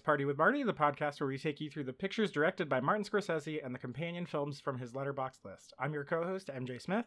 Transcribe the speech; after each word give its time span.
Party 0.00 0.24
with 0.24 0.38
Marty, 0.38 0.62
the 0.62 0.72
podcast 0.72 1.20
where 1.20 1.28
we 1.28 1.38
take 1.38 1.60
you 1.60 1.70
through 1.70 1.84
the 1.84 1.92
pictures 1.92 2.30
directed 2.30 2.68
by 2.68 2.80
Martin 2.80 3.04
Scorsese 3.04 3.64
and 3.64 3.74
the 3.74 3.78
companion 3.78 4.26
films 4.26 4.60
from 4.60 4.78
his 4.78 4.92
Letterboxd 4.92 5.44
list. 5.44 5.72
I'm 5.78 5.92
your 5.92 6.04
co 6.04 6.24
host, 6.24 6.48
MJ 6.48 6.80
Smith. 6.80 7.06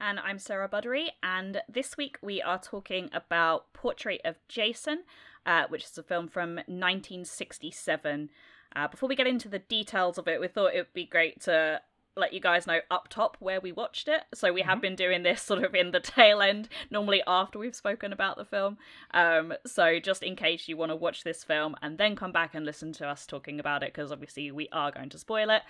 And 0.00 0.20
I'm 0.20 0.38
Sarah 0.38 0.68
Buddery, 0.68 1.08
and 1.22 1.62
this 1.68 1.96
week 1.96 2.18
we 2.20 2.42
are 2.42 2.58
talking 2.58 3.08
about 3.12 3.72
Portrait 3.72 4.20
of 4.24 4.36
Jason, 4.46 5.04
uh, 5.46 5.64
which 5.68 5.84
is 5.84 5.96
a 5.96 6.02
film 6.02 6.28
from 6.28 6.56
1967. 6.56 8.30
Uh, 8.74 8.88
before 8.88 9.08
we 9.08 9.16
get 9.16 9.26
into 9.26 9.48
the 9.48 9.60
details 9.60 10.18
of 10.18 10.28
it, 10.28 10.40
we 10.40 10.48
thought 10.48 10.74
it 10.74 10.78
would 10.78 10.92
be 10.92 11.06
great 11.06 11.40
to 11.42 11.80
let 12.16 12.32
you 12.32 12.40
guys 12.40 12.66
know 12.66 12.80
up 12.90 13.08
top 13.08 13.36
where 13.40 13.60
we 13.60 13.72
watched 13.72 14.08
it. 14.08 14.22
So 14.34 14.52
we 14.52 14.62
have 14.62 14.80
been 14.80 14.96
doing 14.96 15.22
this 15.22 15.42
sort 15.42 15.62
of 15.62 15.74
in 15.74 15.90
the 15.90 16.00
tail 16.16 16.40
end, 16.40 16.68
normally 16.90 17.22
after 17.26 17.58
we've 17.58 17.76
spoken 17.76 18.12
about 18.12 18.36
the 18.36 18.44
film. 18.44 18.78
Um, 19.12 19.54
so 19.66 20.00
just 20.00 20.22
in 20.22 20.34
case 20.34 20.68
you 20.68 20.76
want 20.76 20.90
to 20.90 20.96
watch 20.96 21.24
this 21.24 21.44
film 21.44 21.76
and 21.82 21.98
then 21.98 22.16
come 22.16 22.32
back 22.32 22.54
and 22.54 22.64
listen 22.64 22.92
to 22.94 23.06
us 23.06 23.26
talking 23.26 23.60
about 23.60 23.82
it, 23.82 23.92
because 23.92 24.10
obviously 24.10 24.50
we 24.50 24.68
are 24.72 24.90
going 24.90 25.10
to 25.10 25.18
spoil 25.18 25.50
it, 25.50 25.62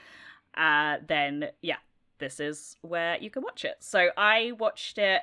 uh, 0.57 0.99
then 1.07 1.51
yeah, 1.63 1.77
this 2.19 2.41
is 2.41 2.77
where 2.83 3.19
you 3.19 3.31
can 3.31 3.43
watch 3.43 3.65
it. 3.65 3.77
So 3.81 4.09
I 4.17 4.53
watched 4.59 4.99
it. 4.99 5.23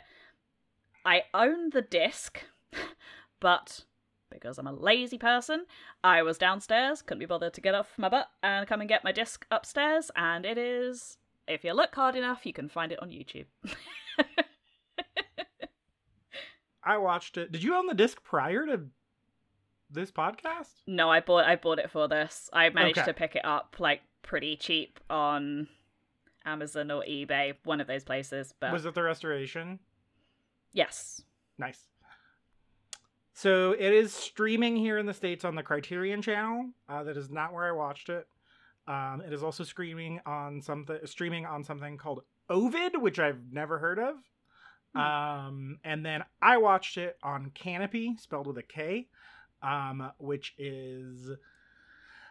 I 1.05 1.23
own 1.33 1.71
the 1.71 1.81
disc, 1.81 2.41
but 3.39 3.85
because 4.33 4.57
I'm 4.57 4.67
a 4.67 4.73
lazy 4.73 5.17
person, 5.17 5.65
I 6.03 6.21
was 6.23 6.37
downstairs, 6.37 7.01
couldn't 7.01 7.19
be 7.19 7.25
bothered 7.25 7.53
to 7.53 7.61
get 7.61 7.75
off 7.75 7.93
my 7.97 8.09
butt 8.09 8.27
and 8.41 8.67
come 8.67 8.79
and 8.81 8.89
get 8.89 9.03
my 9.03 9.11
disc 9.11 9.45
upstairs, 9.51 10.11
and 10.15 10.45
it 10.45 10.57
is. 10.57 11.17
If 11.47 11.63
you 11.63 11.73
look 11.73 11.93
hard 11.93 12.15
enough, 12.15 12.45
you 12.45 12.53
can 12.53 12.69
find 12.69 12.91
it 12.91 13.01
on 13.01 13.09
YouTube. 13.09 13.45
I 16.83 16.97
watched 16.97 17.37
it. 17.37 17.51
Did 17.51 17.63
you 17.63 17.75
own 17.75 17.87
the 17.87 17.93
disc 17.93 18.21
prior 18.23 18.65
to 18.65 18.81
this 19.89 20.11
podcast? 20.11 20.71
no, 20.87 21.09
I 21.09 21.19
bought 21.21 21.45
I 21.45 21.55
bought 21.55 21.79
it 21.79 21.89
for 21.91 22.07
this. 22.07 22.49
I 22.51 22.69
managed 22.69 22.97
Okay. 22.99 23.05
to 23.07 23.13
pick 23.13 23.35
it 23.35 23.45
up 23.45 23.75
like 23.79 24.01
pretty 24.21 24.55
cheap 24.55 24.99
on 25.09 25.67
Amazon 26.45 26.91
or 26.91 27.03
eBay, 27.03 27.55
one 27.63 27.79
of 27.79 27.87
those 27.87 28.03
places. 28.03 28.53
But 28.59 28.73
Was 28.73 28.85
it 28.85 28.95
the 28.95 29.03
restoration? 29.03 29.79
yes, 30.73 31.21
Nice. 31.57 31.87
So 33.33 33.71
it 33.71 33.93
is 33.93 34.13
streaming 34.13 34.75
here 34.75 34.97
in 34.97 35.05
the 35.05 35.13
States 35.13 35.43
on 35.43 35.55
the 35.55 35.63
Criterion 35.63 36.21
channel. 36.21 36.69
Uh, 36.87 37.03
that 37.03 37.17
is 37.17 37.29
not 37.29 37.51
where 37.51 37.65
I 37.65 37.71
watched 37.71 38.09
it. 38.09 38.27
Um, 38.87 39.23
it 39.25 39.33
is 39.33 39.43
also 39.43 39.63
streaming 39.63 40.19
on 40.25 40.61
something 40.61 40.99
streaming 41.05 41.45
on 41.45 41.63
something 41.63 41.97
called 41.97 42.23
Ovid, 42.49 43.01
which 43.01 43.17
I've 43.17 43.51
never 43.51 43.79
heard 43.79 43.99
of. 43.99 44.15
Um, 44.95 45.79
and 45.83 46.05
then 46.05 46.23
I 46.41 46.57
watched 46.57 46.97
it 46.97 47.17
on 47.23 47.51
Kanopy, 47.55 48.19
spelled 48.19 48.45
with 48.45 48.57
a 48.59 48.63
K, 48.63 49.07
um, 49.63 50.11
which 50.19 50.53
is 50.59 51.31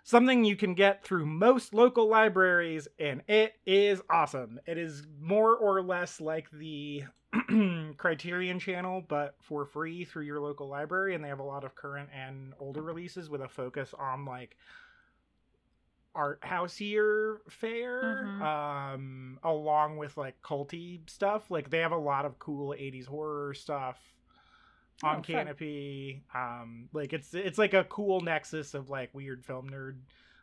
something 0.03 0.45
you 0.45 0.57
can 0.57 0.75
get 0.75 1.05
through 1.05 1.27
most 1.27 1.75
local 1.75 2.09
libraries, 2.09 2.89
and 2.99 3.23
it 3.29 3.55
is 3.67 4.01
awesome. 4.11 4.61
It 4.67 4.79
is 4.79 5.03
more 5.21 5.57
or 5.57 5.83
less 5.83 6.21
like 6.21 6.51
the 6.51 7.05
Criterion 7.97 8.59
channel, 8.59 9.03
but 9.07 9.37
for 9.41 9.65
free 9.65 10.05
through 10.05 10.25
your 10.25 10.41
local 10.41 10.69
library, 10.69 11.15
and 11.15 11.25
they 11.25 11.29
have 11.29 11.39
a 11.41 11.45
lot 11.45 11.65
of 11.65 11.75
current 11.75 12.11
and 12.15 12.53
older 12.59 12.83
releases 12.83 13.31
with 13.31 13.41
a 13.41 13.49
focus 13.49 13.95
on 13.99 14.25
like 14.25 14.57
art 16.15 16.41
houseier 16.43 17.39
fare, 17.49 18.03
Mhm. 18.03 18.43
um, 18.43 19.39
along 19.43 19.97
with 19.97 20.17
like 20.17 20.41
culty 20.43 21.09
stuff. 21.09 21.51
Like 21.51 21.71
they 21.71 21.79
have 21.79 21.93
a 21.93 21.97
lot 21.97 22.27
of 22.27 22.39
cool 22.39 22.75
'80s 22.75 23.07
horror 23.07 23.55
stuff 23.55 23.99
on 25.03 25.17
Oh. 25.19 25.23
Kanopy. 25.23 26.21
Um, 26.35 26.89
like 26.93 27.13
it's 27.13 27.35
it's 27.35 27.59
like 27.59 27.75
a 27.75 27.85
cool 27.85 28.21
nexus 28.21 28.75
of 28.75 28.89
like 28.91 29.13
weird 29.15 29.45
film 29.45 29.69
nerd 29.71 29.97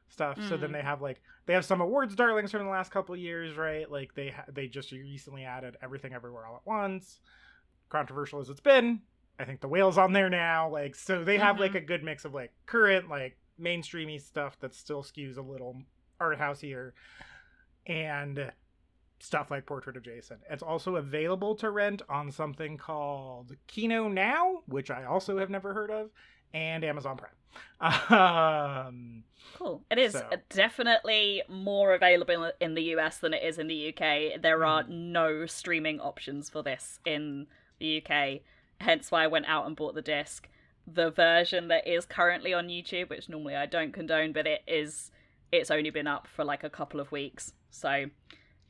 stuff. 0.10 0.38
So 0.50 0.58
then 0.58 0.70
Mm. 0.70 0.74
they 0.74 0.82
have 0.82 1.02
like 1.02 1.22
they 1.46 1.54
have 1.54 1.66
some 1.66 1.82
awards 1.82 2.16
darlings 2.16 2.52
from 2.52 2.64
the 2.64 2.70
last 2.72 2.92
couple 2.92 3.14
of 3.16 3.22
years, 3.22 3.56
right? 3.58 3.90
Like 3.90 4.16
they 4.16 4.30
ha- 4.30 4.46
they 4.52 4.68
just 4.68 4.92
recently 4.92 5.44
added 5.46 5.78
Everything 5.82 6.14
Everywhere 6.14 6.46
All 6.46 6.56
at 6.58 6.66
Once. 6.66 7.20
Controversial 7.90 8.40
as 8.40 8.50
it's 8.50 8.60
been, 8.60 9.02
I 9.40 9.46
think 9.46 9.62
the 9.62 9.68
whale's 9.68 9.98
on 9.98 10.14
there 10.14 10.30
now. 10.30 10.70
Like 10.70 10.96
so 10.96 11.24
they 11.24 11.38
have 11.38 11.60
like 11.60 11.72
Mhm. 11.74 11.78
a 11.78 11.82
good 11.82 12.04
mix 12.04 12.26
of 12.26 12.34
like 12.34 12.52
current 12.66 13.08
like 13.10 13.38
mainstreamy 13.60 14.20
stuff 14.22 14.60
that 14.60 14.74
still 14.74 15.04
skews 15.04 15.38
a 15.38 15.42
little 15.42 15.82
art 16.20 16.38
houseier 16.40 16.92
and 17.88 18.52
stuff 19.20 19.52
like 19.52 19.66
Portrait 19.66 19.98
of 19.98 20.04
Jason. 20.04 20.38
It's 20.50 20.64
also 20.64 20.96
available 20.96 21.56
to 21.56 21.70
rent 21.72 22.02
on 22.10 22.32
something 22.32 22.78
called 22.78 23.56
Kino 23.68 24.08
Now, 24.08 24.64
which 24.68 24.90
I 24.90 25.04
also 25.06 25.38
have 25.40 25.50
never 25.50 25.74
heard 25.74 25.92
of, 25.92 26.10
and 26.54 26.84
Amazon 26.84 27.18
Prime. 27.18 27.32
Um, 28.10 29.24
Cool. 29.56 29.84
It 29.90 29.98
is 29.98 30.14
So- 30.14 30.30
definitely 30.50 31.42
more 31.50 31.94
available 31.94 32.52
in 32.60 32.76
the 32.76 32.84
US 32.96 33.18
than 33.18 33.34
it 33.34 33.44
is 33.44 33.58
in 33.58 33.68
the 33.68 33.90
UK. 33.90 34.40
There 34.42 34.64
are 34.66 34.84
no 34.84 35.46
streaming 35.46 36.00
options 36.00 36.50
for 36.50 36.62
this 36.62 37.00
in 37.06 37.48
the 37.80 38.04
UK, 38.04 38.42
hence 38.80 39.10
why 39.12 39.24
I 39.24 39.28
went 39.28 39.48
out 39.48 39.66
and 39.66 39.76
bought 39.76 39.96
the 39.96 40.02
disc. 40.02 40.48
The 40.86 41.10
version 41.12 41.68
that 41.70 41.88
is 41.88 42.06
currently 42.06 42.54
on 42.54 42.68
YouTube, 42.68 43.10
which 43.10 43.30
normally 43.30 43.56
I 43.56 43.66
don't 43.66 43.92
condone, 43.94 44.34
but 44.34 44.46
it 44.48 44.62
is 44.68 45.12
it's 45.52 45.72
only 45.72 45.90
been 45.90 46.08
up 46.08 46.28
for 46.28 46.44
like 46.46 46.64
a 46.64 46.70
couple 46.70 47.00
of 47.00 47.12
weeks. 47.12 47.54
So 47.72 48.06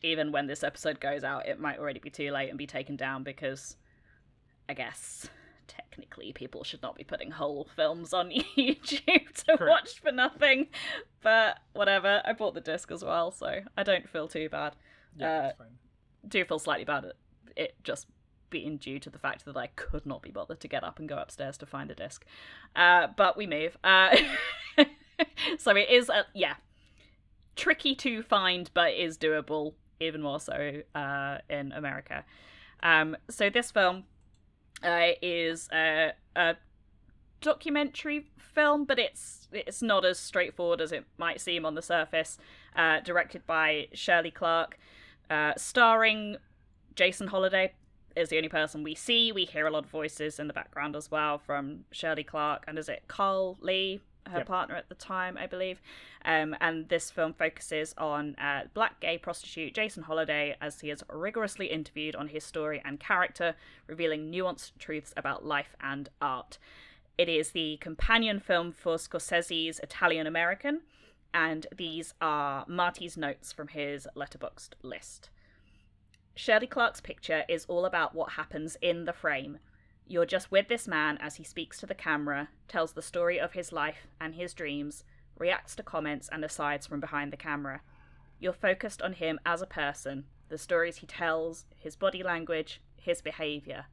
even 0.01 0.31
when 0.31 0.47
this 0.47 0.63
episode 0.63 0.99
goes 0.99 1.23
out, 1.23 1.47
it 1.47 1.59
might 1.59 1.79
already 1.79 1.99
be 1.99 2.09
too 2.09 2.31
late 2.31 2.49
and 2.49 2.57
be 2.57 2.67
taken 2.67 2.95
down 2.95 3.23
because 3.23 3.75
I 4.67 4.73
guess 4.73 5.27
technically 5.67 6.31
people 6.33 6.63
should 6.63 6.81
not 6.81 6.95
be 6.95 7.03
putting 7.03 7.31
whole 7.31 7.67
films 7.75 8.13
on 8.13 8.29
YouTube 8.57 9.33
to 9.45 9.57
Correct. 9.57 9.61
watch 9.69 9.99
for 9.99 10.11
nothing. 10.11 10.67
But 11.21 11.59
whatever, 11.73 12.21
I 12.25 12.33
bought 12.33 12.53
the 12.53 12.61
disc 12.61 12.91
as 12.91 13.03
well, 13.03 13.31
so 13.31 13.59
I 13.77 13.83
don't 13.83 14.09
feel 14.09 14.27
too 14.27 14.49
bad. 14.49 14.75
yeah, 15.15 15.27
Uh, 15.38 15.51
fine. 15.57 15.67
Do 16.27 16.43
feel 16.45 16.59
slightly 16.59 16.85
bad 16.85 17.05
at 17.05 17.13
it 17.55 17.75
just 17.83 18.07
being 18.49 18.77
due 18.77 18.99
to 18.99 19.09
the 19.09 19.19
fact 19.19 19.45
that 19.45 19.55
I 19.57 19.67
could 19.67 20.05
not 20.05 20.21
be 20.21 20.31
bothered 20.31 20.59
to 20.61 20.67
get 20.67 20.83
up 20.83 20.97
and 20.99 21.07
go 21.07 21.17
upstairs 21.17 21.57
to 21.59 21.65
find 21.65 21.89
the 21.89 21.93
disc. 21.95 22.25
Uh, 22.75 23.07
but 23.15 23.38
we 23.38 23.45
move. 23.47 23.77
Uh, 23.83 24.15
so 25.57 25.75
it 25.75 25.89
is, 25.89 26.09
uh, 26.09 26.23
yeah, 26.33 26.55
tricky 27.55 27.93
to 27.95 28.23
find, 28.23 28.71
but 28.73 28.93
is 28.93 29.17
doable, 29.17 29.73
even 29.99 30.21
more 30.21 30.39
so 30.39 30.81
uh, 30.95 31.37
in 31.49 31.71
America. 31.71 32.23
Um, 32.81 33.17
so 33.29 33.49
this 33.49 33.71
film 33.71 34.03
uh, 34.83 35.09
is 35.21 35.69
a, 35.74 36.13
a 36.35 36.56
documentary 37.41 38.29
film, 38.38 38.85
but 38.85 39.00
it's 39.00 39.47
it's 39.51 39.81
not 39.81 40.06
as 40.06 40.19
straightforward 40.19 40.81
as 40.81 40.91
it 40.91 41.06
might 41.18 41.41
seem 41.41 41.65
on 41.65 41.75
the 41.75 41.81
surface. 41.81 42.38
Uh, 42.75 43.00
directed 43.01 43.45
by 43.45 43.88
Shirley 43.94 44.31
Clarke, 44.31 44.77
uh, 45.29 45.53
starring 45.57 46.38
Jason 46.95 47.27
Holliday 47.27 47.74
is 48.15 48.29
the 48.29 48.38
only 48.38 48.50
person 48.50 48.83
we 48.83 48.95
see. 48.95 49.31
We 49.31 49.45
hear 49.45 49.68
a 49.68 49.71
lot 49.71 49.85
of 49.85 49.89
voices 49.89 50.39
in 50.39 50.47
the 50.47 50.53
background 50.53 50.95
as 50.95 51.09
well 51.09 51.38
from 51.38 51.85
Shirley 51.91 52.24
Clarke 52.24 52.65
and 52.68 52.77
is 52.77 52.89
it 52.89 53.03
Carl 53.07 53.57
Lee, 53.62 54.01
her 54.29 54.39
Yep. 54.39 54.47
partner 54.47 54.75
at 54.75 54.89
the 54.89 54.95
time, 54.95 55.37
I 55.37 55.47
believe. 55.47 55.81
Um, 56.25 56.55
and 56.61 56.89
this 56.89 57.11
film 57.11 57.33
focuses 57.33 57.93
on 57.97 58.35
uh, 58.35 58.63
black 58.73 58.99
gay 58.99 59.17
prostitute 59.17 59.73
Jason 59.73 60.03
Holliday 60.03 60.55
as 60.61 60.81
he 60.81 60.89
is 60.89 61.03
rigorously 61.09 61.67
interviewed 61.67 62.15
on 62.15 62.29
his 62.29 62.43
story 62.43 62.81
and 62.83 62.99
character, 62.99 63.55
revealing 63.87 64.31
nuanced 64.31 64.71
truths 64.79 65.13
about 65.17 65.45
life 65.45 65.75
and 65.81 66.09
art. 66.21 66.57
It 67.17 67.27
is 67.29 67.51
the 67.51 67.77
companion 67.81 68.39
film 68.39 68.71
for 68.71 68.95
Scorsese's 68.95 69.79
Italianamerican, 69.83 70.79
and 71.33 71.67
these 71.75 72.13
are 72.21 72.65
Marty's 72.67 73.17
notes 73.17 73.51
from 73.51 73.67
his 73.67 74.07
Letterboxd 74.15 74.69
list. 74.81 75.29
Shirley 76.35 76.67
Clarke's 76.67 77.01
picture 77.01 77.43
is 77.49 77.65
all 77.65 77.85
about 77.85 78.15
what 78.15 78.31
happens 78.33 78.77
in 78.81 79.03
the 79.03 79.11
frame. 79.11 79.59
You're 80.09 80.25
just 80.25 80.50
with 80.51 80.69
this 80.69 80.88
man 80.88 81.19
as 81.21 81.35
he 81.35 81.44
speaks 81.44 81.77
to 81.77 81.85
the 81.85 81.94
camera, 81.94 82.50
tells 82.67 82.94
the 82.94 83.01
story 83.03 83.39
of 83.39 83.53
his 83.53 83.71
life 83.71 84.07
and 84.19 84.33
his 84.33 84.56
dreams, 84.56 85.03
reacts 85.38 85.75
to 85.75 85.83
comments 85.83 86.27
and 86.31 86.44
asides 86.44 86.88
from 86.88 87.00
behind 87.00 87.31
the 87.31 87.38
camera. 87.38 87.81
You're 88.39 88.53
focused 88.53 89.03
on 89.03 89.13
him 89.13 89.39
as 89.45 89.61
a 89.61 89.67
person, 89.67 90.25
the 90.50 90.57
stories 90.57 90.97
he 90.97 91.06
tells, 91.06 91.65
his 91.77 91.95
body 91.95 92.23
language, 92.23 92.81
his 92.97 93.21
behaviour. 93.21 93.85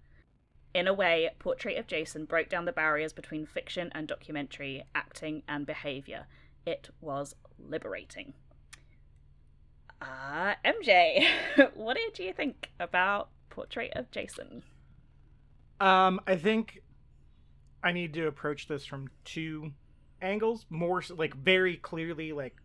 In 0.72 0.88
a 0.88 0.94
way, 0.94 1.28
Portrait 1.38 1.76
of 1.76 1.86
Jason 1.86 2.24
broke 2.24 2.48
down 2.48 2.64
the 2.64 2.72
barriers 2.72 3.12
between 3.12 3.44
fiction 3.44 3.90
and 3.94 4.08
documentary, 4.08 4.84
acting 4.94 5.42
and 5.46 5.66
behavior. 5.66 6.28
It 6.64 6.88
was 7.02 7.34
liberating. 7.58 8.32
Uh, 10.00 10.54
MJ, 10.64 11.26
what 11.74 11.98
did 11.98 12.18
you 12.18 12.32
think 12.32 12.70
about 12.80 13.28
Portrait 13.50 13.92
of 13.94 14.10
Jason? 14.10 14.62
Um, 15.80 16.20
I 16.26 16.36
think 16.36 16.80
I 17.82 17.92
need 17.92 18.14
to 18.14 18.26
approach 18.26 18.68
this 18.68 18.84
from 18.86 19.08
two 19.24 19.72
angles, 20.22 20.66
more 20.70 21.02
like 21.10 21.34
very 21.34 21.76
clearly 21.76 22.32
like 22.32 22.56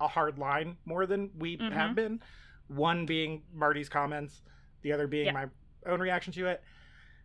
a 0.00 0.06
hard 0.08 0.38
line 0.38 0.76
more 0.84 1.06
than 1.06 1.30
we 1.38 1.56
Mhm. 1.56 1.72
have 1.72 1.94
been. 1.94 2.20
One 2.68 3.06
being 3.06 3.42
Marty's 3.52 3.88
comments, 3.88 4.42
the 4.82 4.92
other 4.92 5.06
being 5.06 5.26
Yeah. 5.26 5.32
my 5.32 5.46
own 5.86 6.00
reaction 6.00 6.32
to 6.34 6.46
it. 6.46 6.62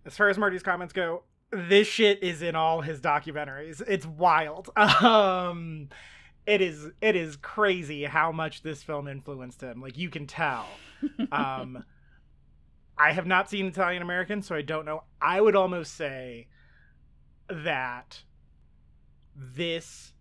As 0.05 0.15
far 0.15 0.29
as 0.29 0.37
Marty's 0.37 0.63
comments 0.63 0.93
go, 0.93 1.23
this 1.51 1.87
shit 1.87 2.23
is 2.23 2.41
in 2.41 2.55
all 2.55 2.81
his 2.81 3.01
documentaries. 3.01 3.81
It's 3.87 4.05
wild. 4.05 4.69
Um 5.03 5.89
it 6.47 6.61
is 6.61 6.89
it 7.01 7.15
is 7.15 7.35
crazy 7.35 8.05
how 8.05 8.31
much 8.31 8.61
this 8.63 8.81
film 8.83 9.07
influenced 9.07 9.61
him. 9.61 9.81
Like 9.81 9.97
you 9.97 10.09
can 10.09 10.25
tell. 10.27 10.65
Um 11.31 11.83
I 12.97 13.13
have 13.13 13.25
not 13.25 13.49
seen 13.49 13.71
Italianamerican, 13.71 14.43
so 14.43 14.55
I 14.55 14.61
don't 14.61 14.85
know. 14.85 15.03
I 15.21 15.41
would 15.41 15.55
almost 15.55 15.95
say 15.95 16.47
that 17.49 18.23
this 19.35 20.13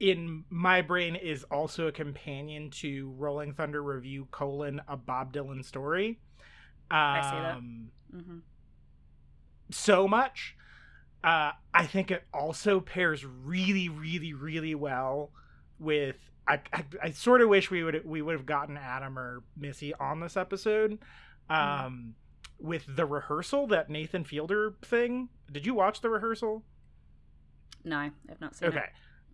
in 0.00 0.44
my 0.50 0.82
brain 0.82 1.14
is 1.14 1.44
also 1.44 1.86
a 1.86 1.92
companion 1.92 2.70
to 2.70 3.10
Rolling 3.16 3.52
Thunder 3.52 3.82
Revue 3.82 4.26
colon 4.30 4.80
a 4.88 4.96
Bob 4.96 5.32
Dylan 5.32 5.64
story. 5.64 6.20
Um, 6.90 6.96
I 6.98 7.20
see 7.20 7.40
that. 7.40 7.62
hmm 8.12 8.38
so 9.70 10.08
much. 10.08 10.56
Uh, 11.22 11.52
I 11.74 11.86
think 11.86 12.10
it 12.10 12.24
also 12.32 12.80
pairs 12.80 13.24
really, 13.24 13.88
really, 13.88 14.32
really 14.32 14.74
well 14.74 15.32
with. 15.78 16.16
I, 16.46 16.60
I, 16.72 16.84
I 17.02 17.10
sort 17.10 17.42
of 17.42 17.48
wish 17.50 17.70
we 17.70 17.84
would 17.84 18.06
we 18.06 18.22
would 18.22 18.32
have 18.34 18.46
gotten 18.46 18.76
Adam 18.78 19.18
or 19.18 19.42
Missy 19.56 19.92
on 19.94 20.20
this 20.20 20.36
episode, 20.36 20.98
um, 21.50 22.14
with 22.58 22.84
the 22.88 23.06
rehearsal 23.06 23.66
that 23.68 23.88
Nathan 23.90 24.24
Fielder 24.24 24.74
thing. 24.82 25.28
Did 25.50 25.64
you 25.66 25.74
watch 25.74 26.00
the 26.00 26.10
rehearsal? 26.10 26.64
No, 27.84 27.96
I've 27.98 28.40
not 28.40 28.56
seen 28.56 28.68
Okay, 28.70 28.84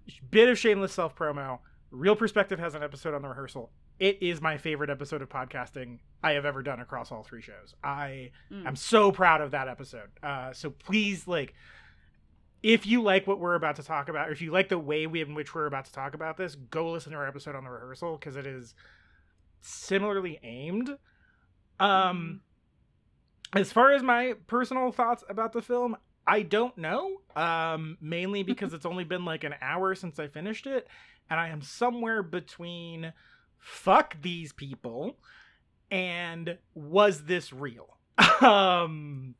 it. 0.06 0.14
bit 0.30 0.48
of 0.48 0.58
shameless 0.58 0.92
self 0.92 1.14
promo. 1.16 1.58
Real 1.90 2.16
Perspective 2.16 2.58
has 2.58 2.74
an 2.74 2.82
episode 2.82 3.14
on 3.14 3.22
the 3.22 3.28
rehearsal. 3.28 3.70
It 4.00 4.18
is 4.20 4.40
my 4.40 4.58
favorite 4.58 4.90
episode 4.90 5.22
of 5.22 5.28
podcasting 5.28 6.00
I 6.22 6.32
have 6.32 6.44
ever 6.44 6.62
done 6.62 6.80
across 6.80 7.12
all 7.12 7.22
three 7.22 7.40
shows. 7.42 7.74
I 7.84 8.32
Mm. 8.50 8.66
I'm 8.66 8.76
so 8.76 9.12
proud 9.12 9.40
of 9.40 9.52
that 9.52 9.68
episode. 9.68 10.08
Uh, 10.22 10.52
so 10.52 10.70
please, 10.70 11.28
like, 11.28 11.54
if 12.62 12.86
you 12.86 13.02
like 13.02 13.26
what 13.26 13.38
we're 13.38 13.54
about 13.54 13.76
to 13.76 13.82
talk 13.84 14.08
about, 14.08 14.28
or 14.28 14.32
if 14.32 14.42
you 14.42 14.50
like 14.50 14.68
the 14.68 14.78
way 14.78 15.06
we, 15.06 15.20
in 15.20 15.34
which 15.34 15.54
we're 15.54 15.66
about 15.66 15.84
to 15.84 15.92
talk 15.92 16.14
about 16.14 16.36
this, 16.36 16.54
go 16.56 16.90
listen 16.90 17.12
to 17.12 17.18
our 17.18 17.26
episode 17.28 17.54
on 17.54 17.62
the 17.64 17.70
rehearsal 17.70 18.16
because 18.18 18.36
it 18.36 18.46
is 18.46 18.74
similarly 19.60 20.40
aimed. 20.42 20.96
Um, 21.80 22.40
as 23.52 23.72
far 23.72 23.92
as 23.92 24.02
my 24.02 24.34
personal 24.46 24.92
thoughts 24.92 25.24
about 25.28 25.52
the 25.52 25.62
film, 25.62 25.96
I 26.26 26.42
don't 26.42 26.76
know. 26.78 27.20
Um, 27.36 27.98
mainly 28.00 28.42
because 28.42 28.72
it's 28.72 28.86
only 28.86 29.04
been 29.04 29.24
like 29.24 29.44
an 29.44 29.54
hour 29.60 29.94
since 29.94 30.18
I 30.18 30.28
finished 30.28 30.66
it, 30.66 30.88
and 31.30 31.38
I 31.38 31.48
am 31.48 31.62
somewhere 31.62 32.22
between 32.22 33.12
fuck 33.58 34.20
these 34.20 34.52
people 34.52 35.16
and 35.90 36.58
was 36.74 37.24
this 37.24 37.52
real? 37.52 37.88
um 38.40 39.34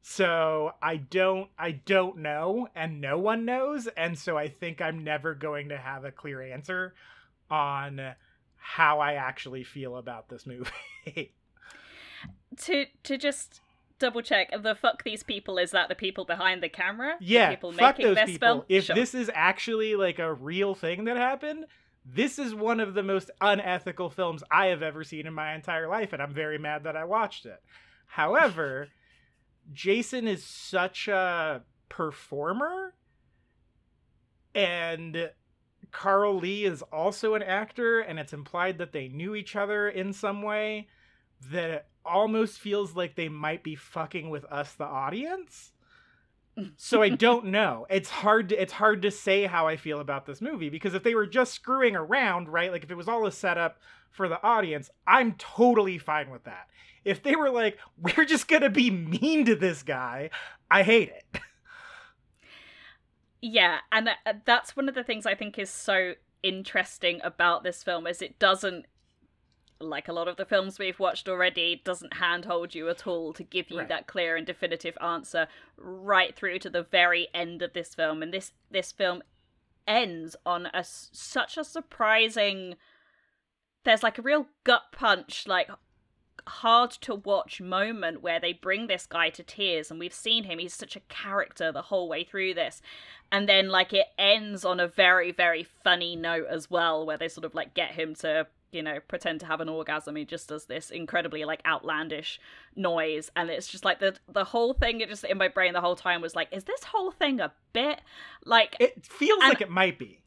so 0.00 0.72
I 0.80 0.96
don't 0.96 1.50
I 1.58 1.72
don't 1.72 2.18
know 2.18 2.68
and 2.74 3.00
no 3.00 3.18
one 3.18 3.44
knows 3.44 3.88
and 3.88 4.18
so 4.18 4.38
I 4.38 4.48
think 4.48 4.80
I'm 4.80 5.04
never 5.04 5.34
going 5.34 5.68
to 5.70 5.76
have 5.76 6.04
a 6.04 6.12
clear 6.12 6.40
answer 6.40 6.94
on 7.50 8.14
how 8.56 9.00
I 9.00 9.14
actually 9.14 9.64
feel 9.64 9.96
about 9.96 10.28
this 10.28 10.46
movie. 10.46 11.34
To 12.64 12.86
to 13.04 13.18
just 13.18 13.60
double 13.98 14.22
check, 14.22 14.50
the 14.62 14.74
fuck 14.74 15.04
these 15.04 15.22
people 15.22 15.58
is 15.58 15.70
that 15.70 15.88
the 15.88 15.94
people 15.94 16.24
behind 16.24 16.62
the 16.62 16.68
camera? 16.68 17.16
The 17.18 17.24
yeah, 17.24 17.50
people 17.50 17.72
fuck 17.72 17.98
making 17.98 18.14
those 18.14 18.26
people. 18.26 18.48
film? 18.48 18.62
If 18.68 18.84
Sure. 18.84 18.96
this 18.96 19.14
is 19.14 19.30
actually 19.34 19.94
like 19.96 20.18
a 20.18 20.32
real 20.32 20.74
thing 20.74 21.04
that 21.04 21.16
happened, 21.16 21.66
this 22.04 22.38
is 22.38 22.54
one 22.54 22.80
of 22.80 22.94
the 22.94 23.02
most 23.02 23.30
unethical 23.40 24.10
films 24.10 24.42
I 24.50 24.66
have 24.66 24.82
ever 24.82 25.04
seen 25.04 25.26
in 25.26 25.34
my 25.34 25.54
entire 25.54 25.88
life, 25.88 26.12
and 26.12 26.22
I'm 26.22 26.32
very 26.32 26.58
mad 26.58 26.84
that 26.84 26.96
I 26.96 27.04
watched 27.04 27.46
it. 27.46 27.62
However, 28.06 28.88
Jason 29.72 30.28
is 30.28 30.44
such 30.44 31.08
a 31.08 31.62
performer, 31.88 32.94
and 34.54 35.30
Carl 35.90 36.38
Lee 36.38 36.64
is 36.64 36.82
also 36.82 37.34
an 37.34 37.42
actor, 37.42 38.00
and 38.00 38.18
it's 38.18 38.32
implied 38.32 38.78
that 38.78 38.92
they 38.92 39.08
knew 39.08 39.34
each 39.34 39.56
other 39.56 39.88
in 39.88 40.12
some 40.12 40.42
way 40.42 40.88
that 41.50 41.70
it 41.70 41.86
almost 42.04 42.58
feels 42.58 42.94
like 42.94 43.14
they 43.14 43.28
might 43.28 43.62
be 43.62 43.74
fucking 43.74 44.30
with 44.30 44.44
us, 44.46 44.72
the 44.74 44.84
audience 44.84 45.72
so 46.76 47.02
I 47.02 47.10
don't 47.10 47.46
know. 47.46 47.86
It's 47.90 48.10
hard 48.10 48.50
to 48.50 48.60
it's 48.60 48.72
hard 48.72 49.02
to 49.02 49.10
say 49.10 49.44
how 49.44 49.66
I 49.66 49.76
feel 49.76 50.00
about 50.00 50.26
this 50.26 50.40
movie 50.40 50.70
because 50.70 50.94
if 50.94 51.02
they 51.02 51.14
were 51.14 51.26
just 51.26 51.52
screwing 51.52 51.96
around, 51.96 52.48
right? 52.48 52.72
Like 52.72 52.84
if 52.84 52.90
it 52.90 52.96
was 52.96 53.08
all 53.08 53.26
a 53.26 53.32
setup 53.32 53.78
for 54.10 54.28
the 54.28 54.42
audience, 54.42 54.90
I'm 55.06 55.32
totally 55.34 55.98
fine 55.98 56.30
with 56.30 56.44
that. 56.44 56.68
If 57.04 57.22
they 57.22 57.36
were 57.36 57.50
like, 57.50 57.78
we're 57.98 58.24
just 58.24 58.48
gonna 58.48 58.70
be 58.70 58.90
mean 58.90 59.44
to 59.46 59.54
this 59.54 59.82
guy, 59.82 60.30
I 60.70 60.82
hate 60.82 61.10
it. 61.10 61.40
Yeah, 63.42 63.78
and 63.92 64.08
uh, 64.08 64.32
that's 64.44 64.74
one 64.74 64.88
of 64.88 64.96
the 64.96 65.04
things 65.04 65.24
I 65.24 65.36
think 65.36 65.56
is 65.58 65.70
so 65.70 66.14
interesting 66.42 67.20
about 67.22 67.62
this 67.62 67.84
film 67.84 68.06
is 68.06 68.20
it 68.20 68.38
doesn't 68.40 68.86
like 69.78 70.08
a 70.08 70.12
lot 70.12 70.26
of 70.28 70.36
the 70.36 70.44
films 70.46 70.78
we've 70.78 70.98
watched 70.98 71.28
already 71.28 71.82
doesn't 71.84 72.14
handhold 72.14 72.74
you 72.74 72.88
at 72.88 73.06
all 73.06 73.32
to 73.34 73.42
give 73.42 73.70
you 73.70 73.78
Right. 73.80 73.88
that 73.88 74.06
clear 74.06 74.34
and 74.36 74.46
definitive 74.46 74.96
answer 75.02 75.48
right 75.76 76.34
through 76.34 76.58
to 76.60 76.70
the 76.70 76.82
very 76.82 77.28
end 77.34 77.60
of 77.62 77.72
this 77.74 77.94
film 77.94 78.22
and 78.22 78.32
this 78.32 78.52
this 78.70 78.90
film 78.92 79.22
ends 79.86 80.34
on 80.46 80.66
a 80.72 80.82
such 80.82 81.56
a 81.58 81.64
surprising 81.64 82.76
there's 83.84 84.02
like 84.02 84.18
a 84.18 84.22
real 84.22 84.46
gut 84.64 84.82
punch 84.92 85.46
like 85.46 85.68
hard 86.48 86.90
to 86.90 87.14
watch 87.14 87.60
moment 87.60 88.22
where 88.22 88.38
they 88.38 88.52
bring 88.52 88.86
this 88.86 89.06
guy 89.06 89.28
to 89.30 89.42
tears 89.42 89.90
and 89.90 89.98
we've 89.98 90.12
seen 90.14 90.44
him 90.44 90.58
he's 90.58 90.74
such 90.74 90.94
a 90.96 91.00
character 91.08 91.72
the 91.72 91.82
whole 91.82 92.08
way 92.08 92.22
through 92.24 92.54
this 92.54 92.80
and 93.32 93.48
then 93.48 93.68
like 93.68 93.92
it 93.92 94.06
ends 94.18 94.64
on 94.64 94.78
a 94.78 94.86
very 94.86 95.32
very 95.32 95.64
funny 95.64 96.14
note 96.14 96.46
as 96.48 96.70
well 96.70 97.04
where 97.04 97.16
they 97.18 97.28
sort 97.28 97.44
of 97.44 97.54
like 97.54 97.74
get 97.74 97.92
him 97.92 98.14
to 98.14 98.46
you 98.72 98.82
know 98.82 98.98
pretend 99.08 99.40
to 99.40 99.46
have 99.46 99.60
an 99.60 99.68
orgasm 99.68 100.16
he 100.16 100.24
just 100.24 100.48
does 100.48 100.66
this 100.66 100.90
incredibly 100.90 101.44
like 101.44 101.60
outlandish 101.66 102.40
noise 102.74 103.30
and 103.36 103.48
it's 103.48 103.68
just 103.68 103.84
like 103.84 104.00
the 104.00 104.16
the 104.28 104.44
whole 104.44 104.74
thing 104.74 105.00
it 105.00 105.08
just 105.08 105.24
in 105.24 105.38
my 105.38 105.48
brain 105.48 105.72
the 105.72 105.80
whole 105.80 105.96
time 105.96 106.20
was 106.20 106.34
like 106.34 106.48
is 106.52 106.64
this 106.64 106.84
whole 106.84 107.10
thing 107.10 107.40
a 107.40 107.52
bit 107.72 108.00
like 108.44 108.76
It 108.80 109.04
feels 109.06 109.38
And- 109.42 109.48
like 109.50 109.60
it 109.60 109.70
might 109.70 109.98
be. 109.98 110.20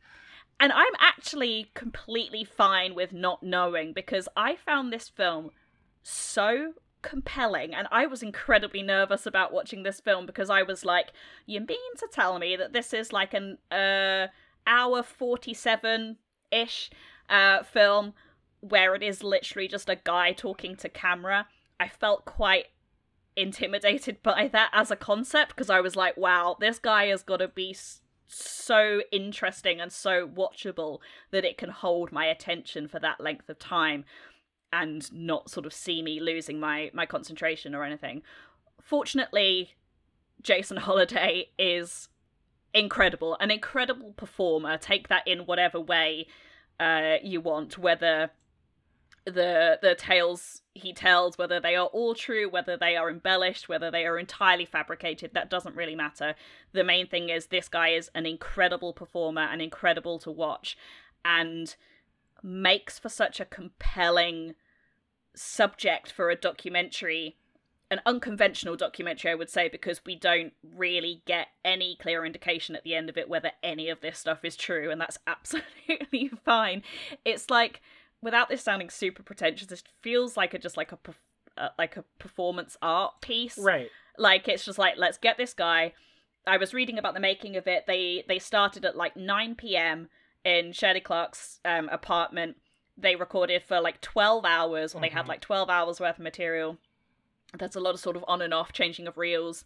and 0.59 0.71
I'm 0.71 0.93
actually 0.99 1.69
completely 1.73 2.43
fine 2.43 2.95
with 2.95 3.11
not 3.13 3.43
knowing 3.43 3.93
because 3.93 4.27
I 4.35 4.55
found 4.55 4.91
this 4.91 5.09
film 5.09 5.51
so 6.01 6.73
compelling 7.01 7.73
and 7.73 7.87
I 7.91 8.05
was 8.07 8.21
incredibly 8.23 8.81
nervous 8.83 9.25
about 9.25 9.53
watching 9.53 9.83
this 9.83 9.99
film 10.01 10.25
because 10.25 10.49
I 10.49 10.63
was 10.63 10.83
like, 10.83 11.13
you 11.45 11.59
mean 11.61 11.95
to 11.97 12.07
tell 12.11 12.37
me 12.39 12.55
that 12.57 12.73
this 12.73 12.93
is 12.93 13.13
like 13.13 13.33
an 13.33 13.57
uh 13.71 14.27
hour 14.67 15.01
47 15.03 16.17
ish 16.51 16.89
uh 17.29 17.63
film 17.63 18.13
where 18.61 18.95
it 18.95 19.03
is 19.03 19.23
literally 19.23 19.67
just 19.67 19.89
a 19.89 19.99
guy 20.03 20.31
talking 20.31 20.75
to 20.77 20.89
camera? 20.89 21.47
I 21.79 21.87
felt 21.87 22.25
quite 22.25 22.67
intimidated 23.35 24.17
by 24.23 24.49
that 24.51 24.69
as 24.73 24.91
a 24.91 24.95
concept 24.95 25.55
because 25.55 25.69
I 25.69 25.81
was 25.81 25.95
like, 25.95 26.17
wow, 26.17 26.57
this 26.59 26.79
guy 26.79 27.07
has 27.07 27.23
got 27.23 27.37
to 27.37 27.47
be 27.47 27.75
so 28.27 29.01
interesting 29.11 29.81
and 29.81 29.91
so 29.91 30.27
watchable 30.27 30.99
that 31.31 31.45
it 31.45 31.57
can 31.57 31.69
hold 31.69 32.11
my 32.11 32.25
attention 32.25 32.87
for 32.87 32.99
that 32.99 33.19
length 33.19 33.49
of 33.49 33.57
time 33.57 34.05
and 34.71 35.11
not 35.11 35.49
sort 35.49 35.65
of 35.65 35.73
see 35.73 36.03
me 36.03 36.19
losing 36.19 36.59
my 36.59 36.91
my 36.93 37.05
concentration 37.05 37.73
or 37.73 37.83
anything. 37.83 38.21
Fortunately, 38.81 39.73
Jason 40.41 40.77
Holliday 40.87 41.49
is 41.57 42.09
incredible, 42.73 43.35
an 43.39 43.49
incredible 43.51 44.13
performer. 44.13 44.77
Take 44.77 45.07
that 45.07 45.27
in 45.27 45.39
whatever 45.39 45.79
way 45.79 46.27
uh, 46.79 47.15
you 47.23 47.41
want, 47.41 47.77
whether 47.77 48.29
the 49.29 49.79
the 49.81 49.95
tales 49.95 50.61
he 50.73 50.93
tells, 50.93 51.37
whether 51.37 51.59
they 51.59 51.75
are 51.75 51.87
all 51.87 52.15
true, 52.15 52.49
whether 52.49 52.77
they 52.77 52.95
are 52.95 53.09
embellished, 53.09 53.67
whether 53.67 53.91
they 53.91 54.05
are 54.05 54.17
entirely 54.17 54.65
fabricated, 54.65 55.31
that 55.33 55.49
doesn't 55.49 55.75
really 55.75 55.95
matter. 55.95 56.35
The 56.71 56.83
main 56.83 57.07
thing 57.07 57.29
is 57.29 57.47
this 57.47 57.67
guy 57.67 57.89
is 57.89 58.09
an 58.15 58.25
incredible 58.25 58.93
performer 58.93 59.41
and 59.41 59.61
incredible 59.61 60.19
to 60.19 60.31
watch, 60.31 60.77
and 61.23 61.75
makes 62.41 62.97
for 62.97 63.09
such 63.09 63.39
a 63.39 63.45
compelling 63.45 64.55
subject 65.35 66.11
for 66.11 66.29
a 66.29 66.35
documentary 66.35 67.35
an 67.91 68.01
unconventional 68.05 68.75
documentary, 68.75 69.31
I 69.31 69.35
would 69.35 69.49
say, 69.49 69.67
because 69.67 70.01
we 70.05 70.15
don't 70.15 70.53
really 70.63 71.23
get 71.25 71.47
any 71.65 71.97
clear 71.99 72.23
indication 72.23 72.75
at 72.75 72.83
the 72.83 72.93
end 72.93 73.09
of 73.09 73.17
it 73.17 73.27
whether 73.27 73.51
any 73.63 73.89
of 73.89 74.01
this 74.01 74.19
stuff 74.19 74.45
is 74.45 74.55
true, 74.55 74.91
and 74.91 75.01
that's 75.01 75.17
absolutely 75.27 76.31
fine. 76.45 76.83
It's 77.25 77.49
like, 77.49 77.81
without 78.21 78.49
this 78.49 78.61
sounding 78.61 78.89
super 78.89 79.23
pretentious, 79.23 79.71
it 79.71 79.83
feels 80.01 80.35
like 80.37 80.53
a 80.53 80.59
just 80.59 80.77
like 80.77 80.91
a 80.91 80.97
uh, 81.57 81.69
like 81.77 81.97
a 81.97 82.03
performance 82.19 82.77
art 82.81 83.19
piece, 83.21 83.57
Right. 83.57 83.89
like 84.17 84.47
it's 84.47 84.63
just 84.65 84.77
like 84.79 84.95
let's 84.97 85.17
get 85.17 85.37
this 85.37 85.53
guy. 85.53 85.93
I 86.47 86.57
was 86.57 86.73
reading 86.73 86.97
about 86.97 87.13
the 87.13 87.19
making 87.19 87.55
of 87.57 87.67
it. 87.67 87.85
They 87.85 88.23
they 88.27 88.39
started 88.39 88.85
at 88.85 88.95
like 88.95 89.15
9 89.17 89.55
p.m. 89.55 90.09
in 90.45 90.71
Shirley 90.71 91.01
Clarke's 91.01 91.59
um, 91.65 91.89
apartment. 91.89 92.57
They 92.97 93.15
recorded 93.15 93.63
for 93.63 93.79
like 93.81 94.01
12 94.01 94.45
hours, 94.45 94.93
or 94.95 95.01
they 95.01 95.09
had 95.09 95.25
Mhm. 95.25 95.29
like 95.29 95.41
12 95.41 95.69
hours 95.69 95.99
worth 95.99 96.17
of 96.17 96.23
material. 96.23 96.77
There's 97.57 97.75
a 97.75 97.79
lot 97.79 97.93
of 97.93 97.99
sort 97.99 98.15
of 98.15 98.23
on 98.27 98.41
and 98.41 98.53
off 98.53 98.71
changing 98.73 99.07
of 99.07 99.17
reels, 99.17 99.65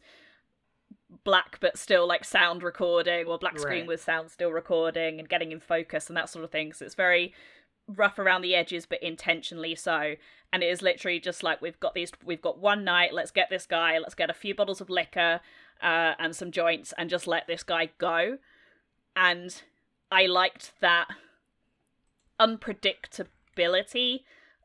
black 1.23 1.57
but 1.59 1.77
still 1.77 2.07
like 2.07 2.25
sound 2.25 2.63
recording, 2.63 3.25
or 3.27 3.37
black 3.37 3.59
screen 3.59 3.81
Right. 3.81 3.87
with 3.87 4.01
sound 4.01 4.31
still 4.31 4.51
recording, 4.51 5.19
and 5.19 5.29
getting 5.29 5.51
in 5.51 5.59
focus 5.59 6.07
and 6.09 6.17
that 6.17 6.29
sort 6.29 6.43
of 6.45 6.51
thing. 6.51 6.73
So 6.73 6.85
it's 6.85 6.95
very 6.95 7.33
rough 7.87 8.17
around 8.19 8.41
the 8.41 8.55
edges, 8.55 8.85
but 8.85 9.01
intentionally 9.03 9.75
so. 9.75 10.15
And 10.51 10.63
it 10.63 10.67
is 10.67 10.81
literally 10.81 11.19
just 11.19 11.43
like 11.43 11.61
we've 11.61 11.79
got 11.79 11.93
these, 11.93 12.11
we've 12.23 12.41
got 12.41 12.59
one 12.59 12.83
night. 12.83 13.13
Let's 13.13 13.31
get 13.31 13.49
this 13.49 13.65
guy. 13.65 13.97
Let's 13.97 14.15
get 14.15 14.29
a 14.29 14.33
few 14.33 14.53
bottles 14.55 14.81
of 14.81 14.89
liquor 14.89 15.41
uh, 15.81 16.13
and 16.19 16.35
some 16.35 16.51
joints, 16.51 16.93
and 16.97 17.09
just 17.09 17.27
let 17.27 17.47
this 17.47 17.63
guy 17.63 17.89
go. 17.97 18.37
And 19.15 19.61
I 20.11 20.25
liked 20.27 20.73
that 20.79 21.07
unpredictability 22.39 24.21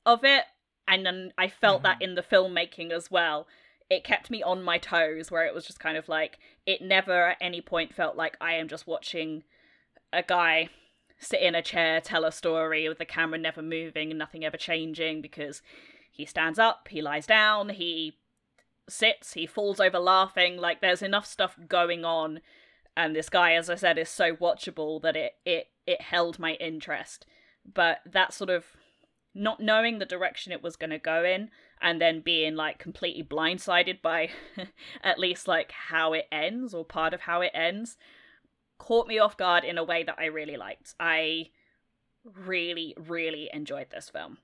of 0.07 0.25
it, 0.25 0.45
and 0.87 1.05
then 1.05 1.33
I 1.37 1.49
felt 1.49 1.83
that 1.83 2.01
in 2.01 2.15
the 2.15 2.23
filmmaking 2.23 2.93
as 2.93 3.11
well. 3.11 3.47
It 3.91 4.05
kept 4.05 4.31
me 4.31 4.43
on 4.43 4.63
my 4.63 4.79
toes, 4.79 5.31
where 5.31 5.47
it 5.47 5.55
was 5.55 5.67
just 5.67 5.81
kind 5.81 5.97
of 5.97 6.09
like 6.09 6.39
it 6.67 6.83
never 6.83 7.29
at 7.31 7.39
any 7.41 7.61
point 7.61 7.95
felt 7.95 8.17
like 8.17 8.37
I 8.41 8.55
am 8.55 8.69
just 8.69 8.87
watching 8.87 9.45
a 10.13 10.23
guy 10.23 10.69
sit 11.19 11.41
in 11.41 11.55
a 11.55 11.63
chair, 11.63 12.01
tell 12.01 12.25
a 12.25 12.33
story 12.33 12.89
with 12.89 12.99
the 12.99 13.05
camera 13.05 13.39
never 13.39 13.63
moving 13.63 14.11
and 14.11 14.19
nothing 14.19 14.45
ever 14.45 14.57
changing 14.57 15.21
because 15.21 15.63
he 16.11 16.25
stands 16.25 16.59
up, 16.59 16.89
he 16.91 17.03
lies 17.03 17.27
down, 17.27 17.71
he 17.71 18.19
sits, 18.89 19.35
he 19.35 19.47
falls 19.47 19.81
over 19.81 19.99
laughing. 19.99 20.57
Like 20.57 20.81
there's 20.81 21.03
enough 21.03 21.27
stuff 21.27 21.57
going 21.69 22.05
on, 22.05 22.41
and 22.97 23.15
this 23.15 23.29
guy, 23.29 23.55
as 23.55 23.71
I 23.71 23.77
said, 23.77 23.99
is 23.99 24.09
so 24.09 24.35
watchable 24.35 25.01
that 25.03 25.17
it 25.17 25.33
it 25.45 25.69
it 25.87 26.01
held 26.03 26.39
my 26.39 26.55
interest. 26.55 27.27
But 27.73 27.99
that 28.07 28.33
sort 28.33 28.51
of 28.51 28.65
not 29.35 29.61
knowing 29.61 29.99
the 29.99 30.07
direction 30.07 30.53
it 30.53 30.63
was 30.63 30.77
going 30.77 30.91
to 30.91 30.99
go 30.99 31.25
in 31.25 31.51
and 31.81 32.01
then 32.01 32.21
being 32.21 32.57
like 32.57 32.79
completely 32.79 33.23
blindsided 33.23 34.03
by 34.03 34.31
at 35.05 35.19
least 35.19 35.47
like 35.47 35.71
how 35.71 36.13
it 36.13 36.27
ends 36.33 36.75
or 36.75 36.85
part 36.85 37.15
of 37.15 37.21
how 37.21 37.41
it 37.41 37.53
ends 37.55 37.97
caught 38.79 39.07
me 39.09 39.19
off 39.19 39.37
guard 39.37 39.65
in 39.65 39.77
a 39.79 39.85
way 39.85 40.03
that 40.05 40.17
I 40.19 40.27
really 40.27 40.57
liked. 40.57 40.95
I 41.01 41.51
really, 42.25 42.95
really 42.99 43.51
enjoyed 43.53 43.91
this 43.91 44.09
film. 44.11 44.39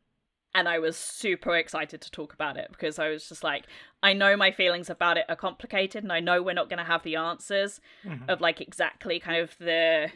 And 0.57 0.69
I 0.69 0.79
was 0.79 0.97
super 0.97 1.57
excited 1.57 2.01
to 2.01 2.11
talk 2.13 2.33
about 2.33 2.57
it 2.57 2.69
because 2.71 2.99
I 3.01 3.09
was 3.09 3.29
just 3.29 3.43
like, 3.43 3.65
I 4.05 4.13
know 4.13 4.37
my 4.37 4.53
feelings 4.53 4.89
about 4.89 5.17
it 5.19 5.25
are 5.29 5.35
complicated 5.35 6.05
and 6.05 6.13
I 6.13 6.21
know 6.21 6.43
we're 6.43 6.55
not 6.55 6.69
going 6.69 6.79
to 6.79 6.85
have 6.85 7.03
the 7.03 7.17
answers 7.17 7.81
Mhm. 8.05 8.29
of 8.29 8.41
like 8.41 8.61
exactly 8.61 9.19
kind 9.19 9.41
of 9.43 9.57
the 9.59 10.11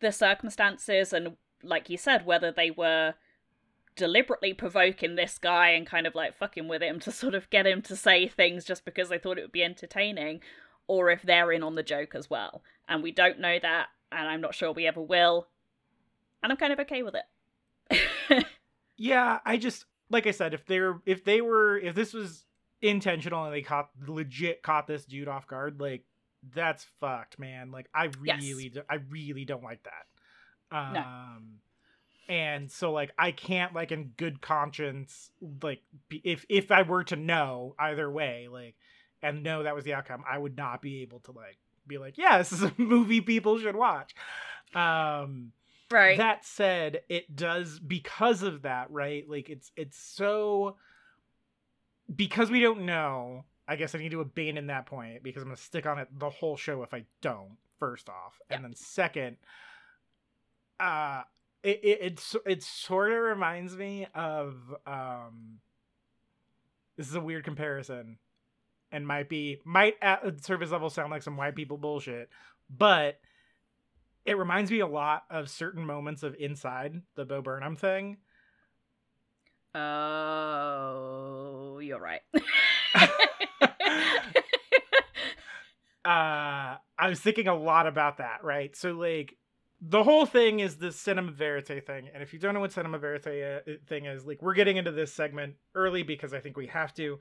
the 0.00 0.12
circumstances 0.12 1.12
and 1.12 1.36
like 1.62 1.88
you 1.88 1.96
said 1.96 2.26
whether 2.26 2.50
they 2.50 2.72
were 2.72 3.14
deliberately 3.94 4.52
provoking 4.52 5.14
this 5.14 5.38
guy 5.38 5.68
and 5.70 5.86
kind 5.86 6.06
of 6.06 6.14
like 6.14 6.34
fucking 6.34 6.66
with 6.66 6.82
him 6.82 6.98
to 6.98 7.12
sort 7.12 7.34
of 7.34 7.48
get 7.50 7.66
him 7.66 7.82
to 7.82 7.94
say 7.94 8.26
things 8.26 8.64
just 8.64 8.84
because 8.84 9.08
they 9.08 9.18
thought 9.18 9.38
it 9.38 9.42
would 9.42 9.52
be 9.52 9.62
entertaining 9.62 10.40
or 10.88 11.10
if 11.10 11.22
they're 11.22 11.52
in 11.52 11.62
on 11.62 11.74
the 11.76 11.82
joke 11.82 12.14
as 12.14 12.28
well. 12.28 12.62
And 12.92 13.02
we 13.02 13.10
don't 13.10 13.40
know 13.40 13.58
that, 13.58 13.86
and 14.12 14.28
I'm 14.28 14.42
not 14.42 14.54
sure 14.54 14.70
we 14.70 14.86
ever 14.86 15.00
will. 15.00 15.48
And 16.42 16.52
I'm 16.52 16.58
kind 16.58 16.74
of 16.74 16.78
okay 16.80 17.02
with 17.02 17.14
it. 17.14 18.44
Yeah, 18.96 19.38
I 19.44 19.56
just 19.56 19.84
like 20.10 20.26
I 20.26 20.30
said, 20.32 20.54
if 20.54 20.66
they're 20.66 21.00
if 21.06 21.24
they 21.24 21.40
were 21.40 21.78
if 21.78 21.94
this 21.94 22.12
was 22.12 22.44
intentional 22.80 23.44
and 23.44 23.54
they 23.54 23.62
caught 23.62 23.90
legit 24.06 24.62
caught 24.62 24.86
this 24.86 25.04
dude 25.04 25.28
off 25.28 25.46
guard, 25.46 25.80
like 25.80 26.04
that's 26.54 26.86
fucked, 27.00 27.38
man. 27.38 27.70
Like 27.70 27.88
I 27.94 28.04
Yes. 28.24 28.40
really 28.40 28.68
do, 28.68 28.82
I 28.90 28.96
really 29.10 29.44
don't 29.44 29.62
like 29.62 29.82
that. 29.84 30.76
Um 30.76 30.92
No. 30.94 31.04
and 32.28 32.70
so 32.70 32.92
like 32.92 33.12
I 33.18 33.32
can't 33.32 33.74
like 33.74 33.92
in 33.92 34.12
good 34.16 34.40
conscience 34.40 35.30
like 35.62 35.82
be, 36.08 36.20
if 36.24 36.44
if 36.48 36.70
I 36.70 36.82
were 36.82 37.04
to 37.04 37.16
know 37.16 37.74
either 37.78 38.10
way, 38.10 38.48
like 38.50 38.76
and 39.22 39.42
know 39.42 39.62
that 39.62 39.74
was 39.74 39.84
the 39.84 39.94
outcome, 39.94 40.24
I 40.30 40.38
would 40.38 40.56
not 40.56 40.82
be 40.82 41.02
able 41.02 41.20
to 41.20 41.32
like 41.32 41.58
be 41.86 41.98
like, 41.98 42.18
yeah, 42.18 42.38
this 42.38 42.52
is 42.52 42.62
a 42.62 42.72
movie 42.76 43.20
people 43.20 43.58
should 43.58 43.76
watch. 43.76 44.14
Um 44.74 45.52
right. 45.90 46.18
that 46.18 46.44
said, 46.44 47.02
it 47.08 47.34
does 47.34 47.78
because 47.78 48.42
of 48.42 48.62
that, 48.62 48.90
right? 48.90 49.28
Like 49.28 49.50
it's 49.50 49.70
it's 49.76 49.98
so 49.98 50.76
because 52.14 52.50
we 52.50 52.60
don't 52.60 52.84
know. 52.86 53.44
I 53.68 53.76
guess 53.76 53.94
I 53.94 53.98
need 53.98 54.10
to 54.10 54.20
abandon 54.20 54.66
that 54.66 54.86
point 54.86 55.22
because 55.22 55.42
I'm 55.42 55.48
gonna 55.48 55.56
stick 55.56 55.86
on 55.86 55.98
it 55.98 56.08
the 56.18 56.30
whole 56.30 56.56
show 56.56 56.82
if 56.82 56.92
I 56.92 57.04
don't. 57.20 57.56
First 57.78 58.08
off, 58.08 58.40
and 58.48 58.62
then 58.62 58.76
second, 58.76 59.38
uh, 60.78 61.22
it, 61.64 61.80
it 61.82 61.98
it's 62.00 62.36
it 62.46 62.62
sort 62.62 63.12
of 63.12 63.18
reminds 63.18 63.76
me 63.76 64.06
of 64.14 64.54
um. 64.86 65.58
This 66.96 67.08
is 67.08 67.14
a 67.16 67.20
weird 67.20 67.44
comparison, 67.44 68.18
and 68.92 69.06
might 69.06 69.28
be 69.28 69.60
might 69.64 69.96
at 70.02 70.44
surface 70.44 70.70
level 70.70 70.90
sound 70.90 71.10
like 71.10 71.22
some 71.22 71.36
white 71.36 71.56
people 71.56 71.78
bullshit, 71.78 72.28
but 72.70 73.18
it 74.24 74.38
reminds 74.38 74.70
me 74.70 74.80
a 74.80 74.86
lot 74.86 75.24
of 75.30 75.50
certain 75.50 75.84
moments 75.84 76.22
of 76.22 76.34
Inside 76.36 77.02
the 77.16 77.24
Bo 77.24 77.42
Burnham 77.42 77.76
thing. 77.76 78.18
Oh, 79.74 81.78
you're 81.80 81.98
right. 81.98 82.20
Uh, 86.04 86.76
I 86.98 87.08
was 87.08 87.20
thinking 87.20 87.46
a 87.46 87.54
lot 87.54 87.86
about 87.86 88.18
that, 88.18 88.42
right? 88.42 88.74
So 88.74 88.92
like 88.92 89.36
the 89.80 90.02
whole 90.02 90.26
thing 90.26 90.60
is 90.60 90.76
the 90.76 90.90
cinema 90.90 91.30
verite 91.30 91.86
thing, 91.86 92.08
and 92.12 92.22
if 92.22 92.32
you 92.32 92.38
don't 92.38 92.54
know 92.54 92.60
what 92.60 92.72
cinema 92.72 92.98
verite 92.98 93.26
uh, 93.26 93.60
thing 93.86 94.06
is, 94.06 94.26
like 94.26 94.42
we're 94.42 94.54
getting 94.54 94.76
into 94.76 94.90
this 94.90 95.12
segment 95.12 95.54
early 95.74 96.02
because 96.02 96.34
I 96.34 96.40
think 96.40 96.56
we 96.56 96.66
have 96.68 96.92
to, 96.94 97.18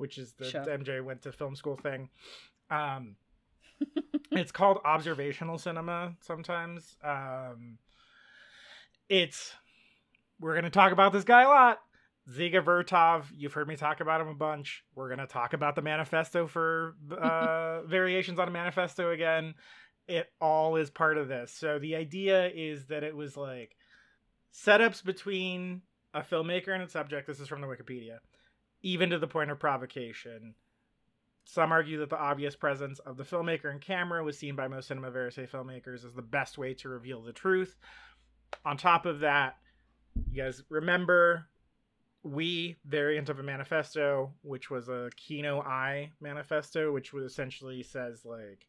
which 0.00 0.16
is 0.18 0.32
the 0.32 0.46
Sure. 0.46 0.64
MJ 0.64 1.04
went 1.04 1.22
to 1.22 1.32
film 1.32 1.54
school 1.54 1.76
thing. 1.76 2.08
Um, 2.70 3.16
it's 4.32 4.50
called 4.50 4.78
observational 4.84 5.58
cinema 5.58 6.14
sometimes. 6.20 6.96
Um, 7.04 7.78
it's 9.08 9.52
we're 10.40 10.54
gonna 10.54 10.70
talk 10.70 10.92
about 10.92 11.12
this 11.12 11.24
guy 11.24 11.42
a 11.42 11.48
lot. 11.48 11.80
Dziga 12.30 12.64
Vertov, 12.64 13.24
you've 13.36 13.52
heard 13.52 13.68
me 13.68 13.76
talk 13.76 14.00
about 14.00 14.20
him 14.20 14.28
a 14.28 14.34
bunch. 14.34 14.84
We're 14.94 15.10
gonna 15.10 15.26
talk 15.26 15.52
about 15.52 15.74
the 15.74 15.82
manifesto 15.82 16.46
for 16.46 16.94
uh, 17.10 17.82
variations 17.86 18.38
on 18.38 18.48
a 18.48 18.50
manifesto 18.50 19.10
again. 19.10 19.54
It 20.08 20.28
all 20.40 20.76
is 20.76 20.90
part 20.90 21.18
of 21.18 21.28
this. 21.28 21.52
So 21.52 21.78
the 21.78 21.96
idea 21.96 22.48
is 22.48 22.86
that 22.86 23.04
it 23.04 23.14
was 23.14 23.36
like 23.36 23.76
setups 24.54 25.04
between 25.04 25.82
a 26.14 26.22
filmmaker 26.22 26.68
and 26.68 26.82
its 26.82 26.92
subject. 26.92 27.26
This 27.26 27.40
is 27.40 27.48
from 27.48 27.60
the 27.60 27.66
Wikipedia, 27.66 28.18
even 28.82 29.10
to 29.10 29.18
the 29.18 29.26
point 29.26 29.50
of 29.50 29.58
provocation. 29.58 30.54
Some 31.44 31.72
argue 31.72 31.98
that 31.98 32.10
the 32.10 32.18
obvious 32.18 32.54
presence 32.54 32.98
of 33.00 33.16
the 33.16 33.24
filmmaker 33.24 33.70
and 33.70 33.80
camera 33.80 34.22
was 34.22 34.38
seen 34.38 34.54
by 34.54 34.68
most 34.68 34.88
cinema 34.88 35.10
verite 35.10 35.50
filmmakers 35.50 36.04
as 36.04 36.14
the 36.14 36.22
best 36.22 36.58
way 36.58 36.74
to 36.74 36.88
reveal 36.88 37.22
the 37.22 37.32
truth. 37.32 37.76
On 38.64 38.76
top 38.76 39.06
of 39.06 39.20
that, 39.20 39.56
you 40.30 40.42
guys 40.42 40.62
remember 40.68 41.46
we 42.22 42.76
variant 42.84 43.30
of 43.30 43.38
a 43.38 43.42
manifesto 43.42 44.30
which 44.42 44.70
was 44.70 44.88
a 44.88 45.10
kino 45.16 45.60
Eye 45.60 46.12
manifesto 46.20 46.92
which 46.92 47.14
essentially 47.14 47.82
says 47.82 48.26
like 48.26 48.66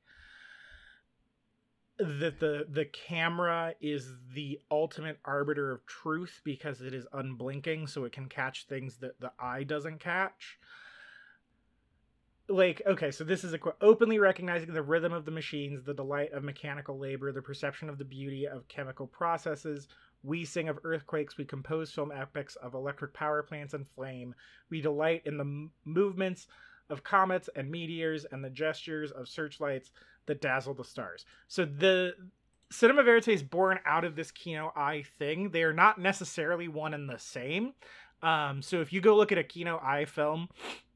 that 2.01 2.39
the 2.39 2.65
the 2.69 2.85
camera 2.85 3.75
is 3.79 4.15
the 4.33 4.59
ultimate 4.71 5.19
arbiter 5.23 5.71
of 5.71 5.85
truth 5.85 6.41
because 6.43 6.81
it 6.81 6.93
is 6.93 7.05
unblinking 7.13 7.87
so 7.87 8.05
it 8.05 8.11
can 8.11 8.27
catch 8.27 8.65
things 8.65 8.97
that 8.97 9.19
the 9.19 9.31
eye 9.39 9.63
doesn't 9.63 9.99
catch. 9.99 10.57
Like 12.49 12.81
okay 12.87 13.11
so 13.11 13.23
this 13.23 13.43
is 13.43 13.53
a 13.53 13.59
quote 13.59 13.77
openly 13.81 14.17
recognizing 14.17 14.73
the 14.73 14.81
rhythm 14.81 15.13
of 15.13 15.25
the 15.25 15.31
machines 15.31 15.83
the 15.83 15.93
delight 15.93 16.33
of 16.33 16.43
mechanical 16.43 16.97
labor 16.97 17.31
the 17.31 17.41
perception 17.41 17.87
of 17.87 17.97
the 17.97 18.05
beauty 18.05 18.47
of 18.47 18.67
chemical 18.67 19.07
processes. 19.07 19.87
We 20.23 20.43
sing 20.43 20.69
of 20.69 20.79
earthquakes 20.83 21.37
we 21.37 21.45
compose 21.45 21.91
film 21.91 22.11
epics 22.11 22.55
of 22.57 22.73
electric 22.73 23.13
power 23.13 23.43
plants 23.43 23.73
and 23.73 23.87
flame. 23.87 24.33
We 24.69 24.81
delight 24.81 25.21
in 25.25 25.37
the 25.37 25.43
m- 25.43 25.71
movements 25.85 26.47
of 26.89 27.03
comets 27.03 27.49
and 27.55 27.71
meteors 27.71 28.25
and 28.31 28.43
the 28.43 28.49
gestures 28.49 29.11
of 29.11 29.29
searchlights 29.29 29.91
that 30.27 30.41
dazzle 30.41 30.73
the 30.73 30.83
stars 30.83 31.25
so 31.47 31.65
the 31.65 32.13
cinema 32.71 33.03
verite 33.03 33.27
is 33.27 33.43
born 33.43 33.79
out 33.85 34.05
of 34.05 34.15
this 34.15 34.31
kino 34.31 34.71
eye 34.75 35.03
thing 35.19 35.49
they 35.51 35.63
are 35.63 35.73
not 35.73 35.99
necessarily 35.99 36.67
one 36.67 36.93
and 36.93 37.09
the 37.09 37.19
same 37.19 37.73
um, 38.23 38.61
so 38.61 38.81
if 38.81 38.93
you 38.93 39.01
go 39.01 39.15
look 39.15 39.31
at 39.31 39.37
a 39.37 39.43
kino 39.43 39.79
eye 39.83 40.05
film 40.05 40.47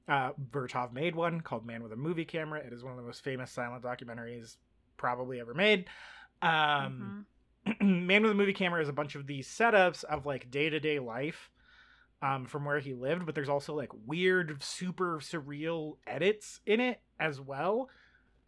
Uh, 0.07 0.33
Vertov 0.51 0.93
made 0.93 1.15
one 1.15 1.41
called 1.41 1.65
Man 1.65 1.81
with 1.81 1.91
a 1.91 1.95
Movie 1.95 2.25
Camera. 2.25 2.59
It 2.59 2.71
is 2.71 2.83
one 2.83 2.91
of 2.93 2.97
the 2.97 3.03
most 3.03 3.23
famous 3.23 3.49
silent 3.49 3.83
documentaries 3.83 4.57
probably 4.97 5.39
ever 5.39 5.55
made. 5.55 5.85
Um, 6.43 7.25
Mhm. 7.65 7.81
Man 8.07 8.21
with 8.21 8.31
a 8.31 8.35
Movie 8.35 8.53
Camera 8.53 8.79
is 8.83 8.87
a 8.87 8.93
bunch 8.93 9.15
of 9.15 9.25
these 9.25 9.47
setups 9.47 10.03
of 10.03 10.27
like 10.27 10.51
day 10.51 10.69
to 10.69 10.79
day 10.79 10.99
life 10.99 11.49
um, 12.21 12.45
from 12.45 12.65
where 12.65 12.79
he 12.79 12.93
lived, 12.93 13.25
but 13.25 13.33
there's 13.33 13.49
also 13.49 13.73
like 13.75 13.89
weird, 14.05 14.61
super 14.61 15.17
surreal 15.19 15.97
edits 16.05 16.59
in 16.67 16.79
it 16.79 17.01
as 17.19 17.41
well. 17.41 17.89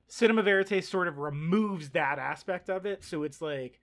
Cinema 0.07 0.41
Verite 0.41 0.83
sort 0.83 1.07
of 1.07 1.17
removes 1.17 1.89
that 1.89 2.19
aspect 2.19 2.69
of 2.69 2.85
it, 2.85 3.03
so 3.03 3.23
it's 3.23 3.41
like 3.41 3.79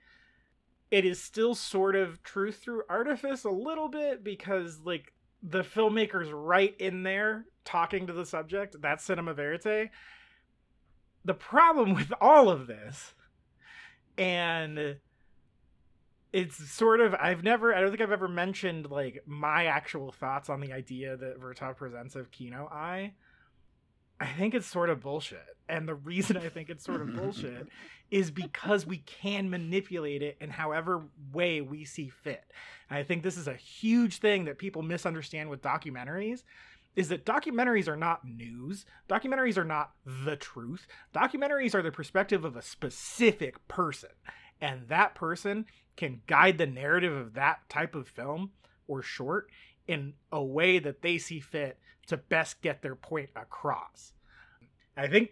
it 0.91 1.05
is 1.05 1.21
still 1.21 1.55
sort 1.55 1.97
of 1.97 2.23
truth 2.23 2.61
through 2.63 2.83
artifice 2.89 3.45
a 3.45 3.51
little 3.51 3.89
bit 3.89 4.23
because 4.25 4.81
like 4.85 5.13
the 5.43 5.63
filmmaker's 5.63 6.31
right 6.31 6.75
in 6.79 7.03
there 7.03 7.47
talking 7.65 8.07
to 8.07 8.13
the 8.13 8.25
subject. 8.25 8.77
That's 8.81 9.05
Cinema 9.05 9.35
Verite. 9.35 9.91
The 11.25 11.35
problem 11.35 11.95
with 11.95 12.13
all 12.21 12.49
of 12.49 12.67
this, 12.67 13.15
and 14.17 14.97
it's 16.33 16.57
sort 16.71 17.01
of 17.01 17.15
I've 17.15 17.43
never 17.43 17.75
I 17.75 17.81
don't 17.81 17.91
think 17.91 18.01
I've 18.01 18.13
ever 18.13 18.29
mentioned 18.29 18.91
like 18.91 19.23
my 19.27 19.67
actual 19.67 20.11
thoughts 20.11 20.49
on 20.49 20.61
the 20.61 20.73
idea 20.73 21.17
that 21.17 21.41
Vertov 21.41 21.77
presents 21.77 22.17
of 22.17 22.31
Kino 22.31 22.69
Eye. 22.73 23.13
I 24.21 24.27
think 24.27 24.55
it's 24.55 24.67
sort 24.67 24.91
of 24.91 25.01
bullshit. 25.01 25.45
And 25.69 25.89
the 25.89 25.95
reason 25.95 26.37
I 26.37 26.49
think 26.49 26.71
it's 26.71 26.85
sort 26.85 27.01
of 27.01 27.15
bullshit 27.17 27.69
is 28.11 28.31
because 28.31 28.87
we 28.87 28.99
can 28.99 29.51
manipulate 29.51 30.23
it 30.23 30.37
in 30.41 30.51
however 30.51 31.03
way 31.33 31.61
we 31.61 31.85
see 31.85 32.09
fit. 32.09 32.45
And 32.91 32.99
I 32.99 33.03
think 33.03 33.23
this 33.23 33.37
is 33.37 33.49
a 33.49 33.55
huge 33.55 34.19
thing 34.19 34.45
that 34.45 34.59
people 34.59 34.83
misunderstand 34.83 35.51
with 35.51 35.63
documentaries 35.63 36.43
is 36.97 37.09
that 37.09 37.27
documentaries 37.27 37.89
are 37.89 37.97
not 37.97 38.25
news. 38.25 38.87
Documentaries 39.09 39.59
are 39.59 39.65
not 39.65 39.93
the 40.07 40.37
truth. 40.37 40.87
Documentaries 41.15 41.75
are 41.75 41.83
the 41.83 41.91
perspective 41.91 42.45
of 42.45 42.57
a 42.57 42.63
specific 42.63 43.67
person. 43.67 44.11
And 44.61 44.89
that 44.89 45.15
person 45.15 45.67
can 45.97 46.21
guide 46.27 46.59
the 46.59 46.67
narrative 46.67 47.13
of 47.13 47.35
that 47.35 47.69
type 47.69 47.95
of 47.95 48.07
film 48.07 48.51
or 48.87 49.03
short 49.03 49.49
in 49.87 50.15
a 50.31 50.43
way 50.43 50.79
that 50.79 51.03
they 51.03 51.19
see 51.19 51.41
fit 51.41 51.79
to 52.07 52.17
best 52.17 52.61
get 52.63 52.83
their 52.83 52.95
point 52.95 53.31
across. 53.37 54.13
I 54.97 55.09
think 55.09 55.31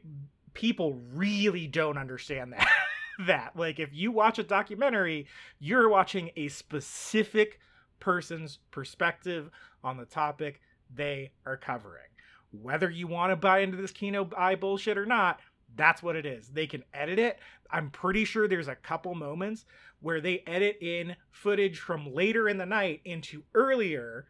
people 0.54 0.98
really 1.14 1.66
don't 1.66 1.98
understand 1.98 2.52
that. 2.52 2.68
that 3.26 3.56
like 3.56 3.78
if 3.78 3.90
you 3.92 4.10
watch 4.10 4.38
a 4.38 4.42
documentary, 4.42 5.26
you're 5.58 5.88
watching 5.88 6.30
a 6.36 6.48
specific 6.48 7.60
person's 8.00 8.58
perspective 8.70 9.50
on 9.84 9.96
the 9.96 10.04
topic 10.04 10.60
they 10.94 11.32
are 11.46 11.56
covering. 11.56 12.08
Whether 12.50 12.90
you 12.90 13.06
want 13.06 13.30
to 13.32 13.36
buy 13.36 13.60
into 13.60 13.76
this 13.76 13.92
Kino 13.92 14.28
Eye 14.36 14.56
bullshit 14.56 14.98
or 14.98 15.06
not, 15.06 15.40
that's 15.74 16.02
what 16.02 16.16
it 16.16 16.26
is. 16.26 16.48
They 16.48 16.66
can 16.66 16.84
edit 16.92 17.18
it. 17.18 17.38
I'm 17.70 17.90
pretty 17.90 18.24
sure 18.24 18.46
there's 18.46 18.68
a 18.68 18.74
couple 18.74 19.14
moments 19.14 19.64
where 20.00 20.20
they 20.20 20.42
edit 20.46 20.78
in 20.82 21.16
footage 21.30 21.78
from 21.78 22.12
later 22.12 22.48
in 22.48 22.58
the 22.58 22.66
night 22.66 23.00
into 23.04 23.44
earlier 23.54 24.26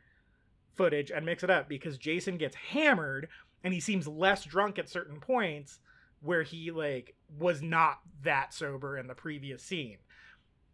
footage 0.74 1.10
and 1.10 1.24
mix 1.26 1.42
it 1.42 1.50
up 1.50 1.68
because 1.68 1.98
Jason 1.98 2.36
gets 2.36 2.54
hammered 2.56 3.28
and 3.64 3.72
he 3.74 3.80
seems 3.80 4.06
less 4.08 4.44
drunk 4.44 4.78
at 4.78 4.88
certain 4.88 5.20
points 5.20 5.78
where 6.20 6.42
he 6.42 6.70
like 6.70 7.14
was 7.38 7.62
not 7.62 7.98
that 8.22 8.52
sober 8.54 8.96
in 8.96 9.06
the 9.06 9.14
previous 9.14 9.62
scene. 9.62 9.98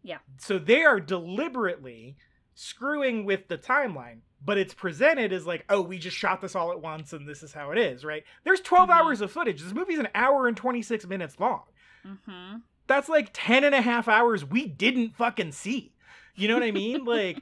Yeah. 0.03 0.19
So 0.37 0.57
they 0.59 0.83
are 0.83 0.99
deliberately 0.99 2.15
screwing 2.55 3.25
with 3.25 3.47
the 3.47 3.57
timeline, 3.57 4.19
but 4.43 4.57
it's 4.57 4.73
presented 4.73 5.31
as 5.33 5.45
like, 5.47 5.65
oh, 5.69 5.81
we 5.81 5.97
just 5.97 6.17
shot 6.17 6.41
this 6.41 6.55
all 6.55 6.71
at 6.71 6.81
once 6.81 7.13
and 7.13 7.27
this 7.27 7.41
is 7.43 7.53
how 7.53 7.71
it 7.71 7.77
is, 7.77 8.03
right? 8.03 8.23
There's 8.43 8.61
12 8.61 8.89
Mhm. 8.89 8.93
hours 8.93 9.21
of 9.21 9.31
footage. 9.31 9.61
This 9.61 9.73
movie's 9.73 9.99
an 9.99 10.09
hour 10.15 10.47
and 10.47 10.55
26 10.57 11.05
minutes 11.07 11.39
long. 11.39 11.63
Mm-hmm. 12.05 12.57
That's 12.87 13.09
like 13.09 13.29
10 13.33 13.63
and 13.63 13.75
a 13.75 13.81
half 13.81 14.07
hours 14.07 14.43
we 14.43 14.65
didn't 14.67 15.15
fucking 15.15 15.51
see. 15.53 15.93
You 16.35 16.47
know 16.47 16.53
what 16.55 16.63
I 16.63 16.71
mean? 16.71 17.05
like 17.05 17.41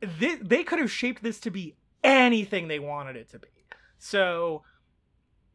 they, 0.00 0.36
they 0.36 0.64
could 0.64 0.78
have 0.78 0.90
shaped 0.90 1.22
this 1.22 1.40
to 1.40 1.50
be 1.50 1.74
anything 2.04 2.68
they 2.68 2.78
wanted 2.78 3.16
it 3.16 3.28
to 3.30 3.38
be. 3.38 3.48
So 3.98 4.62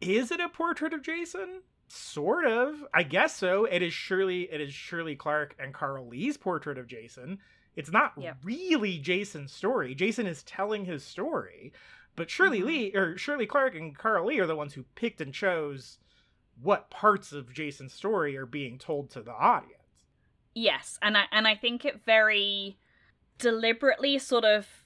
is 0.01 0.31
it 0.31 0.39
a 0.39 0.49
portrait 0.49 0.93
of 0.93 1.01
Jason? 1.01 1.61
Sort 1.87 2.45
of. 2.45 2.83
I 2.93 3.03
guess 3.03 3.35
so. 3.35 3.65
It 3.65 3.81
is 3.81 3.93
surely 3.93 4.43
it 4.51 4.59
is 4.59 4.73
Shirley 4.73 5.15
Clarke 5.15 5.55
and 5.59 5.73
Carl 5.73 6.07
Lee's 6.07 6.37
portrait 6.37 6.77
of 6.77 6.87
Jason. 6.87 7.39
It's 7.75 7.91
not 7.91 8.13
Yep. 8.17 8.37
really 8.43 8.97
Jason's 8.99 9.51
story. 9.51 9.95
Jason 9.95 10.27
is 10.27 10.43
telling 10.43 10.85
his 10.85 11.03
story, 11.03 11.71
but 12.15 12.29
Shirley 12.29 12.59
Mhm. 12.61 12.65
Lee 12.65 12.95
or 12.95 13.17
Shirley 13.17 13.45
Clarke 13.45 13.75
and 13.75 13.97
Carl 13.97 14.25
Lee 14.27 14.39
are 14.39 14.45
the 14.47 14.55
ones 14.55 14.73
who 14.73 14.83
picked 14.95 15.21
and 15.21 15.33
chose 15.33 15.99
what 16.61 16.89
parts 16.91 17.31
of 17.31 17.51
Jason's 17.53 17.93
story 17.93 18.37
are 18.37 18.45
being 18.45 18.77
told 18.77 19.09
to 19.11 19.21
the 19.21 19.33
audience. 19.33 19.79
Yes, 20.53 20.99
and 21.01 21.17
I 21.17 21.25
and 21.31 21.47
I 21.47 21.55
think 21.55 21.83
it 21.85 22.03
very 22.05 22.77
deliberately 23.37 24.17
sort 24.19 24.45
of 24.45 24.83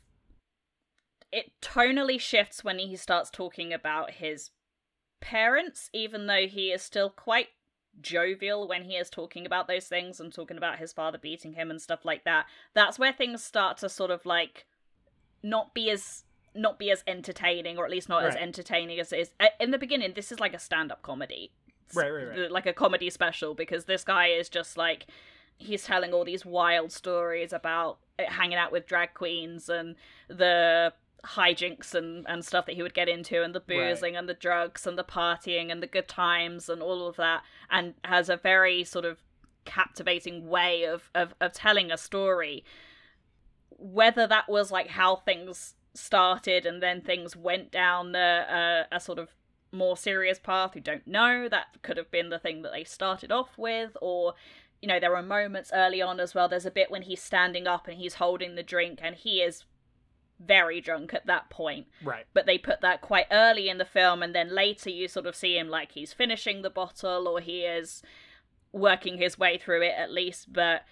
it 1.31 1.51
tonally 1.62 2.19
shifts 2.19 2.63
when 2.63 2.79
he 2.79 2.95
starts 2.95 3.29
talking 3.29 3.73
about 3.73 4.12
his 4.12 4.51
parents, 5.19 5.89
even 5.93 6.27
though 6.27 6.47
he 6.47 6.71
is 6.71 6.81
still 6.81 7.10
quite 7.10 7.47
jovial 7.99 8.67
when 8.67 8.83
he 8.83 8.93
is 8.93 9.10
talking 9.10 9.45
about 9.45 9.67
those 9.67 9.86
things 9.88 10.19
and 10.19 10.31
talking 10.31 10.57
about 10.57 10.77
his 10.77 10.93
father 10.93 11.17
beating 11.17 11.53
him 11.53 11.69
and 11.69 11.81
stuff 11.81 12.05
like 12.05 12.23
that. 12.23 12.45
That's 12.73 12.99
where 12.99 13.12
things 13.12 13.43
start 13.43 13.77
to 13.79 13.89
sort 13.89 14.12
of 14.12 14.25
like 14.25 14.65
not 15.43 15.73
be 15.73 15.89
as 15.89 16.23
not 16.55 16.79
be 16.79 16.89
as 16.89 17.03
entertaining 17.05 17.77
or 17.77 17.86
at 17.86 17.91
least 17.91 18.10
not 18.10 18.23
as 18.23 18.36
entertaining 18.36 18.99
as 18.99 19.13
it 19.13 19.19
is 19.19 19.31
in 19.60 19.69
the 19.69 19.77
beginning 19.77 20.12
this 20.15 20.31
is 20.31 20.39
like 20.39 20.55
a 20.55 20.60
stand-up 20.60 21.03
comedy 21.03 21.51
Right, 21.93 22.10
right, 22.10 22.27
right. 22.27 22.51
like 22.51 22.65
a 22.65 22.73
comedy 22.73 23.12
special 23.12 23.53
because 23.53 23.86
this 23.86 24.03
guy 24.03 24.27
is 24.27 24.49
just 24.49 24.75
like 24.75 25.05
he's 25.58 25.84
telling 25.84 26.13
all 26.13 26.26
these 26.26 26.46
wild 26.46 26.91
stories 26.91 27.54
about 27.54 27.98
uh, 28.20 28.24
hanging 28.28 28.58
out 28.58 28.72
with 28.72 28.88
drag 28.88 29.13
queens 29.13 29.70
and 29.70 29.96
the 30.28 30.93
hijinks 31.26 31.93
and, 31.93 32.26
and 32.30 32.46
stuff 32.46 32.65
that 32.65 32.76
he 32.76 32.84
would 32.84 32.93
get 32.93 33.10
into 33.10 33.43
and 33.43 33.54
the 33.54 33.60
boozing 33.60 34.15
and 34.15 34.30
the 34.30 34.34
drugs 34.34 34.88
and 34.88 34.98
the 34.98 35.04
partying 35.04 35.72
and 35.72 35.82
the 35.82 35.88
good 35.88 36.08
times 36.08 36.70
and 36.70 36.82
all 36.82 37.08
of 37.08 37.15
that 37.17 37.43
and 37.70 37.96
has 38.06 38.30
a 38.30 38.38
very 38.38 38.84
sort 38.84 39.04
of 39.04 39.17
captivating 39.65 40.48
way 40.48 40.86
of, 40.86 41.10
of, 41.13 41.34
of 41.41 41.52
telling 41.52 41.91
a 41.91 41.98
story. 41.98 42.63
Whether 43.72 44.26
that 44.28 44.48
was 44.48 44.72
like 44.72 44.88
how 44.88 45.17
things 45.17 45.74
started 45.93 46.65
and 46.65 46.82
then 46.82 47.02
things 47.02 47.36
went 47.36 47.72
down 47.72 48.15
a, 48.15 48.86
a, 48.91 48.96
a 48.96 49.00
sort 49.00 49.20
of 49.20 49.30
more 49.72 49.98
serious 49.98 50.39
path 50.39 50.76
we 50.76 50.82
don't 50.82 51.06
know. 51.06 51.50
That 51.50 51.82
could 51.82 51.98
have 51.98 52.10
been 52.10 52.30
the 52.30 52.39
thing 52.39 52.62
that 52.62 52.72
they 52.72 52.84
started 52.84 53.32
off 53.32 53.58
with 53.58 53.98
or 54.02 54.34
you 54.81 54.87
know 54.87 54.99
there 54.99 55.15
are 55.15 55.23
moments 55.23 55.71
early 55.73 56.01
on 56.01 56.19
as 56.19 56.35
well. 56.35 56.47
There's 56.47 56.65
a 56.65 56.71
bit 56.71 56.91
when 56.91 57.03
he's 57.03 57.21
standing 57.21 57.67
up 57.67 57.87
and 57.87 57.97
he's 57.97 58.15
holding 58.15 58.55
the 58.55 58.63
drink 58.63 58.99
and 59.01 59.15
he 59.15 59.41
is 59.41 59.63
very 60.39 60.79
drunk 60.79 61.13
at 61.13 61.25
that 61.25 61.49
point. 61.49 61.87
Right. 62.03 62.25
but 62.33 62.45
they 62.45 62.57
put 62.57 62.81
that 62.81 63.01
quite 63.01 63.25
early 63.31 63.69
in 63.69 63.77
the 63.77 63.85
film 63.85 64.21
and 64.21 64.35
then 64.35 64.53
later 64.53 64.89
you 64.89 65.07
sort 65.07 65.25
of 65.25 65.35
see 65.35 65.57
him 65.57 65.67
like 65.67 65.93
he's 65.93 66.13
finishing 66.13 66.61
the 66.61 66.69
bottle 66.69 67.27
or 67.27 67.39
he 67.39 67.61
is 67.61 68.03
working 68.71 69.17
his 69.17 69.39
way 69.39 69.57
through 69.57 69.81
it 69.81 69.95
at 69.97 70.11
least. 70.11 70.53
But 70.53 70.83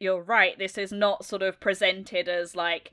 you're 0.00 0.22
right 0.22 0.58
this 0.58 0.78
is 0.78 0.92
not 0.92 1.24
sort 1.24 1.42
of 1.42 1.58
presented 1.60 2.28
as 2.28 2.54
like 2.54 2.92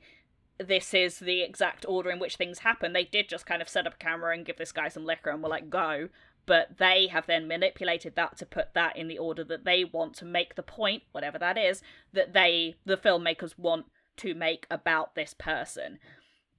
this 0.58 0.94
is 0.94 1.18
the 1.18 1.42
exact 1.42 1.84
order 1.88 2.10
in 2.10 2.18
which 2.18 2.36
things 2.36 2.60
happen. 2.60 2.92
They 2.92 3.04
did 3.04 3.28
just 3.28 3.46
kind 3.46 3.60
of 3.60 3.68
set 3.68 3.86
up 3.86 3.94
a 3.94 3.98
camera 3.98 4.34
and 4.34 4.46
give 4.46 4.56
this 4.56 4.72
guy 4.72 4.88
some 4.88 5.04
liquor 5.04 5.30
and 5.30 5.42
were 5.42 5.48
like 5.48 5.68
go 5.68 6.08
but 6.46 6.78
they 6.78 7.08
have 7.08 7.26
then 7.26 7.46
manipulated 7.48 8.14
that 8.16 8.36
to 8.38 8.46
put 8.46 8.72
that 8.74 8.96
in 8.96 9.08
the 9.08 9.18
order 9.18 9.44
that 9.44 9.64
they 9.64 9.84
want 9.84 10.14
to 10.14 10.24
make 10.24 10.54
the 10.54 10.62
point 10.62 11.02
whatever 11.12 11.38
that 11.38 11.58
is 11.58 11.82
that 12.12 12.32
they 12.32 12.76
the 12.84 12.96
filmmakers 12.96 13.58
want 13.58 13.86
to 14.16 14.34
make 14.34 14.66
about 14.70 15.14
this 15.14 15.34
person. 15.34 15.98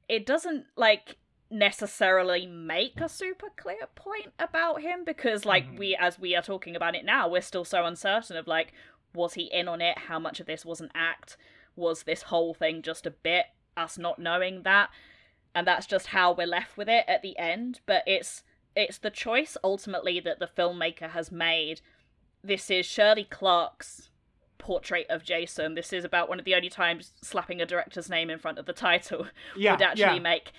It 0.07 0.25
doesn't 0.25 0.65
like 0.75 1.17
necessarily 1.49 2.45
make 2.45 2.99
a 2.99 3.07
super 3.09 3.47
clear 3.55 3.87
point 3.95 4.33
about 4.37 4.81
him 4.81 5.03
because 5.05 5.45
like 5.45 5.65
Mhm. 5.65 5.77
we 5.79 5.95
as 5.95 6.19
we 6.19 6.35
are 6.35 6.41
talking 6.41 6.75
about 6.75 6.93
it 6.95 7.05
now 7.05 7.27
we're 7.27 7.41
still 7.41 7.63
so 7.65 7.85
uncertain 7.85 8.35
of 8.35 8.47
like 8.47 8.73
was 9.13 9.33
he 9.35 9.43
in 9.45 9.67
on 9.67 9.81
it? 9.81 9.97
How 9.97 10.19
much 10.19 10.39
of 10.39 10.45
this 10.45 10.63
was 10.65 10.81
an 10.81 10.91
act? 10.93 11.37
Was 11.75 12.03
this 12.03 12.23
whole 12.23 12.53
thing 12.53 12.81
just 12.81 13.07
a 13.07 13.11
bit 13.11 13.47
us 13.75 13.97
not 13.97 14.19
knowing 14.19 14.63
that? 14.63 14.89
And 15.55 15.65
that's 15.65 15.87
just 15.87 16.07
how 16.07 16.33
we're 16.33 16.45
left 16.45 16.77
with 16.77 16.89
it 16.89 17.05
at 17.07 17.21
the 17.21 17.37
end 17.37 17.79
but 17.85 18.03
it's 18.05 18.43
it's 18.79 18.97
the 18.99 19.09
choice 19.09 19.57
ultimately 19.63 20.19
that 20.19 20.39
the 20.39 20.47
filmmaker 20.47 21.09
has 21.11 21.31
made 21.31 21.81
this 22.43 22.69
is 22.69 22.85
shirley 22.85 23.23
clarke's 23.23 24.09
portrait 24.57 25.05
of 25.09 25.23
jason 25.23 25.73
this 25.75 25.91
is 25.93 26.03
about 26.03 26.29
one 26.29 26.39
of 26.39 26.45
the 26.45 26.53
only 26.55 26.69
times 26.69 27.11
slapping 27.21 27.61
a 27.61 27.65
director's 27.65 28.09
name 28.09 28.29
in 28.29 28.37
front 28.39 28.57
of 28.59 28.65
the 28.65 28.73
title 28.73 29.27
Yeah. 29.55 29.71
would 29.73 29.81
actually 29.81 30.03
yeah. 30.17 30.19
make 30.19 30.51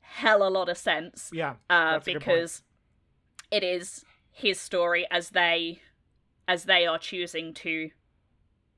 hell 0.00 0.46
a 0.46 0.50
lot 0.50 0.68
of 0.68 0.78
sense 0.78 1.30
yeah. 1.32 1.54
uh, 1.68 1.92
That's 1.92 2.06
a 2.08 2.12
good 2.12 2.22
point. 2.22 2.24
because 2.24 2.62
it 3.50 3.62
is 3.64 4.04
his 4.30 4.60
story 4.60 5.06
as 5.10 5.30
they 5.30 5.80
as 6.48 6.64
they 6.64 6.86
are 6.86 6.98
choosing 6.98 7.52
to 7.54 7.90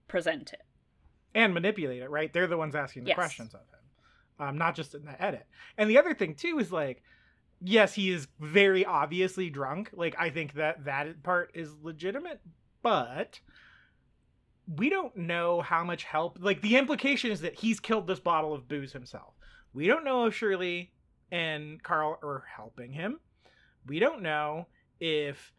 present 0.07 0.53
it 0.53 0.63
and 1.35 1.53
manipulate 1.53 2.01
it, 2.03 2.09
right? 2.11 2.33
They're 2.33 2.47
the 2.47 2.57
ones 2.57 2.75
asking 2.75 3.05
the 3.05 3.09
Yes. 3.09 3.15
questions 3.17 3.53
of 3.55 3.61
him, 3.61 4.47
um, 4.49 4.57
not 4.59 4.75
just 4.75 4.95
in 4.95 5.05
the 5.05 5.21
edit. 5.23 5.47
And 5.77 5.91
the 5.91 5.99
other 5.99 6.15
thing 6.15 6.35
too 6.35 6.59
is 6.59 6.73
like, 6.73 7.03
yes, 7.61 7.95
he 7.95 8.11
is 8.11 8.29
very 8.41 8.85
obviously 8.85 9.51
drunk. 9.51 9.91
Like 9.93 10.17
I 10.19 10.31
think 10.31 10.55
that 10.55 10.85
that 10.85 11.23
part 11.23 11.51
is 11.55 11.75
legitimate, 11.83 12.41
but 12.83 13.41
we 14.77 14.91
don't 14.91 15.17
know 15.17 15.61
how 15.63 15.83
much 15.85 16.05
help. 16.05 16.39
Like 16.41 16.61
the 16.61 16.77
implication 16.77 17.31
is 17.31 17.41
that 17.41 17.55
he's 17.55 17.81
killed 17.81 18.07
this 18.07 18.21
bottle 18.21 18.53
of 18.55 18.69
booze 18.69 18.93
himself. 18.93 19.35
We 19.73 19.87
don't 19.87 20.05
know 20.05 20.27
if 20.27 20.35
Shirley 20.35 20.93
and 21.31 21.83
Carl 21.83 22.19
are 22.23 22.45
helping 22.57 22.93
him. 22.93 23.21
We 23.87 23.99
don't 23.99 24.23
know 24.23 24.67
if 25.01 25.53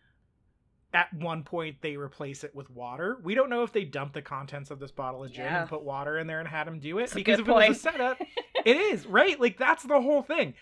at 0.94 1.14
one 1.14 1.44
point 1.44 1.78
they 1.82 1.96
replace 1.98 2.44
it 2.44 2.54
with 2.56 2.70
water. 2.72 3.20
We 3.24 3.36
don't 3.36 3.50
know 3.50 3.62
if 3.64 3.72
they 3.72 3.86
dump 3.86 4.14
the 4.14 4.24
contents 4.24 4.72
of 4.72 4.80
this 4.80 4.92
bottle 4.92 5.24
of 5.24 5.32
gin 5.32 5.46
Yeah. 5.46 5.62
and 5.62 5.70
put 5.70 5.84
water 5.84 6.18
in 6.18 6.26
there 6.28 6.40
and 6.40 6.48
had 6.48 6.68
him 6.68 6.80
do 6.80 6.98
it. 6.98 7.14
Because 7.14 7.40
if 7.40 7.48
it 7.48 7.52
was 7.52 7.78
a 7.78 7.80
setup, 7.80 8.18
it 8.66 8.78
is 8.78 9.06
right. 9.06 9.40
Like 9.40 9.58
that's 9.58 9.84
the 9.84 10.02
whole 10.02 10.24
thing. 10.24 10.56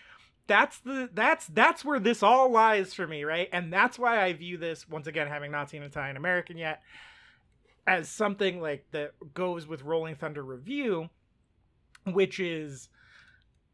That's 0.48 0.78
the 0.80 1.10
that's 1.12 1.46
that's 1.46 1.84
where 1.84 2.00
this 2.00 2.22
all 2.22 2.50
lies 2.50 2.94
for 2.94 3.06
me, 3.06 3.22
right? 3.22 3.48
And 3.52 3.72
that's 3.72 3.98
why 3.98 4.22
I 4.24 4.32
view 4.32 4.56
this 4.56 4.88
once 4.88 5.06
again, 5.06 5.28
having 5.28 5.52
not 5.52 5.70
seen 5.70 5.82
Italianamerican 5.82 6.58
yet, 6.58 6.82
as 7.86 8.08
something 8.08 8.60
like 8.60 8.86
that 8.92 9.12
goes 9.34 9.66
with 9.66 9.82
Rolling 9.82 10.16
Thunder 10.16 10.42
revue, 10.42 11.10
which 12.04 12.40
is, 12.40 12.88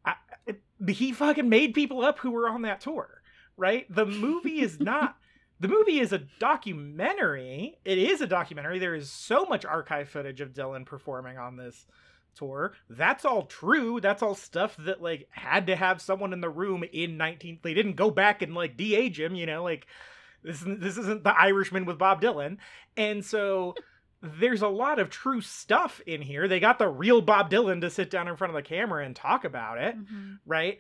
I, 0.05 0.15
it, 0.47 0.61
he 0.89 1.13
fucking 1.13 1.49
made 1.49 1.75
people 1.75 2.05
up 2.05 2.19
who 2.19 2.33
were 2.33 2.49
on 2.49 2.63
that 2.63 2.81
tour, 2.81 3.23
right? 3.57 3.87
The 3.89 4.05
movie 4.05 4.61
is 4.61 4.81
not. 4.81 5.17
The 5.61 5.69
movie 5.69 6.01
is 6.01 6.13
a 6.13 6.23
documentary. 6.41 7.79
It 7.85 7.99
is 7.99 8.21
a 8.21 8.27
documentary. 8.27 8.81
There 8.81 8.97
is 8.97 9.11
so 9.11 9.45
much 9.45 9.65
archive 9.65 10.09
footage 10.09 10.41
of 10.41 10.53
Dylan 10.53 10.85
performing 10.85 11.39
on 11.39 11.57
this 11.57 11.87
tour. 12.35 12.75
That's 12.91 13.25
all 13.25 13.43
true. 13.47 14.01
That's 14.01 14.23
all 14.23 14.35
stuff 14.35 14.77
that 14.81 15.01
like 15.03 15.29
had 15.31 15.67
to 15.69 15.77
have 15.77 16.01
someone 16.03 16.33
in 16.33 16.41
the 16.41 16.51
room 16.51 16.85
in 16.93 17.17
19 17.17 17.61
they 17.63 17.75
didn't 17.75 17.97
go 17.97 18.11
back 18.11 18.43
and 18.43 18.55
like 18.55 18.77
de-age 18.77 19.19
him, 19.21 19.35
you 19.35 19.47
know, 19.47 19.63
like 19.63 19.87
this 20.43 20.57
isn't, 20.61 20.81
this 20.81 20.99
isn't 20.99 21.25
the 21.25 21.39
Irishman 21.39 21.85
with 21.87 21.99
Bob 21.99 22.21
Dylan. 22.21 22.59
And 22.97 23.25
so 23.25 23.75
there's 24.23 24.63
a 24.63 24.69
lot 24.69 24.99
of 24.99 25.11
true 25.11 25.41
stuff 25.41 26.01
in 26.07 26.23
here. 26.23 26.49
They 26.49 26.61
got 26.61 26.79
the 26.79 26.89
real 26.89 27.21
Bob 27.21 27.51
Dylan 27.51 27.81
to 27.83 27.91
sit 27.91 28.11
down 28.11 28.29
in 28.29 28.37
front 28.37 28.51
of 28.51 28.57
the 28.57 28.69
camera 28.69 29.05
and 29.05 29.15
talk 29.15 29.45
about 29.45 29.79
it 29.79 29.97
Mhm. 29.97 30.39
right? 30.47 30.79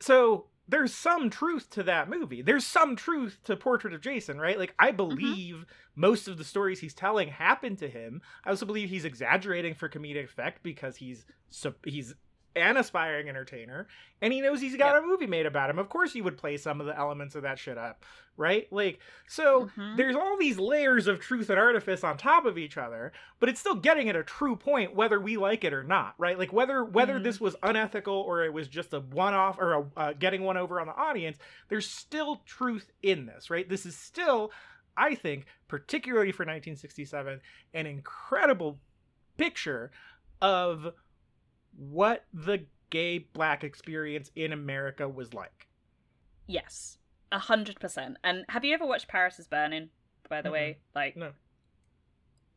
So 0.00 0.46
there's 0.72 0.94
some 0.94 1.28
truth 1.28 1.68
to 1.68 1.82
that 1.82 2.08
movie. 2.08 2.40
There's 2.40 2.64
some 2.66 2.96
truth 2.96 3.38
to 3.44 3.56
Portrait 3.56 3.92
of 3.92 4.00
Jason, 4.00 4.40
right? 4.40 4.58
Like 4.58 4.74
I 4.78 4.88
mm-hmm. 4.88 4.96
believe 4.96 5.66
most 5.94 6.28
of 6.28 6.38
the 6.38 6.44
stories 6.44 6.80
he's 6.80 6.94
telling 6.94 7.28
happened 7.28 7.78
to 7.78 7.88
him. 7.88 8.22
I 8.42 8.50
also 8.50 8.64
believe 8.64 8.88
he's 8.88 9.04
exaggerating 9.04 9.74
for 9.74 9.90
comedic 9.90 10.24
effect 10.24 10.62
because 10.62 10.96
he's 10.96 11.26
he's 11.84 12.14
an 12.54 12.76
aspiring 12.76 13.28
entertainer 13.28 13.86
and 14.20 14.32
he 14.32 14.40
knows 14.40 14.60
he's 14.60 14.76
got 14.76 14.96
a 14.96 15.06
movie 15.06 15.26
made 15.26 15.46
about 15.46 15.70
him. 15.70 15.78
Of 15.78 15.88
course 15.88 16.12
he 16.12 16.20
would 16.22 16.36
play 16.36 16.56
some 16.56 16.80
of 16.80 16.86
the 16.86 16.96
elements 16.96 17.34
of 17.34 17.42
that 17.42 17.58
shit 17.58 17.78
up, 17.78 18.04
right? 18.36 18.70
Like 18.72 18.98
so 19.26 19.66
Mhm. 19.76 19.96
there's 19.96 20.16
all 20.16 20.36
these 20.36 20.58
layers 20.58 21.06
of 21.06 21.18
truth 21.20 21.48
and 21.50 21.58
artifice 21.58 22.04
on 22.04 22.16
top 22.18 22.44
of 22.44 22.58
each 22.58 22.76
other, 22.76 23.12
but 23.40 23.48
it's 23.48 23.60
still 23.60 23.74
getting 23.74 24.08
at 24.08 24.16
a 24.16 24.22
true 24.22 24.54
point 24.56 24.94
whether 24.94 25.18
we 25.18 25.36
like 25.36 25.64
it 25.64 25.72
or 25.72 25.82
not, 25.82 26.14
right? 26.18 26.38
Like 26.38 26.52
whether 26.52 26.84
whether 26.84 27.18
Mhm. 27.18 27.24
this 27.24 27.40
was 27.40 27.56
unethical 27.62 28.14
or 28.14 28.44
it 28.44 28.52
was 28.52 28.68
just 28.68 28.92
a 28.92 29.00
one-off 29.00 29.58
or 29.58 29.72
a, 29.74 29.86
uh, 29.96 30.12
getting 30.12 30.42
one 30.42 30.56
over 30.56 30.80
on 30.80 30.86
the 30.86 30.94
audience, 30.94 31.38
there's 31.68 31.88
still 31.88 32.36
truth 32.46 32.90
in 33.02 33.26
this, 33.26 33.48
right? 33.50 33.68
This 33.68 33.86
is 33.86 33.96
still 33.96 34.52
I 34.94 35.14
think, 35.14 35.46
particularly 35.68 36.32
for 36.32 36.44
1967, 36.44 37.40
an 37.72 37.86
incredible 37.86 38.78
picture 39.38 39.90
of 40.42 40.92
what 41.76 42.24
the 42.32 42.66
gay 42.90 43.18
black 43.18 43.64
experience 43.64 44.30
in 44.36 44.52
America 44.52 45.08
was 45.08 45.32
like. 45.34 45.68
Yes, 46.46 46.98
a 47.30 47.38
hundred 47.38 47.80
percent. 47.80 48.16
And 48.24 48.44
have 48.48 48.64
you 48.64 48.74
ever 48.74 48.86
watched 48.86 49.08
Paris 49.08 49.38
is 49.38 49.46
Burning? 49.46 49.90
By 50.28 50.42
the 50.42 50.50
way, 50.50 50.78
like, 50.94 51.16
No. 51.16 51.32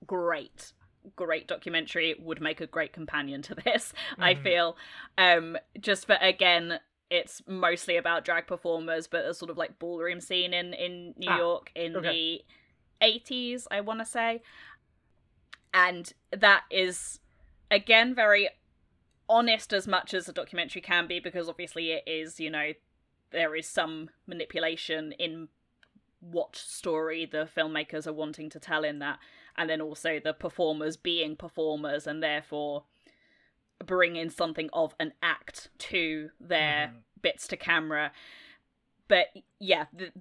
great, 0.05 0.73
great 1.15 1.47
documentary. 1.47 2.15
Would 2.19 2.41
make 2.41 2.61
a 2.61 2.67
great 2.67 2.93
companion 2.93 3.41
to 3.43 3.55
this. 3.65 3.93
I 4.19 4.33
Mhm. 4.33 4.43
feel. 4.43 4.77
Um, 5.17 5.57
just 5.79 6.05
for 6.07 6.17
again, 6.21 6.79
it's 7.09 7.41
mostly 7.47 7.97
about 7.97 8.25
drag 8.25 8.47
performers, 8.47 9.07
but 9.07 9.25
a 9.25 9.33
sort 9.33 9.51
of 9.51 9.57
like 9.57 9.79
ballroom 9.79 10.21
scene 10.21 10.53
in 10.53 10.73
in 10.73 11.13
New 11.17 11.31
Ah, 11.31 11.37
York 11.37 11.71
in 11.75 11.95
okay. 11.95 12.07
the 12.07 12.45
eighties, 13.05 13.67
I 13.71 13.81
want 13.81 13.99
to 13.99 14.05
say, 14.05 14.41
and 15.73 16.11
that 16.31 16.63
is 16.71 17.19
again 17.69 18.15
very 18.15 18.49
honest 19.27 19.73
as 19.73 19.87
much 19.87 20.13
as 20.13 20.27
a 20.29 20.33
documentary 20.33 20.81
can 20.81 21.07
be 21.07 21.19
because 21.19 21.49
obviously 21.49 21.91
it 21.91 22.03
is 22.05 22.39
you 22.39 22.49
know 22.49 22.71
there 23.31 23.55
is 23.55 23.67
some 23.67 24.09
manipulation 24.27 25.11
in 25.13 25.47
what 26.19 26.55
story 26.55 27.25
the 27.25 27.47
filmmakers 27.55 28.07
are 28.07 28.13
wanting 28.13 28.49
to 28.49 28.59
tell 28.59 28.83
in 28.83 28.99
that 28.99 29.19
and 29.57 29.69
then 29.69 29.81
also 29.81 30.19
the 30.19 30.33
performers 30.33 30.97
being 30.97 31.35
performers 31.35 32.07
and 32.07 32.21
therefore 32.21 32.83
bringing 33.85 34.29
something 34.29 34.69
of 34.73 34.95
an 34.99 35.13
act 35.21 35.69
to 35.77 36.29
their 36.39 36.87
Mhm. 36.87 37.01
bits 37.21 37.47
to 37.47 37.57
camera 37.57 38.11
but 39.07 39.27
yeah 39.59 39.85
the, 39.93 40.11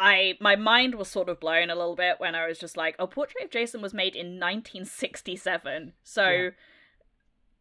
I 0.00 0.36
my 0.40 0.56
mind 0.56 0.96
was 0.96 1.08
sort 1.08 1.28
of 1.28 1.38
blown 1.40 1.70
a 1.70 1.74
little 1.74 1.94
bit 1.94 2.18
when 2.18 2.34
I 2.34 2.48
was 2.48 2.58
just 2.58 2.76
like, 2.76 2.96
"Oh, 2.98 3.06
Portrait 3.06 3.44
of 3.44 3.50
Jason 3.50 3.80
was 3.80 3.94
made 3.94 4.16
in 4.16 4.40
1967." 4.40 5.94
So 6.02 6.28
Yeah. 6.28 6.50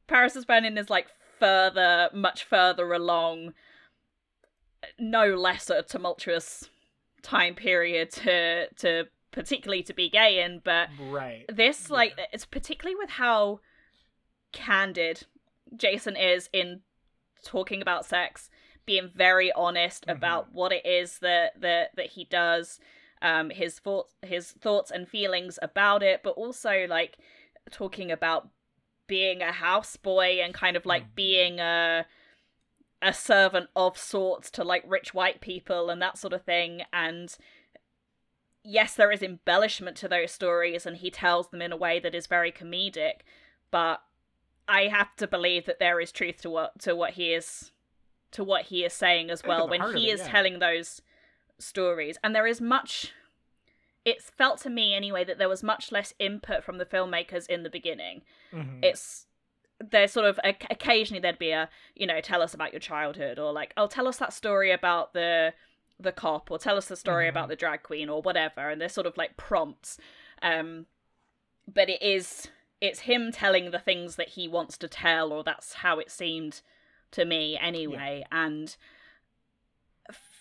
Paris 0.07 0.35
is 0.35 0.45
Burning 0.45 0.77
is 0.77 0.89
like 0.89 1.07
further, 1.39 2.09
much 2.13 2.43
further 2.43 2.93
along, 2.93 3.53
no 4.99 5.33
less 5.35 5.69
a 5.69 5.81
tumultuous 5.81 6.69
time 7.21 7.55
period 7.55 8.11
to 8.11 8.67
to 8.75 9.07
particularly 9.31 9.81
to 9.83 9.93
be 9.93 10.09
gay 10.09 10.41
in, 10.43 10.59
but 10.63 10.89
Right. 10.99 11.45
this 11.47 11.89
like 11.89 12.13
Yeah. 12.17 12.25
it's 12.33 12.45
particularly 12.45 12.95
with 12.95 13.11
how 13.11 13.61
candid 14.51 15.25
Jason 15.75 16.15
is 16.15 16.49
in 16.53 16.81
talking 17.43 17.81
about 17.81 18.05
sex, 18.05 18.49
being 18.85 19.09
very 19.09 19.51
honest 19.53 20.05
Mhm. 20.05 20.11
about 20.13 20.51
what 20.51 20.71
it 20.71 20.85
is 20.85 21.19
that 21.19 21.59
that 21.61 21.95
that 21.95 22.07
he 22.07 22.25
does, 22.25 22.79
um, 23.21 23.49
his 23.49 23.79
thoughts 23.79 24.13
his 24.21 24.51
thoughts 24.51 24.91
and 24.91 25.07
feelings 25.07 25.57
about 25.61 26.03
it, 26.03 26.21
but 26.23 26.31
also 26.31 26.85
like 26.87 27.17
talking 27.71 28.11
about 28.11 28.49
being 29.07 29.41
a 29.41 29.51
houseboy 29.51 30.43
and 30.43 30.53
kind 30.53 30.75
of 30.77 30.85
like 30.85 31.03
Mhm. 31.03 31.15
being 31.15 31.59
a 31.59 32.05
a 33.01 33.13
servant 33.13 33.69
of 33.75 33.97
sorts 33.97 34.49
to 34.49 34.63
like 34.63 34.83
rich 34.87 35.13
white 35.13 35.41
people 35.41 35.89
and 35.89 36.01
that 36.01 36.17
sort 36.17 36.31
of 36.31 36.41
thing 36.43 36.83
and 36.93 37.37
yes 38.63 38.95
there 38.95 39.11
is 39.11 39.21
embellishment 39.21 39.97
to 39.97 40.07
those 40.07 40.31
stories 40.31 40.85
and 40.85 40.97
he 40.97 41.11
tells 41.11 41.49
them 41.49 41.61
in 41.61 41.73
a 41.73 41.77
way 41.77 41.99
that 41.99 42.15
is 42.15 42.27
very 42.27 42.49
comedic 42.51 43.21
but 43.71 44.01
i 44.69 44.83
have 44.83 45.13
to 45.17 45.27
believe 45.27 45.65
that 45.65 45.79
there 45.79 45.99
is 45.99 46.13
truth 46.13 46.37
to 46.41 46.49
what 46.49 46.79
to 46.79 46.95
what 46.95 47.11
he 47.11 47.33
is 47.33 47.71
to 48.31 48.41
what 48.41 48.63
he 48.65 48.85
is 48.85 48.93
saying 48.93 49.29
as 49.29 49.43
well 49.43 49.67
when 49.67 49.81
he 49.93 50.09
it, 50.09 50.13
is 50.13 50.21
yeah. 50.21 50.29
telling 50.29 50.59
those 50.59 51.01
stories 51.59 52.17
and 52.23 52.33
there 52.33 52.47
is 52.47 52.61
much 52.61 53.11
it's 54.05 54.29
felt 54.31 54.59
to 54.61 54.69
me 54.69 54.93
anyway 54.93 55.23
that 55.23 55.37
there 55.37 55.49
was 55.49 55.63
much 55.63 55.91
less 55.91 56.13
input 56.19 56.63
from 56.63 56.77
the 56.77 56.85
filmmakers 56.85 57.47
in 57.47 57.63
the 57.63 57.69
beginning. 57.69 58.21
Mhm. 58.51 58.79
it's 58.83 59.27
there's 59.79 60.11
sort 60.13 60.25
of 60.25 60.39
occasionally 60.45 61.19
there'd 61.19 61.37
be 61.39 61.51
a 61.51 61.69
you 61.95 62.05
know 62.07 62.21
tell 62.21 62.41
us 62.41 62.53
about 62.53 62.71
your 62.71 62.79
childhood 62.79 63.37
or 63.39 63.51
like 63.51 63.73
oh 63.75 63.87
tell 63.87 64.07
us 64.07 64.17
that 64.17 64.31
story 64.31 64.71
about 64.71 65.13
the 65.13 65.53
the 65.99 66.11
cop 66.11 66.49
or 66.51 66.57
tell 66.57 66.77
us 66.77 66.87
the 66.87 66.95
story 66.95 67.25
Mhm. 67.25 67.29
about 67.29 67.49
the 67.49 67.55
drag 67.55 67.83
queen 67.83 68.07
or 68.09 68.21
whatever. 68.21 68.69
And 68.69 68.79
there's 68.79 68.93
sort 68.93 69.07
of 69.07 69.17
like 69.17 69.35
prompts. 69.37 69.97
Um 70.41 70.85
but 71.67 71.89
it 71.89 72.01
is 72.01 72.49
it's 72.81 73.01
him 73.01 73.31
telling 73.31 73.71
the 73.71 73.79
things 73.79 74.15
that 74.17 74.29
he 74.29 74.47
wants 74.47 74.77
to 74.77 74.87
tell 74.87 75.31
or 75.33 75.43
that's 75.43 75.73
how 75.75 75.99
it 75.99 76.11
seemed 76.11 76.61
to 77.11 77.25
me 77.25 77.57
anyway. 77.57 78.25
And 78.31 78.75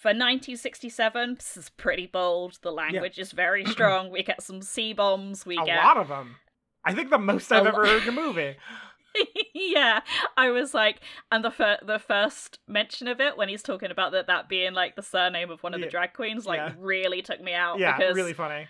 for 0.03 0.09
1967 0.09 1.35
this 1.37 1.57
is 1.57 1.71
pretty 1.71 2.07
bold 2.07 2.59
the 2.63 2.73
language 2.73 3.19
is 3.19 3.31
very 3.33 3.65
strong 3.75 4.11
we 4.11 4.23
get 4.23 4.43
some 4.43 4.61
c 4.61 4.93
bombs 4.93 5.47
we 5.47 5.57
a 5.57 5.65
get 5.65 5.79
a 5.79 5.87
lot 5.87 5.97
of 5.97 6.09
them. 6.09 6.37
I 6.85 6.93
think 6.93 7.11
the 7.11 7.19
most 7.19 7.53
I've 7.53 7.65
ever 7.67 7.87
heard 7.87 8.03
in 8.03 8.09
a 8.09 8.13
movie. 8.13 8.57
yeah, 9.55 10.01
I 10.39 10.49
was 10.51 10.73
like, 10.73 11.01
and 11.31 11.45
the 11.45 11.51
fir- 11.51 11.79
the 11.83 11.99
first 11.99 12.59
mention 12.67 13.07
of 13.09 13.21
it 13.21 13.37
when 13.37 13.49
he's 13.51 13.63
talking 13.63 13.91
about 13.91 14.13
that 14.13 14.27
that 14.29 14.49
being 14.49 14.73
like 14.73 14.97
the 14.97 15.03
surname 15.03 15.51
of 15.51 15.63
one 15.63 15.75
of 15.75 15.81
Yeah. 15.81 15.87
the 15.87 15.91
drag 15.91 16.15
queens, 16.15 16.47
like 16.47 16.57
Yeah. 16.57 16.73
really 16.79 17.21
took 17.21 17.41
me 17.41 17.53
out. 17.53 17.79
Yeah, 17.79 17.95
because 17.97 18.17
really 18.17 18.33
funny. 18.33 18.69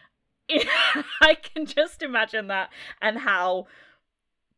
I 1.20 1.36
can 1.36 1.64
just 1.64 2.02
imagine 2.02 2.48
that 2.48 2.70
and 3.00 3.18
how 3.18 3.66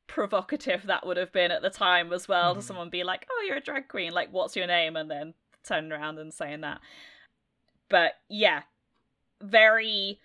provocative 0.07 0.85
that 0.87 1.07
would 1.07 1.17
have 1.17 1.33
been 1.33 1.51
at 1.51 1.63
the 1.63 1.71
time 1.71 2.13
as 2.13 2.27
well 2.29 2.55
Mhm. 2.55 2.59
to 2.59 2.63
someone 2.63 2.89
be 2.91 3.05
like, 3.05 3.27
"Oh, 3.31 3.45
you're 3.47 3.57
a 3.59 3.61
drag 3.61 3.89
queen. 3.89 4.13
Like, 4.13 4.33
what's 4.33 4.57
your 4.57 4.67
name?" 4.67 4.97
and 4.97 5.11
then 5.11 5.35
turning 5.64 5.92
around 5.92 6.18
and 6.18 6.33
saying 6.33 6.61
that. 6.62 6.81
But 7.88 8.12
yeah, 8.29 8.62
very 9.42 10.20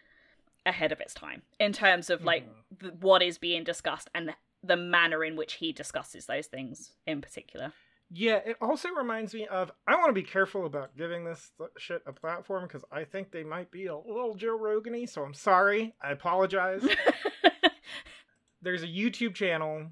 ahead 0.65 0.91
of 0.91 0.99
its 0.99 1.13
time 1.13 1.41
in 1.60 1.73
terms 1.73 2.10
of 2.10 2.23
like 2.23 2.45
Mhm. 2.47 2.80
th- 2.82 2.93
what 3.02 3.21
is 3.21 3.38
being 3.38 3.63
discussed 3.63 4.10
and 4.13 4.36
the 4.62 4.75
manner 4.75 5.23
in 5.23 5.36
which 5.36 5.54
he 5.54 5.71
discusses 5.71 6.25
those 6.25 6.47
things 6.47 6.91
in 7.08 7.21
particular. 7.21 7.73
Yeah, 8.12 8.38
it 8.38 8.58
also 8.60 8.89
reminds 8.89 9.34
me 9.34 9.47
of 9.47 9.71
I 9.88 9.95
want 9.95 10.08
to 10.10 10.13
be 10.13 10.23
careful 10.23 10.65
about 10.65 10.97
giving 10.97 11.23
this 11.25 11.52
shit 11.78 12.02
a 12.06 12.12
platform 12.13 12.63
because 12.63 12.84
I 12.91 13.04
think 13.04 13.32
they 13.32 13.43
might 13.43 13.71
be 13.71 13.86
a 13.86 13.95
little 13.95 14.34
Joe 14.36 14.58
Rogan-y, 14.58 15.06
so 15.06 15.23
I'm 15.23 15.34
sorry. 15.34 15.95
I 16.02 16.12
apologize. 16.12 16.84
There's 18.62 18.84
a 18.84 18.88
YouTube 18.88 19.36
channel 19.36 19.88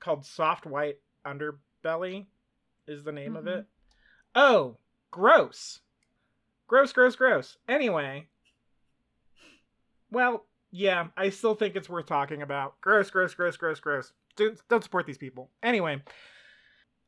called 0.00 0.24
Soft 0.24 0.66
White 0.66 0.98
Underbelly, 1.24 2.26
is 2.88 3.04
the 3.04 3.12
name 3.12 3.36
of 3.36 3.44
Mhm. 3.44 3.58
it. 3.60 3.66
Oh, 4.36 4.76
gross. 5.10 5.80
Gross, 6.68 6.92
gross, 6.92 7.16
gross. 7.16 7.56
Anyway. 7.68 8.26
Well, 10.10 10.44
yeah, 10.70 11.06
I 11.16 11.30
still 11.30 11.54
think 11.54 11.74
it's 11.74 11.88
worth 11.88 12.06
talking 12.06 12.42
about. 12.42 12.80
Gross, 12.82 13.10
gross, 13.10 13.34
gross, 13.34 13.56
gross, 13.56 13.80
gross. 13.80 14.12
Don't, 14.36 14.60
don't 14.68 14.84
support 14.84 15.06
these 15.06 15.16
people. 15.16 15.50
Anyway, 15.62 16.02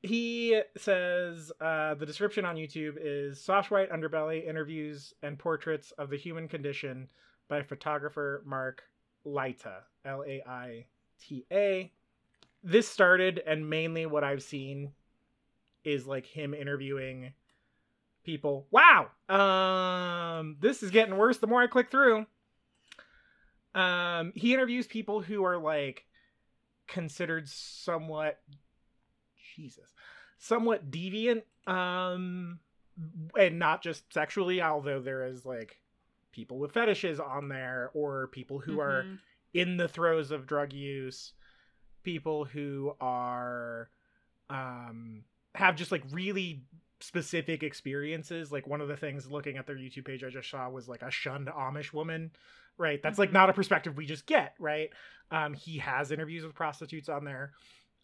he 0.00 0.62
says 0.78 1.52
uh, 1.60 1.94
the 1.94 2.06
description 2.06 2.46
on 2.46 2.56
YouTube 2.56 2.94
is 2.98 3.44
soft 3.44 3.70
white 3.70 3.92
underbelly 3.92 4.48
interviews 4.48 5.12
and 5.22 5.38
portraits 5.38 5.92
of 5.98 6.08
the 6.08 6.16
human 6.16 6.48
condition 6.48 7.08
by 7.48 7.62
photographer 7.62 8.42
Mark 8.46 8.82
Laita, 9.26 9.82
L 10.06 10.24
A 10.26 10.42
I 10.48 10.86
T 11.20 11.44
A. 11.52 11.92
This 12.64 12.88
started, 12.88 13.42
and 13.46 13.68
mainly 13.68 14.06
what 14.06 14.24
I've 14.24 14.42
seen 14.42 14.92
is 15.92 16.06
like 16.06 16.26
him 16.26 16.54
interviewing 16.54 17.32
people. 18.24 18.66
Wow, 18.70 19.10
um, 19.28 20.56
this 20.60 20.82
is 20.82 20.90
getting 20.90 21.16
worse 21.16 21.38
the 21.38 21.46
more 21.46 21.62
I 21.62 21.66
click 21.66 21.90
through. 21.90 22.26
Um, 23.74 24.32
he 24.34 24.54
interviews 24.54 24.86
people 24.86 25.20
who 25.20 25.44
are 25.44 25.58
like 25.58 26.04
considered 26.86 27.48
somewhat 27.48 28.40
Jesus, 29.56 29.92
somewhat 30.38 30.90
deviant, 30.90 31.42
um, 31.66 32.60
and 33.38 33.58
not 33.58 33.82
just 33.82 34.12
sexually, 34.12 34.60
although 34.62 35.00
there 35.00 35.26
is 35.26 35.44
like 35.44 35.80
people 36.32 36.58
with 36.58 36.72
fetishes 36.72 37.20
on 37.20 37.48
there 37.48 37.90
or 37.94 38.28
people 38.28 38.58
who 38.58 38.80
are 38.80 39.04
Mhm. 39.04 39.18
in 39.54 39.76
the 39.76 39.88
throes 39.88 40.30
of 40.30 40.46
drug 40.46 40.72
use, 40.72 41.32
people 42.02 42.44
who 42.44 42.94
are 43.00 43.90
um 44.50 45.24
have 45.58 45.76
just 45.76 45.92
like 45.92 46.02
really 46.10 46.62
specific 47.00 47.62
experiences. 47.62 48.50
Like 48.50 48.66
one 48.66 48.80
of 48.80 48.88
the 48.88 48.96
things 48.96 49.30
looking 49.30 49.56
at 49.56 49.66
their 49.66 49.76
YouTube 49.76 50.04
page 50.06 50.24
I 50.24 50.30
just 50.30 50.50
saw 50.50 50.68
was 50.68 50.88
like 50.88 51.02
a 51.02 51.10
shunned 51.10 51.48
Amish 51.48 51.92
woman. 51.92 52.30
Right. 52.76 53.02
That's 53.02 53.18
like 53.18 53.30
Mhm. 53.30 53.34
not 53.34 53.50
a 53.50 53.52
perspective 53.52 53.96
we 53.96 54.06
just 54.06 54.26
get, 54.26 54.54
right? 54.58 54.90
Um 55.30 55.52
he 55.54 55.78
has 55.78 56.10
interviews 56.10 56.44
with 56.44 56.54
prostitutes 56.54 57.08
on 57.08 57.24
there. 57.24 57.52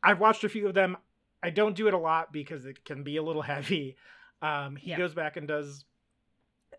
I've 0.02 0.20
watched 0.20 0.44
a 0.44 0.48
few 0.48 0.68
of 0.68 0.74
them. 0.74 0.96
I 1.42 1.50
don't 1.50 1.76
do 1.76 1.88
it 1.88 1.94
a 1.94 1.98
lot 1.98 2.32
because 2.32 2.66
it 2.66 2.84
can 2.84 3.02
be 3.02 3.16
a 3.16 3.22
little 3.22 3.42
heavy. 3.54 3.96
Um 4.42 4.76
he 4.76 4.90
Yeah. 4.90 4.98
goes 4.98 5.14
back 5.14 5.36
and 5.36 5.48
does 5.48 5.84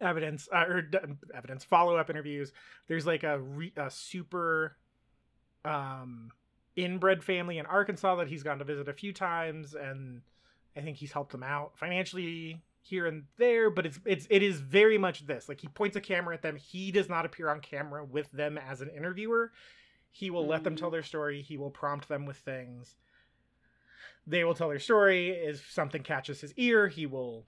evidence 0.02 0.50
uh, 0.54 0.66
or 0.68 0.82
d- 0.82 0.98
evidence 1.34 1.64
follow-up 1.64 2.10
interviews 2.10 2.52
there's 2.88 3.06
like 3.08 3.24
a, 3.24 3.40
re- 3.40 3.72
a 3.78 3.90
super 3.90 4.76
um 5.64 6.32
inbred 6.76 7.24
family 7.24 7.58
in 7.58 7.66
arkansas 7.66 8.16
that 8.16 8.28
he's 8.28 8.44
gone 8.44 8.60
to 8.60 8.66
visit 8.66 8.90
a 8.90 8.94
few 8.94 9.14
times 9.14 9.74
and 9.74 10.22
i 10.76 10.82
think 10.82 10.98
he's 10.98 11.12
helped 11.12 11.32
them 11.32 11.44
out 11.44 11.78
financially 11.78 12.62
here 12.86 13.08
and 13.08 13.24
there 13.38 13.72
but 13.72 13.86
it's 13.86 14.00
it's 14.06 14.28
it 14.30 14.44
is 14.44 14.60
very 14.60 14.98
much 14.98 15.26
this 15.26 15.50
like 15.50 15.60
he 15.60 15.68
points 15.68 15.96
a 15.96 16.02
camera 16.02 16.36
at 16.36 16.44
them. 16.44 16.56
He 16.56 16.92
does 16.92 17.10
not 17.10 17.26
appear 17.26 17.50
on 17.50 17.60
camera 17.60 18.06
with 18.06 18.32
them 18.32 18.60
as 18.60 18.82
an 18.82 18.92
interviewer. 18.96 19.52
He 20.12 20.30
will 20.30 20.46
let 20.46 20.64
them 20.64 20.76
tell 20.76 20.90
mm. 20.90 20.94
their 20.94 21.04
story. 21.04 21.42
He 21.42 21.58
will 21.58 21.72
prompt 21.72 22.08
them 22.08 22.26
with 22.26 22.38
things. 22.38 22.96
They 24.28 24.44
will 24.44 24.54
tell 24.54 24.70
their 24.70 24.80
story. 24.80 25.32
If 25.32 25.70
something 25.72 26.04
catches 26.04 26.42
his 26.42 26.54
ear 26.58 26.88
he 26.88 27.08
will 27.08 27.46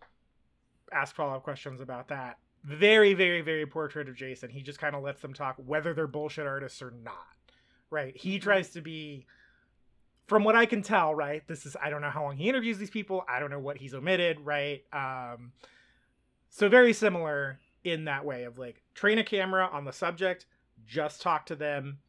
ask 0.91 1.15
follow-up 1.15 1.43
questions 1.43 1.81
about 1.81 2.07
that. 2.07 2.39
Very 2.63 3.13
very 3.13 3.41
very 3.41 3.67
portrait 3.67 4.09
of 4.09 4.15
jason. 4.15 4.49
He 4.49 4.63
just 4.63 4.79
kind 4.79 4.95
of 4.95 5.03
lets 5.03 5.21
them 5.21 5.33
talk 5.33 5.55
whether 5.63 5.93
they're 5.93 6.07
bullshit 6.07 6.47
artists 6.47 6.81
or 6.81 6.91
not 7.03 7.27
right? 7.89 8.17
He 8.17 8.35
mm-hmm. 8.35 8.43
tries 8.43 8.69
to 8.71 8.81
be 8.81 9.25
from 10.27 10.43
what 10.43 10.55
i 10.55 10.65
can 10.65 10.81
tell 10.81 11.15
right 11.15 11.47
this 11.47 11.65
is 11.65 11.75
i 11.81 11.89
don't 11.89 12.01
know 12.01 12.09
how 12.09 12.23
long 12.23 12.37
he 12.37 12.47
interviews 12.49 12.77
these 12.77 12.89
people. 12.89 13.23
I 13.27 13.39
don't 13.39 13.49
know 13.49 13.59
what 13.59 13.77
he's 13.77 13.93
omitted 13.93 14.39
right? 14.41 14.83
Um 14.93 15.53
so 16.49 16.69
very 16.69 16.93
similar 16.93 17.59
in 17.83 18.05
that 18.05 18.25
way 18.25 18.43
of 18.43 18.57
like 18.57 18.83
train 18.93 19.17
a 19.17 19.23
camera 19.23 19.69
on 19.71 19.85
the 19.85 19.93
subject 19.93 20.45
just 20.85 21.21
talk 21.21 21.45
to 21.47 21.55
them 21.55 21.99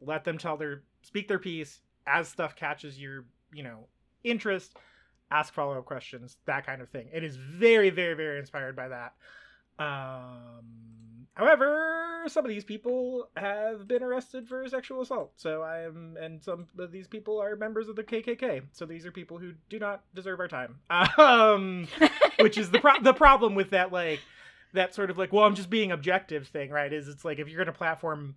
let 0.00 0.24
them 0.24 0.38
tell 0.38 0.56
their 0.56 0.82
speak 1.02 1.28
their 1.28 1.38
piece. 1.38 1.80
As 2.06 2.28
stuff 2.28 2.56
catches 2.56 2.98
your 2.98 3.26
you 3.52 3.62
know 3.62 3.86
interest 4.24 4.76
ask 5.30 5.52
follow-up 5.54 5.84
questions 5.84 6.36
that 6.46 6.66
kind 6.66 6.82
of 6.82 6.88
thing. 6.88 7.08
It 7.12 7.24
is 7.24 7.36
very 7.36 7.90
very 7.90 8.14
very 8.14 8.38
inspired 8.38 8.76
by 8.76 8.88
that. 8.88 9.14
Um 9.78 11.09
however 11.40 12.22
some 12.28 12.44
of 12.44 12.50
these 12.50 12.64
people 12.64 13.28
have 13.36 13.88
been 13.88 14.02
arrested 14.02 14.46
for 14.46 14.68
sexual 14.68 15.00
assault 15.00 15.32
so 15.36 15.62
i 15.62 15.80
am 15.80 16.16
and 16.20 16.42
some 16.42 16.66
of 16.78 16.92
these 16.92 17.08
people 17.08 17.40
are 17.40 17.56
members 17.56 17.88
of 17.88 17.96
the 17.96 18.04
kkk 18.04 18.62
so 18.72 18.84
these 18.84 19.06
are 19.06 19.10
people 19.12 19.38
who 19.38 19.52
do 19.70 19.78
not 19.78 20.02
deserve 20.14 20.38
our 20.38 20.48
time 20.48 20.78
um 21.18 21.88
which 22.40 22.58
is 22.58 22.70
the 22.70 22.78
pro- 22.78 23.00
the 23.02 23.14
problem 23.14 23.54
with 23.54 23.70
that 23.70 23.90
like 23.92 24.20
that 24.74 24.94
sort 24.94 25.10
of 25.10 25.16
like 25.18 25.32
well 25.32 25.44
i'm 25.44 25.54
just 25.54 25.70
being 25.70 25.90
objective 25.92 26.46
thing 26.48 26.70
right 26.70 26.92
is 26.92 27.08
it's 27.08 27.24
like 27.24 27.38
if 27.38 27.48
you're 27.48 27.58
gonna 27.64 27.76
platform 27.76 28.34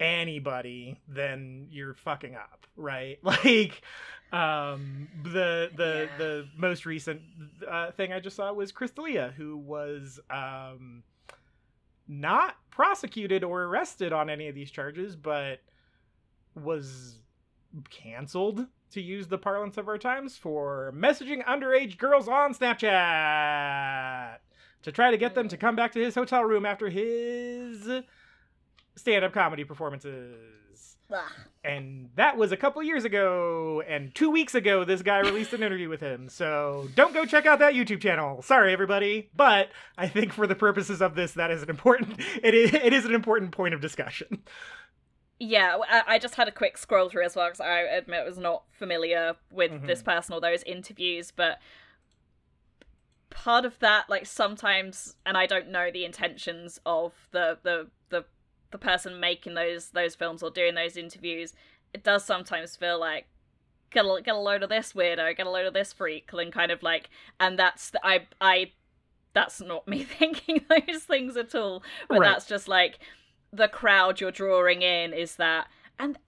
anybody 0.00 0.98
then 1.08 1.66
you're 1.70 1.94
fucking 1.94 2.34
up 2.34 2.66
right 2.76 3.18
like 3.22 3.82
um 4.32 5.08
the 5.24 5.70
the 5.76 6.08
Yeah. 6.10 6.18
the 6.18 6.48
most 6.56 6.86
recent 6.86 7.20
uh, 7.68 7.90
thing 7.92 8.12
i 8.12 8.20
just 8.20 8.36
saw 8.36 8.52
was 8.52 8.72
Chris 8.72 8.90
D'Elia 8.92 9.34
who 9.36 9.56
was 9.56 10.20
um 10.30 11.02
not 12.08 12.56
prosecuted 12.70 13.44
or 13.44 13.64
arrested 13.64 14.12
on 14.12 14.30
any 14.30 14.48
of 14.48 14.54
these 14.54 14.70
charges 14.70 15.14
but 15.14 15.60
was 16.54 17.18
canceled 17.90 18.66
to 18.90 19.00
use 19.00 19.26
the 19.28 19.36
parlance 19.36 19.76
of 19.76 19.88
our 19.88 19.98
times 19.98 20.36
for 20.36 20.92
messaging 20.96 21.44
underage 21.44 21.98
girls 21.98 22.26
on 22.26 22.54
snapchat 22.54 24.38
to 24.82 24.92
try 24.92 25.10
to 25.10 25.18
get 25.18 25.34
them 25.34 25.48
to 25.48 25.56
come 25.56 25.76
back 25.76 25.92
to 25.92 26.00
his 26.02 26.14
hotel 26.14 26.42
room 26.42 26.64
after 26.64 26.88
his 26.88 27.88
stand-up 28.96 29.32
comedy 29.32 29.64
performances 29.64 30.57
Ugh. 31.12 31.30
and 31.64 32.10
that 32.16 32.36
was 32.36 32.52
a 32.52 32.56
couple 32.56 32.82
years 32.82 33.04
ago 33.04 33.82
and 33.88 34.14
two 34.14 34.30
weeks 34.30 34.54
ago 34.54 34.84
this 34.84 35.00
guy 35.02 35.20
released 35.20 35.52
an 35.54 35.62
interview 35.62 35.88
with 35.88 36.00
him 36.00 36.28
so 36.28 36.88
don't 36.94 37.14
go 37.14 37.24
check 37.24 37.46
out 37.46 37.58
that 37.60 37.72
youtube 37.74 38.00
channel 38.00 38.42
sorry 38.42 38.72
everybody 38.72 39.30
but 39.34 39.68
i 39.96 40.06
think 40.06 40.32
for 40.34 40.46
the 40.46 40.54
purposes 40.54 41.00
of 41.00 41.14
this 41.14 41.32
that 41.32 41.50
is 41.50 41.62
an 41.62 41.70
important 41.70 42.18
it 42.42 42.54
is, 42.54 42.74
it 42.74 42.92
is 42.92 43.04
an 43.06 43.14
important 43.14 43.52
point 43.52 43.72
of 43.74 43.80
discussion 43.80 44.42
Yeah, 45.40 45.78
I 46.06 46.18
just 46.18 46.34
had 46.34 46.48
a 46.48 46.52
quick 46.52 46.76
scroll 46.76 47.08
through 47.08 47.24
as 47.24 47.36
well 47.36 47.46
because 47.46 47.60
I 47.60 47.78
admit 47.82 48.22
I 48.22 48.24
was 48.24 48.38
not 48.38 48.64
familiar 48.72 49.36
with 49.52 49.70
Mhm. 49.70 49.86
this 49.86 50.02
person 50.02 50.34
or 50.34 50.40
those 50.40 50.64
interviews, 50.64 51.30
but 51.30 51.60
part 53.30 53.64
of 53.64 53.78
that, 53.78 54.10
like 54.10 54.26
sometimes, 54.26 55.14
and 55.24 55.36
I 55.36 55.46
don't 55.46 55.68
know 55.68 55.90
the 55.92 56.04
intentions 56.04 56.80
of 56.84 57.12
the 57.30 57.56
the 57.62 57.88
the 58.08 58.24
the 58.70 58.78
person 58.78 59.20
making 59.20 59.54
those 59.54 59.90
those 59.90 60.14
films 60.14 60.42
or 60.42 60.50
doing 60.50 60.74
those 60.74 60.96
interviews. 60.96 61.54
It 61.94 62.02
does 62.04 62.24
sometimes 62.24 62.76
feel 62.76 62.98
like 62.98 63.26
get 63.90 64.04
a 64.04 64.20
get 64.22 64.34
a 64.34 64.38
load 64.38 64.62
of 64.62 64.68
this 64.70 64.92
weirdo, 64.92 65.36
get 65.36 65.46
a 65.46 65.50
load 65.50 65.66
of 65.66 65.74
this 65.74 65.92
freak, 65.92 66.30
and 66.32 66.52
kind 66.52 66.70
of 66.72 66.82
like, 66.82 67.10
and 67.40 67.58
that's 67.58 67.90
the, 67.90 68.06
I 68.06 68.26
I. 68.40 68.72
That's 69.34 69.60
not 69.60 69.86
me 69.86 70.02
thinking 70.04 70.64
those 70.68 71.02
things 71.04 71.36
at 71.36 71.54
all, 71.54 71.82
but 72.10 72.20
Right. 72.20 72.22
that's 72.22 72.46
just 72.46 72.66
like 72.68 72.98
the 73.52 73.68
crowd 73.68 74.20
you're 74.20 74.30
drawing 74.30 74.82
in 74.82 75.12
is 75.12 75.36
that 75.36 75.68
and 75.98 76.18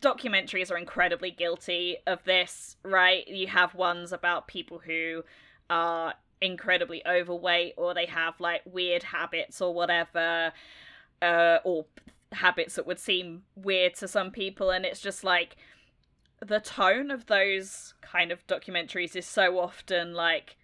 documentaries 0.00 0.70
are 0.70 0.76
incredibly 0.76 1.30
guilty 1.30 1.96
of 2.06 2.22
this 2.24 2.76
right 2.82 3.26
you 3.28 3.46
have 3.46 3.74
ones 3.74 4.12
about 4.12 4.48
people 4.48 4.80
who 4.80 5.22
are 5.70 6.14
incredibly 6.40 7.06
overweight 7.06 7.72
or 7.76 7.94
they 7.94 8.06
have 8.06 8.34
like 8.40 8.62
weird 8.64 9.04
habits 9.04 9.60
or 9.60 9.72
whatever 9.72 10.52
uh 11.22 11.58
or 11.64 11.86
habits 12.32 12.74
that 12.74 12.86
would 12.86 12.98
seem 12.98 13.42
weird 13.54 13.94
to 13.94 14.08
some 14.08 14.30
people 14.30 14.70
and 14.70 14.84
it's 14.84 15.00
just 15.00 15.24
like 15.24 15.56
the 16.44 16.60
tone 16.60 17.10
of 17.10 17.26
those 17.26 17.94
kind 18.02 18.30
of 18.30 18.46
documentaries 18.46 19.16
is 19.16 19.26
so 19.26 19.58
often 19.58 20.12
like 20.12 20.56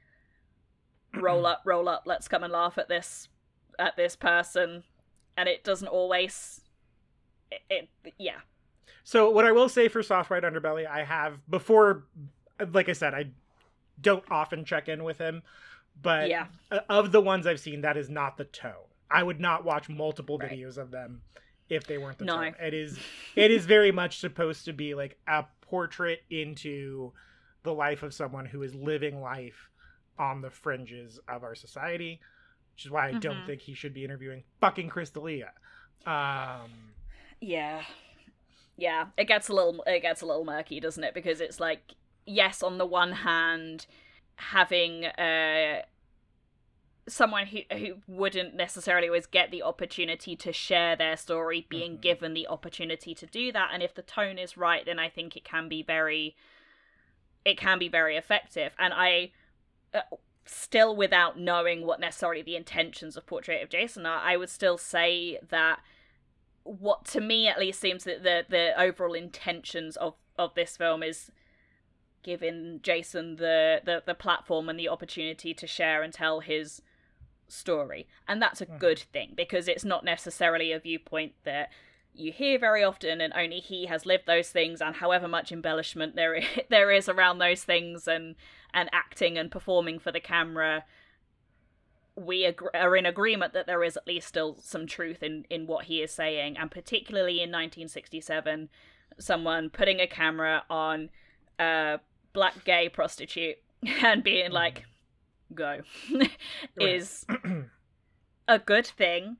roll 1.15 1.47
up 1.47 1.63
roll 1.65 1.89
up 1.89 2.03
let's 2.05 2.29
come 2.29 2.43
and 2.43 2.53
laugh 2.53 2.77
at 2.79 2.89
this 2.89 3.29
at 3.79 3.97
this 3.97 4.17
person 4.17 4.83
and 5.37 5.49
it 5.49 5.65
doesn't 5.65 5.89
always 5.89 6.61
it, 7.51 7.89
it 8.05 8.15
yeah 8.19 8.41
So 9.05 9.31
what 9.31 9.45
I 9.45 9.53
will 9.53 9.69
say 9.69 9.89
for 9.89 10.03
Soft 10.03 10.31
White 10.31 10.43
Underbelly, 10.43 10.87
I 10.87 11.05
have 11.05 11.39
before, 11.51 12.05
like 12.73 12.89
I 12.89 12.93
said, 12.93 13.15
I 13.15 13.31
don't 14.01 14.25
often 14.31 14.65
check 14.65 14.89
in 14.89 15.05
with 15.05 15.19
him, 15.19 15.43
but 16.01 16.29
Yeah. 16.31 16.47
of 16.89 17.13
the 17.13 17.21
ones 17.21 17.47
I've 17.47 17.61
seen, 17.61 17.81
that 17.83 17.97
is 17.97 18.09
not 18.09 18.37
the 18.37 18.45
tone. 18.45 18.92
I 19.13 19.23
would 19.23 19.41
not 19.41 19.65
watch 19.65 19.89
multiple 19.89 20.39
Right. 20.39 20.51
videos 20.51 20.79
of 20.79 20.91
them 20.91 21.23
if 21.69 21.87
they 21.87 21.99
weren't 21.99 22.19
the 22.19 22.25
No. 22.27 22.37
tone. 22.37 22.55
It 22.61 22.75
is, 22.75 22.99
it 23.37 23.51
is 23.51 23.67
very 23.67 23.93
much 23.93 24.19
supposed 24.19 24.65
to 24.67 24.73
be 24.73 24.95
like 24.95 25.19
a 25.27 25.45
portrait 25.61 26.21
into 26.31 27.13
the 27.63 27.73
life 27.73 28.03
of 28.03 28.13
someone 28.15 28.47
who 28.47 28.63
is 28.63 28.75
living 28.75 29.21
life 29.21 29.71
on 30.19 30.41
the 30.43 30.51
fringes 30.51 31.19
of 31.29 31.43
our 31.45 31.55
society, 31.55 32.21
which 32.75 32.85
is 32.85 32.91
why 32.91 33.09
I 33.09 33.13
don't 33.13 33.39
Mhm. 33.39 33.47
think 33.47 33.61
he 33.63 33.75
should 33.75 33.95
be 33.95 34.05
interviewing 34.05 34.45
fucking 34.61 34.89
Chris 34.89 35.11
D'Elia. 35.11 35.53
Um, 36.07 36.95
Yeah. 37.41 37.85
Yeah, 38.77 39.09
it 39.17 39.25
gets 39.27 39.49
a 39.49 39.55
little 39.55 39.83
it 39.83 40.01
gets 40.01 40.23
a 40.23 40.27
little 40.27 40.45
murky, 40.45 40.81
doesn't 40.81 41.05
it? 41.05 41.15
Because 41.15 41.41
it's 41.41 41.61
like 41.61 41.95
yes, 42.27 42.63
on 42.63 42.79
the 42.79 42.87
one 42.87 43.13
hand, 43.13 43.87
having 44.37 45.05
uh 45.05 45.83
someone 47.09 47.47
who 47.49 47.61
who 47.77 47.95
wouldn't 48.07 48.55
necessarily 48.55 49.09
always 49.09 49.27
get 49.27 49.51
the 49.51 49.63
opportunity 49.63 50.37
to 50.37 50.53
share 50.53 50.95
their 50.95 51.17
story 51.17 51.67
being 51.69 51.99
Mhm. 51.99 52.01
given 52.01 52.35
the 52.35 52.47
opportunity 52.47 53.13
to 53.15 53.27
do 53.27 53.51
that 53.51 53.71
and 53.73 53.83
if 53.83 53.93
the 53.95 54.03
tone 54.03 54.39
is 54.39 54.57
right 54.57 54.85
then 54.87 54.99
I 55.01 55.09
think 55.09 55.37
it 55.37 55.45
can 55.45 55.69
be 55.69 55.83
very 55.83 56.37
it 57.45 57.59
can 57.59 57.79
be 57.81 57.89
very 57.89 58.17
effective 58.17 58.73
and 58.79 58.95
I 58.95 59.33
uh, 59.93 60.03
still 60.45 60.95
without 60.95 61.39
knowing 61.39 61.85
what 61.85 61.99
necessarily 61.99 62.43
the 62.43 62.57
intentions 62.57 63.17
of 63.17 63.27
Portrait 63.27 63.63
of 63.63 63.69
Jason 63.69 64.07
are 64.07 64.21
I 64.21 64.37
would 64.37 64.51
still 64.51 64.79
say 64.79 65.41
that 65.49 65.81
what 66.63 67.05
to 67.07 67.21
me 67.21 67.49
at 67.49 67.59
least 67.59 67.81
seems 67.81 68.05
that 68.05 68.23
the 68.23 68.47
the 68.49 68.81
overall 68.81 69.15
intentions 69.15 69.97
of 69.97 70.15
of 70.39 70.55
this 70.55 70.77
film 70.77 71.03
is 71.03 71.33
giving 72.23 72.79
Jason 72.81 73.37
the 73.37 73.81
the 73.85 74.05
the 74.07 74.15
platform 74.15 74.69
and 74.69 74.79
the 74.79 74.89
opportunity 74.89 75.53
to 75.53 75.67
share 75.67 76.03
and 76.03 76.13
tell 76.15 76.39
his 76.39 76.81
story 77.53 78.07
and 78.27 78.41
that's 78.41 78.61
a 78.61 78.67
Mhm. 78.67 78.79
good 78.79 78.99
thing 78.99 79.33
because 79.37 79.69
it's 79.69 79.85
not 79.85 80.05
necessarily 80.05 80.73
a 80.73 80.79
viewpoint 80.79 81.35
that 81.45 81.71
you 82.15 82.33
hear 82.33 82.59
very 82.59 82.83
often 82.85 83.21
and 83.21 83.33
only 83.35 83.59
he 83.61 83.87
has 83.87 84.05
lived 84.07 84.27
those 84.27 84.51
things 84.51 84.81
and 84.81 84.97
however 84.97 85.27
much 85.29 85.51
embellishment 85.53 86.15
there 86.17 86.41
there 86.69 86.91
is 86.91 87.09
around 87.09 87.39
those 87.39 87.65
things 87.65 88.07
and 88.09 88.35
and 88.75 88.89
acting 88.93 89.37
and 89.39 89.51
performing 89.51 89.99
for 89.99 90.11
the 90.13 90.21
camera 90.21 90.85
we 92.15 92.45
ag- 92.45 92.63
are 92.75 92.95
in 92.97 93.07
agreement 93.07 93.55
that 93.55 93.67
there 93.67 93.83
is 93.83 93.97
at 93.97 94.07
least 94.07 94.29
still 94.29 94.57
some 94.61 94.87
truth 94.87 95.23
in 95.23 95.47
in 95.49 95.67
what 95.67 95.87
he 95.87 96.03
is 96.03 96.11
saying 96.13 96.57
and 96.59 96.71
particularly 96.71 97.37
in 97.43 97.51
1967 97.51 98.69
someone 99.19 99.71
putting 99.71 100.01
a 100.01 100.07
camera 100.07 100.65
on 100.69 101.09
a 101.59 101.99
black 102.33 102.65
gay 102.65 102.89
prostitute 102.89 103.57
and 104.03 104.23
being 104.23 104.51
like 104.51 104.85
go 105.53 105.81
is 106.81 107.25
a 108.49 108.59
good 108.59 108.87
thing 108.87 109.37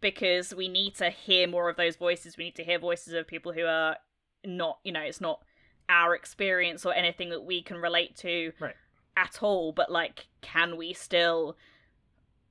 because 0.00 0.54
we 0.54 0.68
need 0.68 0.94
to 0.96 1.10
hear 1.10 1.48
more 1.48 1.68
of 1.70 1.76
those 1.76 1.96
voices. 1.96 2.36
We 2.36 2.44
need 2.44 2.56
to 2.56 2.64
hear 2.64 2.78
voices 2.78 3.14
of 3.14 3.26
people 3.26 3.52
who 3.52 3.64
are 3.64 3.96
not, 4.44 4.78
you 4.84 4.92
know, 4.92 5.00
it's 5.00 5.20
not 5.20 5.40
our 5.88 6.14
experience 6.14 6.84
or 6.84 6.94
anything 6.94 7.30
that 7.30 7.44
we 7.44 7.62
can 7.62 7.78
relate 7.78 8.16
to 8.16 8.52
Right. 8.60 8.74
at 9.16 9.42
all, 9.42 9.72
but 9.72 9.90
like, 9.90 10.26
can 10.40 10.76
we 10.76 10.92
still 10.92 11.56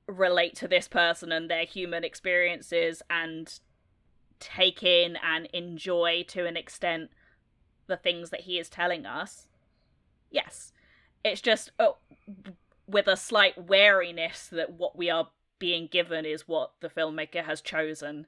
relate 0.06 0.54
to 0.56 0.68
this 0.68 0.88
person 0.88 1.32
and 1.32 1.48
their 1.48 1.64
human 1.64 2.04
experiences 2.04 3.02
and 3.08 3.60
take 4.40 4.82
in 4.82 5.16
and 5.22 5.46
enjoy 5.46 6.24
to 6.28 6.46
an 6.46 6.56
extent 6.56 7.10
the 7.86 7.96
things 7.96 8.30
that 8.30 8.42
he 8.42 8.58
is 8.58 8.68
telling 8.68 9.06
us? 9.06 9.46
Yes. 10.30 10.72
It's 11.24 11.40
just 11.40 11.70
oh, 11.78 11.96
with 12.86 13.06
a 13.06 13.16
slight 13.16 13.66
wariness 13.66 14.48
that 14.48 14.72
what 14.72 14.96
we 14.96 15.10
are 15.10 15.28
being 15.58 15.86
given 15.86 16.24
is 16.24 16.48
what 16.48 16.72
the 16.80 16.88
filmmaker 16.88 17.44
has 17.44 17.60
chosen 17.60 18.26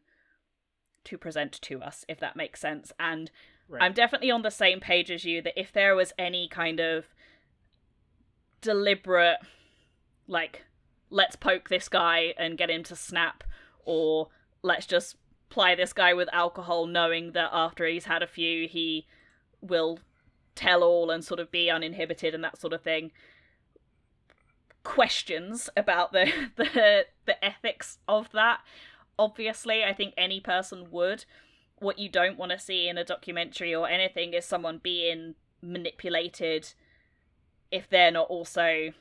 to 1.05 1.19
present 1.19 1.53
to 1.63 1.83
us, 1.83 2.05
if 2.09 2.19
that 2.21 2.37
makes 2.37 2.61
sense. 2.61 2.93
And 2.99 3.31
right. 3.69 3.83
I'm 3.83 3.93
definitely 3.93 4.31
on 4.31 4.43
the 4.43 4.51
same 4.51 4.81
page 4.81 5.11
as 5.11 5.25
you 5.25 5.43
that 5.43 5.59
if 5.59 5.73
there 5.73 5.95
was 5.95 6.13
any 6.19 6.49
kind 6.49 6.81
of 6.81 7.07
deliberate, 8.61 9.39
like, 10.27 10.65
let's 11.11 11.37
poke 11.37 11.69
this 11.69 11.89
guy 11.89 12.35
and 12.39 12.59
get 12.59 12.71
him 12.71 12.83
to 12.85 12.97
snap, 12.97 13.45
or 13.85 14.29
let's 14.63 14.87
just 14.87 15.17
ply 15.49 15.75
this 15.75 15.93
guy 15.93 16.15
with 16.15 16.29
alcohol, 16.33 16.87
knowing 16.87 17.33
that 17.33 17.51
after 17.53 17.87
he's 17.87 18.07
had 18.07 18.23
a 18.23 18.27
few, 18.27 18.67
he 18.67 19.07
will 19.61 20.01
tell 20.55 20.83
all 20.83 21.11
and 21.11 21.25
sort 21.25 21.39
of 21.39 21.51
be 21.51 21.71
uninhibited 21.71 22.35
and 22.35 22.43
that 22.43 22.59
sort 22.59 22.73
of 22.73 22.83
thing 22.83 23.13
questions 24.87 25.69
about 25.77 26.13
the 26.13 26.31
the 26.57 27.07
the 27.27 27.45
ethics 27.45 27.99
of 28.09 28.31
that 28.33 28.61
obviously 29.19 29.83
i 29.85 29.93
think 29.93 30.15
any 30.17 30.41
person 30.41 30.87
would 30.91 31.25
what 31.79 31.99
you 31.99 32.09
don't 32.09 32.39
want 32.39 32.53
to 32.53 32.59
see 32.59 32.89
in 32.89 32.97
a 32.97 33.05
documentary 33.05 33.75
or 33.75 33.89
anything 33.89 34.33
is 34.33 34.45
someone 34.47 34.79
being 34.83 35.35
manipulated 35.61 36.73
if 37.71 37.89
they're 37.89 38.11
not 38.13 38.29
also 38.29 38.93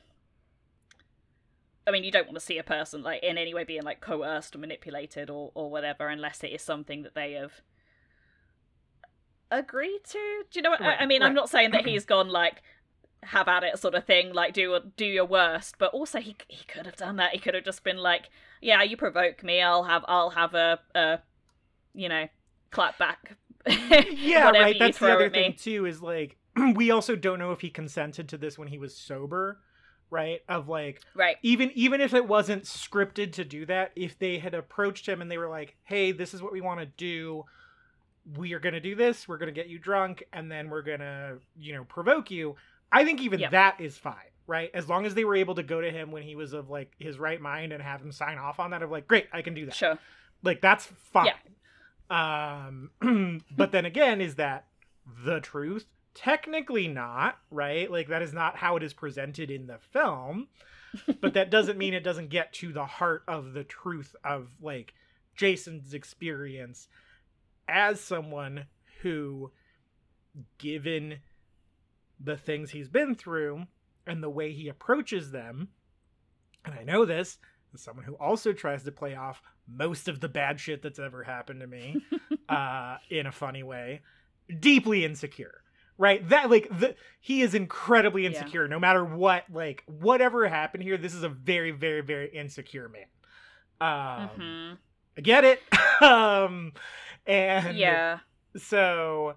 I 1.88 1.92
mean, 1.92 2.02
you 2.02 2.10
don't 2.10 2.26
want 2.26 2.34
to 2.34 2.44
see 2.44 2.58
a 2.58 2.64
person 2.64 3.04
like 3.04 3.22
in 3.22 3.38
any 3.38 3.54
way 3.54 3.62
being 3.62 3.84
like 3.84 4.00
coerced 4.00 4.56
or 4.56 4.58
manipulated 4.58 5.30
or 5.30 5.52
or 5.54 5.70
whatever, 5.70 6.08
unless 6.08 6.42
it 6.42 6.48
is 6.48 6.60
something 6.60 7.02
that 7.04 7.14
they 7.14 7.34
have 7.34 7.62
agreed 9.52 10.00
to. 10.10 10.18
Do 10.50 10.58
you 10.58 10.62
know 10.62 10.70
what 10.70 10.80
I- 10.80 10.88
Right, 10.88 10.96
I 11.00 11.06
mean? 11.06 11.22
I'm 11.22 11.34
not 11.34 11.48
saying 11.48 11.70
that 11.70 11.86
he's 11.86 12.04
gone 12.04 12.28
like 12.28 12.62
have 13.26 13.48
at 13.48 13.62
it 13.64 13.78
sort 13.78 13.94
of 13.94 14.04
thing, 14.04 14.32
like 14.32 14.54
do 14.54 14.78
do 14.96 15.04
your 15.06 15.24
worst, 15.24 15.76
but 15.78 15.92
also 15.92 16.18
he 16.20 16.36
he 16.48 16.64
could 16.64 16.86
have 16.86 16.96
done 16.96 17.16
that. 17.16 17.32
He 17.32 17.38
could 17.38 17.54
have 17.54 17.64
just 17.64 17.84
been 17.84 17.98
like, 17.98 18.30
yeah, 18.60 18.82
you 18.82 18.96
provoke 18.96 19.42
me, 19.42 19.60
I'll 19.62 19.84
have 19.84 20.04
I'll 20.08 20.30
have 20.30 20.54
a 20.54 20.78
a 20.94 21.18
you 21.94 22.08
know 22.08 22.28
clap 22.70 22.98
back. 22.98 23.36
yeah, 23.66 24.50
right. 24.50 24.78
That's 24.78 24.98
the 24.98 25.12
other 25.12 25.30
thing 25.30 25.54
too. 25.54 25.86
Is 25.86 26.00
like 26.02 26.36
we 26.74 26.90
also 26.90 27.16
don't 27.16 27.38
know 27.38 27.52
if 27.52 27.60
he 27.60 27.70
consented 27.70 28.28
to 28.30 28.38
this 28.38 28.58
when 28.58 28.68
he 28.68 28.78
was 28.78 28.96
sober, 28.96 29.58
right? 30.10 30.40
Of 30.48 30.68
like 30.68 31.00
Right. 31.14 31.36
even 31.42 31.70
even 31.74 32.00
if 32.00 32.14
it 32.14 32.26
wasn't 32.28 32.64
scripted 32.64 33.32
to 33.32 33.44
do 33.44 33.66
that, 33.66 33.92
if 33.96 34.18
they 34.18 34.38
had 34.38 34.54
approached 34.54 35.08
him 35.08 35.20
and 35.20 35.30
they 35.30 35.38
were 35.38 35.48
like, 35.48 35.76
"Hey, 35.84 36.12
this 36.12 36.32
is 36.34 36.42
what 36.42 36.52
we 36.52 36.60
want 36.60 36.80
to 36.80 36.86
do. 36.86 37.44
We 38.36 38.54
are 38.54 38.58
going 38.60 38.74
to 38.74 38.80
do 38.80 38.94
this. 38.96 39.28
We're 39.28 39.38
going 39.38 39.52
to 39.54 39.60
get 39.60 39.68
you 39.68 39.78
drunk, 39.78 40.24
and 40.32 40.50
then 40.50 40.68
we're 40.68 40.82
going 40.82 40.98
to, 41.00 41.38
you 41.58 41.74
know, 41.74 41.84
provoke 41.84 42.30
you." 42.30 42.56
I 42.92 43.04
think 43.04 43.20
even 43.20 43.40
Yep. 43.40 43.50
that 43.52 43.80
is 43.80 43.96
fine, 43.98 44.14
right? 44.46 44.70
As 44.74 44.88
long 44.88 45.06
as 45.06 45.14
they 45.14 45.24
were 45.24 45.36
able 45.36 45.54
to 45.56 45.62
go 45.62 45.80
to 45.80 45.90
him 45.90 46.10
when 46.10 46.22
he 46.22 46.36
was 46.36 46.52
of 46.52 46.70
like 46.70 46.92
his 46.98 47.18
right 47.18 47.40
mind 47.40 47.72
and 47.72 47.82
have 47.82 48.00
him 48.00 48.12
sign 48.12 48.38
off 48.38 48.58
on 48.60 48.70
that, 48.70 48.82
of 48.82 48.90
like, 48.90 49.06
"Great, 49.08 49.26
I 49.32 49.42
can 49.42 49.54
do 49.54 49.66
that." 49.66 49.74
Sure. 49.74 49.98
like 50.42 50.60
that's 50.60 50.86
fine 50.86 51.32
um 52.10 52.90
but 53.56 53.72
then 53.72 53.84
again 53.84 54.20
is 54.20 54.36
that 54.36 54.66
the 55.24 55.40
truth 55.40 55.86
technically 56.14 56.86
not 56.86 57.38
right 57.50 57.90
like 57.90 58.08
that 58.08 58.22
is 58.22 58.32
not 58.32 58.56
how 58.56 58.76
it 58.76 58.82
is 58.82 58.92
presented 58.92 59.50
in 59.50 59.66
the 59.66 59.78
film 59.78 60.46
but 61.20 61.34
that 61.34 61.50
doesn't 61.50 61.78
mean 61.78 61.94
it 61.94 62.04
doesn't 62.04 62.28
get 62.30 62.52
to 62.52 62.72
the 62.72 62.84
heart 62.86 63.22
of 63.26 63.54
the 63.54 63.64
truth 63.64 64.14
of 64.22 64.48
like 64.62 64.94
jason's 65.36 65.94
experience 65.94 66.86
as 67.66 67.98
someone 68.00 68.66
who 69.02 69.50
given 70.58 71.18
the 72.18 72.36
things 72.36 72.70
he's 72.70 72.88
been 72.88 73.14
through 73.14 73.64
and 74.06 74.22
the 74.22 74.30
way 74.30 74.52
he 74.52 74.68
approaches 74.68 75.30
them. 75.30 75.68
And 76.64 76.74
i 76.74 76.82
know 76.82 77.04
this 77.04 77.38
as 77.74 77.82
someone 77.82 78.04
who 78.04 78.14
also 78.14 78.52
tries 78.52 78.82
to 78.84 78.92
play 78.92 79.14
off 79.14 79.42
most 79.68 80.08
of 80.08 80.20
the 80.20 80.28
bad 80.28 80.58
shit 80.60 80.82
that's 80.82 80.98
ever 80.98 81.22
happened 81.22 81.60
to 81.60 81.66
me 81.66 82.02
uh 82.48 82.96
in 83.10 83.26
a 83.26 83.32
funny 83.32 83.62
way 83.62 84.02
deeply 84.60 85.04
insecure 85.04 85.62
right? 85.98 86.28
That 86.28 86.50
like 86.50 86.68
the 86.78 86.94
he 87.20 87.40
is 87.42 87.54
incredibly 87.54 88.24
Yeah. 88.24 88.30
insecure 88.30 88.68
no 88.68 88.78
matter 88.78 89.04
what 89.04 89.44
like 89.50 89.82
whatever 89.86 90.46
happened 90.46 90.82
here 90.82 90.98
this 90.98 91.14
is 91.14 91.22
a 91.22 91.28
very 91.28 91.70
very 91.70 92.02
very 92.02 92.28
insecure 92.28 92.88
man. 92.88 93.06
Um 93.80 94.30
hmm 94.36 94.74
i 95.16 95.20
get 95.20 95.44
it. 95.44 95.62
Um 96.02 96.72
and 97.26 97.74
Yeah. 97.76 98.18
so 98.56 99.34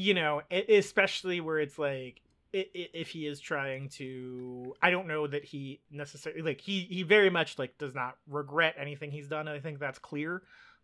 you 0.00 0.14
know 0.14 0.40
especially 0.68 1.40
where 1.40 1.58
it's 1.58 1.76
like 1.76 2.20
if 2.52 3.08
he 3.08 3.26
is 3.26 3.40
trying 3.40 3.88
to 3.88 4.72
i 4.80 4.90
don't 4.90 5.08
know 5.08 5.26
that 5.26 5.44
he 5.44 5.80
necessarily 5.90 6.40
like 6.40 6.60
he 6.60 6.82
he 6.82 7.02
very 7.02 7.30
much 7.30 7.58
like 7.58 7.76
does 7.78 7.94
not 7.96 8.16
regret 8.28 8.76
anything 8.78 9.10
he's 9.10 9.26
done 9.28 9.48
i 9.48 9.58
think 9.58 9.80
that's 9.80 9.98
clear 9.98 10.42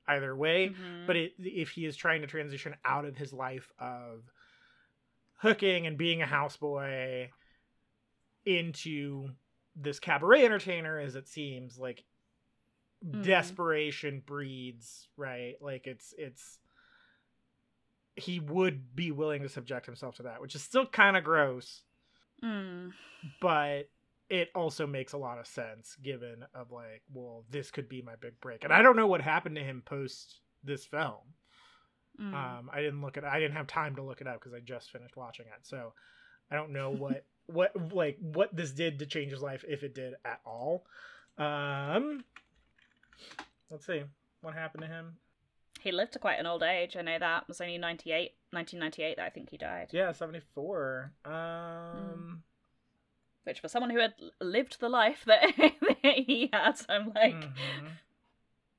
either 0.09 0.35
way 0.35 0.71
Mhm. 0.71 1.07
but 1.07 1.15
it, 1.17 1.33
if 1.39 1.71
he 1.71 1.87
is 1.87 1.97
trying 1.97 2.23
to 2.23 2.27
transition 2.27 2.75
out 2.85 3.05
of 3.05 3.17
his 3.17 3.33
life 3.33 3.71
of 3.79 4.25
hooking 5.37 5.87
and 5.87 5.97
being 5.97 6.21
a 6.21 6.27
houseboy 6.27 7.29
into 8.45 9.29
this 9.77 9.99
cabaret 10.01 10.45
entertainer 10.45 10.99
as 10.99 11.15
it 11.15 11.29
seems 11.29 11.79
like 11.79 12.05
Mhm. 13.05 13.23
desperation 13.23 14.21
breeds 14.27 15.09
right 15.17 15.55
like 15.61 15.87
it's 15.87 16.15
it's 16.19 16.59
he 18.17 18.39
would 18.41 18.95
be 18.95 19.11
willing 19.11 19.43
to 19.43 19.49
subject 19.49 19.87
himself 19.87 20.17
to 20.17 20.23
that 20.25 20.41
which 20.41 20.55
is 20.55 20.63
still 20.63 20.87
kind 20.87 21.17
of 21.17 21.25
gross 21.25 21.83
Mm. 22.43 22.93
but 23.41 23.89
it 24.29 24.51
also 24.55 24.87
makes 24.87 25.13
a 25.13 25.17
lot 25.19 25.39
of 25.39 25.47
sense 25.47 25.97
given 26.03 26.45
of 26.55 26.71
like 26.73 27.03
well 27.13 27.45
this 27.51 27.71
could 27.71 27.89
be 27.89 28.03
my 28.03 28.17
big 28.17 28.39
break 28.41 28.65
and 28.65 28.73
i 28.73 28.83
don't 28.83 28.97
know 28.97 29.07
what 29.07 29.21
happened 29.21 29.57
to 29.57 29.63
him 29.63 29.83
post 29.85 30.41
this 30.63 30.85
film 30.85 31.21
Mm. 32.21 32.33
um 32.35 32.71
i 32.73 32.81
didn't 32.81 33.03
look 33.03 33.17
at 33.17 33.25
i 33.25 33.41
didn't 33.41 33.57
have 33.57 33.67
time 33.67 33.97
to 33.97 34.03
look 34.03 34.21
it 34.21 34.27
up 34.27 34.35
because 34.41 34.53
i 34.53 34.61
just 34.61 34.91
finished 34.93 35.17
watching 35.17 35.47
it 35.47 35.61
so 35.67 35.93
I 36.51 36.57
don't 36.57 36.73
know 36.73 36.91
what 36.91 37.25
what 37.47 37.73
like 37.93 38.19
what 38.21 38.55
this 38.55 38.71
did 38.73 38.99
to 38.99 39.07
change 39.07 39.33
his 39.33 39.41
life 39.43 39.65
if 39.67 39.83
it 39.83 39.95
did 39.95 40.15
at 40.27 40.41
all. 40.45 40.85
Um, 41.39 42.23
let's 43.71 43.87
see 43.87 44.03
what 44.43 44.53
happened 44.55 44.83
to 44.83 44.89
him. 44.89 45.17
He 45.85 45.93
lived 45.93 46.15
to 46.15 46.19
quite 46.19 46.41
an 46.41 46.47
old 46.47 46.63
age. 46.63 46.97
I 46.97 47.03
know 47.03 47.19
that. 47.19 47.43
It 47.43 47.49
was 47.49 47.61
only 47.61 47.77
98, 47.77 48.33
1998 48.53 49.17
that 49.19 49.27
I 49.27 49.29
think 49.29 49.51
he 49.51 49.59
died. 49.59 49.89
Yeah, 49.93 50.13
seventy 50.13 50.41
four. 50.55 51.13
Um, 51.27 52.43
Which 53.45 53.61
for 53.61 53.69
someone 53.69 53.91
who 53.91 53.99
had 54.01 54.15
lived 54.41 54.81
the 54.81 54.89
life 54.89 55.23
that 55.27 55.45
he 56.03 56.49
had, 56.51 56.81
I'm 56.89 57.13
like, 57.15 57.35
mhm. 57.35 57.53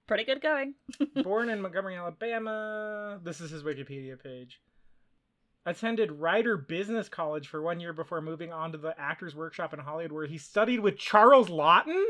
pretty 0.08 0.24
good 0.24 0.42
going. 0.42 0.74
born 1.24 1.50
in 1.50 1.62
Montgomery, 1.62 1.96
Alabama. 1.96 3.20
This 3.24 3.40
is 3.40 3.52
his 3.52 3.62
Wikipedia 3.62 4.22
page. 4.22 4.60
Attended 5.68 6.12
Rider 6.12 6.58
Business 6.58 7.08
College 7.08 7.48
for 7.48 7.62
one 7.62 7.80
year 7.80 7.94
before 7.94 8.20
moving 8.20 8.52
on 8.52 8.72
to 8.72 8.80
the 8.80 9.00
Actors 9.00 9.36
Workshop 9.36 9.76
in 9.76 9.80
Hollywood, 9.80 10.12
where 10.12 10.26
he 10.26 10.40
studied 10.40 10.80
with 10.80 10.98
Charles 10.98 11.50
Laughton. 11.50 12.04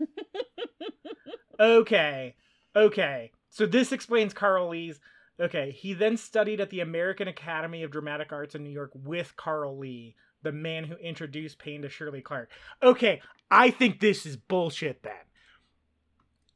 okay, 1.60 2.34
okay. 2.74 3.30
So 3.50 3.66
this 3.66 3.92
explains 3.92 4.34
Carl 4.34 4.68
Lee's. 4.68 5.00
Okay, 5.40 5.70
he 5.70 5.94
then 5.94 6.16
studied 6.16 6.60
at 6.60 6.70
the 6.70 6.80
American 6.80 7.28
Academy 7.28 7.82
of 7.84 7.92
Dramatic 7.92 8.32
Arts 8.32 8.54
in 8.54 8.64
New 8.64 8.70
York 8.70 8.90
with 8.94 9.36
Carl 9.36 9.78
Lee, 9.78 10.16
the 10.42 10.50
man 10.50 10.84
who 10.84 10.96
introduced 10.96 11.58
Payne 11.58 11.82
to 11.82 11.88
Shirley 11.88 12.20
Clarke. 12.20 12.50
Okay, 12.82 13.20
I 13.50 13.70
think 13.70 14.00
this 14.00 14.26
is 14.26 14.36
bullshit 14.36 15.02
then. 15.02 15.12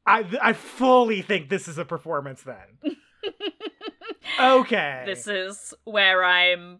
I 0.05 0.25
I 0.41 0.53
fully 0.53 1.21
think 1.21 1.47
this 1.49 1.67
is 1.67 1.77
a 1.77 1.85
performance 1.85 2.43
then. 2.43 2.97
Okay. 4.39 5.03
this 5.05 5.27
is 5.27 5.73
where 5.83 6.23
I'm. 6.23 6.79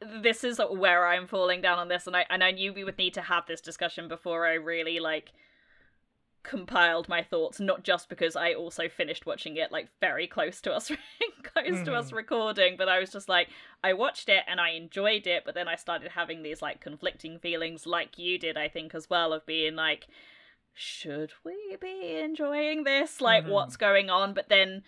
This 0.00 0.42
is 0.42 0.60
where 0.70 1.06
I'm 1.06 1.28
falling 1.28 1.60
down 1.60 1.78
on 1.78 1.88
this, 1.88 2.06
and 2.06 2.16
I 2.16 2.26
and 2.28 2.42
I 2.42 2.50
knew 2.50 2.72
we 2.72 2.84
would 2.84 2.98
need 2.98 3.14
to 3.14 3.22
have 3.22 3.46
this 3.46 3.60
discussion 3.60 4.08
before 4.08 4.46
I 4.46 4.54
really 4.54 4.98
like 4.98 5.32
compiled 6.42 7.08
my 7.08 7.22
thoughts. 7.22 7.60
Not 7.60 7.82
just 7.84 8.08
because 8.08 8.36
I 8.36 8.52
also 8.54 8.88
finished 8.88 9.26
watching 9.26 9.56
it 9.56 9.72
like 9.72 9.88
very 10.00 10.26
close 10.26 10.60
to 10.62 10.72
us, 10.72 10.90
close 11.42 11.82
to 11.84 11.94
us 11.94 12.12
recording, 12.12 12.76
but 12.76 12.88
I 12.88 12.98
was 12.98 13.10
just 13.10 13.28
like, 13.28 13.48
I 13.82 13.92
watched 13.92 14.28
it 14.28 14.44
and 14.46 14.60
I 14.60 14.70
enjoyed 14.70 15.26
it, 15.26 15.44
but 15.44 15.54
then 15.54 15.68
I 15.68 15.76
started 15.76 16.12
having 16.12 16.42
these 16.42 16.62
like 16.62 16.80
conflicting 16.80 17.38
feelings, 17.38 17.86
like 17.86 18.18
you 18.18 18.38
did, 18.38 18.56
I 18.56 18.68
think, 18.68 18.94
as 18.94 19.08
well, 19.08 19.32
of 19.32 19.46
being 19.46 19.76
like, 19.76 20.06
should 20.74 21.32
we 21.44 21.76
be 21.80 22.16
enjoying 22.16 22.84
this? 22.84 23.20
Like, 23.20 23.44
Mhm. 23.44 23.50
what's 23.50 23.76
going 23.76 24.10
on? 24.10 24.34
But 24.34 24.48
then 24.48 24.82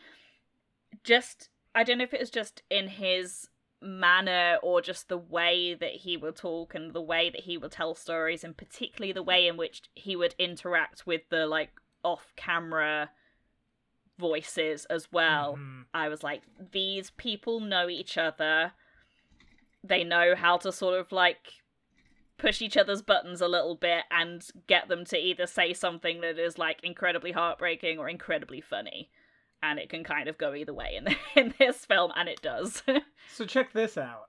just 1.03 1.51
I 1.75 1.83
don't 1.83 1.99
know 1.99 2.05
if 2.05 2.15
it 2.15 2.21
was 2.21 2.31
just 2.31 2.63
in 2.71 2.89
his 2.89 3.49
manner 3.85 4.59
or 4.63 4.81
just 4.81 5.09
the 5.09 5.19
way 5.19 5.75
that 5.75 5.93
he 5.93 6.17
would 6.17 6.37
talk 6.37 6.75
and 6.75 6.93
the 6.93 7.03
way 7.03 7.31
that 7.31 7.43
he 7.43 7.59
would 7.59 7.73
tell 7.73 7.95
stories 7.95 8.43
and 8.43 8.57
particularly 8.57 9.13
the 9.13 9.23
way 9.23 9.47
in 9.47 9.57
which 9.57 9.83
he 9.95 10.17
would 10.17 10.35
interact 10.39 11.07
with 11.07 11.23
the 11.29 11.47
like 11.47 11.71
off 12.03 12.33
camera 12.37 13.11
voices 14.19 14.85
as 14.87 15.13
well. 15.13 15.57
Mhm. 15.57 15.85
I 15.93 16.09
was 16.09 16.23
like 16.23 16.43
these 16.73 17.11
people 17.11 17.61
know 17.61 17.89
each 17.89 18.17
other. 18.17 18.73
They 19.83 20.03
know 20.03 20.35
how 20.35 20.57
to 20.59 20.73
sort 20.73 20.99
of 20.99 21.13
like 21.13 21.63
push 22.39 22.63
each 22.63 22.77
other's 22.77 23.03
buttons 23.03 23.41
a 23.41 23.49
little 23.49 23.75
bit 23.75 24.05
and 24.11 24.47
get 24.67 24.89
them 24.89 25.05
to 25.05 25.19
either 25.19 25.47
say 25.47 25.73
something 25.73 26.21
that 26.21 26.39
is 26.39 26.59
like 26.59 26.83
incredibly 26.83 27.33
heartbreaking 27.33 27.99
or 27.99 28.09
incredibly 28.09 28.61
funny 28.61 29.11
and 29.71 29.79
it 29.79 29.89
can 29.89 30.05
kind 30.05 30.29
of 30.29 30.39
go 30.39 30.55
either 30.55 30.75
way 30.75 30.97
in 30.97 31.17
in 31.43 31.55
this 31.59 31.85
film, 31.85 32.13
and 32.17 32.29
it 32.29 32.43
does. 32.43 32.83
So 33.33 33.47
check 33.47 33.73
this 33.73 33.97
out. 33.97 34.29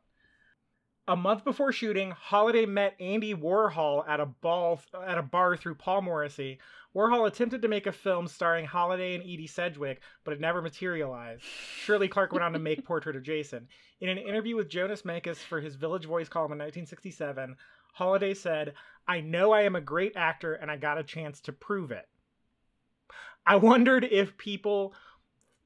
A 1.07 1.15
month 1.15 1.43
before 1.43 1.71
shooting, 1.71 2.11
Holliday 2.11 2.65
met 2.65 2.95
Andy 2.99 3.35
Warhol 3.35 4.07
at 4.07 4.19
a 4.19 4.25
ball 4.25 4.79
at 5.05 5.19
a 5.19 5.21
bar 5.21 5.55
through 5.55 5.75
Paul 5.75 6.01
Morrissey. 6.01 6.59
Warhol 6.95 7.27
attempted 7.27 7.61
to 7.61 7.67
make 7.67 7.85
a 7.85 7.91
film 7.91 8.27
starring 8.27 8.65
Holliday 8.65 9.13
and 9.13 9.23
Edie 9.23 9.45
Sedgwick, 9.45 10.01
but 10.23 10.33
it 10.33 10.39
never 10.39 10.61
materialized. 10.61 11.43
Shirley 11.43 12.07
Clarke 12.07 12.31
went 12.31 12.43
on 12.43 12.53
to 12.53 12.59
make 12.59 12.85
Portrait 12.85 13.17
of 13.17 13.21
Jason. 13.21 13.67
In 13.99 14.09
an 14.09 14.17
interview 14.17 14.55
with 14.55 14.69
Jonas 14.69 15.03
Mekas 15.03 15.37
for 15.37 15.59
his 15.59 15.75
Village 15.75 16.05
Voice 16.05 16.29
column 16.29 16.53
in 16.53 16.57
1967, 16.57 17.57
Holliday 17.93 18.33
said, 18.33 18.73
"I 19.07 19.19
know 19.19 19.51
I 19.51 19.63
am 19.63 19.75
a 19.75 19.81
great 19.81 20.13
actor 20.15 20.53
and 20.55 20.71
I 20.71 20.77
got 20.77 20.97
a 20.97 21.03
chance 21.03 21.41
to 21.41 21.51
prove 21.51 21.91
it." 21.91 22.07
I 23.45 23.57
wondered 23.57 24.03
if 24.03 24.37
people 24.37 24.95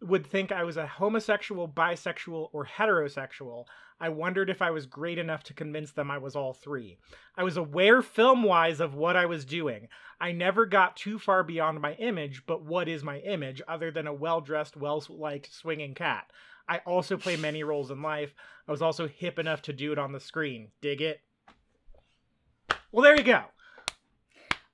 would 0.01 0.25
think 0.25 0.51
I 0.51 0.63
was 0.63 0.77
a 0.77 0.87
homosexual, 0.87 1.67
bisexual, 1.67 2.49
or 2.53 2.65
heterosexual. 2.65 3.65
I 3.99 4.09
wondered 4.09 4.49
if 4.49 4.61
I 4.61 4.71
was 4.71 4.85
great 4.85 5.17
enough 5.17 5.43
to 5.43 5.53
convince 5.53 5.91
them 5.91 6.09
I 6.09 6.17
was 6.17 6.35
all 6.35 6.53
three. 6.53 6.97
I 7.35 7.43
was 7.43 7.57
aware 7.57 8.01
film 8.01 8.43
wise 8.43 8.79
of 8.79 8.95
what 8.95 9.17
I 9.17 9.25
was 9.25 9.43
doing. 9.43 9.89
I 10.21 10.31
never 10.31 10.65
got 10.65 10.95
too 10.95 11.19
far 11.19 11.43
beyond 11.43 11.81
my 11.81 11.93
image, 11.95 12.43
but 12.45 12.63
what 12.63 12.87
is 12.87 13.03
my 13.03 13.19
image 13.19 13.61
other 13.67 13.91
than 13.91 14.07
a 14.07 14.13
well 14.13 14.39
dressed, 14.39 14.77
well 14.77 15.03
liked 15.09 15.53
swinging 15.53 15.95
cat? 15.95 16.31
I 16.67 16.77
also 16.85 17.17
play 17.17 17.35
many 17.37 17.63
roles 17.63 17.91
in 17.91 18.01
life. 18.01 18.33
I 18.67 18.71
was 18.71 18.81
also 18.81 19.07
hip 19.07 19.37
enough 19.37 19.61
to 19.63 19.73
do 19.73 19.91
it 19.91 19.99
on 19.99 20.13
the 20.13 20.19
screen. 20.21 20.69
Dig 20.81 21.01
it? 21.01 21.19
Well, 22.91 23.03
there 23.03 23.17
you 23.17 23.23
go. 23.23 23.43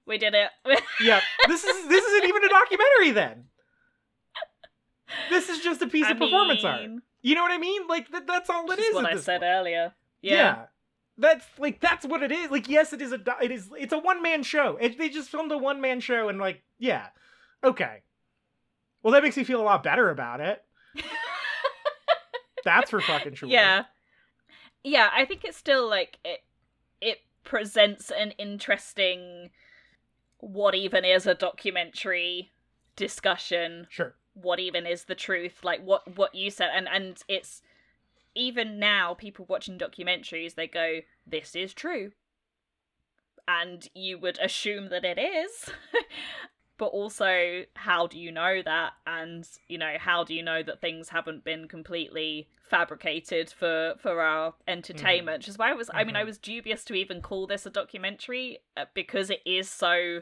we 0.06 0.18
did 0.18 0.36
it. 0.36 0.50
Yeah, 1.02 1.20
this 1.48 1.64
is 1.64 1.88
this 1.90 2.06
isn't 2.06 2.30
even 2.30 2.44
a 2.46 2.50
documentary 2.50 3.12
then. 3.12 3.46
This 5.30 5.50
is 5.50 5.60
just 5.60 5.82
a 5.82 5.88
piece 5.88 6.06
I 6.06 6.12
of 6.12 6.18
performance 6.18 6.64
art. 6.64 6.82
You 7.22 7.36
know 7.36 7.42
what 7.42 7.52
I 7.52 7.58
mean? 7.58 7.88
Like 7.88 8.10
that, 8.12 8.28
that's 8.28 8.50
all 8.50 8.70
it 8.72 8.80
is. 8.80 8.94
what 8.94 9.06
I 9.06 9.16
said 9.18 9.42
point. 9.42 9.52
earlier. 9.52 9.94
Yeah. 10.22 10.34
Yeah. 10.34 10.66
That's 11.18 11.46
like 11.58 11.80
that's 11.80 12.06
what 12.06 12.24
it 12.24 12.32
is. 12.32 12.52
Like 12.52 12.68
yes, 12.68 12.92
it 12.92 13.02
is 13.02 13.14
a 13.14 13.20
it 13.42 13.52
is 13.52 13.70
it's 13.78 13.94
a 13.94 13.98
one 13.98 14.22
man 14.22 14.44
show. 14.44 14.78
It, 14.82 14.98
they 14.98 15.10
just 15.10 15.30
filmed 15.30 15.52
a 15.52 15.58
one 15.58 15.80
man 15.80 16.02
show 16.02 16.28
and 16.28 16.40
like 16.40 16.64
yeah, 16.78 17.08
okay. 17.64 18.04
Well, 19.02 19.14
that 19.14 19.24
makes 19.24 19.38
me 19.38 19.44
feel 19.44 19.62
a 19.62 19.64
lot 19.64 19.84
better 19.84 20.10
about 20.10 20.42
it. 20.42 20.64
That's 22.66 22.90
for 22.90 23.00
fucking 23.00 23.36
sure. 23.36 23.50
Yeah. 23.50 23.86
Yeah, 24.84 25.10
I 25.16 25.26
think 25.26 25.46
it's 25.46 25.58
still 25.58 25.88
like 25.90 26.18
it 26.26 26.42
it 27.00 27.20
presents 27.44 28.12
an 28.12 28.32
interesting 28.32 29.52
what 30.40 30.76
even 30.76 31.06
is 31.06 31.26
a 31.28 31.34
documentary 31.34 32.52
discussion 32.96 33.88
Sure. 33.90 34.16
What 34.36 34.60
even 34.60 34.86
is 34.86 35.06
the 35.06 35.16
truth? 35.16 35.64
Like 35.64 35.82
what 35.84 36.16
what 36.18 36.36
you 36.36 36.52
said. 36.52 36.70
And 36.76 36.88
and 36.88 37.22
it's 37.28 37.62
even 38.36 38.78
now 38.80 39.14
people 39.14 39.46
watching 39.50 39.80
documentaries 39.80 40.56
they 40.56 40.68
go 40.68 41.00
this 41.26 41.56
is 41.56 41.74
true. 41.74 42.12
And 43.48 43.88
you 43.94 44.18
would 44.18 44.40
assume 44.40 44.90
that 44.90 45.06
it 45.06 45.18
is. 45.20 45.70
But 46.78 46.88
also 46.88 47.64
how 47.76 48.08
do 48.08 48.20
you 48.20 48.34
know 48.34 48.62
that? 48.62 48.94
And 49.08 49.48
you 49.70 49.78
know 49.78 49.94
how 49.98 50.26
do 50.26 50.34
you 50.34 50.44
know 50.44 50.62
that 50.62 50.82
things 50.82 51.08
haven't 51.08 51.46
been 51.46 51.70
completely 51.70 52.50
fabricated 52.70 53.50
for 53.50 53.96
for 53.98 54.20
our 54.20 54.56
entertainment? 54.68 55.38
Which 55.40 55.48
is 55.48 55.58
why 55.58 55.70
i 55.70 55.74
was 55.74 55.90
i 55.94 56.04
mean 56.04 56.18
i 56.18 56.24
Mhm. 56.24 56.26
was 56.26 56.38
dubious 56.38 56.84
to 56.86 56.94
even 56.94 57.22
call 57.22 57.48
this 57.48 57.66
a 57.66 57.70
documentary 57.70 58.60
uh, 58.76 58.86
because 58.94 59.30
it 59.30 59.42
is 59.46 59.70
so 59.70 60.22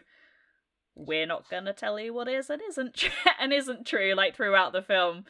we're 0.96 1.26
not 1.26 1.50
gonna 1.50 1.74
tell 1.74 2.00
you 2.00 2.14
what 2.14 2.28
is 2.28 2.50
and 2.50 2.62
isn't 2.70 2.94
tr- 2.94 3.12
and 3.40 3.52
isn't 3.54 3.86
true 3.86 4.14
like 4.16 4.36
throughout 4.36 4.74
the 4.74 4.82
film 4.82 5.26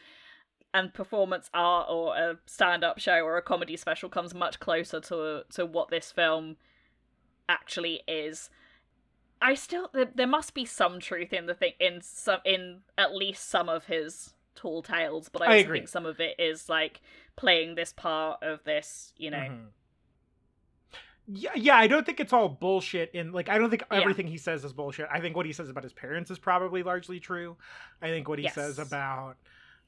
and 0.74 0.94
performance 0.94 1.50
art 1.54 1.88
or 1.90 2.16
a 2.16 2.38
stand-up 2.46 3.00
show 3.00 3.20
or 3.22 3.38
a 3.38 3.42
comedy 3.42 3.78
special 3.78 4.10
comes 4.10 4.34
much 4.34 4.60
closer 4.60 5.00
to 5.00 5.44
to 5.52 5.66
what 5.66 5.90
this 5.90 6.12
film 6.12 6.58
actually 7.48 8.02
is 8.08 8.50
i 9.42 9.54
still 9.54 9.90
there, 9.94 10.10
there 10.16 10.28
must 10.28 10.54
be 10.54 10.66
some 10.66 11.00
truth 11.00 11.32
in 11.34 11.46
the 11.46 11.54
thing 11.54 11.74
in 11.80 12.00
some 12.02 12.40
in 12.46 12.80
at 12.98 13.14
least 13.14 13.48
some 13.50 13.70
of 13.70 13.86
his 13.86 14.34
tall 14.56 14.82
tales 14.82 15.30
but 15.30 15.42
i, 15.42 15.46
I 15.54 15.56
agree. 15.58 15.80
think 15.80 15.90
some 15.90 16.06
of 16.06 16.20
it 16.20 16.36
is 16.40 16.70
like 16.70 17.02
playing 17.36 17.76
this 17.76 17.94
part 17.94 18.42
of 18.42 18.64
this 18.64 19.14
you 19.18 19.30
know 19.32 19.38
Mhm. 19.38 19.66
Yeah, 21.28 21.52
yeah, 21.56 21.78
I 21.78 21.88
don't 21.88 22.06
think 22.06 22.20
it's 22.20 22.34
all 22.34 22.50
bullshit 22.50 23.12
in 23.14 23.32
like 23.32 23.48
I 23.50 23.58
don't 23.58 23.70
think 23.70 23.84
Yeah. 23.92 24.00
everything 24.00 24.28
he 24.28 24.38
says 24.38 24.66
is 24.66 24.74
bullshit. 24.74 25.08
I 25.12 25.22
think 25.22 25.36
what 25.38 25.46
he 25.46 25.54
says 25.54 25.70
about 25.70 25.84
his 25.84 25.94
parents 25.94 26.30
is 26.30 26.38
probably 26.40 26.84
largely 26.84 27.20
true. 27.20 27.56
I 28.02 28.08
think 28.08 28.28
what 28.28 28.40
he 28.40 28.50
says 28.50 28.78
about 28.80 29.38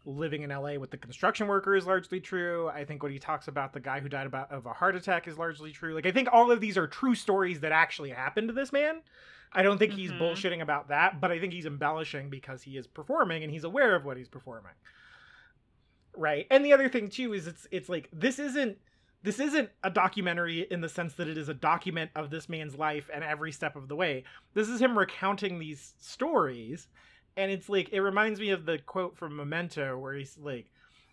living 0.05 0.43
in 0.43 0.51
LA 0.51 0.77
with 0.77 0.91
the 0.91 0.97
construction 0.97 1.47
worker 1.47 1.75
is 1.75 1.85
largely 1.85 2.19
true. 2.21 2.69
I 2.69 2.85
think 2.85 3.01
what 3.03 3.11
he 3.11 3.19
talks 3.19 3.47
about 3.47 3.73
the 3.73 3.79
guy 3.79 3.99
who 3.99 4.07
died 4.07 4.27
about 4.27 4.51
of 4.51 4.65
a 4.65 4.71
heart 4.73 4.95
attack 4.95 5.27
is 5.27 5.37
largely 5.37 5.71
true. 5.71 5.93
Like 5.93 6.05
I 6.05 6.11
think 6.11 6.29
all 6.31 6.51
of 6.51 6.61
these 6.61 6.77
are 6.77 6.87
true 6.87 7.15
stories 7.15 7.59
that 7.61 7.71
actually 7.71 8.11
happened 8.11 8.47
to 8.47 8.53
this 8.53 8.71
man. 8.71 9.01
I 9.51 9.61
don't 9.61 9.77
think 9.77 9.93
he's 9.93 10.11
Mhm. 10.11 10.19
bullshitting 10.19 10.61
about 10.61 10.87
that, 10.89 11.19
but 11.19 11.31
I 11.31 11.39
think 11.39 11.53
he's 11.53 11.65
embellishing 11.65 12.29
because 12.29 12.61
he 12.63 12.77
is 12.77 12.87
performing 12.87 13.43
and 13.43 13.51
he's 13.51 13.63
aware 13.63 13.95
of 13.95 14.05
what 14.05 14.15
he's 14.17 14.29
performing. 14.29 14.73
Right. 16.15 16.47
And 16.49 16.63
the 16.63 16.71
other 16.73 16.87
thing 16.87 17.09
too 17.09 17.33
is 17.33 17.45
it's 17.47 17.67
it's 17.71 17.89
like 17.89 18.09
this 18.13 18.39
isn't 18.39 18.77
this 19.25 19.39
isn't 19.39 19.69
a 19.83 19.89
documentary 19.89 20.61
in 20.71 20.79
the 20.81 20.87
sense 20.87 21.15
that 21.15 21.27
it 21.27 21.37
is 21.37 21.49
a 21.49 21.53
document 21.53 22.11
of 22.15 22.29
this 22.29 22.47
man's 22.47 22.77
life 22.77 23.09
and 23.13 23.23
every 23.23 23.51
step 23.51 23.75
of 23.75 23.87
the 23.89 23.95
way. 23.95 24.23
This 24.53 24.69
is 24.69 24.79
him 24.79 24.97
recounting 24.97 25.59
these 25.59 25.93
stories 25.99 26.87
and 27.35 27.51
it's 27.51 27.67
like 27.67 27.89
it 27.91 27.99
reminds 27.99 28.39
me 28.39 28.51
of 28.51 28.65
the 28.65 28.77
quote 28.77 29.17
from 29.17 29.35
Memento 29.35 29.97
where 29.97 30.13
he's 30.13 30.37
like 30.37 30.67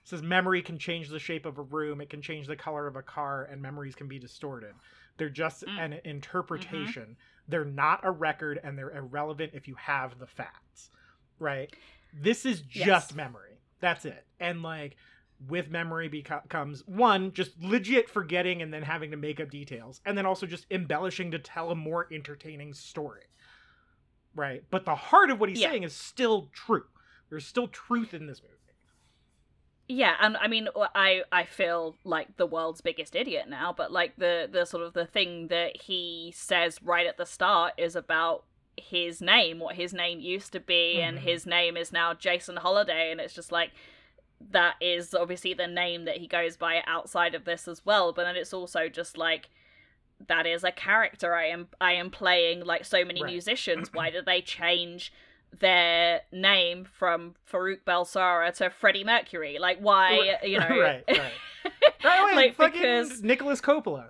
says 0.04 0.22
memory 0.22 0.62
can 0.62 0.78
change 0.78 1.08
the 1.08 1.18
shape 1.18 1.46
of 1.46 1.58
a 1.58 1.62
room, 1.62 2.00
it 2.00 2.10
can 2.10 2.20
change 2.22 2.46
the 2.46 2.56
color 2.56 2.86
of 2.86 2.96
a 2.96 3.02
car, 3.02 3.44
and 3.44 3.62
memories 3.62 3.94
can 3.94 4.08
be 4.08 4.18
distorted. 4.18 4.74
They're 5.16 5.28
just 5.28 5.64
Mm. 5.64 5.78
an 5.78 5.92
interpretation. 6.04 7.16
They're 7.48 7.64
not 7.64 8.00
a 8.02 8.10
record, 8.10 8.58
and 8.64 8.76
they're 8.76 8.90
irrelevant 8.96 9.52
if 9.54 9.68
you 9.68 9.76
have 9.76 10.18
the 10.18 10.26
facts, 10.26 10.90
right? 11.38 11.72
This 12.12 12.44
is 12.44 12.62
just 12.62 13.10
Yes. 13.10 13.14
memory. 13.14 13.58
That's 13.80 14.04
it. 14.04 14.26
And 14.40 14.62
like 14.62 14.96
with 15.48 15.70
memory 15.70 16.08
becomes 16.08 16.82
one 16.86 17.32
just 17.32 17.60
legit 17.60 18.08
forgetting 18.08 18.62
and 18.62 18.72
then 18.72 18.82
having 18.82 19.10
to 19.10 19.16
make 19.16 19.40
up 19.40 19.50
details, 19.50 20.00
and 20.04 20.16
then 20.16 20.26
also 20.26 20.46
just 20.46 20.66
embellishing 20.70 21.30
to 21.30 21.38
tell 21.38 21.70
a 21.70 21.74
more 21.74 22.06
entertaining 22.12 22.74
story, 22.74 23.24
right? 24.34 24.62
But 24.70 24.84
the 24.84 24.94
heart 24.94 25.30
of 25.30 25.40
what 25.40 25.48
he's 25.48 25.60
Yeah. 25.60 25.70
saying 25.70 25.82
is 25.82 25.94
still 25.94 26.48
true. 26.52 26.86
There's 27.30 27.46
still 27.46 27.68
truth 27.68 28.14
in 28.14 28.26
this 28.26 28.42
movie. 28.42 28.54
Yeah, 29.88 30.16
and 30.20 30.36
I 30.36 30.46
mean, 30.48 30.68
I 30.94 31.22
I 31.30 31.44
feel 31.44 31.96
like 32.04 32.36
the 32.36 32.46
world's 32.46 32.80
biggest 32.80 33.14
idiot 33.14 33.48
now, 33.48 33.74
but 33.76 33.92
like 33.92 34.16
the 34.16 34.48
the 34.50 34.64
sort 34.64 34.84
of 34.84 34.94
the 34.94 35.06
thing 35.06 35.48
that 35.48 35.82
he 35.82 36.32
says 36.34 36.78
right 36.82 37.06
at 37.06 37.18
the 37.18 37.26
start 37.26 37.74
is 37.76 37.94
about 37.96 38.44
his 38.76 39.20
name, 39.20 39.58
what 39.58 39.74
his 39.74 39.92
name 39.92 40.20
used 40.20 40.52
to 40.52 40.60
be, 40.60 41.00
and 41.02 41.18
Mhm. 41.18 41.22
his 41.22 41.46
name 41.46 41.76
is 41.76 41.92
now 41.92 42.14
Jason 42.14 42.56
Holliday, 42.56 43.10
and 43.10 43.20
it's 43.20 43.34
just 43.34 43.52
like 43.52 43.72
that 44.50 44.74
is 44.80 45.14
obviously 45.14 45.54
the 45.54 45.66
name 45.66 46.04
that 46.04 46.16
he 46.18 46.26
goes 46.26 46.56
by 46.56 46.82
outside 46.86 47.34
of 47.34 47.44
this 47.44 47.66
as 47.68 47.84
well, 47.86 48.12
but 48.12 48.24
then 48.24 48.36
it's 48.36 48.52
also 48.52 48.88
just 48.88 49.16
like 49.16 49.48
that 50.28 50.46
is 50.46 50.62
a 50.64 50.70
character 50.70 51.34
I 51.34 51.46
am 51.46 51.68
I 51.80 51.92
am 51.92 52.10
playing 52.10 52.64
like 52.64 52.84
so 52.84 53.04
many 53.04 53.22
Right. 53.22 53.32
musicians. 53.32 53.92
Why 53.92 54.10
did 54.16 54.24
they 54.26 54.40
change 54.40 55.12
their 55.58 56.22
name 56.32 56.86
from 56.90 57.34
Farrokh 57.50 57.82
Bulsara 57.86 58.54
to 58.56 58.70
Freddie 58.70 59.04
Mercury? 59.04 59.58
Like 59.58 59.78
why 59.80 60.38
you 60.42 60.58
know 60.60 60.68
right, 60.80 61.04
right. 61.08 61.32
Right, 62.04 62.34
like 62.34 62.56
fucking 62.56 62.80
because 62.80 63.22
Nicholas 63.22 63.60
Coppola. 63.60 64.08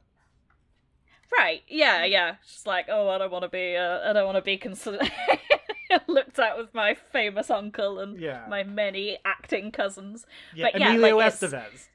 right 1.36 1.62
yeah 1.68 2.04
yeah 2.04 2.36
just 2.46 2.66
like 2.66 2.86
oh 2.88 3.08
I 3.08 3.18
don't 3.18 3.30
want 3.30 3.42
to 3.42 3.48
be 3.48 3.76
uh, 3.76 4.08
I 4.08 4.12
don't 4.12 4.24
want 4.26 4.36
to 4.36 4.42
be 4.42 4.56
considered 4.56 5.10
looked 6.06 6.38
at 6.38 6.56
with 6.58 6.72
my 6.74 6.94
famous 6.94 7.50
uncle 7.50 7.98
and 7.98 8.18
Yeah. 8.20 8.46
my 8.48 8.62
many 8.62 9.18
acting 9.24 9.70
cousins 9.70 10.26
Yeah, 10.54 10.66
but 10.72 10.80
yeah, 10.80 10.94
Emilio 10.94 11.16
like, 11.16 11.32
Estevez. 11.34 11.88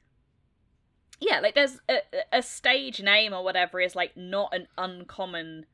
yeah 1.20 1.40
like 1.40 1.54
there's 1.54 1.80
a, 1.88 1.98
a 2.32 2.42
stage 2.42 3.02
name 3.02 3.32
or 3.32 3.42
whatever 3.42 3.80
is 3.80 3.96
like 3.96 4.16
not 4.16 4.54
an 4.54 4.68
uncommon 4.76 5.66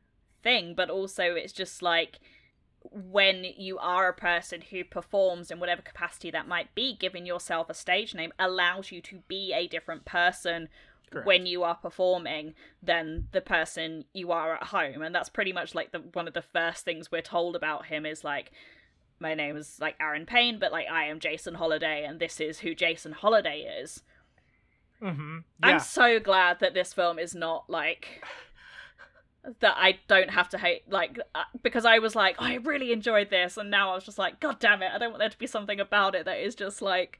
thing 0.42 0.74
but 0.74 0.90
also 0.90 1.34
it's 1.34 1.52
just 1.52 1.82
like 1.82 2.18
when 2.90 3.44
you 3.56 3.78
are 3.78 4.08
a 4.08 4.14
person 4.14 4.60
who 4.70 4.84
performs 4.84 5.50
in 5.50 5.58
whatever 5.58 5.80
capacity 5.82 6.30
that 6.30 6.46
might 6.46 6.74
be 6.74 6.94
giving 6.94 7.24
yourself 7.24 7.70
a 7.70 7.74
stage 7.74 8.14
name 8.14 8.32
allows 8.38 8.92
you 8.92 9.00
to 9.00 9.22
be 9.26 9.52
a 9.54 9.66
different 9.66 10.04
person 10.04 10.68
Correct. 11.10 11.26
when 11.26 11.46
you 11.46 11.62
are 11.62 11.74
performing 11.74 12.54
than 12.82 13.28
the 13.32 13.40
person 13.40 14.04
you 14.12 14.32
are 14.32 14.54
at 14.54 14.64
home 14.64 15.02
and 15.02 15.14
that's 15.14 15.28
pretty 15.28 15.52
much 15.52 15.74
like 15.74 15.92
the 15.92 16.00
one 16.12 16.26
of 16.26 16.34
the 16.34 16.42
first 16.42 16.84
things 16.84 17.12
we're 17.12 17.22
told 17.22 17.54
about 17.54 17.86
him 17.86 18.04
is 18.04 18.24
like 18.24 18.50
my 19.20 19.34
name 19.34 19.56
is 19.56 19.78
like 19.80 19.96
Aaron 20.00 20.26
Payne 20.26 20.58
but 20.58 20.72
like 20.72 20.86
I 20.90 21.04
am 21.04 21.20
Jason 21.20 21.54
Holliday 21.54 22.04
and 22.04 22.18
this 22.18 22.40
is 22.40 22.60
who 22.60 22.74
Jason 22.74 23.12
Holliday 23.12 23.60
is 23.60 24.02
Mm-hmm. 25.04 25.38
I'm 25.62 25.80
so 25.80 26.18
glad 26.18 26.60
that 26.60 26.74
this 26.74 26.94
film 26.94 27.18
is 27.18 27.34
not 27.34 27.68
like 27.68 28.22
that. 29.60 29.74
I 29.76 29.98
don't 30.08 30.30
have 30.30 30.48
to 30.50 30.58
hate 30.58 30.90
like 30.90 31.18
uh, 31.34 31.44
because 31.62 31.84
I 31.84 31.98
was 31.98 32.16
like 32.16 32.36
I 32.38 32.54
really 32.56 32.92
enjoyed 32.92 33.28
this, 33.28 33.56
and 33.56 33.70
now 33.70 33.90
I 33.90 33.94
was 33.94 34.04
just 34.04 34.18
like, 34.18 34.40
God 34.40 34.58
damn 34.60 34.82
it! 34.82 34.90
I 34.94 34.98
don't 34.98 35.10
want 35.10 35.20
there 35.20 35.28
to 35.28 35.38
be 35.38 35.46
something 35.46 35.78
about 35.78 36.14
it 36.14 36.24
that 36.24 36.38
is 36.38 36.54
just 36.54 36.80
like 36.80 37.18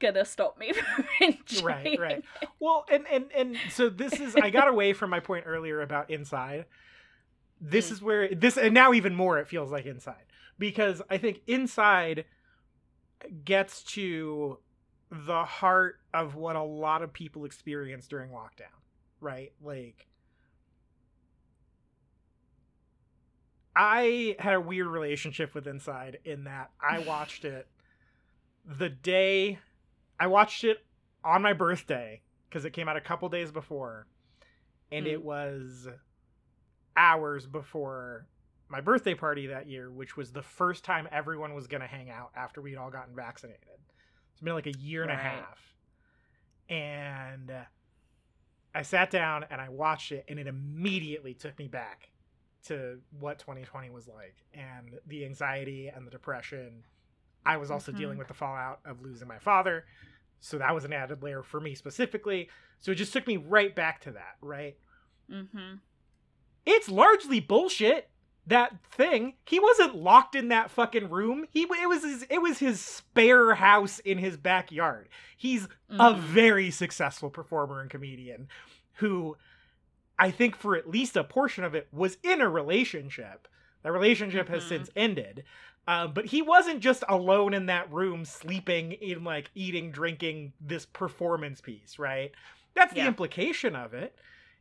gonna 0.00 0.24
stop 0.24 0.58
me 0.58 0.72
from 0.72 1.04
enjoying. 1.20 1.64
right 1.64 2.00
right 2.00 2.24
well 2.58 2.84
and 2.90 3.04
and 3.12 3.26
and 3.36 3.56
so 3.70 3.88
this 3.88 4.18
is 4.18 4.34
i 4.36 4.50
got 4.50 4.66
away 4.68 4.92
from 4.92 5.10
my 5.10 5.20
point 5.20 5.44
earlier 5.46 5.80
about 5.82 6.10
inside 6.10 6.64
this 7.60 7.88
Mm. 7.88 7.92
is 7.92 8.02
where 8.02 8.34
this 8.34 8.56
and 8.56 8.72
now 8.74 8.92
even 8.92 9.14
more 9.14 9.38
it 9.38 9.46
feels 9.48 9.70
like 9.70 9.86
inside 9.86 10.24
because 10.58 11.02
i 11.10 11.18
think 11.18 11.42
inside 11.46 12.24
gets 13.44 13.82
to 13.84 14.58
the 15.10 15.44
heart 15.44 16.00
of 16.14 16.34
what 16.36 16.56
a 16.56 16.62
lot 16.62 17.02
of 17.02 17.12
people 17.12 17.44
experience 17.44 18.06
during 18.08 18.30
lockdown 18.30 18.72
right 19.20 19.52
like 19.62 20.06
i 23.76 24.34
had 24.38 24.54
a 24.54 24.60
weird 24.60 24.86
relationship 24.86 25.54
with 25.54 25.66
inside 25.66 26.18
in 26.24 26.44
that 26.44 26.70
i 26.80 26.98
watched 27.00 27.44
it 27.44 27.66
the 28.78 28.88
day 28.88 29.58
I 30.20 30.26
watched 30.28 30.62
it 30.64 30.84
on 31.24 31.42
my 31.42 31.54
birthday 31.54 32.20
because 32.48 32.64
it 32.64 32.70
came 32.72 32.88
out 32.88 32.96
a 32.96 33.00
couple 33.00 33.28
days 33.28 33.50
before, 33.50 34.06
and 34.92 35.06
Mm. 35.06 35.12
it 35.12 35.24
was 35.24 35.88
hours 36.96 37.46
before 37.46 38.26
my 38.68 38.80
birthday 38.80 39.14
party 39.14 39.46
that 39.48 39.66
year, 39.66 39.90
which 39.90 40.16
was 40.16 40.32
the 40.32 40.42
first 40.42 40.84
time 40.84 41.08
everyone 41.10 41.54
was 41.54 41.66
going 41.66 41.80
to 41.80 41.86
hang 41.86 42.10
out 42.10 42.30
after 42.36 42.60
we'd 42.60 42.76
all 42.76 42.90
gotten 42.90 43.14
vaccinated. 43.16 43.80
It's 44.32 44.40
been 44.40 44.54
like 44.54 44.66
a 44.66 44.78
year 44.78 45.02
and 45.02 45.10
a 45.10 45.16
half. 45.16 45.58
And 46.68 47.52
I 48.74 48.82
sat 48.82 49.10
down 49.10 49.44
and 49.50 49.60
I 49.60 49.68
watched 49.70 50.12
it, 50.12 50.24
and 50.28 50.38
it 50.38 50.46
immediately 50.46 51.34
took 51.34 51.58
me 51.58 51.66
back 51.66 52.10
to 52.66 53.00
what 53.18 53.38
2020 53.38 53.90
was 53.90 54.06
like 54.06 54.36
and 54.52 55.00
the 55.06 55.24
anxiety 55.24 55.88
and 55.88 56.06
the 56.06 56.10
depression. 56.10 56.84
I 57.44 57.56
was 57.56 57.70
also 57.70 57.92
Mhm. 57.92 57.96
dealing 57.96 58.18
with 58.18 58.28
the 58.28 58.34
fallout 58.34 58.80
of 58.84 59.00
losing 59.02 59.28
my 59.28 59.38
father. 59.38 59.86
So 60.40 60.58
that 60.58 60.74
was 60.74 60.84
an 60.84 60.92
added 60.92 61.22
layer 61.22 61.42
for 61.42 61.60
me 61.60 61.74
specifically. 61.74 62.48
So 62.80 62.92
it 62.92 62.96
just 62.96 63.12
took 63.12 63.26
me 63.26 63.36
right 63.36 63.74
back 63.74 64.00
to 64.02 64.12
that, 64.12 64.36
right? 64.40 64.76
Mm-hmm. 65.30 65.76
It's 66.66 66.88
largely 66.88 67.40
bullshit. 67.40 68.10
That 68.46 68.82
thing. 68.90 69.34
He 69.44 69.60
wasn't 69.60 69.94
locked 69.96 70.34
in 70.34 70.48
that 70.48 70.70
fucking 70.70 71.10
room. 71.10 71.46
He 71.50 71.62
it 71.62 71.88
was 71.88 72.02
his 72.02 72.22
it 72.30 72.40
was 72.42 72.58
his 72.58 72.80
spare 72.80 73.54
house 73.54 73.98
in 74.00 74.18
his 74.18 74.36
backyard. 74.36 75.08
He's 75.36 75.64
a 75.64 75.68
Mm-hmm. 76.14 76.20
very 76.22 76.70
successful 76.70 77.30
performer 77.30 77.80
and 77.80 77.90
comedian 77.90 78.48
who 78.94 79.36
I 80.18 80.30
think 80.30 80.56
for 80.56 80.74
at 80.76 80.88
least 80.88 81.16
a 81.16 81.24
portion 81.24 81.64
of 81.64 81.74
it 81.74 81.88
was 81.92 82.16
in 82.22 82.40
a 82.40 82.48
relationship. 82.48 83.46
That 83.82 83.92
relationship 83.92 84.48
has 84.48 84.64
Mhm. 84.64 84.68
since 84.68 84.90
ended. 84.96 85.44
Um, 85.88 86.12
but 86.12 86.26
he 86.26 86.42
wasn't 86.42 86.80
just 86.80 87.02
alone 87.08 87.54
in 87.54 87.66
that 87.66 87.90
room 87.92 88.24
sleeping 88.24 88.92
in 88.92 89.24
like 89.24 89.50
eating 89.54 89.90
drinking 89.90 90.52
this 90.60 90.86
performance 90.86 91.60
piece 91.60 91.98
right? 91.98 92.32
That's 92.74 92.92
the 92.92 93.00
Yeah. 93.00 93.08
implication 93.08 93.74
of 93.74 93.94
it. 93.94 94.14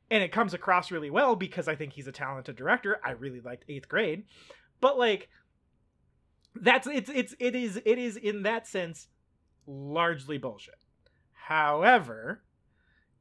And 0.09 0.23
it 0.23 0.31
comes 0.31 0.53
across 0.55 0.89
really 0.89 1.11
well 1.11 1.35
because 1.35 1.67
i 1.67 1.75
think 1.75 1.93
he's 1.93 2.07
a 2.07 2.11
talented 2.11 2.55
director. 2.55 2.99
I 3.03 3.11
really 3.11 3.41
liked 3.41 3.65
eighth 3.69 3.87
grade. 3.87 4.23
But 4.81 4.97
like 4.97 5.29
that's 6.55 6.87
it's 6.87 7.09
it's 7.13 7.35
it 7.39 7.55
is 7.55 7.79
it 7.85 7.97
is 7.99 8.17
in 8.17 8.43
that 8.43 8.65
sense 8.65 9.07
largely 9.67 10.37
bullshit. 10.37 10.79
However 11.33 12.41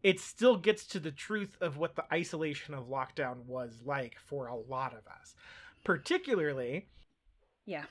it 0.03 0.21
still 0.21 0.57
gets 0.57 0.87
to 0.87 1.01
the 1.01 1.11
truth 1.11 1.57
of 1.61 1.77
what 1.77 1.97
the 1.97 2.05
isolation 2.15 2.73
of 2.73 2.87
lockdown 2.87 3.45
was 3.47 3.83
like 3.85 4.17
for 4.25 4.47
a 4.47 4.55
lot 4.57 4.93
of 4.93 5.01
us. 5.21 5.35
Particularly 5.85 6.89
Yeah. 7.69 7.85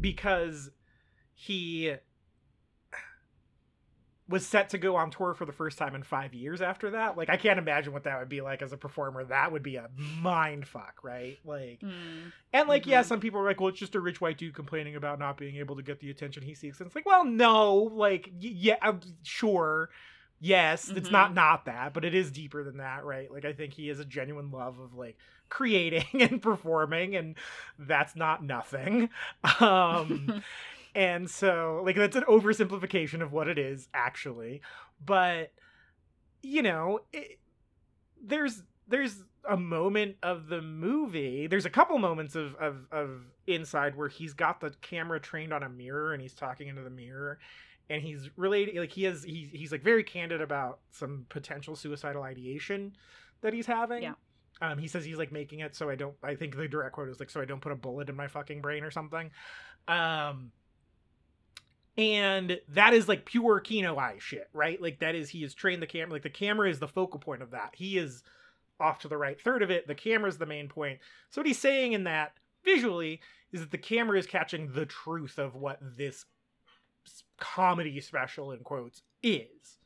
because 0.00 0.70
he 1.34 1.94
was 4.26 4.46
set 4.46 4.70
to 4.70 4.78
go 4.78 4.96
on 4.96 5.10
tour 5.10 5.34
for 5.34 5.44
the 5.44 5.52
first 5.52 5.76
time 5.76 5.94
in 5.94 6.02
five 6.02 6.32
years 6.32 6.62
after 6.62 6.90
that. 6.92 7.14
Like, 7.16 7.28
I 7.28 7.36
can't 7.36 7.58
imagine 7.58 7.92
what 7.92 8.04
that 8.04 8.18
would 8.18 8.30
be 8.30 8.40
like 8.40 8.62
as 8.62 8.72
a 8.72 8.76
performer. 8.78 9.24
That 9.24 9.52
would 9.52 9.62
be 9.62 9.76
a 9.76 9.88
mind 10.22 10.66
fuck, 10.66 11.00
right? 11.02 11.38
Like, 11.44 11.80
Mm. 11.80 12.32
and 12.54 12.68
like, 12.68 12.86
yeah, 12.86 13.02
Mhm. 13.02 13.06
some 13.06 13.20
people 13.20 13.40
are 13.40 13.44
like, 13.44 13.60
well, 13.60 13.68
it's 13.68 13.78
just 13.78 13.94
a 13.94 14.00
rich 14.00 14.22
white 14.22 14.38
dude 14.38 14.54
complaining 14.54 14.96
about 14.96 15.18
not 15.18 15.36
being 15.36 15.56
able 15.56 15.76
to 15.76 15.82
get 15.82 16.00
the 16.00 16.08
attention 16.10 16.42
he 16.42 16.54
seeks. 16.54 16.80
And 16.80 16.86
it's 16.86 16.96
like, 16.96 17.04
well, 17.04 17.26
no, 17.26 17.74
like, 17.74 18.30
yeah, 18.40 18.76
I'm 18.80 19.00
sure. 19.22 19.90
Yes, 20.46 20.92
it's 20.94 21.10
not 21.10 21.32
Mhm. 21.32 21.34
not 21.34 21.64
that, 21.66 21.94
but 21.94 22.04
it 22.04 22.14
is 22.14 22.30
deeper 22.30 22.62
than 22.64 22.76
that, 22.78 23.04
right? 23.04 23.30
Like 23.30 23.44
I 23.44 23.52
think 23.52 23.72
he 23.72 23.88
has 23.88 23.98
a 23.98 24.04
genuine 24.04 24.50
love 24.50 24.78
of 24.78 24.92
like 24.94 25.16
creating 25.48 26.04
and 26.20 26.42
performing 26.42 27.16
and 27.16 27.36
that's 27.78 28.14
not 28.16 28.42
nothing. 28.44 29.08
Um 29.60 30.34
and 30.94 31.30
so 31.30 31.82
like 31.84 31.96
that's 31.96 32.16
an 32.16 32.24
oversimplification 32.24 33.22
of 33.22 33.32
what 33.32 33.48
it 33.48 33.58
is 33.58 33.88
actually 33.94 34.62
but 35.04 35.52
you 36.42 36.62
know 36.62 37.00
it, 37.12 37.38
there's 38.22 38.62
there's 38.88 39.22
a 39.48 39.56
moment 39.56 40.16
of 40.22 40.48
the 40.48 40.62
movie 40.62 41.46
there's 41.46 41.66
a 41.66 41.70
couple 41.70 41.98
moments 41.98 42.34
of, 42.34 42.54
of 42.56 42.86
of 42.92 43.22
inside 43.46 43.96
where 43.96 44.08
he's 44.08 44.34
got 44.34 44.60
the 44.60 44.70
camera 44.80 45.20
trained 45.20 45.52
on 45.52 45.62
a 45.62 45.68
mirror 45.68 46.12
and 46.12 46.22
he's 46.22 46.34
talking 46.34 46.68
into 46.68 46.82
the 46.82 46.90
mirror 46.90 47.38
and 47.90 48.02
he's 48.02 48.30
related 48.36 48.76
like 48.76 48.92
he 48.92 49.04
has 49.04 49.22
he's, 49.24 49.50
he's 49.50 49.72
like 49.72 49.82
very 49.82 50.02
candid 50.04 50.40
about 50.40 50.78
some 50.90 51.26
potential 51.28 51.76
suicidal 51.76 52.22
ideation 52.22 52.96
that 53.42 53.52
he's 53.52 53.66
having 53.66 54.02
Yeah. 54.02 54.14
um 54.62 54.78
he 54.78 54.88
says 54.88 55.04
he's 55.04 55.18
like 55.18 55.32
making 55.32 55.60
it 55.60 55.74
so 55.76 55.90
i 55.90 55.94
don't 55.94 56.14
i 56.22 56.34
think 56.34 56.56
the 56.56 56.66
direct 56.68 56.94
quote 56.94 57.08
is 57.08 57.20
like 57.20 57.30
so 57.30 57.40
i 57.40 57.44
don't 57.44 57.60
put 57.60 57.72
a 57.72 57.76
bullet 57.76 58.08
in 58.08 58.16
my 58.16 58.26
fucking 58.28 58.60
brain 58.62 58.84
or 58.84 58.90
something 58.90 59.30
um 59.88 60.50
and 61.96 62.60
that 62.70 62.92
is 62.92 63.08
like 63.08 63.24
pure 63.24 63.60
Kino 63.60 63.96
eye 63.96 64.16
shit, 64.18 64.48
right? 64.52 64.80
Like 64.82 64.98
that 64.98 65.14
is 65.14 65.28
he 65.30 65.42
has 65.42 65.54
trained 65.54 65.80
the 65.80 65.86
camera. 65.86 66.14
Like 66.14 66.22
the 66.24 66.30
camera 66.30 66.68
is 66.68 66.80
the 66.80 66.88
focal 66.88 67.20
point 67.20 67.40
of 67.42 67.52
that. 67.52 67.70
He 67.76 67.98
is 67.98 68.22
off 68.80 68.98
to 69.00 69.08
the 69.08 69.16
right 69.16 69.40
third 69.40 69.62
of 69.62 69.70
it. 69.70 69.86
The 69.86 69.94
camera 69.94 70.28
is 70.28 70.38
the 70.38 70.46
main 70.46 70.68
point. 70.68 70.98
So 71.30 71.40
what 71.40 71.46
he's 71.46 71.58
saying 71.60 71.92
in 71.92 72.04
that 72.04 72.32
visually 72.64 73.20
is 73.52 73.60
that 73.60 73.70
the 73.70 73.78
camera 73.78 74.18
is 74.18 74.26
catching 74.26 74.72
the 74.72 74.86
truth 74.86 75.38
of 75.38 75.54
what 75.54 75.78
this 75.80 76.24
comedy 77.38 78.00
special 78.00 78.52
in 78.52 78.60
quotes 78.60 79.02
is, 79.22 79.78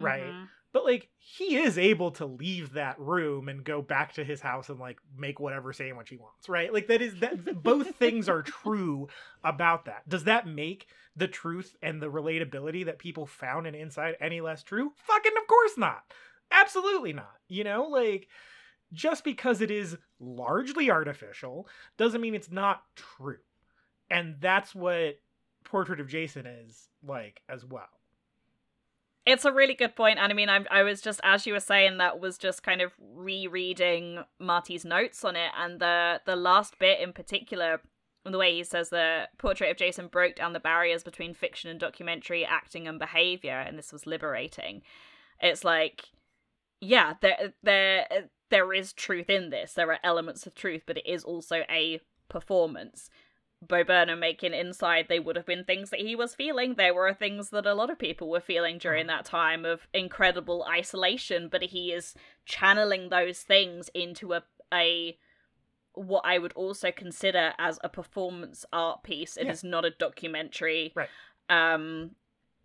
right? 0.00 0.32
Mhm. 0.32 0.48
But 0.72 0.84
like 0.84 1.10
he 1.18 1.56
is 1.56 1.76
able 1.76 2.12
to 2.12 2.24
leave 2.24 2.72
that 2.72 2.98
room 2.98 3.48
and 3.48 3.62
go 3.62 3.82
back 3.82 4.14
to 4.14 4.24
his 4.24 4.40
house 4.40 4.70
and 4.70 4.80
like 4.80 4.98
make 5.14 5.38
whatever 5.38 5.72
sandwich 5.72 6.08
he 6.08 6.16
wants, 6.16 6.48
right? 6.48 6.72
Like 6.72 6.86
that 6.86 7.02
is 7.02 7.20
that 7.20 7.62
both 7.62 7.94
things 7.96 8.28
are 8.28 8.42
true 8.42 9.08
about 9.44 9.84
that. 9.84 10.08
Does 10.08 10.24
that 10.24 10.46
make 10.46 10.86
the 11.14 11.28
truth 11.28 11.76
and 11.82 12.00
the 12.00 12.10
relatability 12.10 12.86
that 12.86 12.98
people 12.98 13.26
found 13.26 13.66
in 13.66 13.74
Inside 13.74 14.16
any 14.18 14.40
less 14.40 14.62
true? 14.62 14.92
Fucking 14.96 15.32
of 15.40 15.46
course 15.46 15.76
not. 15.76 16.04
Absolutely 16.50 17.12
not. 17.12 17.36
You 17.48 17.64
know, 17.64 17.84
like 17.84 18.28
just 18.94 19.24
because 19.24 19.60
it 19.60 19.70
is 19.70 19.96
largely 20.20 20.90
artificial 20.90 21.68
doesn't 21.98 22.20
mean 22.20 22.34
it's 22.34 22.50
not 22.50 22.82
true. 22.96 23.38
And 24.10 24.36
that's 24.40 24.74
what 24.74 25.18
Portrait 25.64 26.00
of 26.00 26.08
Jason 26.08 26.46
is 26.46 26.88
like 27.06 27.42
as 27.48 27.64
well. 27.64 27.88
It's 29.24 29.44
a 29.44 29.52
really 29.52 29.74
good 29.74 29.94
point, 29.94 30.18
and 30.18 30.32
I 30.32 30.34
mean, 30.34 30.48
I, 30.48 30.64
I 30.68 30.82
was 30.82 31.00
just 31.00 31.20
as 31.22 31.46
you 31.46 31.52
were 31.52 31.60
saying 31.60 31.98
that 31.98 32.18
was 32.18 32.36
just 32.36 32.64
kind 32.64 32.80
of 32.80 32.92
rereading 33.14 34.24
Marty's 34.40 34.84
notes 34.84 35.24
on 35.24 35.36
it, 35.36 35.50
and 35.56 35.78
the 35.78 36.20
the 36.26 36.34
last 36.34 36.78
bit 36.80 36.98
in 36.98 37.12
particular, 37.12 37.80
the 38.24 38.38
way 38.38 38.52
he 38.52 38.64
says 38.64 38.90
the 38.90 39.28
portrait 39.38 39.70
of 39.70 39.76
Jason 39.76 40.08
broke 40.08 40.34
down 40.34 40.54
the 40.54 40.60
barriers 40.60 41.04
between 41.04 41.34
fiction 41.34 41.70
and 41.70 41.78
documentary, 41.78 42.44
acting 42.44 42.88
and 42.88 42.98
behavior, 42.98 43.60
and 43.64 43.78
this 43.78 43.92
was 43.92 44.06
liberating. 44.08 44.82
It's 45.40 45.62
like, 45.62 46.10
yeah, 46.80 47.14
there 47.20 47.52
there 47.62 48.06
there 48.50 48.72
is 48.72 48.92
truth 48.92 49.30
in 49.30 49.50
this. 49.50 49.72
There 49.72 49.90
are 49.92 50.00
elements 50.02 50.46
of 50.46 50.54
truth, 50.56 50.82
but 50.84 50.98
it 50.98 51.06
is 51.06 51.22
also 51.22 51.62
a 51.70 52.00
performance. 52.28 53.08
Bo 53.66 53.84
Burnham 53.84 54.18
making 54.20 54.52
Inside, 54.54 55.06
they 55.08 55.20
would 55.20 55.36
have 55.36 55.46
been 55.46 55.64
things 55.64 55.90
that 55.90 56.00
he 56.00 56.16
was 56.16 56.34
feeling. 56.34 56.74
There 56.74 56.92
were 56.92 57.14
things 57.14 57.50
that 57.50 57.64
a 57.64 57.74
lot 57.74 57.90
of 57.90 57.98
people 57.98 58.28
were 58.28 58.40
feeling 58.40 58.78
during 58.78 59.06
that 59.06 59.24
time 59.24 59.64
of 59.64 59.86
incredible 59.94 60.64
isolation, 60.68 61.48
but 61.48 61.62
he 61.62 61.92
is 61.92 62.14
channeling 62.44 63.08
those 63.08 63.40
things 63.40 63.88
into 63.94 64.32
a 64.34 64.42
a 64.74 65.16
what 65.94 66.22
I 66.24 66.38
would 66.38 66.54
also 66.54 66.90
consider 66.90 67.52
as 67.58 67.78
a 67.84 67.88
performance 67.88 68.64
art 68.72 69.02
piece. 69.02 69.36
It 69.36 69.46
is 69.46 69.62
Yeah. 69.62 69.70
not 69.70 69.84
a 69.84 69.90
documentary. 69.90 70.92
Right. 70.96 71.10
Um 71.48 72.16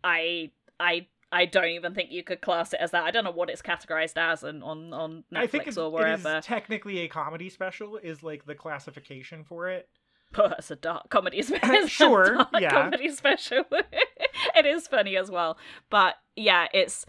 I 0.03 0.51
I 0.79 1.07
I 1.31 1.45
don't 1.45 1.65
even 1.67 1.93
think 1.93 2.09
you 2.09 2.23
could 2.23 2.39
class 2.39 2.71
it 2.73 2.79
as 2.79 2.91
that. 2.91 3.03
I 3.03 3.11
don't 3.11 3.25
know 3.25 3.31
what 3.31 3.49
it's 3.49 3.61
categorized 3.61 4.17
as 4.17 4.43
on 4.45 4.63
on, 4.63 4.93
on 4.93 5.23
Netflix 5.31 5.37
I 5.43 5.47
think 5.47 5.77
or 5.77 5.91
wherever. 5.91 6.37
is 6.37 6.45
technically 6.45 6.99
a 6.99 7.07
comedy 7.09 7.49
special 7.49 7.97
is 7.97 8.23
like 8.23 8.45
the 8.45 8.55
classification 8.55 9.43
for 9.43 9.67
it. 9.69 9.89
But 10.33 10.55
it's 10.59 10.71
a 10.71 10.75
dark 10.75 11.09
comedy 11.09 11.41
special. 11.41 11.87
Sure, 11.87 12.35
dark 12.35 12.49
yeah. 12.59 12.69
comedy 12.69 13.09
special. 13.09 13.63
it 14.55 14.65
is 14.65 14.87
funny 14.87 15.15
as 15.17 15.31
well, 15.31 15.57
but 15.89 16.15
yeah, 16.35 16.67
it's 16.73 17.05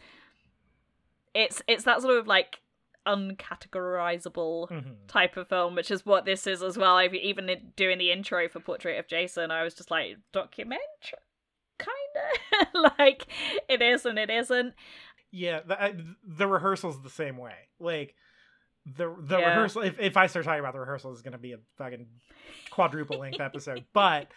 it's 1.34 1.60
it's 1.68 1.84
that 1.84 2.00
sort 2.02 2.16
of 2.18 2.26
like 2.26 2.60
uncategorizable 3.06 4.68
Mhm. 4.70 4.94
type 5.08 5.36
of 5.36 5.48
film, 5.48 5.74
which 5.74 5.90
is 5.90 6.04
what 6.06 6.24
this 6.24 6.46
is 6.46 6.62
as 6.62 6.76
well. 6.78 6.96
I've 6.96 7.14
even 7.14 7.50
doing 7.76 7.98
the 7.98 8.10
intro 8.12 8.48
for 8.48 8.60
Portrait 8.60 8.98
of 8.98 9.08
Jason, 9.08 9.50
I 9.50 9.62
was 9.62 9.74
just 9.74 9.90
like 9.90 10.16
documentary, 10.32 10.82
kind 11.78 11.94
of 12.74 12.92
like 12.98 13.26
it 13.68 13.82
is 13.82 14.04
and 14.06 14.18
it 14.18 14.30
isn't. 14.30 14.74
Yeah, 15.30 15.60
the, 15.66 15.82
I- 15.82 15.94
the 16.24 16.46
rehearsal's 16.46 17.02
the 17.02 17.10
same 17.10 17.36
way. 17.36 17.54
Like 17.78 18.14
the 18.96 19.14
the 19.20 19.38
Yeah. 19.38 19.46
rehearsal. 19.48 19.82
If, 19.82 19.98
if 20.00 20.16
I 20.16 20.26
start 20.26 20.44
talking 20.44 20.60
about 20.60 20.72
the 20.74 20.80
rehearsal, 20.80 21.12
is 21.12 21.22
gonna 21.22 21.38
be 21.38 21.52
a 21.52 21.58
fucking 21.76 22.06
quadruple 22.70 23.18
length 23.18 23.40
episode. 23.40 23.84
But 23.92 24.28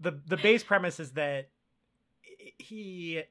the 0.00 0.20
the 0.26 0.36
base 0.36 0.62
premise 0.64 0.98
is 1.00 1.12
that 1.12 1.48
he 2.58 3.22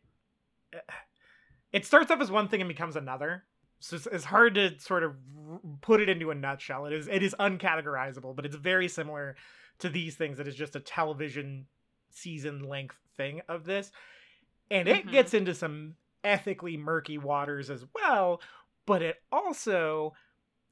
it 1.74 1.86
starts 1.86 2.11
off 2.11 2.22
as 2.22 2.32
one 2.32 2.47
thing 2.47 2.61
and 2.61 2.67
becomes 2.67 2.95
another. 2.95 3.43
So 3.80 3.95
it's, 3.95 4.07
it's 4.07 4.26
hard 4.26 4.55
to 4.55 4.80
sort 4.80 5.03
of 5.03 5.15
put 5.82 6.01
it 6.01 6.09
into 6.09 6.30
a 6.32 6.36
nutshell. 6.36 6.86
It 6.86 6.93
is 6.93 7.07
it 7.07 7.24
is 7.24 7.36
uncategorizable, 7.39 8.36
but 8.36 8.45
it's 8.45 8.55
very 8.55 8.88
similar 8.88 9.36
to 9.80 9.89
these 9.89 10.15
things. 10.15 10.39
It 10.39 10.47
is 10.47 10.55
just 10.55 10.76
a 10.76 10.80
television 10.80 11.65
season 12.11 12.63
length 12.63 12.97
thing 13.17 13.41
of 13.49 13.65
this, 13.65 13.91
and 14.69 14.88
it 14.88 15.05
Mhm. 15.07 15.11
gets 15.11 15.34
into 15.34 15.53
some 15.55 15.95
ethically 16.24 16.78
murky 16.78 17.17
waters 17.17 17.69
as 17.69 17.86
well. 17.95 18.41
But 18.86 19.01
it 19.01 19.22
also 19.32 20.13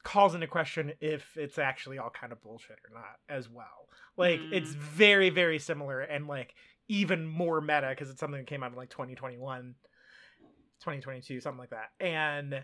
calls 0.04 0.36
into 0.36 0.48
question 0.48 0.94
if 1.02 1.36
it's 1.38 1.58
actually 1.58 1.98
all 1.98 2.10
kind 2.10 2.32
of 2.32 2.42
bullshit 2.42 2.78
or 2.90 2.94
not 2.94 3.18
as 3.28 3.50
well. 3.50 3.88
Like 4.18 4.48
it's 4.52 4.72
Mm. 4.72 4.78
very 4.78 5.30
very 5.30 5.60
similar 5.60 6.02
and 6.02 6.28
like 6.28 6.56
even 6.88 7.28
more 7.28 7.62
meta 7.62 7.88
because 7.90 8.10
it's 8.10 8.20
something 8.20 8.40
that 8.40 8.48
came 8.48 8.64
out 8.64 8.72
in 8.72 8.78
like 8.78 8.90
2021 8.90 9.76
2022 10.82 11.42
something 11.42 11.60
like 11.60 11.72
that 11.72 11.90
and 12.00 12.64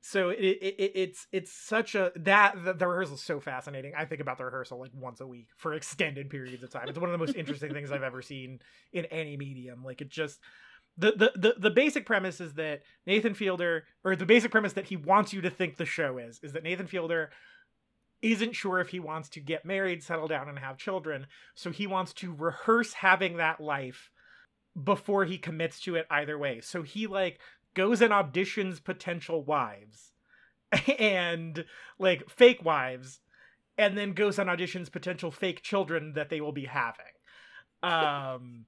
so 0.00 0.28
it, 0.28 0.38
it, 0.38 0.74
it 0.78 0.92
it's 0.94 1.26
it's 1.32 1.50
such 1.52 1.94
a 1.94 2.12
that 2.14 2.62
the, 2.62 2.74
the 2.74 2.86
rehearsal 2.86 3.14
is 3.14 3.22
so 3.22 3.40
fascinating 3.40 3.94
i 3.96 4.04
think 4.04 4.20
about 4.20 4.36
the 4.36 4.44
rehearsal 4.44 4.78
like 4.78 4.90
once 4.94 5.20
a 5.20 5.26
week 5.26 5.48
for 5.56 5.72
extended 5.74 6.28
periods 6.28 6.62
of 6.62 6.70
time 6.70 6.88
it's 6.88 6.98
one 6.98 7.08
of 7.08 7.12
the 7.12 7.18
most 7.18 7.34
interesting 7.34 7.72
things 7.72 7.90
i've 7.90 8.02
ever 8.02 8.20
seen 8.20 8.58
in 8.92 9.06
any 9.06 9.36
medium 9.36 9.82
like 9.82 10.02
it 10.02 10.10
just 10.10 10.40
the, 10.96 11.12
the 11.12 11.32
the 11.34 11.54
the 11.58 11.70
basic 11.70 12.06
premise 12.06 12.40
is 12.40 12.54
that 12.54 12.82
nathan 13.04 13.34
fielder 13.34 13.84
or 14.04 14.14
the 14.14 14.24
basic 14.24 14.52
premise 14.52 14.74
that 14.74 14.86
he 14.86 14.96
wants 14.96 15.32
you 15.32 15.40
to 15.40 15.50
think 15.50 15.76
the 15.76 15.84
show 15.84 16.18
is 16.18 16.38
is 16.42 16.52
that 16.52 16.62
nathan 16.62 16.86
fielder 16.86 17.30
isn't 18.24 18.56
sure 18.56 18.80
if 18.80 18.88
he 18.88 18.98
wants 18.98 19.28
to 19.28 19.38
get 19.38 19.66
married 19.66 20.02
settle 20.02 20.26
down 20.26 20.48
and 20.48 20.58
have 20.58 20.78
children. 20.78 21.26
So 21.54 21.70
he 21.70 21.86
wants 21.86 22.14
to 22.14 22.32
rehearse 22.32 22.94
having 22.94 23.36
that 23.36 23.60
life 23.60 24.10
before 24.82 25.26
he 25.26 25.36
commits 25.36 25.78
to 25.80 25.94
it 25.96 26.06
either 26.10 26.38
way. 26.38 26.62
So 26.62 26.82
he 26.82 27.06
like 27.06 27.38
goes 27.74 28.00
and 28.00 28.12
auditions 28.12 28.82
potential 28.82 29.44
wives 29.44 30.12
and 30.98 31.66
like 31.98 32.28
fake 32.30 32.64
wives 32.64 33.20
and 33.76 33.96
then 33.98 34.14
goes 34.14 34.38
and 34.38 34.48
auditions 34.48 34.90
potential 34.90 35.30
fake 35.30 35.60
children 35.60 36.14
that 36.14 36.30
they 36.30 36.40
will 36.40 36.52
be 36.52 36.64
having. 36.64 37.04
Um 37.82 38.64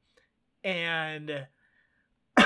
and 0.62 1.46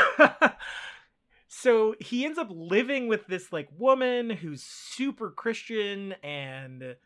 so 1.48 1.94
he 2.00 2.24
ends 2.24 2.38
up 2.38 2.48
living 2.50 3.08
with 3.08 3.26
this 3.26 3.52
like 3.52 3.68
woman 3.76 4.30
who's 4.30 4.62
super 4.62 5.30
christian 5.30 6.14
and 6.22 6.96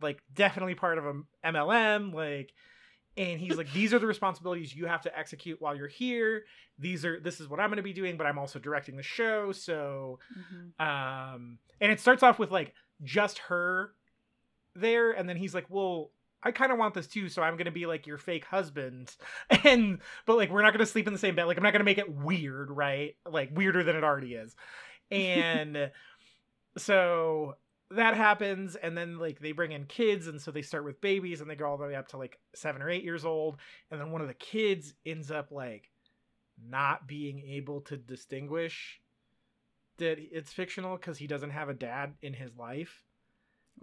like 0.00 0.20
definitely 0.34 0.74
part 0.74 0.98
of 0.98 1.06
a 1.06 1.14
mlm 1.44 2.12
like 2.12 2.52
and 3.16 3.38
he's 3.40 3.56
like 3.56 3.70
these 3.72 3.92
are 3.92 3.98
the 3.98 4.06
responsibilities 4.06 4.74
you 4.74 4.86
have 4.86 5.02
to 5.02 5.18
execute 5.18 5.60
while 5.60 5.76
you're 5.76 5.88
here. 5.88 6.44
These 6.78 7.04
are 7.04 7.20
this 7.20 7.40
is 7.40 7.48
what 7.48 7.60
i'm 7.60 7.68
going 7.68 7.76
to 7.76 7.82
be 7.82 7.92
doing 7.92 8.16
but 8.16 8.26
i'm 8.26 8.38
also 8.38 8.58
directing 8.58 8.96
the 8.96 9.02
show. 9.02 9.52
So 9.52 10.18
um 10.78 11.58
and 11.80 11.92
it 11.92 12.00
starts 12.00 12.22
off 12.22 12.38
with 12.38 12.50
like 12.50 12.74
just 13.02 13.38
her 13.38 13.92
there 14.74 15.12
and 15.12 15.28
then 15.28 15.36
he's 15.36 15.54
like 15.54 15.66
well 15.68 16.10
i 16.42 16.50
kind 16.50 16.72
of 16.72 16.78
want 16.78 16.94
this 16.94 17.06
too 17.06 17.28
so 17.28 17.42
i'm 17.42 17.56
to 17.66 17.70
be 17.70 17.86
like 17.86 18.06
your 18.06 18.18
fake 18.18 18.44
husband. 18.44 19.14
And 19.64 20.00
but 20.26 20.36
like 20.36 20.50
we're 20.50 20.62
not 20.62 20.72
to 20.80 20.86
sleep 20.86 21.06
in 21.06 21.12
the 21.12 21.18
same 21.18 21.36
bed. 21.36 21.44
Like 21.44 21.56
i'm 21.56 21.62
not 21.62 21.72
to 21.72 21.84
make 21.84 21.98
it 21.98 22.12
weird 22.12 22.70
right? 22.70 23.16
Like 23.28 23.50
weirder 23.52 23.82
than 23.84 23.96
it 23.96 24.04
already 24.04 24.34
is. 24.34 24.56
And 25.10 25.90
so 26.76 27.56
that 27.90 28.16
happens 28.16 28.74
and 28.74 28.96
then 28.96 29.18
like 29.18 29.38
they 29.38 29.52
bring 29.52 29.72
in 29.72 29.84
kids 29.84 30.26
and 30.26 30.40
so 30.40 30.50
they 30.50 30.62
start 30.62 30.84
with 30.84 31.00
babies 31.00 31.40
and 31.40 31.50
they 31.50 31.54
go 31.54 31.66
all 31.66 31.76
the 31.76 31.86
way 31.86 31.94
up 31.94 32.08
to 32.08 32.16
like 32.16 32.38
seven 32.54 32.82
or 32.82 32.90
eight 32.90 33.04
years 33.04 33.24
old. 33.24 33.58
And 33.90 34.00
then 34.00 34.10
one 34.10 34.22
of 34.22 34.28
the 34.28 34.34
kids 34.34 34.94
ends 35.04 35.30
up 35.30 35.50
like 35.50 35.90
not 36.68 37.06
being 37.06 37.40
able 37.40 37.80
to 37.82 37.96
distinguish 37.96 39.00
that 39.98 40.16
it's 40.18 40.52
fictional 40.52 40.96
because 40.96 41.18
he 41.18 41.26
doesn't 41.26 41.50
have 41.50 41.68
a 41.68 41.74
dad 41.74 42.14
in 42.22 42.32
his 42.32 42.56
life 42.56 43.04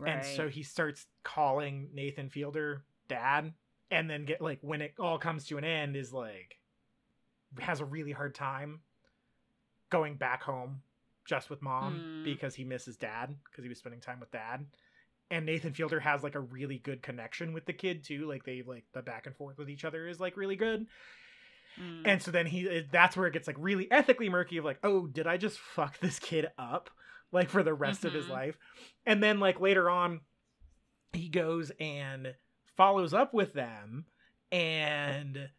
and 0.06 0.24
so 0.26 0.48
he 0.48 0.64
starts 0.64 1.06
calling 1.24 1.90
nathan 1.94 2.30
fielder 2.30 2.84
dad 3.08 3.54
and 3.92 4.10
then 4.10 4.24
get 4.26 4.40
like 4.42 4.60
when 4.62 4.82
it 4.82 4.94
all 5.00 5.18
comes 5.18 5.46
to 5.46 5.58
an 5.58 5.64
end 5.64 5.96
is 5.96 6.14
like 6.14 6.58
has 7.60 7.80
a 7.80 7.86
really 7.86 8.12
hard 8.12 8.34
time 8.36 8.80
going 9.90 10.16
back 10.16 10.44
home 10.44 10.82
just 11.26 11.50
with 11.50 11.62
mom 11.62 11.96
Mm. 12.00 12.24
because 12.24 12.56
he 12.56 12.64
misses 12.64 12.98
dad 12.98 13.36
because 13.50 13.64
he 13.64 13.70
was 13.70 13.78
spending 13.78 14.02
time 14.02 14.20
with 14.20 14.32
dad 14.32 14.66
and 15.32 15.46
nathan 15.46 15.74
fielder 15.74 16.00
has 16.00 16.24
like 16.24 16.36
a 16.36 16.40
really 16.40 16.78
good 16.78 17.02
connection 17.02 17.54
with 17.54 17.66
the 17.66 17.74
kid 17.74 18.04
too 18.04 18.28
like 18.28 18.44
they 18.46 18.62
like 18.66 18.86
the 18.94 19.02
back 19.02 19.26
and 19.28 19.36
forth 19.36 19.58
with 19.58 19.70
each 19.70 19.86
other 19.86 20.08
is 20.08 20.20
like 20.20 20.38
really 20.38 20.56
good 20.56 20.86
Mm. 21.80 22.02
and 22.04 22.22
so 22.22 22.32
then 22.32 22.48
he 22.48 22.84
that's 22.92 23.16
where 23.16 23.28
it 23.28 23.34
gets 23.34 23.46
like 23.46 23.56
really 23.60 23.90
ethically 23.92 24.28
murky 24.28 24.58
of 24.58 24.66
like 24.66 24.80
oh 24.84 25.06
did 25.06 25.28
i 25.28 25.38
just 25.38 25.60
fuck 25.60 26.00
this 26.00 26.18
kid 26.18 26.48
up 26.58 26.90
like 27.32 27.50
for 27.50 27.64
the 27.64 27.74
rest 27.74 28.06
of 28.06 28.14
his 28.14 28.26
Mhm. 28.26 28.30
life 28.32 28.58
and 29.06 29.22
then 29.24 29.40
like 29.40 29.60
later 29.60 29.90
on 29.90 30.22
he 31.14 31.30
goes 31.30 31.72
and 31.80 32.34
follows 32.78 33.14
up 33.14 33.34
with 33.34 33.54
them 33.54 34.06
and 34.52 35.50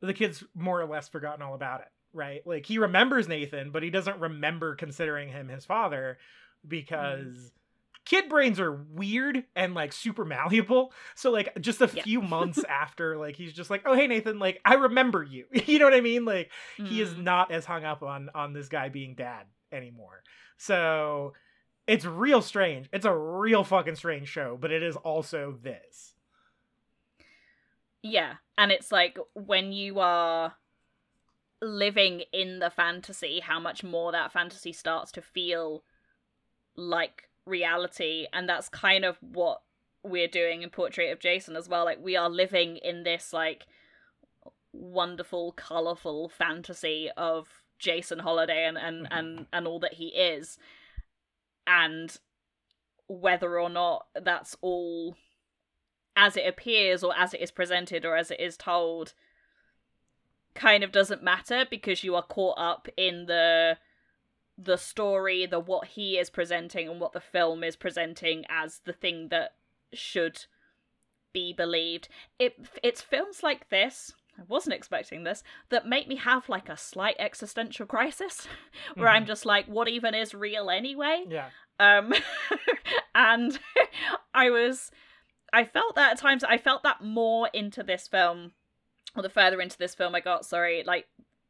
the 0.00 0.14
kid's 0.14 0.42
more 0.54 0.80
or 0.80 0.86
less 0.86 1.08
forgotten 1.08 1.42
all 1.42 1.54
about 1.54 1.80
it, 1.80 1.88
right? 2.12 2.44
Like 2.46 2.66
he 2.66 2.78
remembers 2.78 3.28
Nathan, 3.28 3.70
but 3.70 3.82
he 3.82 3.90
doesn't 3.90 4.20
remember 4.20 4.74
considering 4.74 5.28
him 5.28 5.48
his 5.48 5.64
father 5.64 6.18
because 6.66 7.52
kid 8.04 8.28
brains 8.28 8.58
are 8.58 8.72
weird 8.72 9.44
and 9.54 9.74
like 9.74 9.92
super 9.92 10.24
malleable. 10.24 10.92
So 11.14 11.30
like 11.30 11.60
just 11.60 11.80
a 11.80 11.88
Yeah. 11.88 12.02
few 12.02 12.20
months 12.22 12.64
after, 12.68 13.16
like 13.16 13.36
he's 13.36 13.52
just 13.52 13.70
like, 13.70 13.82
"Oh 13.86 13.94
hey 13.94 14.06
Nathan, 14.06 14.38
like 14.38 14.60
I 14.64 14.74
remember 14.74 15.22
you." 15.22 15.46
you 15.66 15.78
know 15.78 15.84
what 15.84 15.94
I 15.94 16.00
mean? 16.00 16.24
Like 16.24 16.50
he 16.78 17.00
is 17.00 17.10
Mm. 17.14 17.22
not 17.22 17.52
as 17.52 17.64
hung 17.64 17.84
up 17.84 18.02
on 18.02 18.30
on 18.34 18.52
this 18.52 18.68
guy 18.68 18.88
being 18.88 19.14
dad 19.14 19.46
anymore. 19.72 20.22
So 20.56 21.32
it's 21.86 22.04
real 22.04 22.42
strange. 22.42 22.88
It's 22.92 23.06
a 23.06 23.16
real 23.16 23.64
fucking 23.64 23.96
strange 23.96 24.28
show, 24.28 24.56
but 24.60 24.70
it 24.70 24.82
is 24.82 24.96
also 24.96 25.58
this. 25.62 26.14
Yeah, 28.02 28.34
and 28.58 28.72
it's 28.72 28.90
like 28.90 29.18
when 29.34 29.72
you 29.72 30.00
are 30.00 30.54
living 31.60 32.24
in 32.32 32.58
the 32.58 32.70
fantasy, 32.70 33.40
how 33.40 33.60
much 33.60 33.84
more 33.84 34.10
that 34.12 34.32
fantasy 34.32 34.72
starts 34.72 35.12
to 35.12 35.22
feel 35.22 35.84
like 36.76 37.28
reality, 37.46 38.26
and 38.32 38.48
that's 38.48 38.68
kind 38.68 39.04
of 39.04 39.18
what 39.20 39.62
we're 40.04 40.28
doing 40.28 40.62
in 40.62 40.70
Portrait 40.70 41.12
of 41.12 41.20
Jason 41.20 41.56
as 41.56 41.68
well. 41.68 41.84
Like 41.84 42.02
we 42.02 42.16
are 42.16 42.28
living 42.28 42.76
in 42.76 43.04
this 43.04 43.32
like 43.32 43.66
wonderful, 44.72 45.52
colorful 45.52 46.28
fantasy 46.28 47.08
of 47.16 47.61
Jason 47.82 48.20
Holliday 48.20 48.64
and 48.64 48.78
and 48.78 49.04
mm-hmm. 49.04 49.18
and, 49.18 49.46
and 49.52 49.66
all 49.66 49.80
that 49.80 49.94
he 49.94 50.06
is, 50.08 50.56
and 51.66 52.16
whether 53.08 53.60
or 53.60 53.68
not 53.68 54.06
that's 54.14 54.56
all 54.62 55.16
as 56.16 56.36
it 56.36 56.46
appears 56.46 57.02
or 57.02 57.14
as 57.16 57.34
it 57.34 57.40
is 57.40 57.50
presented 57.50 58.04
or 58.04 58.16
as 58.16 58.30
it 58.30 58.40
is 58.40 58.56
told 58.56 59.12
kind 60.54 60.84
of 60.84 60.92
doesn't 60.92 61.22
matter 61.22 61.66
because 61.68 62.04
you 62.04 62.14
are 62.14 62.22
caught 62.22 62.58
up 62.58 62.86
in 62.96 63.26
the 63.26 63.76
the 64.58 64.76
story 64.76 65.46
the 65.46 65.58
what 65.58 65.88
he 65.88 66.18
is 66.18 66.28
presenting 66.28 66.88
and 66.88 67.00
what 67.00 67.12
the 67.12 67.20
film 67.20 67.64
is 67.64 67.74
presenting 67.74 68.44
as 68.48 68.80
the 68.84 68.92
thing 68.92 69.28
that 69.28 69.54
should 69.92 70.46
be 71.32 71.52
believed. 71.52 72.08
It 72.38 72.68
it's 72.82 73.00
films 73.00 73.42
like 73.42 73.70
this 73.70 74.14
I 74.38 74.42
wasn't 74.48 74.74
expecting 74.74 75.24
this 75.24 75.42
that 75.68 75.86
make 75.86 76.08
me 76.08 76.16
have 76.16 76.48
like 76.48 76.68
a 76.68 76.76
slight 76.76 77.16
existential 77.18 77.86
crisis 77.86 78.48
where 78.96 79.08
I'm 79.08 79.24
Mhm. 79.24 79.28
just 79.28 79.44
like 79.46 79.66
what 79.66 79.88
even 79.88 80.14
is 80.14 80.34
real 80.34 80.70
anyway 80.70 81.24
Yeah. 81.28 81.50
um 81.78 82.12
and 83.14 83.58
i 84.34 84.50
was 84.50 84.90
i 85.52 85.64
felt 85.64 85.94
that 85.96 86.12
at 86.12 86.18
times 86.18 86.44
i 86.44 86.56
felt 86.58 86.82
that 86.82 87.02
more 87.02 87.48
into 87.52 87.82
this 87.82 88.08
film 88.08 88.52
or 89.16 89.22
the 89.22 89.28
further 89.28 89.60
into 89.60 89.76
this 89.78 89.94
film 89.94 90.14
i 90.14 90.20
got 90.20 90.44
sorry 90.46 90.82
like 90.86 91.06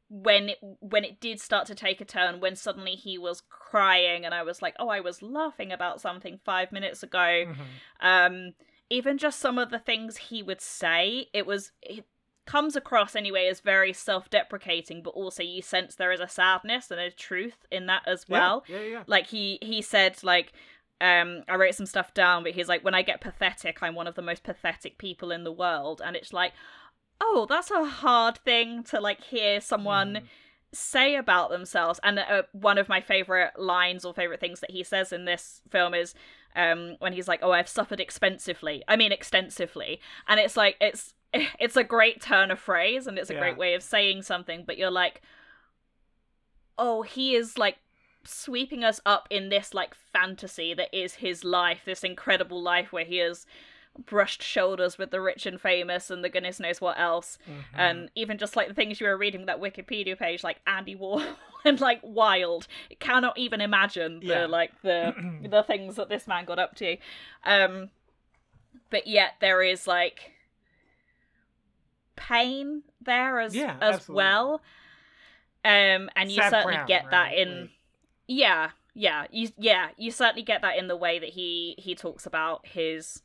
when 0.09 0.51
it 0.51 0.59
when 0.81 1.05
it 1.05 1.21
did 1.21 1.41
start 1.41 1.67
to 1.67 1.75
take 1.75 2.01
a 2.01 2.05
turn 2.05 2.41
when 2.41 2.55
suddenly 2.57 2.93
he 2.97 3.17
was 3.17 3.43
crying 3.49 4.25
and 4.25 4.35
i 4.35 4.43
was 4.43 4.61
like 4.61 4.75
oh 4.79 4.89
i 4.89 5.01
was 5.01 5.23
laughing 5.23 5.73
about 5.73 6.01
something 6.01 6.39
five 6.45 6.71
minutes 6.73 7.03
ago 7.03 7.45
Mhm. 7.47 7.57
um 8.01 8.55
even 8.91 9.17
just 9.17 9.39
some 9.41 9.59
of 9.59 9.71
the 9.71 9.79
things 9.79 10.17
he 10.17 10.43
would 10.43 10.61
say 10.61 11.29
it 11.33 11.47
was 11.47 11.73
it 11.81 12.05
comes 12.47 12.75
across 12.77 13.15
anyway 13.15 13.47
as 13.47 13.61
very 13.61 13.93
self-deprecating 13.93 15.03
but 15.03 15.11
also 15.11 15.43
you 15.43 15.63
sense 15.63 15.95
there 15.95 16.13
is 16.13 16.21
a 16.21 16.29
sadness 16.29 16.91
and 16.91 17.01
a 17.01 17.11
truth 17.11 17.67
in 17.71 17.87
that 17.87 18.03
as 18.07 18.29
well 18.29 18.65
Yeah, 18.69 18.81
yeah. 18.81 18.89
yeah. 18.89 19.03
like 19.07 19.29
he 19.29 19.59
he 19.63 19.81
said 19.83 20.23
like 20.25 20.53
um 21.01 21.43
i 21.49 21.55
wrote 21.55 21.75
some 21.75 21.87
stuff 21.87 22.13
down 22.15 22.43
but 22.43 22.53
he's 22.53 22.69
like 22.69 22.85
when 22.85 22.95
i 22.95 23.03
get 23.03 23.21
pathetic 23.21 23.79
i'm 23.83 23.95
one 23.95 24.07
of 24.07 24.15
the 24.17 24.23
most 24.23 24.43
pathetic 24.43 24.99
people 24.99 25.31
in 25.31 25.45
the 25.45 25.53
world 25.53 26.03
and 26.05 26.17
it's 26.17 26.33
like 26.33 26.53
oh 27.21 27.47
that's 27.49 27.71
a 27.71 27.85
hard 27.85 28.39
thing 28.39 28.83
to 28.85 29.01
like 29.01 29.23
hear 29.23 29.61
someone 29.61 30.15
Mhm. 30.15 30.23
say 30.73 31.15
about 31.17 31.51
themselves 31.51 32.01
and 32.03 32.19
uh, 32.19 32.43
one 32.53 32.79
of 32.79 32.89
my 32.89 33.01
favorite 33.01 33.53
lines 33.59 34.05
or 34.05 34.13
favorite 34.15 34.41
things 34.41 34.61
that 34.61 34.71
he 34.73 34.83
says 34.83 35.13
in 35.13 35.27
this 35.27 35.61
film 35.71 35.95
is 35.95 36.15
um 36.57 36.97
when 36.99 37.13
he's 37.13 37.29
like 37.29 37.41
oh 37.43 37.53
i've 37.53 37.69
suffered 37.69 38.01
expensively 38.01 38.83
i 38.89 38.97
mean 38.97 39.13
extensively 39.13 40.01
and 40.27 40.41
it's 40.41 40.57
like 40.57 40.77
it's 40.81 41.15
it's 41.61 41.77
a 41.77 41.85
great 41.85 42.21
turn 42.21 42.51
of 42.51 42.59
phrase 42.59 43.07
and 43.07 43.19
it's 43.19 43.31
a 43.31 43.35
Yeah. 43.35 43.41
great 43.41 43.57
way 43.57 43.75
of 43.75 43.83
saying 43.83 44.23
something 44.23 44.65
but 44.67 44.77
you're 44.79 44.91
like 44.91 45.23
oh 46.79 47.03
he 47.03 47.35
is 47.35 47.59
like 47.59 47.79
sweeping 48.25 48.85
us 48.85 49.01
up 49.05 49.27
in 49.31 49.49
this 49.49 49.75
like 49.75 49.95
fantasy 49.95 50.75
that 50.75 50.89
is 50.97 51.15
his 51.15 51.43
life 51.45 51.81
this 51.85 52.05
incredible 52.05 52.63
life 52.63 52.93
where 52.93 53.05
he 53.05 53.19
has 53.19 53.47
brushed 54.07 54.43
shoulders 54.43 54.97
with 54.97 55.11
the 55.11 55.21
rich 55.21 55.45
and 55.45 55.61
famous 55.61 56.11
and 56.11 56.25
the 56.25 56.29
goodness 56.31 56.59
knows 56.61 56.81
what 56.81 56.99
else 56.99 57.37
Mhm. 57.47 57.65
and 57.75 58.11
even 58.15 58.39
just 58.39 58.57
like 58.57 58.69
the 58.69 58.75
things 58.75 59.01
you 59.01 59.07
were 59.07 59.19
reading 59.19 59.47
that 59.47 59.61
wikipedia 59.61 60.19
page 60.19 60.43
like 60.43 60.61
andy 60.67 60.95
warhol 60.97 61.37
and 61.65 61.81
like 61.81 62.01
wild 62.03 62.67
cannot 63.01 63.37
even 63.37 63.61
imagine 63.61 64.21
the 64.21 64.27
Yeah. 64.27 64.47
like 64.47 64.73
the 64.83 65.15
the 65.43 65.63
things 65.63 65.97
that 65.97 66.09
this 66.09 66.27
man 66.27 66.45
got 66.47 66.59
up 66.59 66.75
to 66.77 66.97
um 67.45 67.91
but 68.89 69.07
yet 69.07 69.33
there 69.41 69.63
is 69.63 69.87
like 69.87 70.33
pain 72.17 72.83
there 73.01 73.41
as 73.41 73.55
Yeah, 73.55 73.77
as 73.81 73.97
absolutely. 73.97 74.15
well. 74.17 74.63
Um 75.65 76.11
and 76.17 76.31
you 76.31 76.37
Sad 76.37 76.51
certainly 76.51 76.75
Brown, 76.75 76.87
get 76.87 77.11
that 77.11 77.33
in 77.35 77.71
yeah 78.27 78.71
yeah. 78.95 79.27
You 79.31 79.49
yeah 79.57 79.89
you 79.97 80.11
certainly 80.11 80.43
get 80.43 80.61
that 80.63 80.77
in 80.77 80.87
the 80.89 80.97
way 80.97 81.19
that 81.19 81.31
he 81.31 81.75
he 81.79 81.95
talks 81.95 82.27
about 82.27 82.67
his 82.67 83.23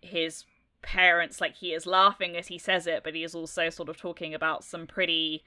his 0.00 0.44
parents. 0.82 1.40
Like 1.40 1.56
he 1.56 1.72
is 1.72 1.86
laughing 1.86 2.36
as 2.36 2.46
he 2.48 2.58
says 2.58 2.86
it 2.86 3.02
but 3.04 3.14
he 3.14 3.24
is 3.24 3.34
also 3.34 3.68
sort 3.70 3.88
of 3.88 3.96
talking 3.96 4.34
about 4.34 4.64
some 4.64 4.86
pretty 4.86 5.42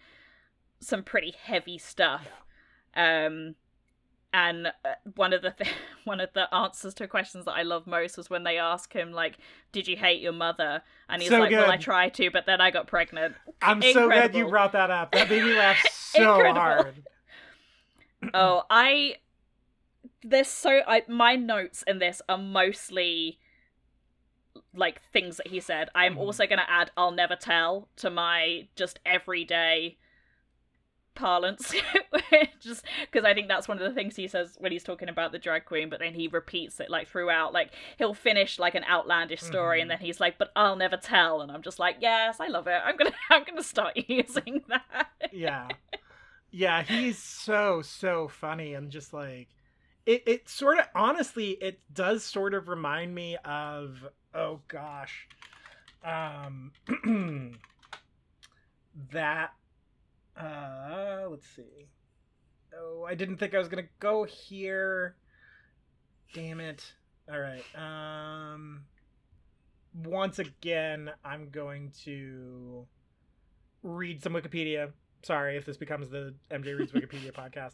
some 0.80 1.04
pretty 1.04 1.34
heavy 1.44 1.78
stuff. 1.78 2.28
Um 2.96 3.56
and 4.34 4.68
uh, 4.68 4.94
one 5.16 5.34
of 5.34 5.42
the 5.42 5.52
th- 5.52 5.74
one 6.04 6.20
of 6.20 6.32
the 6.34 6.54
answers 6.54 6.94
to 6.96 7.08
questions 7.08 7.46
that 7.46 7.54
I 7.54 7.64
love 7.64 7.88
most 7.88 8.18
was 8.18 8.30
when 8.30 8.44
they 8.44 8.58
ask 8.58 8.94
him 8.94 9.12
like 9.12 9.38
did 9.72 9.88
you 9.88 9.98
hate 9.98 10.22
your 10.22 10.34
mother 10.34 10.82
and 11.10 11.22
he's 11.22 11.32
So 11.32 11.40
like 11.40 11.58
well 11.58 11.70
I 11.70 11.76
good. 11.76 11.84
tried 11.84 12.14
to 12.16 12.30
but 12.32 12.46
then 12.46 12.62
I 12.62 12.72
got 12.72 12.88
pregnant 12.88 13.36
I'm 13.62 13.82
so 13.82 14.10
glad 14.10 14.36
you 14.36 14.48
brought 14.48 14.72
that 14.74 14.90
up. 14.92 15.12
That 15.14 15.30
made 15.30 15.44
me 15.44 15.54
laugh 15.54 15.82
so 16.14 16.54
hard. 16.54 17.04
oh 18.34 18.64
i 18.70 19.16
there's 20.24 20.48
so 20.48 20.82
i 20.88 21.04
my 21.08 21.36
notes 21.36 21.84
in 21.88 22.00
this 22.00 22.22
are 22.30 22.38
mostly 22.38 23.40
like 24.74 25.02
things 25.12 25.38
that 25.38 25.48
he 25.48 25.60
said 25.60 25.90
i'm 25.96 26.14
Mhm. 26.14 26.18
also 26.18 26.46
going 26.46 26.60
to 26.60 26.70
add 26.70 26.92
i'll 26.98 27.12
never 27.12 27.36
tell 27.36 27.88
to 27.96 28.10
my 28.10 28.68
just 28.76 29.00
everyday 29.06 29.98
parlance 31.20 31.74
just 32.60 32.84
because 33.12 33.26
i 33.26 33.34
think 33.34 33.48
that's 33.48 33.68
one 33.68 33.78
of 33.78 33.84
the 33.84 33.94
things 33.94 34.16
he 34.16 34.28
says 34.28 34.56
when 34.60 34.72
he's 34.72 34.84
talking 34.84 35.10
about 35.10 35.32
the 35.32 35.38
drag 35.40 35.66
queen 35.66 35.90
but 35.90 36.00
then 36.00 36.14
he 36.14 36.28
repeats 36.28 36.80
it 36.80 36.90
like 36.90 37.08
throughout 37.08 37.54
like 37.54 37.72
he'll 37.98 38.14
finish 38.14 38.58
like 38.58 38.74
an 38.76 38.84
outlandish 38.90 39.42
story 39.42 39.82
and 39.82 39.90
Mhm. 39.90 39.94
then 39.96 40.06
he's 40.06 40.20
like 40.20 40.38
but 40.38 40.52
i'll 40.56 40.76
never 40.78 40.98
tell 40.98 41.42
and 41.42 41.52
i'm 41.52 41.62
just 41.62 41.78
like 41.80 41.98
yes 42.00 42.38
i 42.40 42.48
love 42.48 42.68
it. 42.68 42.82
I'm 42.84 42.96
gonna 42.96 43.12
i'm 43.30 43.44
gonna 43.44 43.62
start 43.64 43.98
using 44.08 44.64
that. 44.70 45.08
Yeah. 45.32 45.68
Yeah 46.52 46.82
he's 46.84 47.18
so 47.20 47.82
so 47.84 48.28
funny 48.28 48.74
and 48.74 48.90
just 48.90 49.14
like 49.14 49.50
it, 50.06 50.24
it 50.26 50.50
sort 50.50 50.80
of 50.80 50.86
honestly 50.96 51.52
it 51.62 51.80
does 51.94 52.24
sort 52.24 52.54
of 52.54 52.68
remind 52.70 53.14
me 53.14 53.38
of 53.46 54.08
oh 54.34 54.62
gosh 54.68 55.28
um 56.04 56.72
that 59.12 59.52
uh 60.38 61.26
let's 61.30 61.48
see 61.56 61.88
oh 62.78 63.06
i 63.08 63.16
didn't 63.16 63.38
think 63.38 63.54
i 63.54 63.58
was 63.58 63.68
gonna 63.68 63.84
go 64.00 64.24
here 64.24 65.16
damn 66.34 66.60
it 66.60 66.94
all 67.32 67.40
right 67.40 67.64
um 67.76 68.84
once 70.06 70.40
again 70.40 71.10
i'm 71.26 71.50
going 71.50 71.92
to 72.04 72.86
read 73.84 74.22
some 74.22 74.34
wikipedia 74.34 74.92
sorry 75.24 75.58
if 75.58 75.66
this 75.66 75.78
becomes 75.78 76.10
the 76.10 76.34
MJ 76.52 76.78
Reads 76.78 76.94
Wikipedia 76.94 77.34
podcast. 77.34 77.74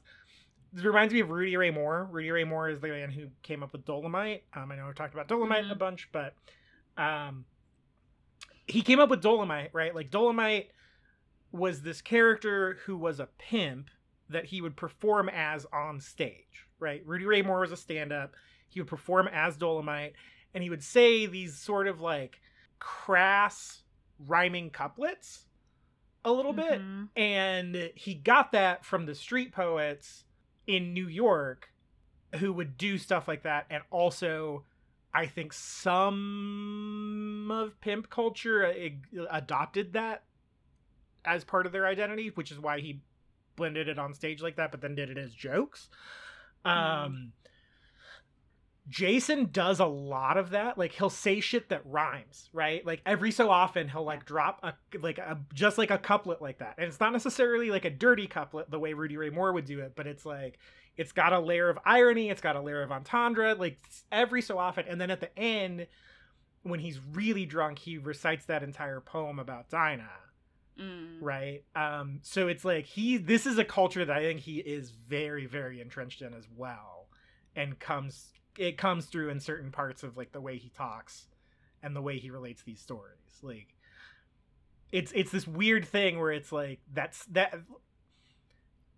This 0.74 0.84
reminds 0.84 1.14
me 1.14 1.20
of 1.20 1.30
Rudy 1.30 1.56
Ray 1.58 1.70
Moore. 1.70 2.08
Rudy 2.12 2.32
Ray 2.32 2.43
Moore 2.43 2.70
is 2.70 2.80
the 2.80 2.88
man 2.88 3.12
who 3.12 3.28
came 3.43 3.62
up 3.62 3.72
with 3.72 3.86
Dolomite. 3.86 4.43
Um, 4.56 4.72
I 4.72 4.76
know 4.76 4.88
we've 4.88 4.95
talked 4.95 5.14
about 5.14 5.28
Dolomite 5.28 5.64
a 5.66 5.76
Mhm. 5.76 5.78
bunch, 5.78 6.10
but 6.12 6.34
um, 6.97 7.45
he 8.66 8.82
came 8.82 8.99
up 8.99 9.10
with 9.10 9.22
Dolomite, 9.22 9.70
right? 9.74 9.93
Like 9.93 10.10
Dolomite 10.10 10.72
was 11.56 11.82
this 11.82 12.01
character 12.01 12.78
who 12.86 12.97
was 12.97 13.20
a 13.20 13.30
pimp 13.38 13.89
that 14.30 14.45
he 14.45 14.62
would 14.62 14.76
perform 14.76 15.30
as 15.30 15.66
on 15.72 15.99
stage, 15.99 16.68
right? 16.80 17.01
Rudy 17.06 17.26
Ray 17.26 17.41
Moore 17.41 17.60
was 17.62 17.72
a 17.72 17.78
stand-up. 17.78 18.34
He 18.68 18.80
would 18.80 18.88
perform 18.89 19.28
as 19.32 19.56
Dolomite, 19.58 20.14
and 20.53 20.64
he 20.64 20.70
would 20.70 20.84
say 20.84 21.26
these 21.28 21.56
sort 21.58 21.88
of 21.88 22.01
like 22.01 22.39
crass 22.80 23.84
rhyming 24.20 24.70
couplets 24.70 25.45
a 26.24 26.32
little 26.32 26.53
bit 26.53 26.82
Mhm. 26.82 27.10
and 27.16 27.91
he 27.95 28.16
got 28.16 28.51
that 28.53 28.84
from 28.86 29.06
the 29.06 29.14
street 29.14 29.51
poets 29.51 30.24
in 30.66 30.93
New 30.93 31.08
York 31.08 31.72
who 32.39 32.51
would 32.53 32.78
do 32.78 32.97
stuff 32.97 33.28
like 33.28 33.43
that 33.43 33.66
and 33.70 33.84
also 33.91 34.66
I 35.14 35.28
think 35.28 35.53
some 35.53 37.49
of 37.51 37.80
pimp 37.80 38.10
culture 38.10 38.66
uh, 38.66 38.89
adopted 39.30 39.93
that 39.93 40.24
as 41.26 41.43
part 41.43 41.65
of 41.65 41.71
their 41.71 41.86
identity, 41.86 42.32
which 42.36 42.51
is 42.51 42.59
why 42.59 42.80
he 42.80 43.01
blended 43.55 43.88
it 43.88 43.99
on 43.99 44.13
stage 44.13 44.41
like 44.41 44.57
that, 44.57 44.71
but 44.71 44.82
then 44.82 44.95
did 44.95 45.09
it 45.09 45.17
as 45.17 45.34
jokes. 45.34 45.89
Um, 46.63 47.32
Jason 48.88 49.49
does 49.51 49.80
a 49.80 49.86
lot 49.86 50.38
of 50.38 50.51
that. 50.51 50.78
Like 50.78 50.91
he'll 50.91 51.09
say 51.09 51.39
shit 51.39 51.69
that 51.69 51.82
rhymes, 51.86 52.49
right? 52.53 52.86
Like 52.86 53.01
every 53.05 53.32
so 53.32 53.49
often 53.49 53.89
he'll 53.89 54.03
like 54.03 54.26
drop 54.26 54.59
a 54.63 54.73
like 54.99 55.17
a 55.17 55.39
just 55.53 55.78
like 55.78 55.91
a 55.91 55.97
couplet 55.97 56.41
like 56.41 56.59
that. 56.59 56.76
And 56.78 56.88
it's 56.88 56.99
not 56.99 57.11
necessarily 57.11 57.71
like 57.71 57.86
a 57.86 57.89
dirty 57.89 58.28
couplet 58.28 58.69
the 58.69 58.80
way 58.80 58.93
Rudy 58.93 59.17
Ray 59.17 59.30
Moore 59.30 59.53
would 59.53 59.65
do 59.65 59.80
it, 59.80 59.93
but 59.95 60.05
it's 60.05 60.26
like 60.26 60.59
it's 60.97 61.11
got 61.11 61.34
a 61.34 61.39
layer 61.39 61.69
of 61.69 61.80
irony, 61.86 62.30
it's 62.30 62.41
got 62.41 62.55
a 62.55 62.61
layer 62.61 62.84
of 62.84 62.91
entendre, 62.91 63.55
like 63.55 63.80
every 64.11 64.41
so 64.41 64.57
often. 64.57 64.86
And 64.88 65.01
then 65.01 65.09
at 65.09 65.19
the 65.19 65.38
end, 65.38 65.88
when 66.63 66.80
he's 66.80 66.99
really 67.13 67.45
drunk, 67.45 67.80
he 67.80 67.97
recites 67.97 68.45
that 68.45 68.63
entire 68.63 69.01
poem 69.01 69.39
about 69.39 69.69
Dinah 69.69 70.11
Mm. 70.80 71.17
right? 71.21 71.63
Um 71.76 72.19
so 72.21 72.47
it's 72.47 72.65
like 72.65 72.86
he 72.86 73.17
this 73.17 73.45
is 73.45 73.57
a 73.57 73.63
culture 73.63 74.03
that 74.03 74.17
i 74.17 74.21
think 74.21 74.41
he 74.41 74.57
is 74.57 74.91
very 74.91 75.45
very 75.45 75.80
entrenched 75.80 76.21
in 76.21 76.34
as 76.34 76.47
well 76.53 77.07
and 77.55 77.80
comes 77.80 78.34
it 78.57 78.78
comes 78.78 79.05
through 79.05 79.30
in 79.30 79.39
certain 79.39 79.71
parts 79.71 80.03
of 80.03 80.17
like 80.17 80.32
the 80.32 80.41
way 80.41 80.57
he 80.57 80.69
talks 80.69 81.28
and 81.82 81.95
the 81.95 82.01
way 82.01 82.17
he 82.17 82.30
relates 82.30 82.63
these 82.63 82.80
stories. 82.80 83.39
Like 83.41 83.76
it's 84.91 85.11
it's 85.13 85.32
this 85.32 85.47
weird 85.47 85.86
thing 85.86 86.19
where 86.19 86.32
it's 86.32 86.51
like 86.51 86.80
that's 86.93 87.26
that 87.26 87.53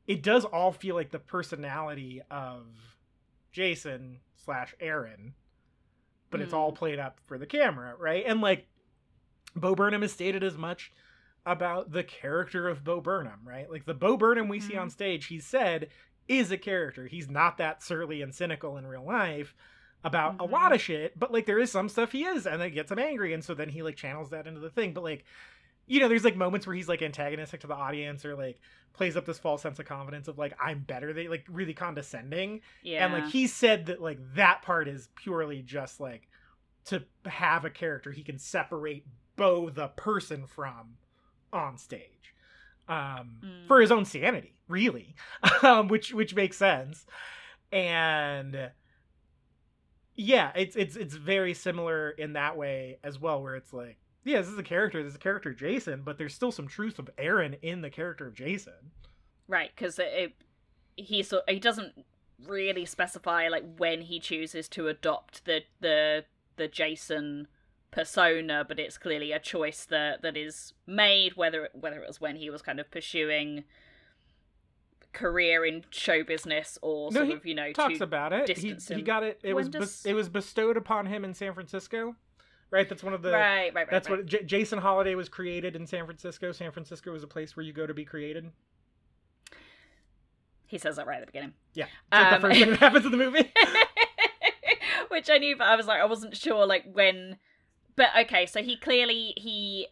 it 0.05 0.23
does 0.23 0.45
all 0.45 0.71
feel 0.71 0.95
like 0.95 1.11
the 1.11 1.19
personality 1.19 2.21
of 2.29 2.67
jason 3.51 4.19
slash 4.35 4.75
aaron 4.79 5.33
but 6.29 6.41
it's 6.41 6.53
all 6.53 6.71
played 6.71 6.99
up 6.99 7.19
for 7.25 7.37
the 7.37 7.45
camera 7.45 7.93
right? 7.97 8.25
And 8.27 8.41
like 8.41 8.67
bo 9.55 9.75
burnham 9.75 10.01
has 10.01 10.11
stated 10.11 10.43
as 10.43 10.57
much 10.57 10.91
about 11.47 11.91
the 11.91 12.03
character 12.03 12.67
of 12.67 12.83
Bo 12.83 12.99
Burnham, 13.01 13.39
right? 13.45 13.69
Like 13.71 13.85
the 13.85 13.93
Bo 13.93 14.17
Burnham 14.17 14.49
we 14.49 14.59
see 14.59 14.75
on 14.77 14.89
stage, 14.89 15.25
he 15.27 15.39
said 15.39 15.87
is 16.27 16.51
a 16.51 16.57
character. 16.57 17.07
He's 17.07 17.29
not 17.29 17.57
that 17.57 17.81
surly 17.81 18.21
and 18.21 18.35
cynical 18.35 18.77
in 18.77 18.85
real 18.85 19.05
life 19.05 19.55
about 20.03 20.35
a 20.35 20.47
Mhm. 20.47 20.51
lot 20.51 20.73
of 20.73 20.81
shit, 20.81 21.17
but 21.17 21.31
like 21.31 21.45
there 21.45 21.57
is 21.59 21.71
some 21.71 21.89
stuff 21.89 22.11
he 22.11 22.25
is, 22.25 22.45
and 22.45 22.61
it 22.61 22.71
gets 22.71 22.91
him 22.91 22.99
angry, 22.99 23.33
and 23.33 23.43
so 23.43 23.53
then 23.53 23.69
he 23.69 23.81
like 23.81 23.95
channels 23.95 24.29
that 24.31 24.45
into 24.45 24.59
the 24.59 24.69
thing. 24.69 24.93
But 24.93 25.03
like, 25.03 25.25
you 25.85 25.99
know, 26.01 26.09
there's 26.09 26.25
like 26.25 26.35
moments 26.35 26.67
where 26.67 26.75
he's 26.75 26.89
like 26.89 27.01
antagonistic 27.01 27.61
to 27.61 27.67
the 27.67 27.73
audience 27.75 28.25
or 28.25 28.35
like 28.35 28.59
plays 28.93 29.15
up 29.15 29.25
this 29.25 29.39
false 29.39 29.61
sense 29.61 29.79
of 29.79 29.85
confidence 29.85 30.27
of 30.27 30.37
like 30.37 30.53
I'm 30.61 30.79
better 30.79 31.13
than 31.13 31.29
like 31.29 31.45
really 31.49 31.73
condescending. 31.73 32.61
Yeah. 32.83 33.05
And 33.05 33.13
like 33.13 33.31
he 33.31 33.47
said 33.47 33.85
that 33.85 34.01
like 34.01 34.19
that 34.35 34.63
part 34.63 34.87
is 34.89 35.07
purely 35.15 35.61
just 35.61 35.99
like 36.01 36.27
to 36.85 37.03
have 37.25 37.63
a 37.63 37.69
character 37.69 38.11
he 38.11 38.23
can 38.23 38.37
separate 38.37 39.05
Bo 39.37 39.69
the 39.69 39.87
person 39.89 40.45
from 40.47 40.97
on 41.57 41.77
stage. 41.77 42.33
Um 42.87 43.39
Mm. 43.43 43.67
for 43.67 43.81
his 43.81 43.91
own 43.91 44.05
sanity, 44.05 44.55
really. 44.67 45.15
um 45.63 45.87
which 45.87 46.13
which 46.13 46.33
makes 46.35 46.57
sense. 46.57 47.05
And 47.71 48.71
yeah, 50.15 50.51
it's 50.55 50.75
it's 50.75 50.95
it's 50.95 51.15
very 51.15 51.53
similar 51.53 52.09
in 52.11 52.33
that 52.33 52.57
way 52.57 52.97
as 53.03 53.19
well 53.19 53.41
where 53.41 53.55
it's 53.55 53.73
like 53.73 53.97
yeah, 54.23 54.39
this 54.39 54.49
is 54.49 54.57
a 54.57 54.63
character, 54.63 55.01
this 55.03 55.11
is 55.11 55.15
a 55.15 55.19
character 55.19 55.53
Jason, 55.53 56.01
but 56.03 56.17
there's 56.17 56.33
still 56.33 56.51
some 56.51 56.67
truth 56.67 56.99
of 56.99 57.09
Aaron 57.17 57.55
in 57.61 57.81
the 57.81 57.89
character 57.89 58.27
of 58.27 58.33
Jason. 58.33 58.91
Right, 59.47 59.71
because 59.73 59.99
it, 59.99 60.11
it 60.13 60.33
he 60.97 61.23
so 61.23 61.41
he 61.47 61.59
doesn't 61.59 62.05
really 62.45 62.85
specify 62.85 63.47
like 63.47 63.63
when 63.77 64.01
he 64.01 64.19
chooses 64.19 64.67
to 64.69 64.87
adopt 64.87 65.45
the 65.45 65.61
the 65.79 66.25
the 66.57 66.67
Jason 66.67 67.47
persona, 67.97 68.63
but 68.67 68.79
it's 68.79 68.97
clearly 68.97 69.31
a 69.31 69.39
choice 69.39 69.85
that 69.85 70.21
that 70.21 70.37
is 70.37 70.73
made. 70.85 71.35
Whether 71.35 71.65
it, 71.65 71.71
whether 71.73 72.01
it 72.01 72.07
was 72.07 72.21
when 72.21 72.35
he 72.35 72.49
was 72.49 72.61
kind 72.61 72.79
of 72.79 72.89
pursuing 72.91 73.63
career 75.13 75.65
in 75.65 75.83
show 75.89 76.23
business 76.23 76.77
or 76.83 77.09
No, 77.11 77.21
sort 77.21 77.27
he 77.27 77.33
of 77.33 77.45
you 77.45 77.55
know 77.55 77.71
talks 77.73 78.01
about 78.01 78.33
it. 78.33 78.55
He, 78.57 78.75
he 78.93 79.01
got 79.01 79.23
it. 79.23 79.39
It 79.43 79.53
When 79.53 79.65
was 79.65 79.69
does- 79.69 80.05
it 80.05 80.13
was 80.13 80.29
bestowed 80.29 80.77
upon 80.77 81.07
him 81.07 81.25
in 81.25 81.33
San 81.33 81.53
Francisco, 81.53 82.15
right? 82.71 82.87
That's 82.87 83.03
one 83.03 83.13
of 83.13 83.21
the. 83.21 83.31
right, 83.31 83.73
right, 83.73 83.75
right. 83.75 83.89
That's 83.89 84.09
right. 84.09 84.19
what 84.19 84.25
J- 84.27 84.43
Jason 84.43 84.79
Holliday 84.79 85.15
was 85.15 85.27
created 85.29 85.75
in 85.75 85.87
San 85.87 86.05
Francisco. 86.05 86.51
San 86.51 86.71
Francisco 86.71 87.13
is 87.15 87.23
a 87.23 87.27
place 87.27 87.55
where 87.57 87.65
you 87.65 87.73
go 87.73 87.87
to 87.87 87.93
be 87.95 88.05
created. 88.05 88.51
he 90.67 90.77
says 90.77 90.97
that 90.97 91.07
right 91.07 91.15
at 91.15 91.21
the 91.21 91.31
beginning. 91.31 91.53
Yeah, 91.73 91.85
Um, 92.11 92.33
the 92.33 92.39
first 92.41 92.59
thing 92.59 92.69
that 92.69 92.79
happens 92.79 93.05
in 93.05 93.11
the 93.11 93.17
movie. 93.17 93.51
which 95.09 95.29
I 95.29 95.37
knew, 95.39 95.55
but 95.57 95.65
I 95.67 95.75
was 95.75 95.87
like, 95.87 95.99
I 96.01 96.05
wasn't 96.05 96.35
sure, 96.37 96.65
like 96.67 96.83
when. 96.91 97.37
But 97.97 98.09
okay, 98.17 98.45
so 98.45 98.63
he 98.63 98.77
clearly 98.77 99.33
he 99.35 99.87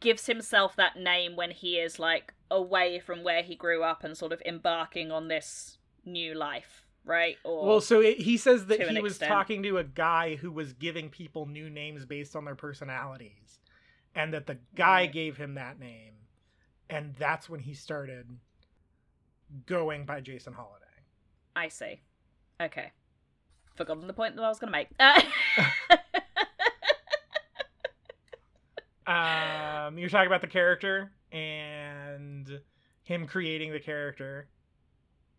gives 0.00 0.26
himself 0.26 0.76
that 0.76 0.96
name 0.96 1.34
when 1.34 1.50
he 1.50 1.78
is 1.78 1.98
like 1.98 2.34
away 2.50 3.00
from 3.00 3.24
where 3.24 3.42
he 3.42 3.56
grew 3.56 3.82
up 3.82 4.04
and 4.04 4.16
sort 4.16 4.32
of 4.32 4.42
embarking 4.44 5.10
on 5.10 5.28
this 5.28 5.78
new 6.04 6.34
life, 6.34 6.84
right? 7.04 7.36
Or 7.42 7.66
Well, 7.66 7.80
so 7.80 8.00
it, 8.00 8.20
he 8.20 8.36
says 8.36 8.66
that 8.66 8.86
he 8.88 9.00
was 9.00 9.14
extent. 9.14 9.30
talking 9.30 9.62
to 9.62 9.78
a 9.78 9.84
guy 9.84 10.36
who 10.36 10.52
was 10.52 10.74
giving 10.74 11.08
people 11.08 11.46
new 11.46 11.70
names 11.70 12.04
based 12.04 12.36
on 12.36 12.44
their 12.44 12.54
personalities, 12.54 13.58
and 14.14 14.34
that 14.34 14.46
the 14.46 14.58
guy 14.76 15.06
gave 15.06 15.38
him 15.38 15.54
that 15.54 15.80
name, 15.80 16.12
and 16.90 17.14
that's 17.18 17.48
when 17.48 17.60
he 17.60 17.72
started 17.72 18.28
going 19.64 20.04
by 20.04 20.20
Jason 20.20 20.52
Holliday. 20.52 20.84
I 21.56 21.68
see. 21.68 22.02
Okay, 22.60 22.92
forgotten 23.74 24.06
the 24.06 24.12
point 24.12 24.36
that 24.36 24.42
I 24.42 24.48
was 24.48 24.58
going 24.58 24.70
to 24.70 24.78
make. 24.78 24.88
Uh, 25.00 25.22
Um, 29.06 29.98
you're 29.98 30.08
talking 30.08 30.26
about 30.26 30.40
the 30.40 30.46
character 30.46 31.12
and 31.30 32.60
him 33.02 33.26
creating 33.26 33.72
the 33.72 33.80
character, 33.80 34.48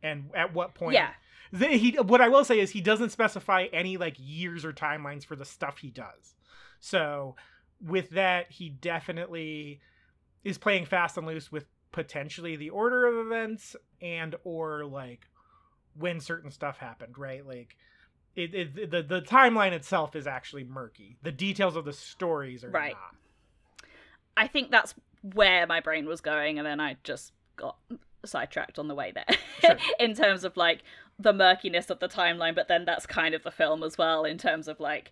and 0.03 0.29
at 0.35 0.53
what 0.53 0.75
point? 0.75 0.93
yeah, 0.93 1.11
he 1.51 1.91
what 1.91 2.21
I 2.21 2.29
will 2.29 2.45
say 2.45 2.59
is 2.59 2.71
he 2.71 2.81
doesn't 2.81 3.11
specify 3.11 3.67
any 3.73 3.97
like 3.97 4.15
years 4.19 4.65
or 4.65 4.73
timelines 4.73 5.25
for 5.25 5.35
the 5.35 5.45
stuff 5.45 5.79
he 5.79 5.89
does. 5.89 6.35
So 6.79 7.35
with 7.81 8.11
that, 8.11 8.51
he 8.51 8.69
definitely 8.69 9.81
is 10.43 10.57
playing 10.57 10.85
fast 10.85 11.17
and 11.17 11.25
loose 11.25 11.51
with 11.51 11.65
potentially 11.91 12.55
the 12.55 12.69
order 12.69 13.05
of 13.07 13.25
events 13.25 13.75
and 14.01 14.35
or 14.43 14.85
like 14.85 15.27
when 15.97 16.19
certain 16.19 16.51
stuff 16.51 16.77
happened, 16.77 17.17
right? 17.17 17.45
Like 17.45 17.75
it, 18.35 18.53
it 18.53 18.91
the 18.91 19.01
the 19.01 19.21
timeline 19.21 19.71
itself 19.71 20.15
is 20.15 20.27
actually 20.27 20.65
murky. 20.65 21.17
The 21.23 21.31
details 21.31 21.75
of 21.75 21.85
the 21.85 21.93
stories 21.93 22.63
are 22.63 22.69
Right. 22.69 22.91
not. 22.91 23.15
I 24.37 24.47
think 24.47 24.71
that's 24.71 24.93
where 25.33 25.65
my 25.65 25.79
brain 25.79 26.05
was 26.05 26.21
going, 26.21 26.57
and 26.57 26.65
then 26.65 26.79
I 26.79 26.97
just 27.03 27.31
got 27.55 27.77
sidetracked 28.25 28.79
on 28.79 28.87
the 28.87 28.95
way 28.95 29.11
there 29.13 29.37
Sure. 29.61 29.77
in 29.99 30.13
terms 30.13 30.43
of 30.43 30.57
like 30.57 30.81
the 31.19 31.33
murkiness 31.33 31.89
of 31.89 31.99
the 31.99 32.07
timeline. 32.07 32.55
But 32.55 32.67
then 32.67 32.85
that's 32.85 33.05
kind 33.05 33.33
of 33.35 33.43
the 33.43 33.51
film 33.51 33.83
as 33.83 33.97
well, 33.97 34.25
in 34.25 34.37
terms 34.37 34.67
of 34.67 34.79
like 34.79 35.11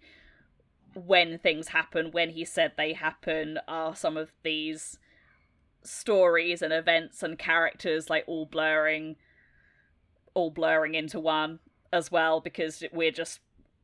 when 0.93 1.37
things 1.39 1.69
happen, 1.69 2.11
when 2.11 2.29
he 2.31 2.45
said 2.45 2.73
they 2.77 2.93
happen, 2.93 3.59
are 3.67 3.95
some 3.95 4.17
of 4.17 4.31
these 4.43 4.99
stories 5.83 6.61
and 6.61 6.71
events 6.71 7.23
and 7.23 7.37
characters 7.37 8.09
like 8.09 8.23
all 8.27 8.45
blurring, 8.45 9.15
all 10.33 10.49
blurring 10.51 10.95
into 10.95 11.19
one 11.19 11.59
as 11.91 12.11
well, 12.11 12.39
because 12.39 12.83
we're 12.91 13.11
just 13.11 13.39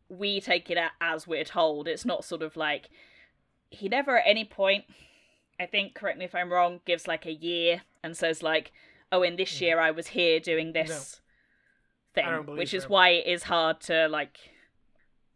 we 0.09 0.41
take 0.41 0.69
it 0.69 0.77
as 0.99 1.27
we're 1.27 1.43
told. 1.43 1.87
It's 1.87 2.05
not 2.05 2.25
sort 2.25 2.41
of 2.41 2.55
like 2.57 2.89
he 3.69 3.87
never 3.87 4.17
at 4.17 4.23
any 4.27 4.45
point 4.45 4.85
I 5.59 5.65
think, 5.65 5.93
correct 5.93 6.17
me 6.17 6.25
if 6.25 6.35
I'm 6.35 6.51
wrong, 6.51 6.79
gives 6.85 7.07
like 7.07 7.25
a 7.25 7.33
year 7.33 7.81
and 8.03 8.15
says 8.15 8.41
like, 8.41 8.71
"Oh, 9.11 9.23
in 9.23 9.35
this 9.35 9.51
mm. 9.57 9.61
year 9.61 9.79
I 9.79 9.91
was 9.91 10.07
here 10.07 10.39
doing 10.39 10.73
this 10.73 11.21
don't 12.15 12.45
thing," 12.45 12.55
which 12.55 12.73
is 12.73 12.87
why 12.87 13.09
it 13.09 13.27
is 13.27 13.43
hard 13.43 13.81
to 13.81 14.07
like 14.07 14.37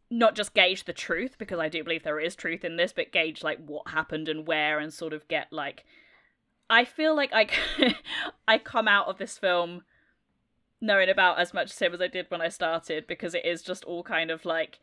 not 0.09 0.35
just 0.35 0.53
gauge 0.53 0.85
the 0.85 0.93
truth 0.93 1.37
because 1.37 1.59
I 1.59 1.69
do 1.69 1.83
believe 1.83 2.03
there 2.03 2.19
is 2.19 2.35
truth 2.35 2.63
in 2.63 2.77
this, 2.77 2.93
but 2.93 3.11
gauge 3.11 3.43
like 3.43 3.59
what 3.65 3.89
happened 3.89 4.29
and 4.29 4.47
where 4.47 4.79
and 4.79 4.93
sort 4.93 5.13
of 5.13 5.27
get 5.27 5.51
like. 5.51 5.83
I 6.69 6.85
feel 6.85 7.15
like 7.15 7.31
I 7.33 7.47
I 8.47 8.57
come 8.57 8.87
out 8.87 9.07
of 9.07 9.17
this 9.17 9.37
film 9.37 9.83
knowing 10.79 11.09
about 11.09 11.39
as 11.39 11.53
much 11.53 11.71
as 11.71 11.79
him 11.79 11.93
as 11.93 12.01
I 12.01 12.07
did 12.07 12.29
when 12.29 12.41
I 12.41 12.49
started 12.49 13.07
because 13.07 13.33
it 13.33 13.45
is 13.45 13.61
just 13.61 13.83
all 13.85 14.03
kind 14.03 14.29
of 14.29 14.45
like 14.45 14.79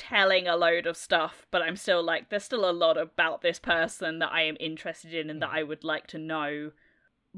telling 0.00 0.48
a 0.48 0.56
load 0.56 0.86
of 0.86 0.96
stuff, 0.96 1.46
but 1.50 1.60
I'm 1.60 1.76
still 1.76 2.02
like, 2.02 2.30
there's 2.30 2.44
still 2.44 2.68
a 2.68 2.72
lot 2.72 2.96
about 2.96 3.42
this 3.42 3.58
person 3.58 4.18
that 4.20 4.32
I 4.32 4.44
am 4.44 4.56
interested 4.58 5.12
in 5.12 5.28
and 5.28 5.42
that 5.42 5.50
mm. 5.50 5.56
I 5.56 5.62
would 5.62 5.84
like 5.84 6.06
to 6.08 6.18
know 6.18 6.70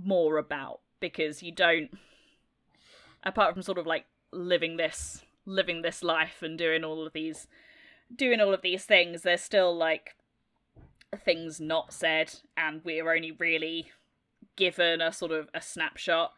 more 0.01 0.39
about 0.39 0.79
because 1.01 1.43
you 1.43 1.51
don't, 1.51 1.91
apart 3.25 3.53
from 3.53 3.63
sort 3.63 3.79
of 3.79 3.87
like 3.87 4.05
living 4.31 4.77
this, 4.77 5.23
living 5.45 5.83
this 5.83 6.05
life 6.05 6.41
and 6.41 6.57
doing 6.57 6.85
all 6.85 7.05
of 7.05 7.13
these, 7.13 7.49
doing 8.15 8.41
all 8.41 8.55
of 8.55 8.63
these 8.63 8.85
things, 8.85 9.23
there's 9.23 9.41
still 9.41 9.77
like 9.77 10.15
things 11.25 11.61
not 11.61 11.93
said, 11.93 12.33
and 12.57 12.81
we're 12.85 13.13
only 13.13 13.33
really 13.33 13.91
given 14.55 15.01
a 15.01 15.13
sort 15.13 15.33
of 15.33 15.49
a 15.53 15.61
snapshot 15.61 16.33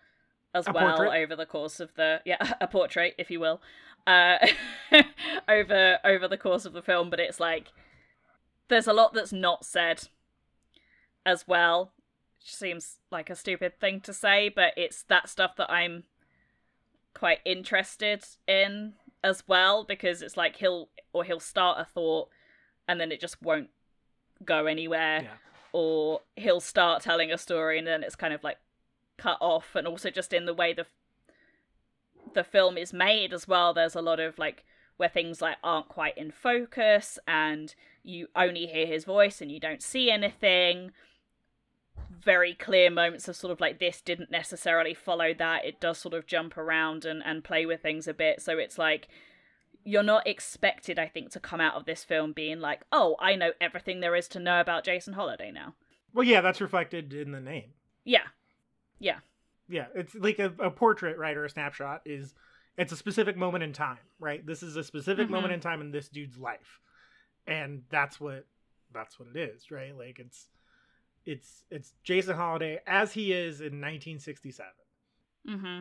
as 0.54 0.66
A 0.68 0.72
well 0.72 0.96
portrait. 0.96 1.22
over 1.22 1.36
the 1.36 1.46
course 1.46 1.80
of 1.80 1.94
the 1.96 2.20
yeah 2.24 2.54
a 2.60 2.68
portrait 2.68 3.14
if 3.18 3.30
you 3.30 3.40
will 3.40 3.60
uh 4.07 4.36
over 5.48 5.98
over 6.05 6.28
the 6.28 6.36
course 6.36 6.64
of 6.64 6.72
the 6.72 6.82
film 6.82 7.09
but 7.11 7.18
it's 7.20 7.40
like 7.40 7.68
there's 8.68 8.86
a 8.86 8.92
lot 8.92 9.12
that's 9.14 9.32
not 9.32 9.64
said 9.64 10.09
as 11.26 11.46
well 11.48 11.92
seems 12.38 12.98
like 13.11 13.30
a 13.30 13.34
stupid 13.36 13.80
thing 13.80 14.00
to 14.02 14.12
say, 14.12 14.50
but 14.50 14.74
it's 14.76 15.02
that 15.05 15.28
stuff 15.28 15.57
that 15.57 15.70
I'm 15.70 16.05
quite 17.14 17.38
interested 17.44 18.22
in 18.46 18.92
as 19.22 19.44
well 19.48 19.84
because 19.84 20.20
it's 20.20 20.36
like 20.36 20.57
he'll 20.57 20.90
or 21.12 21.24
he'll 21.24 21.40
start 21.40 21.78
a 21.80 21.84
thought 21.84 22.28
and 22.86 23.00
then 23.00 23.11
it 23.11 23.20
just 23.20 23.40
won't 23.40 23.70
go 24.44 24.66
anywhere 24.66 25.22
Yeah. 25.22 25.28
or 25.72 26.20
he'll 26.36 26.61
start 26.61 27.02
telling 27.02 27.32
a 27.32 27.38
story 27.38 27.78
and 27.78 27.86
then 27.86 28.02
it's 28.02 28.16
kind 28.16 28.34
of 28.34 28.44
like 28.44 28.59
cut 29.16 29.38
off 29.40 29.74
and 29.74 29.86
also 29.86 30.11
just 30.11 30.32
in 30.34 30.44
the 30.44 30.52
way 30.55 30.74
the 30.74 30.86
the 32.35 32.45
film 32.45 32.76
is 32.76 32.93
made 32.93 33.32
as 33.32 33.49
well 33.49 33.72
there's 33.72 33.95
a 33.95 34.03
lot 34.03 34.20
of 34.20 34.39
like 34.39 34.64
where 34.97 35.09
things 35.09 35.43
like 35.43 35.57
aren't 35.62 35.89
quite 35.89 36.16
in 36.16 36.30
focus 36.30 37.18
and 37.26 37.74
you 38.03 38.28
only 38.37 38.66
hear 38.66 38.87
his 38.87 39.05
voice 39.05 39.41
and 39.41 39.51
you 39.51 39.59
don't 39.59 39.82
see 39.82 40.11
anything. 40.11 40.93
Very 42.11 42.55
clear 42.55 42.91
moments 42.91 43.28
of 43.28 43.37
sort 43.37 43.53
of 43.53 43.61
like 43.61 43.78
this 43.78 44.01
didn't 44.01 44.30
necessarily 44.30 44.95
follow 44.95 45.35
that. 45.35 45.64
It 45.64 45.80
does 45.80 45.99
sort 45.99 46.14
of 46.14 46.26
jump 46.26 46.57
around 46.57 47.05
and 47.05 47.22
and 47.24 47.43
play 47.43 47.66
with 47.66 47.82
things 47.82 48.07
a 48.07 48.14
bit. 48.14 48.41
So 48.41 48.59
it's 48.59 48.78
like 48.78 49.09
you're 49.87 50.03
not 50.03 50.26
expected 50.26 50.99
i 50.99 51.07
think 51.07 51.30
to 51.30 51.39
come 51.39 51.61
out 51.61 51.74
of 51.74 51.85
this 51.85 52.05
film 52.05 52.32
being 52.32 52.59
like 52.59 52.80
oh 52.91 53.16
i 53.20 53.37
know 53.37 53.51
everything 53.61 54.01
there 54.01 54.16
is 54.16 54.26
to 54.26 54.41
know 54.41 54.59
about 54.59 54.82
jason 54.82 55.12
holliday 55.12 55.51
now. 55.51 55.74
Well, 56.14 56.24
yeah, 56.24 56.41
that's 56.41 56.62
reflected 56.62 57.12
in 57.12 57.32
the 57.32 57.41
name. 57.41 57.74
yeah. 58.03 58.28
Yeah 58.99 59.18
Yeah, 59.68 59.86
it's 59.94 60.14
like 60.14 60.38
a, 60.38 60.52
a 60.58 60.70
portrait, 60.70 61.18
right, 61.18 61.36
or 61.36 61.44
a 61.44 61.50
snapshot 61.50 62.02
is 62.04 62.34
it's 62.76 62.92
a 62.92 62.96
specific 62.96 63.36
moment 63.36 63.64
in 63.64 63.72
time, 63.72 63.98
right? 64.18 64.44
This 64.44 64.62
is 64.62 64.76
a 64.76 64.84
specific 64.84 65.28
Mhm. 65.28 65.32
moment 65.32 65.52
in 65.54 65.60
time 65.60 65.80
in 65.80 65.90
this 65.90 66.08
dude's 66.08 66.36
life. 66.38 66.80
And 67.46 67.82
that's 67.90 68.20
what 68.20 68.46
that's 68.92 69.18
what 69.18 69.28
it 69.34 69.36
is, 69.38 69.70
right? 69.70 69.96
Like 69.96 70.18
it's 70.18 70.48
it's 71.24 71.64
it's 71.70 71.92
Jason 72.02 72.36
Holliday 72.36 72.80
as 72.86 73.12
he 73.12 73.32
is 73.32 73.60
in 73.60 73.80
1967. 73.80 74.70
mm-hmm 75.48 75.80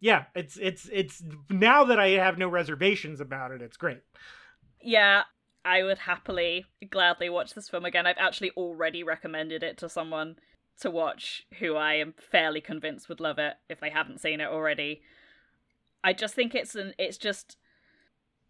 Yeah, 0.00 0.24
it's 0.34 0.56
it's 0.56 0.88
it's 0.92 1.22
now 1.50 1.84
that 1.84 2.00
I 2.00 2.08
have 2.10 2.38
no 2.38 2.48
reservations 2.48 3.20
about 3.20 3.50
it, 3.52 3.62
it's 3.62 3.76
great. 3.76 4.00
yeah 4.82 5.22
i 5.64 5.82
would 5.82 5.98
happily 5.98 6.64
gladly 6.90 7.28
watch 7.28 7.52
this 7.52 7.68
film 7.68 7.84
again 7.84 8.06
i've 8.06 8.16
actually 8.18 8.50
already 8.52 9.02
recommended 9.02 9.62
it 9.62 9.76
to 9.76 9.88
someone 9.90 10.36
to 10.80 10.90
watch 10.90 11.46
who 11.58 11.76
i 11.76 11.94
am 11.94 12.14
fairly 12.18 12.60
convinced 12.60 13.08
would 13.08 13.20
love 13.20 13.38
it 13.38 13.54
if 13.68 13.80
they 13.80 13.90
haven't 13.90 14.20
seen 14.20 14.40
it 14.40 14.48
already. 14.48 15.02
I 16.02 16.12
just 16.12 16.34
think 16.34 16.54
it's 16.54 16.74
an 16.74 16.94
it's 16.98 17.18
just 17.18 17.56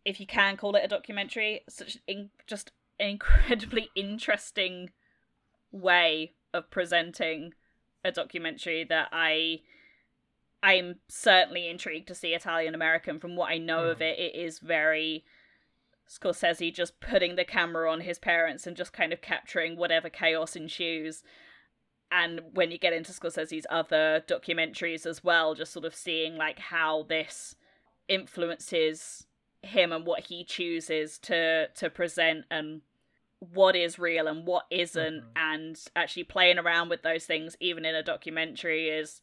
if 0.05 0.21
you 0.21 0.27
can 0.27 0.57
call 0.57 0.77
it 0.77 0.85
a 0.85 0.89
documentary 0.89 1.63
such 1.69 1.99
in, 2.07 2.31
just 2.47 2.73
an 2.99 3.09
incredibly 3.09 3.91
interesting 3.97 4.91
way 5.73 6.33
of 6.53 6.71
presenting 6.71 7.55
a 8.05 8.11
documentary 8.11 8.83
that 8.85 9.09
i 9.13 9.61
i'm 10.63 10.97
certainly 11.07 11.69
intrigued 11.69 12.09
to 12.09 12.15
see 12.15 12.35
italianamerican 12.37 13.21
from 13.21 13.37
what 13.37 13.51
i 13.51 13.59
know 13.59 13.85
of 13.85 13.99
hmm. 13.99 14.05
it 14.05 14.19
it 14.19 14.35
is 14.35 14.59
very 14.59 15.25
Scorsese 16.09 16.75
just 16.75 16.99
putting 16.99 17.37
the 17.37 17.45
camera 17.45 17.91
on 17.91 18.01
his 18.01 18.19
parents 18.19 18.67
and 18.67 18.77
just 18.77 18.93
kind 18.93 19.13
of 19.13 19.21
capturing 19.21 19.77
whatever 19.77 20.09
chaos 20.09 20.57
ensues. 20.57 21.23
And 22.13 22.41
when 22.55 22.71
you 22.71 22.79
get 22.79 22.93
into 22.93 23.13
Scorsese's 23.13 23.67
other 23.71 24.25
documentaries 24.27 25.07
as 25.07 25.23
well, 25.23 25.55
just 25.55 25.73
sort 25.73 25.85
of 25.85 25.95
seeing 25.95 26.37
like 26.37 26.59
how 26.59 27.05
this 27.05 27.55
influences 28.09 29.27
him 29.63 29.93
and 29.93 30.05
what 30.07 30.25
he 30.25 30.43
chooses 30.45 31.19
to 31.19 31.69
to 31.69 31.91
present 31.91 32.45
and 32.51 32.81
what 33.39 33.77
is 33.77 33.99
real 33.99 34.27
and 34.27 34.47
what 34.47 34.65
isn't 34.71 35.23
Mhm. 35.23 35.31
and 35.37 35.85
actually 35.95 36.25
playing 36.25 36.59
around 36.59 36.89
with 36.89 37.03
those 37.03 37.27
things 37.27 37.57
even 37.61 37.85
in 37.85 37.95
a 37.95 38.03
documentary 38.03 38.89
is 38.89 39.21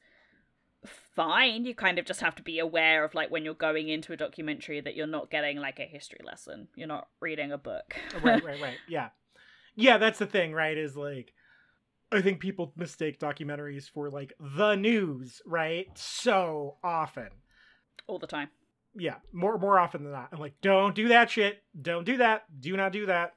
fine 0.85 1.65
you 1.65 1.73
kind 1.73 1.97
of 1.99 2.05
just 2.05 2.21
have 2.21 2.35
to 2.35 2.43
be 2.43 2.59
aware 2.59 3.03
of 3.03 3.15
like 3.15 3.31
when 3.31 3.43
you're 3.43 3.53
going 3.55 3.89
into 3.89 4.13
a 4.13 4.17
documentary 4.17 4.79
that 4.79 4.95
you're 4.95 5.07
not 5.07 5.29
getting 5.31 5.57
like 5.57 5.79
a 5.79 5.85
history 5.85 6.19
lesson 6.23 6.67
you're 6.75 6.87
not 6.87 7.07
reading 7.19 7.51
a 7.51 7.57
book 7.57 7.95
right, 8.21 8.43
right, 8.43 8.61
right. 8.61 8.77
Yeah. 8.87 9.09
Yeah, 9.75 9.97
that's 9.97 10.17
the 10.19 10.25
thing, 10.25 10.53
right? 10.53 10.77
Is 10.77 10.95
like 10.95 11.33
I 12.11 12.21
think 12.21 12.39
people 12.39 12.73
mistake 12.75 13.19
documentaries 13.19 13.89
for 13.89 14.09
like 14.09 14.33
the 14.39 14.75
news, 14.75 15.41
right? 15.45 15.87
So 15.95 16.77
often. 16.83 17.29
all 18.07 18.19
the 18.19 18.27
time 18.27 18.49
Yeah, 18.95 19.15
more 19.33 19.57
more 19.57 19.77
often 19.79 20.03
than 20.03 20.13
not. 20.13 20.29
I'm 20.31 20.39
like, 20.39 20.55
don't 20.61 20.95
do 20.95 21.09
that 21.09 21.29
shit. 21.29 21.63
Don't 21.79 22.05
do 22.05 22.17
that. 22.17 22.43
Do 22.59 22.75
not 22.77 22.91
do 22.91 23.07
that. 23.07 23.33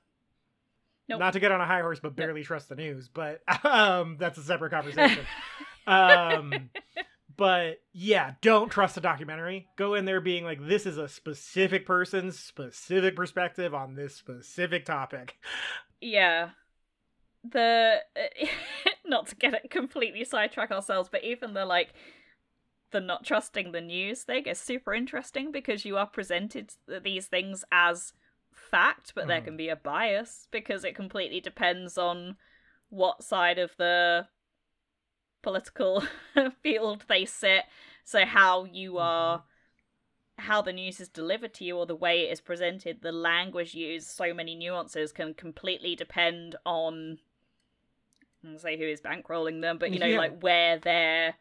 Nope. 1.09 1.19
Not 1.19 1.33
to 1.33 1.41
get 1.41 1.51
on 1.51 1.61
a 1.61 1.67
high 1.67 1.81
horse, 1.81 1.99
but 1.99 2.15
barely 2.15 2.45
trust 2.45 2.69
the 2.69 2.77
news. 2.77 3.09
But 3.09 3.43
um, 3.65 4.17
that's 4.19 4.39
a 4.39 4.43
separate 4.43 4.71
conversation. 4.71 5.27
um, 5.89 6.71
but 7.37 7.81
yeah, 7.93 8.35
don't 8.43 8.69
trust 8.71 8.97
a 8.97 9.01
documentary. 9.01 9.67
Go 9.77 9.95
in 9.95 10.05
there 10.05 10.21
being 10.21 10.45
like, 10.45 10.65
this 10.65 10.87
is 10.87 10.99
a 10.99 11.09
specific 11.09 11.85
person's 11.85 12.39
specific 12.39 13.17
perspective 13.17 13.75
on 13.75 13.97
this 13.97 14.15
specific 14.15 14.85
topic. 14.85 15.35
yeah 16.01 16.51
the 17.43 17.99
not 19.05 19.27
to 19.29 19.37
get 19.37 19.55
it 19.55 19.71
completely 19.71 20.25
sidetrack 20.25 20.71
ourselves 20.71 21.09
but 21.11 21.25
even 21.25 21.55
the 21.55 21.65
like 21.65 21.95
the 22.91 23.01
not 23.01 23.25
trusting 23.25 23.73
the 23.73 23.81
news 23.81 24.23
thing 24.25 24.45
is 24.45 24.59
super 24.59 24.93
interesting 24.93 25.53
because 25.53 25.85
you 25.85 25.97
are 25.97 26.07
presented 26.07 26.73
these 27.03 27.27
things 27.27 27.65
as 27.73 28.13
fact 28.53 29.13
but 29.15 29.27
there 29.27 29.41
Mhm. 29.41 29.45
can 29.45 29.57
be 29.57 29.69
a 29.69 29.77
bias 29.77 30.49
because 30.51 30.85
it 30.85 30.95
completely 30.95 31.41
depends 31.41 31.97
on 31.97 32.37
what 32.89 33.23
side 33.23 33.59
of 33.59 33.77
the 33.77 34.29
political 35.43 36.03
field 36.63 37.05
they 37.09 37.25
sit 37.25 37.65
so 38.05 38.25
how 38.27 38.65
you 38.65 38.99
are 38.99 39.45
how 40.39 40.63
the 40.63 40.73
news 40.73 41.01
is 41.01 41.09
delivered 41.09 41.53
to 41.55 41.65
you 41.65 41.77
or 41.77 41.87
the 41.87 41.95
way 41.95 42.23
it 42.27 42.33
is 42.33 42.41
presented 42.41 43.01
the 43.03 43.13
language 43.13 43.75
used 43.75 44.09
so 44.09 44.35
many 44.35 44.55
nuances 44.55 45.13
can 45.13 45.33
completely 45.35 45.95
depend 45.95 46.57
on 46.65 47.19
I 48.45 48.57
say 48.57 48.79
who 48.79 48.85
is 48.85 49.01
bankrolling 49.01 49.61
them 49.61 49.79
but 49.79 49.91
you 49.93 49.99
know 49.99 50.07
Yeah. 50.07 50.19
like 50.19 50.41
where 50.43 50.79
they're 50.79 51.35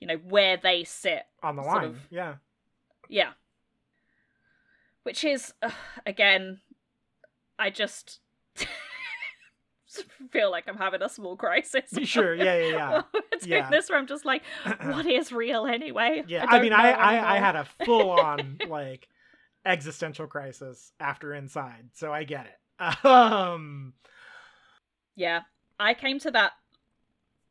you 0.00 0.06
know 0.06 0.16
where 0.16 0.56
they 0.56 0.84
sit 0.84 1.22
On 1.42 1.56
the 1.56 1.62
line. 1.62 1.84
of- 1.84 2.00
Yeah. 2.10 2.34
yeah. 3.08 3.32
Which 5.04 5.24
is, 5.24 5.52
ugh, 5.62 5.72
again, 6.06 6.60
I 7.58 7.70
just 7.70 8.20
feel 10.30 10.50
like 10.50 10.64
I'm 10.68 10.76
having 10.76 11.02
a 11.02 11.08
small 11.08 11.36
crisis. 11.36 11.84
Sure, 12.04 12.34
yeah, 12.36 12.56
yeah, 12.56 12.68
yeah. 12.68 13.02
Doing 13.40 13.50
Yeah. 13.62 13.70
this 13.70 13.90
where 13.90 13.98
I'm 13.98 14.06
just 14.06 14.24
like, 14.24 14.42
what 14.82 15.06
is 15.06 15.32
real 15.32 15.66
anyway? 15.66 16.22
Yeah, 16.26 16.46
I, 16.48 16.58
I, 16.58 16.62
mean, 16.62 16.72
I, 16.72 16.92
I, 16.92 17.34
I 17.34 17.38
had 17.38 17.56
a 17.56 17.64
full 17.84 18.10
on 18.10 18.58
like 18.68 19.08
existential 19.66 20.26
crisis 20.26 20.92
after 21.00 21.34
Inside, 21.34 21.90
so 21.94 22.12
I 22.12 22.24
get 22.24 22.46
it. 22.46 23.04
Um, 23.04 23.92
Yeah, 25.16 25.40
I 25.78 25.94
came 25.94 26.18
to 26.20 26.30
that 26.30 26.52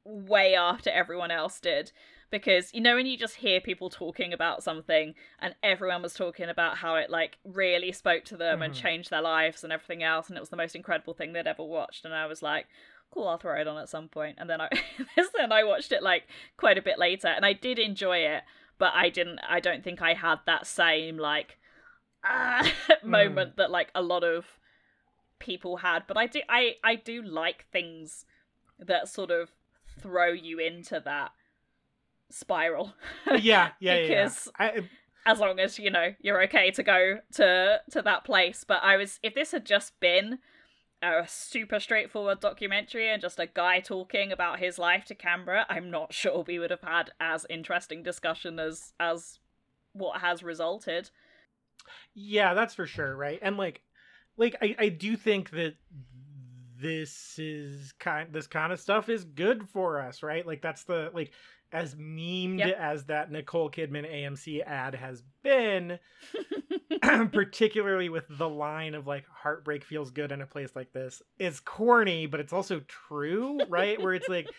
way 0.04 0.56
after 0.56 0.90
everyone 0.90 1.32
else 1.32 1.60
did 1.60 1.92
because 2.32 2.74
you 2.74 2.82
know 2.82 2.96
when 2.96 3.06
you 3.06 3.18
just 3.18 3.36
hear 3.36 3.62
people 3.62 3.90
talking 3.90 4.34
about 4.34 4.64
something 4.64 5.14
and 5.40 5.54
everyone 5.62 6.02
was 6.02 6.14
talking 6.14 6.50
about 6.50 6.78
how 6.78 6.96
it 6.96 7.10
like 7.10 7.38
really 7.44 7.92
spoke 7.92 8.24
to 8.26 8.36
them 8.38 8.62
and 8.64 8.74
Mhm. 8.74 8.78
changed 8.78 9.10
their 9.12 9.22
lives 9.22 9.64
and 9.64 9.72
everything 9.72 10.02
else 10.02 10.28
and 10.28 10.38
it 10.38 10.42
was 10.42 10.50
the 10.50 10.58
most 10.58 10.76
incredible 10.76 11.14
thing 11.14 11.34
they'd 11.34 11.46
ever 11.46 11.64
watched 11.64 12.04
and 12.06 12.16
I 12.16 12.26
was 12.26 12.42
like 12.42 12.68
cool 13.12 13.28
I'll 13.28 13.38
throw 13.38 13.60
it 13.60 13.68
on 13.68 13.78
at 13.78 13.90
some 13.90 14.08
point 14.08 14.38
and 14.40 14.50
then 14.50 14.60
I 14.60 14.70
then 15.38 15.52
I 15.52 15.64
watched 15.64 15.92
it 15.92 16.02
like 16.02 16.28
quite 16.58 16.80
a 16.80 16.82
bit 16.82 16.98
later 16.98 17.28
and 17.28 17.46
I 17.46 17.54
did 17.54 17.78
enjoy 17.78 18.20
it 18.20 18.44
but 18.80 18.94
I 18.96 19.10
didn't 19.10 19.40
I 19.48 19.60
don't 19.60 19.84
think 19.84 20.02
I 20.02 20.16
had 20.16 20.40
that 20.48 20.66
same 20.66 21.18
like 21.18 21.60
ah 22.24 22.68
moment 23.04 23.58
that 23.58 23.70
like 23.70 23.92
a 23.94 24.02
lot 24.02 24.24
of 24.24 24.58
people 25.42 25.78
had 25.78 26.04
but 26.08 26.16
I 26.18 26.28
do 26.28 26.40
I 26.48 26.76
I 26.84 26.96
do 26.96 27.22
like 27.22 27.66
things 27.72 28.26
that 28.80 29.10
sort 29.10 29.32
of 29.32 29.50
throw 30.00 30.32
you 30.32 30.60
into 30.60 31.02
that 31.04 31.32
spiral 32.30 32.94
yeah, 33.28 33.38
yeah, 33.42 33.72
yeah. 33.80 34.02
Because- 34.08 34.48
yeah. 34.60 34.66
I, 34.66 34.82
as 35.24 35.40
long 35.40 35.60
as 35.60 35.78
you 35.78 35.92
know 35.92 36.16
you're 36.22 36.42
okay 36.44 36.72
to 36.72 36.82
go 36.82 37.20
to 37.34 37.80
to 37.92 38.02
that 38.02 38.24
place 38.24 38.64
but 38.68 38.80
i 38.82 38.96
was 38.98 39.20
if 39.22 39.36
this 39.36 39.52
had 39.52 39.66
just 39.66 40.00
been 40.00 40.40
a 41.04 41.24
super 41.28 41.80
straightforward 41.80 42.40
documentary 42.40 43.08
and 43.08 43.22
just 43.22 43.40
a 43.40 43.46
guy 43.46 43.80
talking 43.80 44.32
about 44.32 44.58
his 44.60 44.80
life 44.80 45.06
to 45.06 45.14
camera 45.14 45.66
i'm 45.70 45.92
not 45.92 46.12
sure 46.22 46.44
we 46.48 46.58
would 46.58 46.72
have 46.72 46.82
had 46.82 47.12
as 47.20 47.46
interesting 47.52 48.02
discussion 48.02 48.58
as 48.60 48.94
as 49.00 49.38
what 49.94 50.22
has 50.22 50.42
resulted 50.42 51.12
Yeah, 52.14 52.54
that's 52.54 52.76
for 52.76 52.86
sure, 52.86 53.16
right? 53.16 53.40
And 53.42 53.58
like 53.58 53.82
like 54.38 54.56
I, 54.62 54.76
I 54.78 54.90
do 54.90 55.16
think 55.16 55.52
that 55.52 55.76
this 56.80 57.38
is 57.38 57.94
kind 58.00 58.34
this 58.34 58.48
kind 58.48 58.74
of 58.74 58.80
stuff 58.80 59.08
is 59.10 59.24
good 59.24 59.70
for 59.70 60.00
us, 60.02 60.24
right? 60.24 60.46
Like 60.46 60.62
that's 60.62 60.84
the 60.84 61.12
like 61.14 61.32
as 61.72 61.96
memed 61.96 62.60
Yeah. 62.60 62.68
as 62.78 63.06
that 63.06 63.32
Nicole 63.32 63.70
Kidman 63.72 64.06
AMC 64.12 64.62
ad 64.66 64.94
has 64.96 65.24
been, 65.42 66.00
particularly 67.32 68.10
with 68.10 68.26
the 68.30 68.50
line 68.50 68.94
of 68.94 69.08
like 69.08 69.26
heartbreak 69.28 69.84
feels 69.84 70.12
good 70.12 70.32
in 70.32 70.42
a 70.42 70.46
place 70.48 70.72
like 70.76 70.92
this, 70.92 71.22
is 71.40 71.60
corny, 71.60 72.26
but 72.26 72.40
it's 72.40 72.52
also 72.54 72.82
true, 72.88 73.60
right? 73.70 74.02
Where 74.02 74.14
it's 74.14 74.28
like 74.28 74.50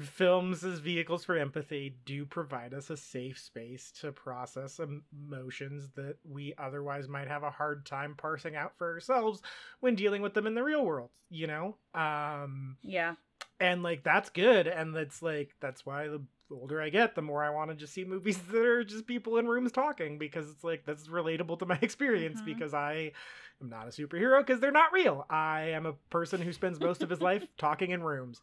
films 0.00 0.64
as 0.64 0.80
vehicles 0.80 1.24
for 1.24 1.36
empathy 1.36 1.96
do 2.04 2.26
provide 2.26 2.74
us 2.74 2.90
a 2.90 2.96
safe 2.96 3.38
space 3.38 3.92
to 4.00 4.10
process 4.10 4.80
emotions 4.80 5.90
that 5.94 6.16
we 6.28 6.54
otherwise 6.58 7.08
might 7.08 7.28
have 7.28 7.44
a 7.44 7.50
hard 7.50 7.86
time 7.86 8.14
parsing 8.16 8.56
out 8.56 8.72
for 8.76 8.92
ourselves 8.92 9.40
when 9.80 9.94
dealing 9.94 10.22
with 10.22 10.34
them 10.34 10.46
in 10.46 10.54
the 10.54 10.64
real 10.64 10.84
world, 10.84 11.10
you 11.30 11.46
know? 11.46 11.76
Um 11.94 12.76
yeah. 12.82 13.14
and 13.60 13.82
like 13.84 14.02
that's 14.02 14.30
good 14.30 14.66
and 14.66 14.94
that's 14.94 15.22
like 15.22 15.54
that's 15.60 15.86
why 15.86 16.08
the 16.08 16.20
older 16.50 16.80
i 16.80 16.88
get 16.88 17.14
the 17.16 17.22
more 17.22 17.42
i 17.42 17.50
want 17.50 17.70
to 17.70 17.76
just 17.76 17.92
see 17.92 18.04
movies 18.04 18.38
that 18.50 18.62
are 18.64 18.84
just 18.84 19.06
people 19.06 19.36
in 19.38 19.46
rooms 19.46 19.72
talking 19.72 20.18
because 20.18 20.48
it's 20.50 20.62
like 20.64 20.84
that's 20.84 21.08
relatable 21.08 21.58
to 21.58 21.66
my 21.66 21.78
experience 21.82 22.40
Mhm. 22.40 22.44
because 22.44 22.74
i 22.74 23.12
am 23.60 23.68
not 23.70 23.86
a 23.86 23.90
superhero 23.90 24.38
because 24.38 24.60
they're 24.60 24.70
not 24.70 24.92
real. 24.92 25.26
I 25.30 25.70
am 25.70 25.86
a 25.86 25.94
person 26.10 26.40
who 26.40 26.52
spends 26.52 26.80
most 26.80 27.02
of 27.02 27.10
his 27.10 27.20
life 27.20 27.44
talking 27.58 27.90
in 27.90 28.02
rooms. 28.02 28.40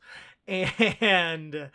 And 0.47 1.69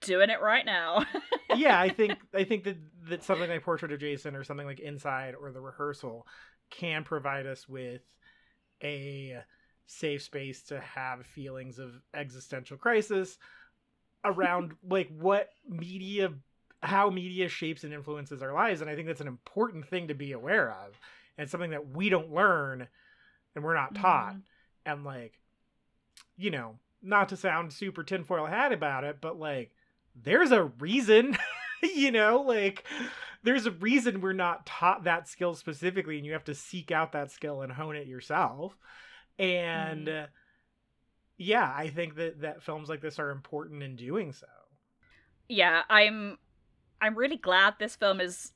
Doing 0.00 0.30
it 0.30 0.40
right 0.40 0.66
now. 0.66 1.04
yeah 1.56 1.78
i 1.78 1.88
think 1.88 2.18
i 2.34 2.44
think 2.44 2.64
that 2.64 2.76
that 3.08 3.22
something 3.22 3.48
like 3.48 3.62
portrait 3.62 3.92
of 3.92 4.00
jason 4.00 4.34
or 4.34 4.42
something 4.42 4.66
like 4.66 4.80
inside 4.80 5.34
or 5.38 5.52
the 5.52 5.60
rehearsal 5.60 6.26
can 6.70 7.04
provide 7.04 7.46
us 7.46 7.68
with 7.68 8.00
a 8.82 9.36
safe 9.86 10.22
space 10.22 10.62
to 10.62 10.80
have 10.80 11.26
feelings 11.26 11.78
of 11.78 11.92
existential 12.14 12.76
crisis 12.76 13.38
around 14.24 14.72
like 14.88 15.08
what 15.18 15.50
media 15.68 16.32
how 16.82 17.10
media 17.10 17.48
shapes 17.48 17.84
and 17.84 17.94
influences 17.94 18.42
our 18.42 18.52
lives. 18.52 18.80
And 18.80 18.90
i 18.90 18.96
think 18.96 19.06
that's 19.06 19.20
an 19.20 19.28
important 19.28 19.86
thing 19.86 20.08
to 20.08 20.14
be 20.14 20.32
aware 20.32 20.70
of 20.84 20.98
and 21.38 21.48
something 21.50 21.70
that 21.70 21.88
we 21.88 22.08
don't 22.08 22.32
learn 22.32 22.88
and 23.54 23.64
we're 23.64 23.74
not 23.74 23.94
taught. 23.94 24.34
Mhm. 24.34 24.42
and 24.86 25.04
like 25.04 25.38
you 26.36 26.50
know 26.50 26.78
not 27.02 27.28
to 27.28 27.36
sound 27.36 27.72
super 27.72 28.02
tinfoil 28.02 28.46
hat 28.46 28.72
about 28.72 29.04
it 29.04 29.20
but 29.20 29.38
like 29.38 29.74
there's 30.14 30.52
a 30.52 30.64
reason 30.64 31.36
you 31.82 32.10
know 32.10 32.40
like 32.42 32.84
there's 33.42 33.66
a 33.66 33.70
reason 33.72 34.20
we're 34.20 34.32
not 34.32 34.64
taught 34.66 35.04
that 35.04 35.28
skill 35.28 35.54
specifically 35.54 36.16
and 36.16 36.24
you 36.26 36.32
have 36.32 36.44
to 36.44 36.54
seek 36.54 36.90
out 36.90 37.12
that 37.12 37.30
skill 37.32 37.60
and 37.62 37.72
hone 37.72 37.96
it 37.96 38.06
yourself. 38.06 38.76
And 39.38 40.08
uh, 40.08 40.26
yeah 41.38 41.72
i 41.76 41.88
think 41.88 42.14
that 42.16 42.40
that 42.42 42.62
films 42.62 42.88
like 42.88 43.00
this 43.00 43.18
are 43.18 43.30
important 43.30 43.82
in 43.82 43.96
doing 43.96 44.32
so. 44.32 44.46
Yeah, 45.48 45.82
I'm 45.90 46.38
I'm 47.00 47.14
really 47.16 47.36
glad 47.36 47.74
this 47.78 47.96
film 47.96 48.20
is 48.20 48.52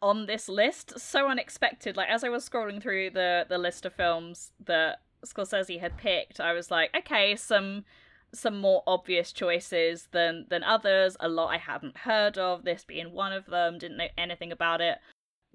on 0.00 0.26
this 0.26 0.48
list. 0.48 0.98
So 0.98 1.28
unexpected. 1.28 1.96
Like 1.96 2.08
as 2.08 2.24
I 2.24 2.28
was 2.28 2.48
scrolling 2.48 2.82
through 2.82 3.10
the 3.10 3.46
the 3.48 3.58
list 3.58 3.84
of 3.86 3.94
films 3.94 4.52
that 4.64 5.00
Scorsese 5.24 5.80
had 5.80 5.96
picked, 5.96 6.40
I 6.40 6.52
was 6.52 6.70
like, 6.70 6.90
okay, 6.96 7.36
some 7.36 7.84
some 8.32 8.58
more 8.58 8.82
obvious 8.86 9.32
choices 9.32 10.08
than 10.12 10.46
than 10.48 10.62
others. 10.62 11.16
A 11.20 11.28
lot 11.28 11.48
I 11.48 11.58
hadn't 11.58 11.98
heard 11.98 12.38
of. 12.38 12.64
This 12.64 12.84
being 12.84 13.12
one 13.12 13.32
of 13.32 13.46
them. 13.46 13.78
Didn't 13.78 13.96
know 13.96 14.08
anything 14.16 14.52
about 14.52 14.80
it 14.80 14.98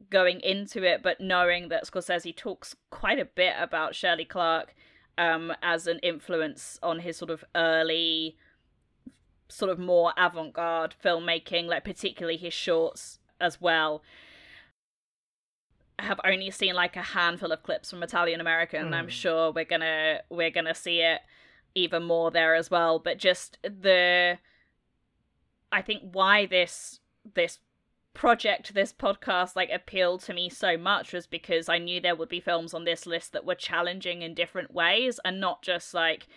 going 0.10 0.40
into 0.42 0.84
it, 0.84 1.02
but 1.02 1.22
knowing 1.22 1.70
that 1.70 1.86
Scorsese 1.86 2.36
talks 2.36 2.76
quite 2.90 3.20
a 3.20 3.26
bit 3.26 3.54
about 3.60 3.96
Shirley 3.96 4.26
Clarke 4.26 4.76
um, 5.18 5.54
as 5.62 5.88
an 5.88 6.00
influence 6.00 6.80
on 6.82 7.00
his 7.00 7.18
sort 7.18 7.32
of 7.32 7.44
early, 7.56 8.36
sort 9.48 9.72
of 9.72 9.80
more 9.80 10.14
avant-garde 10.18 10.96
filmmaking, 11.04 11.68
like 11.68 11.84
particularly 11.84 12.38
his 12.38 12.54
shorts 12.54 13.20
as 13.40 13.62
well. 13.62 14.02
Have 16.00 16.20
only 16.26 16.50
seen 16.52 16.74
like 16.74 16.96
a 16.96 17.02
handful 17.02 17.52
of 17.52 17.64
clips 17.64 17.90
from 17.92 18.02
Italianamerican, 18.02 18.80
and 18.82 18.96
I'm 18.96 19.08
Mm. 19.08 19.12
sure 19.12 19.52
we're 19.52 19.64
gonna 19.66 20.22
we're 20.30 20.50
gonna 20.50 20.74
see 20.76 21.02
it 21.02 21.22
even 21.76 22.04
more 22.04 22.32
there 22.32 22.56
as 22.56 22.70
well. 22.72 23.00
But 23.00 23.18
just 23.18 23.58
the, 23.64 24.38
I 25.72 25.82
think 25.82 26.04
why 26.12 26.46
this 26.46 27.00
this 27.36 27.60
project, 28.14 28.74
this 28.74 28.94
podcast, 28.94 29.56
like 29.56 29.70
appealed 29.72 30.22
to 30.24 30.34
me 30.34 30.50
so 30.50 30.78
much 30.78 31.14
was 31.14 31.26
because 31.26 31.68
I 31.70 31.80
knew 31.80 32.00
there 32.00 32.16
would 32.16 32.30
be 32.30 32.40
films 32.40 32.74
on 32.74 32.84
this 32.86 33.06
list 33.08 33.34
that 33.34 33.46
were 33.46 33.56
challenging 33.56 34.22
in 34.22 34.34
different 34.36 34.74
ways 34.74 35.20
and 35.26 35.40
not 35.40 35.64
just 35.64 35.94
like, 35.94 36.28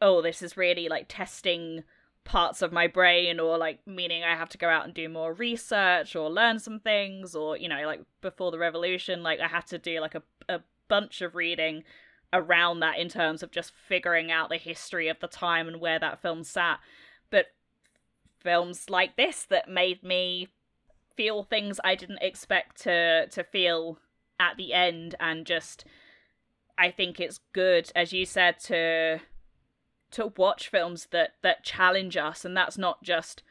oh, 0.00 0.22
this 0.22 0.40
is 0.40 0.56
really 0.56 0.88
like 0.88 1.06
testing 1.08 1.84
parts 2.24 2.62
of 2.62 2.72
my 2.72 2.86
brain 2.86 3.40
or 3.40 3.58
like 3.58 3.80
meaning 3.86 4.22
I 4.22 4.36
have 4.36 4.50
to 4.50 4.58
go 4.58 4.68
out 4.68 4.84
and 4.84 4.94
do 4.94 5.08
more 5.08 5.32
research 5.32 6.14
or 6.14 6.30
learn 6.30 6.58
some 6.58 6.78
things 6.78 7.34
or 7.34 7.56
you 7.56 7.68
know 7.68 7.82
like 7.86 8.02
before 8.20 8.50
the 8.50 8.58
revolution 8.58 9.22
like 9.22 9.40
I 9.40 9.48
had 9.48 9.66
to 9.68 9.78
do 9.78 10.00
like 10.00 10.14
a, 10.14 10.22
a 10.48 10.60
bunch 10.88 11.22
of 11.22 11.34
reading 11.34 11.82
around 12.32 12.80
that 12.80 12.98
in 12.98 13.08
terms 13.08 13.42
of 13.42 13.50
just 13.50 13.72
figuring 13.72 14.30
out 14.30 14.48
the 14.48 14.56
history 14.56 15.08
of 15.08 15.18
the 15.20 15.26
time 15.26 15.66
and 15.66 15.80
where 15.80 15.98
that 15.98 16.22
film 16.22 16.44
sat. 16.44 16.78
But 17.30 17.46
films 18.40 18.88
like 18.88 19.16
this 19.16 19.44
that 19.44 19.68
made 19.68 20.02
me 20.02 20.48
feel 21.16 21.42
things 21.42 21.80
I 21.82 21.94
didn't 21.94 22.22
expect 22.22 22.82
to 22.82 23.26
to 23.28 23.44
feel 23.44 23.98
at 24.38 24.56
the 24.56 24.72
end 24.72 25.14
and 25.20 25.44
just 25.44 25.84
I 26.78 26.90
think 26.90 27.20
it's 27.20 27.40
good 27.52 27.90
as 27.94 28.12
you 28.12 28.24
said 28.24 28.58
to 28.60 29.20
to 30.12 30.32
watch 30.36 30.68
films 30.68 31.08
that 31.12 31.34
that 31.42 31.64
challenge 31.64 32.16
us 32.16 32.44
and 32.44 32.56
that's 32.56 32.78
not 32.78 33.02
just 33.02 33.42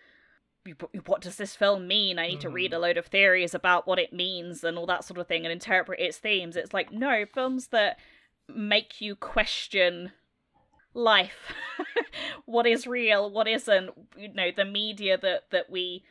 what 1.05 1.21
does 1.21 1.37
this 1.37 1.55
film 1.55 1.87
mean? 1.87 2.19
I 2.19 2.27
need 2.27 2.41
to 2.41 2.49
read 2.49 2.73
a 2.73 2.77
mm. 2.77 2.81
load 2.81 2.97
of 2.97 3.07
theories 3.07 3.53
about 3.53 3.87
what 3.87 3.99
it 3.99 4.13
means 4.13 4.63
and 4.63 4.77
all 4.77 4.85
that 4.87 5.03
sort 5.03 5.19
of 5.19 5.27
thing 5.27 5.45
and 5.45 5.53
interpret 5.53 5.99
its 5.99 6.17
themes. 6.17 6.55
It's 6.55 6.73
like 6.73 6.91
no, 6.91 7.25
films 7.33 7.67
that 7.67 7.97
make 8.47 9.01
you 9.01 9.15
question 9.15 10.11
life. 10.93 11.53
what 12.45 12.67
is 12.67 12.87
real, 12.87 13.29
what 13.31 13.47
isn't, 13.47 13.91
you 14.17 14.33
know, 14.33 14.49
the 14.55 14.65
media 14.65 15.17
that 15.17 15.45
that 15.51 15.69
we 15.69 16.03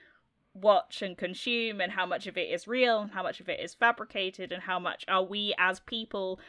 watch 0.55 1.03
and 1.03 1.17
consume 1.17 1.81
and 1.81 1.93
how 1.93 2.07
much 2.07 2.27
of 2.27 2.37
it 2.37 2.51
is 2.51 2.67
real 2.67 3.01
and 3.01 3.13
how 3.13 3.23
much 3.23 3.41
of 3.41 3.49
it 3.49 3.61
is 3.61 3.75
fabricated 3.75 4.51
and 4.51 4.63
how 4.63 4.79
much 4.79 5.05
are 5.07 5.23
we 5.23 5.55
as 5.57 5.79
people 5.81 6.41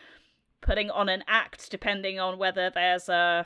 putting 0.61 0.89
on 0.89 1.09
an 1.09 1.23
act 1.27 1.69
depending 1.69 2.19
on 2.19 2.39
whether 2.39 2.71
there's 2.71 3.07
a 3.07 3.45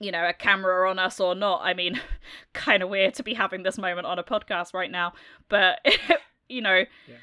you 0.00 0.12
know 0.12 0.26
a 0.28 0.32
camera 0.32 0.88
on 0.88 0.98
us 0.98 1.18
or 1.20 1.34
not 1.34 1.60
i 1.62 1.74
mean 1.74 2.00
kind 2.52 2.82
of 2.82 2.88
weird 2.88 3.14
to 3.14 3.22
be 3.22 3.34
having 3.34 3.62
this 3.62 3.78
moment 3.78 4.06
on 4.06 4.18
a 4.18 4.22
podcast 4.22 4.72
right 4.74 4.90
now 4.90 5.12
but 5.48 5.80
you 6.48 6.60
know 6.62 6.84
Yeah. 7.06 7.16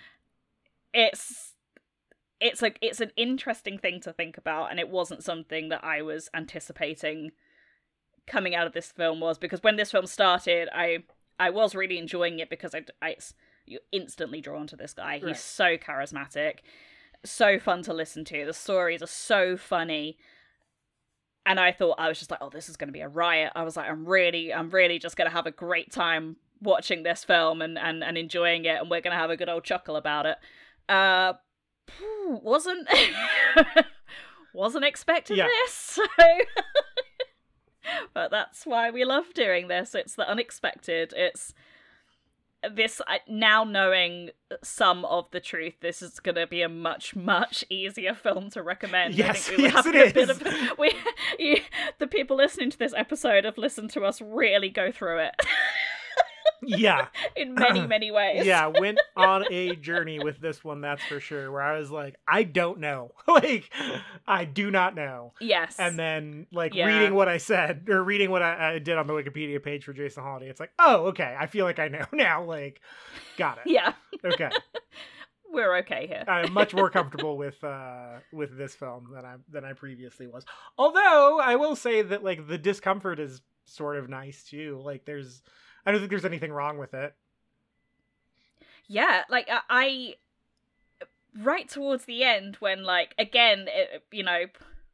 it's 0.94 1.54
it's 2.42 2.62
like 2.62 2.78
it's 2.82 3.00
an 3.00 3.12
interesting 3.16 3.78
thing 3.78 4.02
to 4.02 4.12
think 4.14 4.38
about 4.38 4.72
and 4.72 4.80
it 4.80 4.90
wasn't 4.90 5.24
something 5.24 5.70
that 5.70 5.84
i 5.84 6.02
was 6.02 6.30
anticipating 6.34 7.32
coming 8.28 8.56
out 8.56 8.68
of 8.68 8.74
this 8.74 8.92
film 8.92 9.20
was 9.20 9.38
because 9.38 9.64
when 9.64 9.76
this 9.78 9.92
film 9.92 10.06
started 10.06 10.68
i 10.74 11.00
i 11.40 11.50
was 11.50 11.76
really 11.76 11.98
enjoying 11.98 12.40
it 12.40 12.50
because 12.50 12.74
i, 12.76 12.84
I 13.02 13.16
you're 13.66 13.82
instantly 13.92 14.42
drawn 14.42 14.68
to 14.68 14.76
this 14.76 14.94
guy 14.94 15.16
he's 15.18 15.24
Right. 15.26 15.38
so 15.38 15.78
charismatic 15.78 16.60
so 17.24 17.58
fun 17.58 17.82
to 17.84 17.94
listen 17.94 18.26
to 18.26 18.46
the 18.46 18.54
stories 18.54 19.02
are 19.02 19.08
so 19.08 19.58
funny 19.58 20.18
and 21.46 21.60
I 21.60 21.72
thought 21.72 21.96
I 22.00 22.08
was 22.08 22.18
just 22.18 22.32
like, 22.32 22.40
oh, 22.42 22.50
this 22.50 22.70
is 22.70 22.78
going 22.78 22.88
to 22.88 22.94
be 22.94 23.02
a 23.02 23.08
riot. 23.08 23.52
I 23.56 23.64
was 23.64 23.78
like, 23.78 23.90
I'm 23.90 24.06
really, 24.06 24.54
I'm 24.54 24.70
really 24.70 25.00
just 25.00 25.16
going 25.16 25.30
to 25.30 25.36
have 25.36 25.46
a 25.46 25.52
great 25.52 25.92
time 25.92 26.38
watching 26.62 27.04
this 27.04 27.24
film 27.24 27.62
and 27.62 27.78
and 27.78 28.04
and 28.04 28.18
enjoying 28.18 28.66
it, 28.66 28.80
and 28.82 28.90
we're 28.90 29.02
going 29.02 29.14
to 29.14 29.18
have 29.20 29.30
a 29.30 29.38
good 29.38 29.50
old 29.50 29.64
chuckle 29.64 29.96
about 29.96 30.26
it. 30.26 30.38
Uh, 30.90 31.34
wasn't 32.28 32.88
wasn't 34.54 34.86
expecting 34.86 35.38
Yeah. 35.38 35.48
this, 35.48 35.74
so. 36.00 36.04
but 38.14 38.32
that's 38.32 38.66
why 38.66 38.90
we 38.90 39.06
love 39.06 39.34
doing 39.34 39.68
this. 39.68 39.94
It's 39.94 40.16
the 40.16 40.28
unexpected. 40.28 41.14
It's 41.16 41.54
this 42.74 43.02
now 43.28 43.64
knowing 43.64 44.30
some 44.64 45.04
of 45.06 45.30
the 45.32 45.40
truth 45.40 45.74
this 45.82 46.02
is 46.02 46.20
going 46.20 46.36
to 46.36 46.48
be 46.48 46.62
a 46.62 46.70
much 46.70 47.16
much 47.16 47.64
easier 47.70 48.14
film 48.14 48.50
to 48.52 48.62
recommend. 48.62 49.16
Yes, 49.16 49.30
I 49.30 49.34
think 49.34 49.58
we 49.58 49.64
yes, 49.64 49.86
it 49.86 50.12
a 50.12 50.14
bit 50.14 50.30
of 50.30 50.78
we 50.78 50.94
you, 51.40 51.58
the 52.00 52.08
people 52.08 52.38
listening 52.38 52.70
to 52.70 52.78
this 52.78 52.94
episode 52.96 53.46
have 53.46 53.58
listened 53.58 53.90
to 53.92 54.04
us 54.04 54.22
really 54.22 54.70
go 54.70 54.92
through 54.92 55.20
it 55.20 55.36
yeah. 56.68 57.08
In 57.36 57.56
many 57.56 57.86
many 57.96 58.12
ways. 58.12 58.46
Yeah 58.46 58.68
went 58.68 59.00
on 59.16 59.46
a 59.52 59.76
journey 59.76 60.20
with 60.20 60.40
this 60.40 60.64
one 60.64 60.82
that's 60.82 61.04
for 61.06 61.20
sure 61.20 61.52
where 61.52 61.62
i 61.62 61.78
was 61.78 61.92
like 61.92 62.16
i 62.28 62.44
don't 62.44 62.80
know. 62.80 63.12
Like 63.28 63.72
i 64.28 64.46
do 64.46 64.72
not 64.72 64.96
know. 64.96 65.34
Yes. 65.42 65.76
And 65.80 65.98
then 66.00 66.48
like 66.52 66.74
Yeah. 66.74 66.88
reading 66.88 67.14
what 67.16 67.28
i 67.28 67.38
said 67.38 67.88
or 67.90 68.04
reading 68.04 68.32
what 68.32 68.42
I, 68.42 68.76
I 68.76 68.80
did 68.80 68.98
on 68.98 69.08
the 69.08 69.14
wikipedia 69.14 69.62
page 69.62 69.84
for 69.84 69.94
jason 69.94 70.24
holliday 70.24 70.50
it's 70.50 70.60
like 70.60 70.72
oh 70.80 71.08
okay 71.08 71.36
i 71.40 71.48
feel 71.48 71.66
like 71.66 71.80
i 71.80 71.88
know 71.88 72.06
now 72.14 72.44
like 72.44 72.82
got 73.38 73.58
it. 73.58 73.64
Yeah. 73.68 73.94
Okay. 74.24 74.50
We're 75.52 75.78
okay 75.80 76.08
here. 76.08 76.24
I'm 76.28 76.52
much 76.52 76.74
more 76.74 76.90
comfortable 76.90 77.38
with 77.38 77.64
uh 77.64 78.20
with 78.34 78.58
this 78.58 78.76
film 78.76 79.10
than 79.14 79.24
i 79.26 79.36
than 79.50 79.64
i 79.64 79.74
previously 79.74 80.28
was. 80.28 80.46
Although 80.78 81.40
i 81.42 81.56
will 81.56 81.76
say 81.76 82.02
that 82.02 82.24
like 82.24 82.48
the 82.48 82.58
discomfort 82.58 83.20
is 83.20 83.42
sort 83.66 83.98
of 83.98 84.10
nice 84.10 84.44
too. 84.44 84.82
Like 84.84 85.06
there's 85.06 85.42
I 85.86 85.91
don't 85.91 85.99
think 85.99 86.10
there's 86.10 86.26
anything 86.26 86.52
wrong 86.52 86.78
with 86.78 86.94
it. 86.94 87.16
Yeah, 88.88 89.24
like 89.30 89.49
I, 89.49 89.62
I 89.70 90.16
right 91.41 91.68
towards 91.68 92.06
the 92.06 92.24
end 92.24 92.56
when 92.57 92.84
like 92.84 93.14
again, 93.18 93.66
it, 93.68 94.03
you 94.12 94.24
know, 94.24 94.45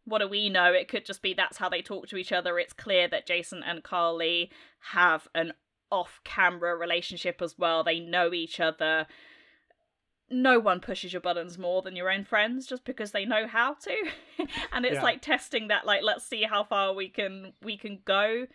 what 0.06 0.20
do 0.20 0.28
we 0.28 0.50
know? 0.50 0.72
It 0.74 0.88
could 0.88 1.06
just 1.06 1.22
be 1.22 1.34
that's 1.34 1.58
how 1.58 1.70
they 1.70 1.82
talk 1.82 2.08
to 2.08 2.18
each 2.18 2.32
other. 2.32 2.58
It's 2.60 2.74
clear 2.74 3.08
that 3.10 3.26
Jason 3.28 3.64
and 3.64 3.84
Carl 3.84 4.16
Lee 4.18 4.50
have 4.92 5.28
an 5.36 5.54
off-camera 5.92 6.76
relationship 6.78 7.42
as 7.42 7.58
well. 7.60 7.84
They 7.84 8.00
know 8.00 8.34
each 8.34 8.60
other. 8.60 9.08
No 10.30 10.58
one 10.60 10.80
pushes 10.80 11.12
your 11.12 11.22
buttons 11.22 11.58
more 11.58 11.82
than 11.82 11.98
your 11.98 12.10
own 12.10 12.24
friends 12.24 12.66
just 12.66 12.86
because 12.86 13.12
they 13.12 13.26
know 13.26 13.46
how 13.48 13.74
to. 13.74 13.96
and 14.72 14.86
it's 14.86 14.96
Yeah. 14.96 15.04
like 15.04 15.22
testing 15.22 15.68
that 15.68 15.86
like 15.86 16.02
let's 16.04 16.26
see 16.26 16.44
how 16.44 16.64
far 16.64 16.94
we 16.94 17.10
can 17.10 17.54
we 17.62 17.78
can 17.78 18.00
go 18.06 18.48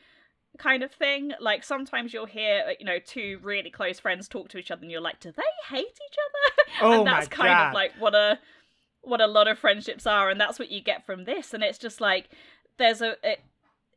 kind 0.57 0.83
of 0.83 0.91
thing. 0.93 1.33
Like 1.41 1.63
sometimes 1.65 2.13
you'll 2.13 2.27
hear, 2.27 2.65
uh, 2.69 2.73
you 2.79 2.87
know, 2.87 2.99
two 2.99 3.39
really 3.43 3.71
close 3.71 3.99
friends 4.01 4.29
talk 4.29 4.49
to 4.51 4.59
each 4.59 4.71
other, 4.71 4.83
and 4.83 4.91
you're 4.91 5.01
like, 5.01 5.21
do 5.21 5.33
they 5.33 5.43
hate 5.77 5.87
each 5.87 6.17
other? 6.27 6.63
Oh 6.83 6.99
and 6.99 7.07
that's 7.07 7.31
my 7.31 7.37
kind 7.37 7.49
God. 7.49 7.69
of 7.69 7.75
like 7.75 7.93
what 7.99 8.15
a 8.15 8.39
what 9.03 9.21
a 9.21 9.27
lot 9.27 9.49
of 9.49 9.59
friendships 9.59 10.07
are, 10.07 10.29
and 10.31 10.39
that's 10.41 10.59
what 10.59 10.71
you 10.71 10.81
get 10.83 11.07
from 11.07 11.25
this. 11.25 11.55
And 11.55 11.63
it's 11.63 11.79
just 11.79 12.01
like 12.01 12.29
there's 12.79 13.01
a 13.01 13.15
it 13.23 13.41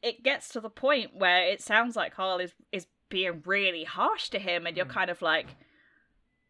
it 0.01 0.23
gets 0.23 0.49
to 0.49 0.61
the 0.61 0.69
point 0.69 1.15
where 1.15 1.43
it 1.45 1.61
sounds 1.61 1.95
like 1.97 2.13
Carl 2.15 2.39
is 2.39 2.53
is 2.71 2.87
being 3.09 3.41
really 3.45 3.83
harsh 3.83 4.29
to 4.29 4.39
him, 4.39 4.65
and 4.67 4.77
you're 4.77 4.85
Mm. 4.85 4.93
kind 4.93 5.09
of 5.09 5.21
like, 5.21 5.47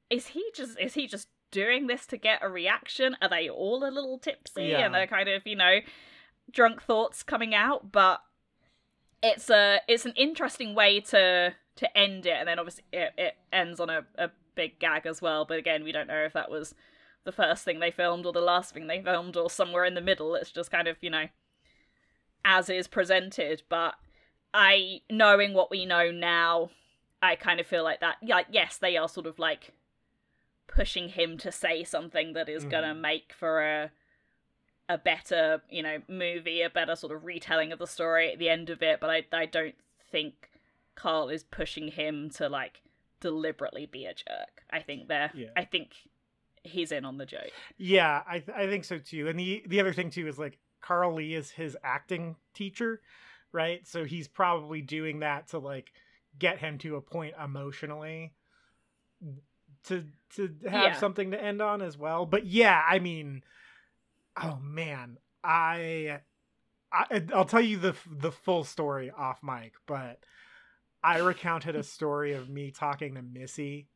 is 0.10 0.28
he 0.28 0.44
just 0.54 0.78
is 0.80 0.94
he 0.94 1.08
just 1.08 1.30
doing 1.52 1.88
this 1.88 2.06
to 2.08 2.18
get 2.18 2.44
a 2.44 2.50
reaction? 2.50 3.16
Are 3.22 3.30
they 3.30 3.50
all 3.50 3.84
a 3.84 3.90
little 3.90 4.20
tipsy 4.20 4.66
Yeah. 4.66 4.86
and 4.86 4.96
are 4.96 5.08
kind 5.08 5.30
of 5.30 5.48
you 5.48 5.56
know 5.56 5.80
drunk 6.52 6.84
thoughts 6.84 7.24
coming 7.24 7.56
out? 7.56 7.92
But 7.92 8.22
it's 9.22 9.50
a 9.50 9.82
it's 9.88 10.06
an 10.06 10.14
interesting 10.16 10.76
way 10.76 11.00
to 11.02 11.54
to 11.76 11.98
end 11.98 12.26
it, 12.26 12.34
and 12.38 12.48
then 12.48 12.60
obviously 12.60 12.84
it, 12.92 13.14
it 13.18 13.36
ends 13.54 13.80
on 13.80 13.90
a, 13.90 14.06
a 14.18 14.30
big 14.56 14.80
gag 14.80 15.06
as 15.06 15.22
well. 15.22 15.46
But 15.46 15.58
again, 15.60 15.84
we 15.84 15.92
don't 15.92 16.08
know 16.08 16.24
if 16.24 16.34
that 16.34 16.52
was 16.52 16.76
the 17.26 17.32
first 17.32 17.64
thing 17.64 17.80
they 17.80 17.92
filmed 17.92 18.26
or 18.26 18.34
the 18.34 18.42
last 18.42 18.74
thing 18.74 18.88
they 18.88 19.02
filmed 19.02 19.36
or 19.38 19.50
somewhere 19.50 19.86
in 19.86 19.94
the 19.94 20.02
middle. 20.02 20.36
It's 20.36 20.52
just 20.52 20.72
kind 20.72 20.88
of 20.88 20.98
you 21.02 21.10
know 21.10 21.26
as 22.46 22.70
is 22.70 22.88
presented. 22.88 23.64
But 23.70 23.96
I 24.54 25.02
knowing 25.10 25.54
what 25.54 25.72
we 25.72 25.86
know 25.86 26.12
now, 26.12 26.70
I 27.22 27.36
kind 27.36 27.60
of 27.60 27.68
feel 27.68 27.84
like 27.84 28.00
that. 28.00 28.18
Yeah, 28.22 28.36
like, 28.36 28.48
yes, 28.52 28.78
they 28.78 28.98
are 28.98 29.10
sort 29.10 29.28
of 29.28 29.40
like 29.40 29.74
pushing 30.68 31.10
him 31.10 31.38
to 31.40 31.52
say 31.52 31.84
something 31.84 32.34
that 32.34 32.48
is 32.48 32.64
gonna 32.64 32.94
Mhm. 32.94 33.02
make 33.02 33.34
for 33.34 33.62
a 33.62 33.92
a 34.90 34.98
better, 34.98 35.62
you 35.70 35.82
know, 35.84 36.00
movie, 36.10 36.62
a 36.64 36.70
better 36.70 36.96
sort 36.96 37.14
of 37.16 37.24
retelling 37.24 37.72
of 37.72 37.80
the 37.80 37.88
story 37.88 38.32
at 38.34 38.40
the 38.40 38.50
end 38.50 38.70
of 38.70 38.82
it, 38.82 39.00
but 39.00 39.10
I 39.10 39.24
I 39.32 39.46
don't 39.46 39.76
think 40.12 40.50
Carl 40.96 41.30
is 41.30 41.44
pushing 41.44 41.90
him 41.90 42.30
to 42.32 42.50
like 42.50 42.82
deliberately 43.22 43.86
be 43.86 44.06
a 44.06 44.14
jerk. 44.14 44.64
I 44.72 44.80
think 44.82 45.08
they're 45.08 45.32
Yeah. 45.34 45.50
I 45.56 45.64
think 45.66 45.92
he's 46.64 46.92
in 46.92 47.06
on 47.06 47.18
the 47.18 47.26
joke. 47.26 47.52
Yeah, 47.78 48.24
I 48.28 48.40
th- 48.40 48.58
I 48.58 48.68
think 48.68 48.84
so 48.84 48.98
too. 48.98 49.28
And 49.30 49.40
the 49.40 49.64
the 49.68 49.80
other 49.80 49.94
thing 49.94 50.10
too 50.10 50.28
is 50.28 50.38
like 50.40 50.58
Carl 50.82 51.14
Lee 51.14 51.36
is 51.36 51.52
his 51.52 51.78
acting 51.84 52.36
teacher, 52.54 53.02
right? 53.52 53.88
So 53.88 54.06
he's 54.06 54.28
probably 54.28 54.82
doing 54.82 55.20
that 55.20 55.50
to 55.50 55.60
like 55.60 55.92
get 56.38 56.58
him 56.60 56.78
to 56.80 56.96
a 56.96 57.02
point 57.02 57.36
emotionally 57.42 58.34
to 59.86 60.06
to 60.36 60.56
have 60.70 60.84
Yeah. 60.94 60.94
something 60.98 61.32
to 61.32 61.42
end 61.42 61.62
on 61.62 61.82
as 61.82 61.98
well. 61.98 62.26
But 62.26 62.46
yeah, 62.46 62.84
I 62.88 63.00
mean, 63.00 63.44
oh 64.42 64.60
man, 64.62 65.18
I, 65.44 66.20
I 66.92 67.24
I'll 67.34 67.46
tell 67.46 67.62
you 67.62 67.78
the 67.78 67.96
the 68.10 68.32
full 68.32 68.64
story 68.64 69.12
off 69.16 69.40
mic, 69.44 69.74
but 69.88 70.20
I 71.04 71.20
recounted 71.20 71.76
a 71.76 71.84
story 71.84 72.34
of 72.34 72.50
me 72.50 72.72
talking 72.72 73.16
to 73.16 73.22
Missy, 73.22 73.88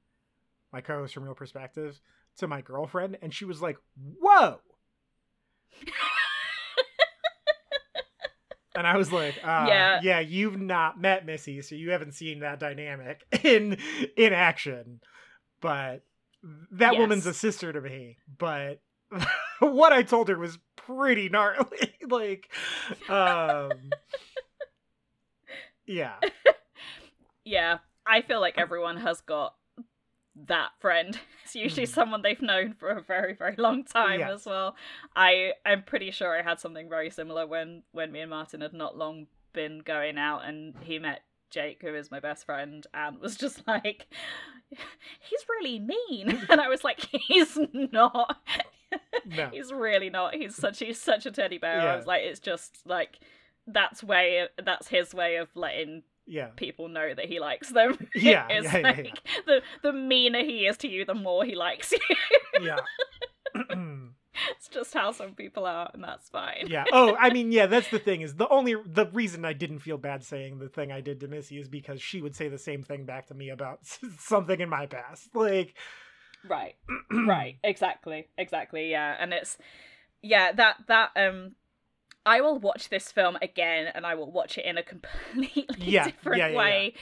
my 0.71 0.81
co-host 0.81 1.13
from 1.13 1.23
Real 1.23 1.33
Perspective, 1.35 1.99
to 2.37 2.47
my 2.47 2.61
girlfriend, 2.61 3.17
and 3.21 3.33
she 3.33 3.45
was 3.45 3.61
like, 3.61 3.77
"Whoa." 4.19 4.59
And 8.75 8.87
I 8.87 8.97
was 8.97 9.11
like, 9.11 9.35
uh, 9.43 9.65
Yeah. 9.67 9.99
yeah, 10.01 10.19
you've 10.19 10.59
not 10.59 10.99
met 10.99 11.25
Missy, 11.25 11.61
so 11.61 11.75
you 11.75 11.91
haven't 11.91 12.13
seen 12.13 12.39
that 12.39 12.59
dynamic 12.59 13.21
in 13.43 13.77
in 14.17 14.33
action. 14.33 14.99
But 15.61 16.03
that 16.71 16.93
woman's 16.97 17.25
a 17.27 17.33
sister 17.33 17.71
to 17.71 17.79
me. 17.79 18.17
But 18.37 18.81
what 19.59 19.93
I 19.93 20.03
told 20.03 20.29
her 20.29 20.37
was 20.37 20.57
pretty 20.75 21.29
gnarly. 21.29 21.93
like, 22.09 22.49
um, 23.09 23.71
yeah, 25.85 26.13
yeah, 27.45 27.79
I 28.05 28.21
feel 28.21 28.39
like 28.41 28.57
everyone 28.57 28.97
has 28.97 29.21
got 29.21 29.55
that 30.47 30.69
friend. 30.79 31.17
It's 31.43 31.55
usually 31.55 31.85
Mhm. 31.85 31.93
someone 31.93 32.21
they've 32.21 32.41
known 32.41 32.73
for 32.73 32.89
a 32.89 33.01
very, 33.01 33.33
very 33.33 33.55
long 33.57 33.83
time 33.83 34.19
Yes. 34.21 34.31
as 34.31 34.45
well. 34.45 34.75
I 35.15 35.53
I'm 35.65 35.83
pretty 35.83 36.09
sure 36.11 36.37
I 36.37 36.41
had 36.41 36.59
something 36.59 36.89
very 36.89 37.09
similar 37.09 37.45
when 37.45 37.83
when 37.91 38.11
me 38.11 38.21
and 38.21 38.29
Martin 38.31 38.61
had 38.61 38.73
not 38.73 38.97
long 38.97 39.27
been 39.53 39.79
going 39.79 40.17
out 40.17 40.43
and 40.45 40.73
he 40.81 40.97
met 40.99 41.21
Jake, 41.51 41.81
who 41.83 41.93
is 41.93 42.09
my 42.09 42.19
best 42.19 42.45
friend, 42.47 42.87
and 42.95 43.19
was 43.19 43.35
just 43.37 43.67
like, 43.67 44.07
he's 44.71 45.45
really 45.47 45.77
mean, 45.79 46.41
and 46.49 46.59
I 46.59 46.67
was 46.67 46.83
like, 46.83 46.99
he's 47.27 47.59
not. 47.73 48.37
No, 49.25 49.49
he's 49.51 49.71
really 49.71 50.09
not. 50.09 50.35
He's 50.35 50.55
such 50.55 50.79
he's 50.79 50.99
such 50.99 51.25
a 51.25 51.31
teddy 51.31 51.57
bear. 51.57 51.81
I 51.81 51.95
was 51.95 52.05
like, 52.05 52.23
it's 52.23 52.39
just 52.39 52.79
like 52.85 53.19
that's 53.67 54.03
way 54.03 54.47
that's 54.63 54.87
his 54.87 55.13
way 55.13 55.37
of 55.37 55.49
letting 55.55 56.03
yeah, 56.25 56.47
people 56.55 56.87
know 56.87 57.13
that 57.13 57.25
he 57.25 57.39
likes 57.39 57.69
them. 57.69 57.97
Yeah, 58.15 58.47
yeah, 58.49 58.61
yeah, 58.61 58.79
like 58.79 59.21
yeah. 59.25 59.41
the 59.45 59.61
the 59.81 59.93
meaner 59.93 60.43
he 60.43 60.65
is 60.67 60.77
to 60.77 60.87
you, 60.87 61.05
the 61.05 61.13
more 61.13 61.43
he 61.45 61.55
likes 61.55 61.91
you. 61.91 61.99
yeah. 62.61 62.79
it's 64.57 64.67
just 64.67 64.93
how 64.93 65.11
some 65.11 65.33
people 65.33 65.65
are, 65.65 65.89
and 65.93 66.03
that's 66.03 66.29
fine. 66.29 66.65
yeah. 66.67 66.85
Oh, 66.91 67.15
I 67.19 67.31
mean, 67.31 67.51
yeah, 67.51 67.67
that's 67.67 67.89
the 67.89 67.99
thing 68.07 68.21
is 68.21 68.35
the 68.35 68.47
only 68.49 68.75
the 68.85 69.07
reason 69.07 69.45
I 69.45 69.53
didn't 69.53 69.79
feel 69.79 69.97
bad 69.97 70.23
saying 70.23 70.59
the 70.59 70.69
thing 70.69 70.91
I 70.91 71.01
did 71.01 71.19
to 71.21 71.27
Missy 71.27 71.57
is 71.57 71.67
because 71.67 72.01
she 72.01 72.21
would 72.21 72.35
say 72.35 72.49
the 72.49 72.57
same 72.57 72.83
thing 72.83 73.05
back 73.05 73.27
to 73.27 73.33
me 73.33 73.49
about 73.49 73.79
something 74.19 74.59
in 74.59 74.69
my 74.69 74.85
past. 74.85 75.35
Like, 75.35 75.75
Right. 76.47 76.75
right. 77.27 77.57
Exactly. 77.63 78.27
Exactly. 78.37 78.91
Yeah. 78.91 79.15
And 79.19 79.33
it's 79.33 79.57
yeah, 80.21 80.51
that 80.53 80.77
that 80.87 81.11
um 81.15 81.55
I 82.25 82.39
will 82.39 82.57
watch 82.57 82.87
this 82.87 83.11
film 83.11 83.37
again 83.41 83.91
and 83.93 84.05
I 84.05 84.15
will 84.15 84.31
watch 84.31 84.57
it 84.57 84.63
in 84.63 84.77
a 84.77 84.83
completely 84.83 85.65
Yeah, 85.77 86.05
different 86.05 86.37
yeah, 86.39 86.47
yeah, 86.49 86.57
way 86.57 86.93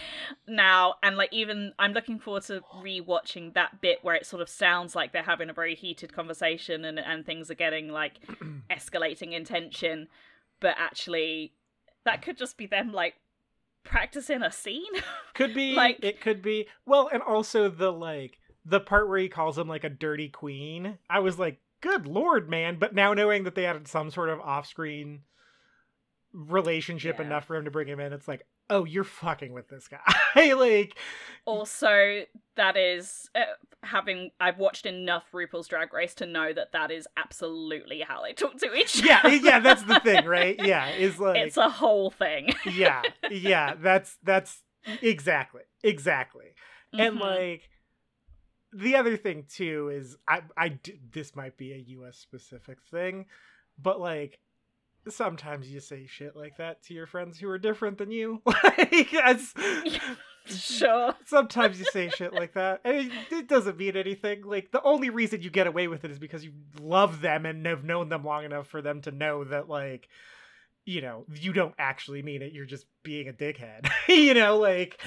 now. 0.48 0.96
And 1.04 1.16
like 1.16 1.32
even 1.32 1.74
I'm 1.78 1.94
looking 1.94 2.18
forward 2.20 2.44
to 2.44 2.62
rewatching 2.84 3.54
that 3.54 3.82
bit 3.82 4.00
where 4.04 4.16
it 4.16 4.26
sort 4.26 4.42
of 4.42 4.50
sounds 4.50 4.96
like 4.96 5.14
they're 5.14 5.22
having 5.22 5.50
a 5.50 5.54
very 5.54 5.76
heated 5.76 6.12
conversation 6.14 6.84
and, 6.86 6.98
and 7.00 7.24
things 7.26 7.52
are 7.52 7.56
getting 7.56 7.90
like 7.90 8.14
escalating 8.72 9.34
in 9.34 9.46
tension. 9.46 10.08
But 10.60 10.76
actually 10.80 11.54
that 12.04 12.24
could 12.24 12.38
just 12.38 12.58
be 12.58 12.66
them 12.66 12.92
like 12.92 13.14
practicing 13.84 14.42
a 14.42 14.52
scene. 14.52 14.84
could 15.36 15.54
be 15.54 15.74
Like- 15.76 16.04
it 16.04 16.20
could 16.20 16.42
be 16.42 16.68
well, 16.86 17.10
and 17.14 17.22
also 17.22 17.70
the 17.70 17.92
like 17.92 18.40
the 18.66 18.80
part 18.80 19.08
where 19.10 19.20
he 19.20 19.30
calls 19.30 19.58
him 19.58 19.68
like 19.68 19.84
a 19.84 19.90
dirty 19.90 20.30
queen. 20.30 20.98
I 21.10 21.20
was 21.20 21.40
like, 21.40 21.60
good 21.82 22.06
lord, 22.06 22.50
man! 22.50 22.78
But 22.80 22.94
now 22.94 23.14
knowing 23.14 23.44
that 23.44 23.56
they 23.56 23.64
had 23.64 23.88
some 23.88 24.12
sort 24.12 24.30
of 24.30 24.40
off-screen 24.40 25.22
relationship 26.34 27.20
Yeah. 27.20 27.26
enough 27.26 27.46
for 27.46 27.56
him 27.56 27.66
to 27.66 27.72
bring 27.72 27.88
him 27.88 28.00
in, 28.00 28.14
it's 28.14 28.28
like, 28.28 28.46
oh, 28.70 28.86
you're 28.86 29.04
fucking 29.04 29.52
with 29.52 29.68
this 29.68 29.88
guy. 29.90 30.00
like, 30.54 30.98
also 31.46 32.22
that 32.56 32.78
is 32.78 33.30
uh, 33.34 33.42
having 33.84 34.30
i've 34.40 34.60
watched 34.60 34.86
enough 34.86 35.24
rupaul's 35.34 35.68
drag 35.68 35.92
race 35.94 36.14
to 36.14 36.26
know 36.26 36.54
that 36.54 36.72
that 36.74 36.92
is 36.92 37.08
absolutely 37.18 38.02
how 38.02 38.22
they 38.22 38.32
talk 38.34 38.56
to 38.58 38.72
each 38.76 39.04
yeah, 39.04 39.20
other 39.24 39.36
yeah, 39.36 39.42
yeah, 39.44 39.60
that's 39.60 39.82
the 39.84 40.00
thing, 40.02 40.24
right? 40.28 40.56
Yeah, 40.60 40.90
is 40.92 41.20
like 41.20 41.38
it's 41.38 41.58
a 41.58 41.70
whole 41.70 42.12
thing 42.12 42.54
yeah 42.72 43.02
yeah 43.32 43.74
that's 43.82 44.18
that's 44.24 44.62
exactly 45.02 45.62
exactly 45.84 46.48
and 46.94 47.18
Mhm. 47.18 47.22
like 47.22 47.70
the 48.74 48.96
other 48.96 49.18
thing 49.18 49.46
too 49.50 49.90
is 49.94 50.18
I 50.28 50.42
I 50.58 50.80
this 51.12 51.36
might 51.36 51.58
be 51.58 51.74
a 51.74 52.08
us 52.08 52.18
specific 52.18 52.82
thing 52.90 53.26
but 53.82 54.00
like 54.00 54.40
sometimes 55.10 55.70
you 55.70 55.80
say 55.80 56.06
shit 56.06 56.36
like 56.36 56.58
that 56.58 56.84
to 56.84 56.94
your 56.94 57.08
friends 57.08 57.40
who 57.40 57.50
are 57.50 57.58
different 57.58 57.98
than 57.98 58.12
you. 58.12 58.42
Like 58.64 59.14
as 59.14 59.54
sure. 60.46 61.14
sometimes 61.26 61.80
you 61.80 61.86
say 61.86 62.10
shit 62.10 62.34
like 62.34 62.54
that 62.54 62.82
and 62.84 62.96
it, 62.96 63.12
it 63.32 63.48
doesn't 63.48 63.78
mean 63.78 63.96
anything. 63.96 64.44
Like 64.44 64.72
the 64.72 64.82
only 64.84 65.10
reason 65.10 65.42
you 65.42 65.50
get 65.50 65.68
away 65.68 65.88
with 65.88 66.06
it 66.06 66.12
is 66.12 66.20
because 66.20 66.44
you 66.44 66.52
love 66.80 67.22
them 67.22 67.46
and 67.46 67.66
have 67.66 67.84
known 67.84 68.10
them 68.10 68.24
long 68.24 68.44
enough 68.44 68.68
for 68.68 68.82
them 68.82 69.02
to 69.02 69.12
know 69.12 69.44
that 69.44 69.70
like 69.70 70.08
you 70.86 71.02
know 71.02 71.26
you 71.36 71.54
don't 71.54 71.76
actually 71.78 72.22
mean 72.24 72.42
it 72.42 72.54
you're 72.54 72.66
just 72.66 72.86
being 73.04 73.28
a 73.28 73.34
dickhead. 73.34 73.90
You 74.08 74.34
know 74.34 74.58
like 74.58 75.02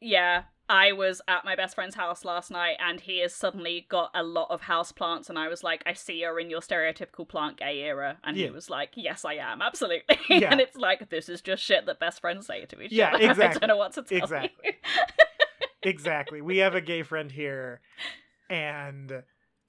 yeah 0.00 0.42
I 0.72 0.92
was 0.92 1.20
at 1.28 1.44
my 1.44 1.54
best 1.54 1.74
friend's 1.74 1.94
house 1.94 2.24
last 2.24 2.50
night 2.50 2.76
and 2.80 2.98
he 2.98 3.20
has 3.20 3.34
suddenly 3.34 3.84
got 3.90 4.10
a 4.14 4.22
lot 4.22 4.46
of 4.50 4.62
house 4.62 4.90
plants 4.90 5.28
and 5.28 5.38
I 5.38 5.48
was 5.48 5.62
like, 5.62 5.82
I 5.84 5.92
see 5.92 6.14
you're 6.20 6.40
in 6.40 6.48
your 6.48 6.60
stereotypical 6.60 7.28
plant 7.28 7.58
gay 7.58 7.80
era 7.80 8.16
and 8.24 8.36
Yeah. 8.38 8.46
he 8.46 8.50
was 8.52 8.70
like, 8.70 8.92
Yes 8.96 9.24
I 9.26 9.34
am, 9.34 9.60
absolutely. 9.60 10.18
Yeah. 10.30 10.50
and 10.50 10.62
it's 10.62 10.76
like 10.78 11.10
this 11.10 11.28
is 11.28 11.42
just 11.42 11.62
shit 11.62 11.84
that 11.84 12.00
best 12.00 12.22
friends 12.22 12.46
say 12.46 12.64
to 12.64 12.80
each 12.80 12.86
other. 12.86 12.94
Yeah, 12.94 13.08
other. 13.14 13.18
I 13.26 13.30
exactly. 13.30 13.60
don't 13.60 13.68
know 13.68 13.76
what 13.76 13.92
to 13.92 14.02
tell 14.02 14.16
Exactly. 14.18 14.50
you. 14.64 14.72
exactly. 15.82 16.40
We 16.40 16.56
have 16.58 16.74
a 16.74 16.80
gay 16.80 17.02
friend 17.02 17.30
here, 17.30 17.80
and 18.48 19.22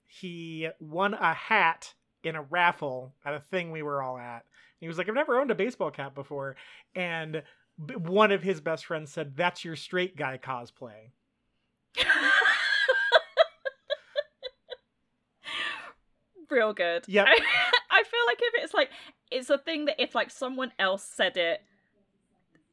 he 0.08 0.70
won 0.80 1.14
a 1.16 1.34
hat 1.34 1.94
in 2.24 2.36
a 2.36 2.42
raffle 2.44 3.14
at 3.26 3.34
a 3.34 3.40
thing 3.40 3.72
we 3.72 3.84
were 3.84 4.02
all 4.02 4.18
at. 4.18 4.46
He 4.80 4.88
was 4.88 4.98
like, 4.98 5.10
"I've 5.10 5.16
never 5.16 5.40
owned 5.40 5.52
a 5.52 5.56
baseball 5.56 5.92
cap 5.92 6.16
before," 6.16 6.56
and 6.96 7.44
one 7.78 8.32
of 8.32 8.44
his 8.44 8.62
best 8.62 8.86
friends 8.86 9.12
said, 9.12 9.36
"That's 9.36 9.64
your 9.66 9.76
straight 9.76 10.16
guy 10.16 10.38
cosplay." 10.42 11.12
Real 16.50 16.74
good. 16.74 17.06
Yeah. 17.08 17.24
I, 17.24 17.40
I 17.92 18.04
feel 18.04 18.26
like 18.28 18.40
if 18.42 18.64
it's 18.64 18.74
like 18.74 18.90
it's 19.32 19.50
a 19.50 19.58
thing 19.58 19.86
that 19.86 20.02
if 20.02 20.14
like 20.16 20.30
someone 20.30 20.72
else 20.78 21.04
said 21.04 21.38
it, 21.38 21.62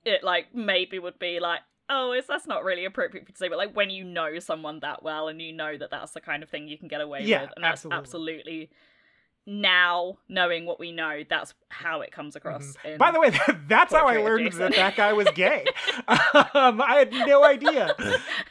it 0.04 0.22
like 0.24 0.54
maybe 0.54 0.98
would 0.98 1.18
be 1.18 1.40
like, 1.40 1.60
oh, 1.88 2.12
is 2.12 2.26
that's 2.26 2.46
not 2.46 2.64
really 2.64 2.84
appropriate 2.84 3.26
for 3.26 3.32
to 3.32 3.38
say. 3.38 3.48
But 3.48 3.58
like 3.58 3.74
when 3.74 3.90
you 3.90 4.04
know 4.04 4.38
someone 4.38 4.80
that 4.80 5.02
well 5.02 5.28
and 5.28 5.40
you 5.40 5.52
know 5.52 5.76
that 5.76 5.90
that's 5.90 6.12
the 6.12 6.20
kind 6.20 6.42
of 6.42 6.48
thing 6.48 6.68
you 6.68 6.78
can 6.78 6.88
get 6.88 7.00
away 7.00 7.26
Yeah, 7.26 7.42
with, 7.42 7.52
and 7.56 7.64
that's 7.64 7.86
absolutely. 7.86 7.98
absolutely 7.98 8.70
now 9.46 10.18
knowing 10.28 10.66
what 10.66 10.78
we 10.78 10.92
know, 10.92 11.22
that's 11.28 11.54
how 11.68 12.02
it 12.02 12.12
comes 12.12 12.36
across. 12.36 12.74
Mm-hmm. 12.84 12.98
By 12.98 13.10
the 13.10 13.20
way, 13.20 13.32
that's 13.68 13.92
how 13.92 14.06
I 14.06 14.18
learned 14.18 14.52
that 14.54 14.74
that 14.74 14.96
guy 14.96 15.12
was 15.12 15.28
gay. 15.34 15.64
um, 16.08 16.80
I 16.80 16.96
had 16.98 17.12
no 17.12 17.44
idea, 17.44 17.94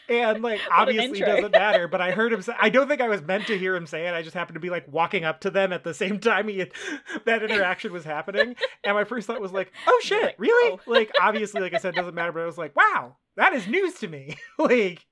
and 0.09 0.41
like 0.41 0.59
an 0.61 0.67
obviously 0.71 1.19
intro. 1.19 1.35
doesn't 1.35 1.51
matter. 1.51 1.87
But 1.87 2.01
I 2.01 2.11
heard 2.11 2.33
him 2.33 2.41
say. 2.41 2.53
I 2.59 2.69
don't 2.69 2.87
think 2.87 3.01
I 3.01 3.07
was 3.07 3.21
meant 3.21 3.47
to 3.47 3.57
hear 3.57 3.75
him 3.75 3.85
say 3.85 4.07
it. 4.07 4.13
I 4.13 4.21
just 4.21 4.35
happened 4.35 4.55
to 4.55 4.59
be 4.59 4.69
like 4.69 4.91
walking 4.91 5.23
up 5.23 5.41
to 5.41 5.49
them 5.49 5.71
at 5.71 5.83
the 5.83 5.93
same 5.93 6.19
time 6.19 6.47
he 6.47 6.59
had, 6.59 6.71
that 7.25 7.43
interaction 7.43 7.93
was 7.93 8.03
happening, 8.03 8.55
and 8.83 8.95
my 8.95 9.03
first 9.03 9.27
thought 9.27 9.41
was 9.41 9.53
like, 9.53 9.71
"Oh 9.87 9.99
shit, 10.03 10.23
like, 10.23 10.35
really?" 10.39 10.71
oh. 10.73 10.79
Like 10.91 11.11
obviously, 11.21 11.61
like 11.61 11.73
I 11.73 11.77
said, 11.77 11.93
it 11.93 11.97
doesn't 11.97 12.15
matter. 12.15 12.31
But 12.31 12.43
I 12.43 12.45
was 12.45 12.57
like, 12.57 12.75
"Wow, 12.75 13.17
that 13.35 13.53
is 13.53 13.67
news 13.67 13.95
to 13.95 14.07
me." 14.07 14.37
like, 14.57 15.05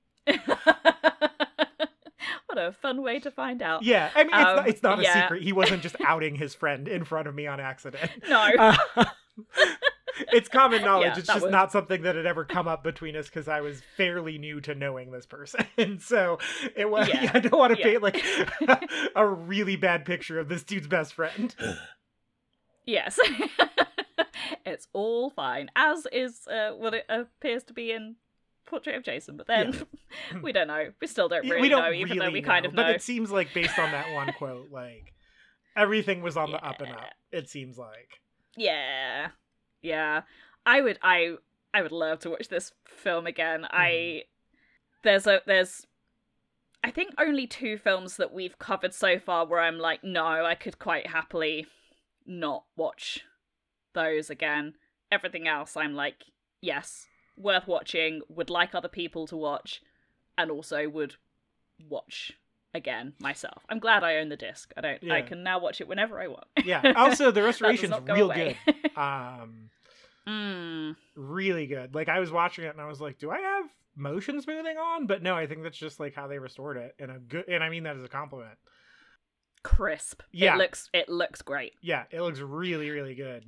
what 2.58 2.66
a 2.68 2.72
fun 2.72 3.02
way 3.02 3.20
to 3.20 3.30
find 3.30 3.62
out. 3.62 3.82
yeah, 3.82 4.10
I 4.14 4.24
mean, 4.24 4.34
it's, 4.34 4.36
Um, 4.48 4.56
not, 4.56 4.68
it's 4.68 4.82
not 4.82 4.98
a 4.98 5.02
yeah. 5.02 5.22
secret. 5.22 5.42
He 5.42 5.52
wasn't 5.52 5.82
just 5.82 5.96
outing 6.04 6.34
his 6.34 6.54
friend 6.54 6.88
in 6.88 7.04
front 7.04 7.28
of 7.28 7.34
me 7.34 7.46
on 7.46 7.60
accident. 7.60 8.10
No. 8.28 8.50
Uh, 8.58 9.04
it's 10.32 10.48
common 10.48 10.82
knowledge. 10.82 11.12
Yeah, 11.12 11.18
it's 11.18 11.26
just 11.28 11.42
would- 11.42 11.52
not 11.52 11.70
something 11.70 12.02
that 12.02 12.16
had 12.16 12.26
ever 12.26 12.44
come 12.44 12.66
up 12.66 12.82
between 12.82 13.14
us 13.16 13.26
because 13.26 13.46
I 13.48 13.60
was 13.60 13.80
fairly 13.96 14.36
new 14.36 14.60
to 14.62 14.74
knowing 14.74 15.12
this 15.12 15.26
person. 15.26 15.64
And 15.76 16.02
so 16.12 16.38
it 16.76 16.90
was. 16.90 17.08
Yeah, 17.08 17.30
I 17.34 17.38
don't 17.38 17.56
want 17.58 17.72
to 17.74 17.78
yeah. 17.78 17.84
paint 17.84 18.02
like 18.02 18.90
a 19.14 19.26
really 19.26 19.76
bad 19.76 20.04
picture 20.04 20.40
of 20.40 20.48
this 20.48 20.64
dude's 20.64 20.88
best 20.88 21.14
friend. 21.14 21.54
Yes. 22.84 23.18
it's 24.66 24.88
all 24.92 25.30
fine, 25.30 25.70
as 25.76 26.06
is 26.12 26.46
uh, 26.48 26.72
what 26.72 26.94
it 26.94 27.04
appears 27.08 27.62
to 27.64 27.72
be 27.72 27.92
in 27.92 28.16
Portrait 28.68 28.96
of 28.96 29.02
Jason. 29.02 29.36
But 29.36 29.46
then 29.46 29.74
we 30.42 30.52
don't 30.52 30.68
know. 30.68 30.92
We 31.00 31.06
still 31.06 31.28
don't 31.28 31.48
really 31.48 31.62
we 31.62 31.68
don't 31.68 31.82
know, 31.82 31.92
even 31.92 32.16
really 32.16 32.26
though 32.26 32.32
we 32.32 32.42
kind 32.42 32.66
of 32.66 32.74
know. 32.74 32.82
But 32.84 32.96
it 32.96 33.02
seems 33.02 33.30
like 33.30 33.52
based 33.54 33.78
on 33.78 33.90
that 33.90 34.12
one 34.12 34.32
quote, 34.38 34.70
like 34.70 35.14
everything 35.76 36.22
was 36.22 36.36
on 36.36 36.52
the 36.52 36.64
up 36.64 36.80
and 36.80 36.92
up. 36.92 37.10
It 37.32 37.48
seems 37.48 37.78
like. 37.78 38.20
Yeah, 38.56 39.28
yeah. 39.82 40.22
I 40.66 40.80
would, 40.80 40.98
I, 41.02 41.36
I 41.72 41.82
would 41.82 41.92
love 41.92 42.18
to 42.20 42.30
watch 42.30 42.48
this 42.48 42.72
film 42.86 43.26
again. 43.26 43.62
Mm-hmm. 43.62 43.76
I 43.76 44.22
there's 45.02 45.26
a 45.26 45.40
there's. 45.46 45.86
I 46.84 46.92
think 46.92 47.10
only 47.18 47.48
two 47.48 47.76
films 47.76 48.16
that 48.18 48.32
we've 48.32 48.58
covered 48.58 48.94
so 48.94 49.18
far 49.18 49.44
where 49.44 49.60
I'm 49.60 49.78
like, 49.78 50.04
no, 50.04 50.24
I 50.24 50.54
could 50.54 50.78
quite 50.78 51.08
happily 51.08 51.66
not 52.24 52.64
watch 52.76 53.24
those 53.94 54.30
again. 54.30 54.74
Everything 55.10 55.48
else, 55.48 55.76
I'm 55.76 55.94
like, 55.94 56.22
yes, 56.60 57.07
worth 57.38 57.66
watching, 57.66 58.22
would 58.28 58.50
like 58.50 58.74
other 58.74 58.88
people 58.88 59.26
to 59.28 59.36
watch, 59.36 59.82
and 60.36 60.50
also 60.50 60.88
would 60.88 61.14
watch 61.88 62.32
again 62.74 63.14
myself. 63.18 63.64
I'm 63.68 63.78
glad 63.78 64.04
I 64.04 64.16
own 64.16 64.28
the 64.28 64.36
disc. 64.36 64.72
I 64.76 64.80
don't. 64.80 65.10
I 65.10 65.22
can 65.22 65.42
now 65.42 65.58
watch 65.58 65.80
it 65.80 65.88
whenever 65.88 66.20
I 66.20 66.28
want. 66.28 66.46
Yeah. 66.64 66.92
Also, 66.96 67.30
the 67.30 67.42
restoration's 67.52 67.94
real 68.06 68.30
away. 68.30 68.56
good. 68.64 68.74
Um, 68.98 69.70
mm. 70.26 70.96
really 71.14 71.68
good. 71.68 71.94
Like 71.94 72.08
I 72.08 72.18
was 72.18 72.32
watching 72.32 72.64
it 72.64 72.72
and 72.72 72.80
I 72.80 72.88
was 72.88 73.00
like, 73.00 73.18
do 73.18 73.30
I 73.30 73.38
have 73.38 73.66
motion 73.94 74.40
smoothing 74.42 74.76
on? 74.76 75.06
But 75.06 75.22
no, 75.22 75.36
I 75.36 75.46
think 75.46 75.62
that's 75.62 75.78
just 75.78 76.00
like 76.00 76.16
how 76.16 76.26
they 76.26 76.40
restored 76.40 76.78
it 76.78 76.96
in 76.98 77.08
a 77.08 77.18
good. 77.20 77.44
And 77.46 77.62
I 77.62 77.68
mean 77.68 77.84
that 77.84 77.96
as 77.96 78.02
a 78.02 78.08
compliment. 78.08 78.58
Crisp. 79.62 80.22
Yeah. 80.32 80.54
It 80.54 80.58
looks. 80.58 80.90
It 80.92 81.08
looks 81.08 81.42
great. 81.42 81.74
Yeah, 81.80 82.04
it 82.10 82.20
looks 82.20 82.40
really, 82.40 82.90
really 82.90 83.14
good. 83.14 83.44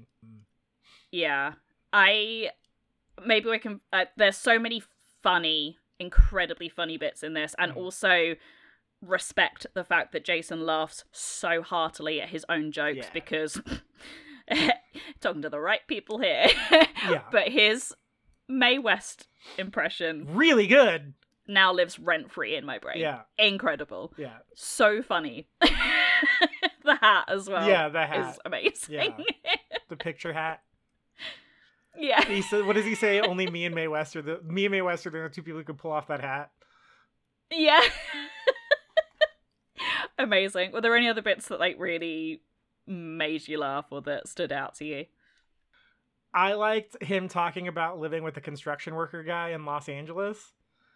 Yeah. 1.11 1.55
I 1.93 2.51
maybe 3.25 3.49
we 3.51 3.59
can 3.59 3.81
uh, 3.93 4.07
there's 4.17 4.37
so 4.37 4.59
many 4.59 4.83
funny, 5.23 5.79
incredibly 5.99 6.69
funny 6.69 6.97
bits 6.97 7.23
in 7.23 7.35
this 7.35 7.55
and 7.59 7.73
Mhm. 7.73 7.77
also 7.77 8.35
respect 9.03 9.67
the 9.75 9.85
fact 9.85 10.13
that 10.13 10.25
Jason 10.25 10.65
laughs 10.67 11.05
so 11.13 11.63
heartily 11.63 12.21
at 12.21 12.29
his 12.31 12.45
own 12.49 12.71
jokes 12.73 12.99
Yeah. 13.07 13.11
because 13.15 13.61
talking 15.21 15.43
to 15.43 15.49
the 15.51 15.61
right 15.61 15.81
people 15.87 16.19
here. 16.19 16.47
Yeah. 17.09 17.23
But 17.33 17.49
his 17.49 17.95
Mae 18.49 18.79
West 18.79 19.29
impression 19.59 20.27
Really 20.35 20.67
good. 20.67 21.15
now 21.47 21.73
lives 21.73 21.99
rent 21.99 22.31
free 22.33 22.57
in 22.57 22.65
my 22.67 22.79
brain. 22.79 22.99
Yeah, 22.99 23.23
Incredible. 23.39 24.13
yeah, 24.17 24.39
So 24.55 25.03
funny. 25.03 25.49
the 26.85 26.97
hat 27.01 27.25
as 27.29 27.49
well. 27.49 27.69
yeah. 27.69 27.89
The 27.89 28.07
hat, 28.07 28.31
Is 28.35 28.39
amazing. 28.45 29.25
the 29.89 29.97
picture 29.97 30.33
hat. 30.33 30.63
Yeah. 31.97 32.25
He 32.25 32.43
said, 32.43 32.67
"What 32.67 32.77
does 32.77 32.85
he 32.85 32.95
say? 32.95 33.21
Only 33.21 33.47
me 33.51 33.65
and 33.65 33.75
Mae 33.75 33.89
West 33.89 34.17
are 34.17 34.23
the 34.23 34.41
me 34.45 34.67
and 34.67 34.73
Mae 34.73 34.83
West 34.83 35.07
are 35.07 35.11
the 35.11 35.29
two 35.29 35.43
people 35.43 35.59
who 35.59 35.65
could 35.65 35.79
pull 35.79 35.93
off 35.93 36.09
that 36.09 36.21
hat." 36.21 36.51
Yeah. 37.51 37.81
Amazing. 40.19 40.73
Were 40.73 40.81
there 40.81 40.97
any 40.97 41.09
other 41.09 41.23
bits 41.23 41.49
that 41.49 41.61
like 41.61 41.77
really 41.79 42.43
made 42.87 43.49
you 43.49 43.59
laugh 43.59 43.87
or 43.91 44.03
that 44.03 44.29
stood 44.29 44.53
out 44.53 44.75
to 44.77 44.85
you? 44.85 45.07
I 46.33 46.53
liked 46.53 47.03
him 47.03 47.29
talking 47.29 47.67
about 47.67 47.99
living 47.99 48.23
with 48.23 48.37
a 48.37 48.41
construction 48.41 48.95
worker 48.95 49.25
guy 49.25 49.51
in 49.51 49.65
Los 49.65 49.89
Angeles. 49.89 50.53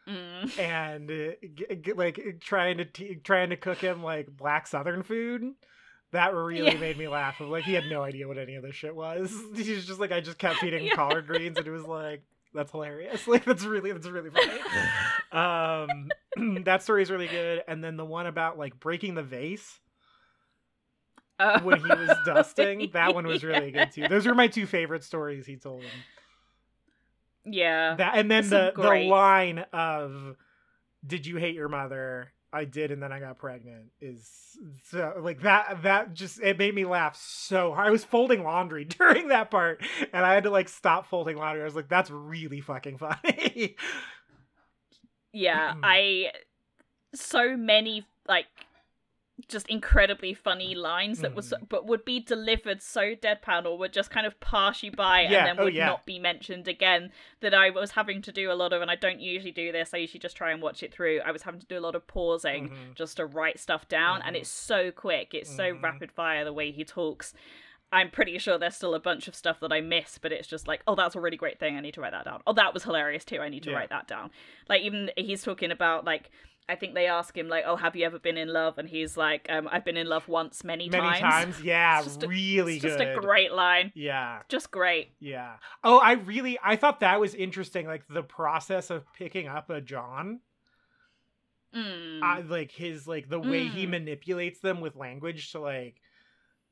Mm. 0.06 0.58
and 0.58 1.10
uh, 1.10 1.34
g- 1.54 1.76
g- 1.80 1.92
like 1.94 2.38
trying 2.40 2.76
to 2.76 2.84
t- 2.84 3.16
trying 3.16 3.50
to 3.50 3.56
cook 3.56 3.78
him 3.78 4.02
like 4.02 4.28
black 4.28 4.66
southern 4.66 5.02
food 5.02 5.54
that 6.14 6.34
really 6.34 6.72
Yeah. 6.72 6.78
made 6.80 6.96
me 6.98 7.06
laugh 7.08 7.40
of 7.40 7.48
like 7.48 7.64
he 7.64 7.74
had 7.74 7.84
no 7.88 8.02
idea 8.02 8.26
what 8.26 8.38
any 8.38 8.54
of 8.56 8.62
this 8.62 8.74
shit 8.74 8.94
was 8.94 9.30
he 9.56 9.72
was 9.74 9.86
just 9.86 10.00
like 10.00 10.10
i 10.12 10.20
just 10.20 10.38
kept 10.38 10.58
feeding 10.60 10.80
him 10.80 10.86
Yeah. 10.90 10.94
collard 10.96 11.26
greens 11.26 11.56
and 11.58 11.66
it 11.66 11.70
was 11.70 11.84
like 11.84 12.22
that's 12.52 12.70
hilarious 12.72 13.26
like 13.28 13.44
that's 13.44 13.64
really 13.64 13.92
that's 13.92 14.06
really 14.08 14.30
funny 14.30 14.60
um 15.32 16.08
that 16.64 16.82
story's 16.82 17.10
really 17.10 17.28
good 17.28 17.62
and 17.68 17.82
then 17.84 17.96
the 17.96 18.04
one 18.04 18.26
about 18.26 18.58
like 18.58 18.78
breaking 18.80 19.14
the 19.14 19.22
vase 19.22 19.80
Oh. 21.40 21.58
when 21.64 21.80
he 21.80 21.90
was 21.90 22.16
dusting 22.24 22.90
that 22.92 23.12
one 23.12 23.26
was 23.26 23.42
really 23.42 23.72
good 23.72 23.90
too 23.90 24.06
those 24.08 24.24
were 24.24 24.36
my 24.36 24.46
two 24.46 24.66
favorite 24.66 25.02
stories 25.02 25.44
he 25.46 25.56
told 25.56 25.82
him 25.84 26.04
Yeah. 27.44 27.96
that 27.96 28.12
and 28.16 28.30
then 28.30 28.44
Some 28.44 28.50
the 28.50 28.72
the 28.76 29.08
line 29.08 29.64
of 29.72 30.36
"Did 31.04 31.26
you 31.26 31.36
hate 31.36 31.56
your 31.56 31.68
mother?" 31.68 32.32
I 32.54 32.64
did, 32.64 32.90
and 32.92 33.02
then 33.02 33.12
I 33.12 33.18
got 33.18 33.38
pregnant. 33.38 33.86
Is 34.00 34.30
so 34.84 35.14
like 35.20 35.42
that. 35.42 35.82
That 35.82 36.14
just 36.14 36.40
it 36.40 36.58
made 36.58 36.74
me 36.74 36.84
laugh 36.84 37.16
so 37.16 37.74
hard. 37.74 37.88
I 37.88 37.90
was 37.90 38.04
folding 38.04 38.44
laundry 38.44 38.84
during 38.98 39.28
that 39.28 39.50
part, 39.50 39.82
and 40.12 40.24
I 40.24 40.34
had 40.34 40.44
to 40.44 40.50
like 40.50 40.68
stop 40.68 41.06
folding 41.06 41.36
laundry. 41.36 41.62
I 41.62 41.64
was 41.64 41.74
like, 41.74 41.88
"That's 41.88 42.10
really 42.10 42.60
fucking 42.60 42.98
funny." 42.98 43.76
Yeah. 45.32 45.74
I 45.82 46.30
so 47.14 47.56
many 47.56 48.06
like 48.26 48.46
just 49.48 49.68
incredibly 49.68 50.34
funny 50.34 50.74
lines 50.74 51.20
that 51.20 51.34
was 51.34 51.52
Mhm. 51.52 51.68
but 51.68 51.86
would 51.86 52.04
be 52.04 52.20
delivered 52.20 52.82
so 52.82 53.14
deadpan 53.14 53.64
or 53.66 53.76
would 53.78 53.92
just 53.92 54.10
kind 54.10 54.26
of 54.26 54.38
pass 54.40 54.82
you 54.82 54.90
by 54.90 55.22
Yeah, 55.22 55.38
and 55.38 55.46
then 55.46 55.60
oh, 55.60 55.64
would 55.64 55.74
yeah. 55.74 55.86
not 55.86 56.06
be 56.06 56.18
mentioned 56.18 56.66
again 56.68 57.12
that 57.40 57.54
I 57.54 57.70
was 57.70 57.92
having 57.92 58.22
to 58.22 58.32
do 58.32 58.50
a 58.50 58.54
lot 58.54 58.72
of 58.72 58.82
and 58.82 58.90
I 58.90 58.96
don't 58.96 59.20
usually 59.20 59.52
do 59.52 59.72
this 59.72 59.92
I 59.94 59.98
usually 59.98 60.20
just 60.20 60.36
try 60.36 60.50
and 60.52 60.60
watch 60.62 60.82
it 60.82 60.92
through 60.92 61.20
I 61.24 61.30
was 61.30 61.42
having 61.42 61.60
to 61.60 61.66
do 61.66 61.78
a 61.78 61.80
lot 61.80 61.94
of 61.94 62.06
pausing 62.06 62.70
Mhm. 62.70 62.94
just 62.94 63.16
to 63.18 63.26
write 63.26 63.58
stuff 63.58 63.88
down 63.88 64.22
and 64.22 64.34
Mhm. 64.36 64.40
it's 64.40 64.50
so 64.50 64.90
quick 64.90 65.34
it's 65.34 65.54
so 65.54 65.72
Mhm. 65.74 65.82
rapid 65.82 66.10
fire 66.12 66.44
the 66.44 66.52
way 66.52 66.70
he 66.70 66.84
talks 66.84 67.34
I'm 67.92 68.10
pretty 68.10 68.38
sure 68.38 68.58
there's 68.58 68.74
still 68.74 68.94
a 68.96 68.98
bunch 68.98 69.28
of 69.28 69.36
stuff 69.36 69.60
that 69.60 69.72
I 69.72 69.80
miss, 69.80 70.18
but 70.18 70.32
it's 70.32 70.48
just 70.48 70.66
like, 70.66 70.82
oh, 70.88 70.96
that's 70.96 71.14
a 71.14 71.20
really 71.20 71.36
great 71.36 71.60
thing. 71.60 71.76
I 71.76 71.80
need 71.80 71.94
to 71.94 72.00
write 72.00 72.10
that 72.10 72.24
down. 72.24 72.42
Oh, 72.44 72.52
that 72.54 72.74
was 72.74 72.82
hilarious 72.82 73.24
too. 73.24 73.38
I 73.40 73.48
need 73.48 73.62
to 73.64 73.70
Yeah. 73.70 73.76
write 73.76 73.90
that 73.90 74.08
down. 74.08 74.32
Like 74.68 74.82
even 74.82 75.12
he's 75.16 75.44
talking 75.44 75.70
about 75.70 76.04
like 76.04 76.30
I 76.68 76.76
think 76.76 76.94
they 76.94 77.06
ask 77.06 77.36
him 77.36 77.48
like, 77.48 77.64
"Oh, 77.66 77.76
have 77.76 77.94
you 77.94 78.06
ever 78.06 78.18
been 78.18 78.38
in 78.38 78.48
love?" 78.48 78.78
And 78.78 78.88
he's 78.88 79.16
like, 79.18 79.46
um, 79.50 79.68
"I've 79.70 79.84
been 79.84 79.98
in 79.98 80.06
love 80.08 80.28
once, 80.28 80.64
many, 80.64 80.88
times. 80.88 81.02
Many 81.02 81.20
times, 81.20 81.60
yeah, 81.62 81.98
It's 81.98 82.06
just 82.06 82.22
a- 82.22 82.28
really 82.28 82.74
It's 82.76 82.82
just 82.82 83.00
a 83.00 83.16
great 83.20 83.52
line. 83.52 83.92
Yeah, 83.94 84.40
Just 84.48 84.70
great. 84.70 85.12
yeah. 85.20 85.56
Oh, 85.82 85.98
I 85.98 86.12
really, 86.12 86.58
I 86.64 86.76
thought 86.76 87.00
that 87.00 87.20
was 87.20 87.34
interesting. 87.34 87.86
Like 87.86 88.06
the 88.08 88.22
process 88.22 88.88
of 88.90 89.04
picking 89.12 89.46
up 89.46 89.68
a 89.70 89.80
John, 89.80 90.40
Mm. 91.74 92.22
I 92.22 92.40
like 92.42 92.70
his 92.70 93.06
like 93.08 93.28
the 93.28 93.40
way 93.40 93.66
he 93.66 93.84
Mm. 93.86 93.90
manipulates 93.90 94.60
them 94.60 94.80
with 94.80 94.94
language 94.96 95.50
to 95.52 95.58
like. 95.60 96.00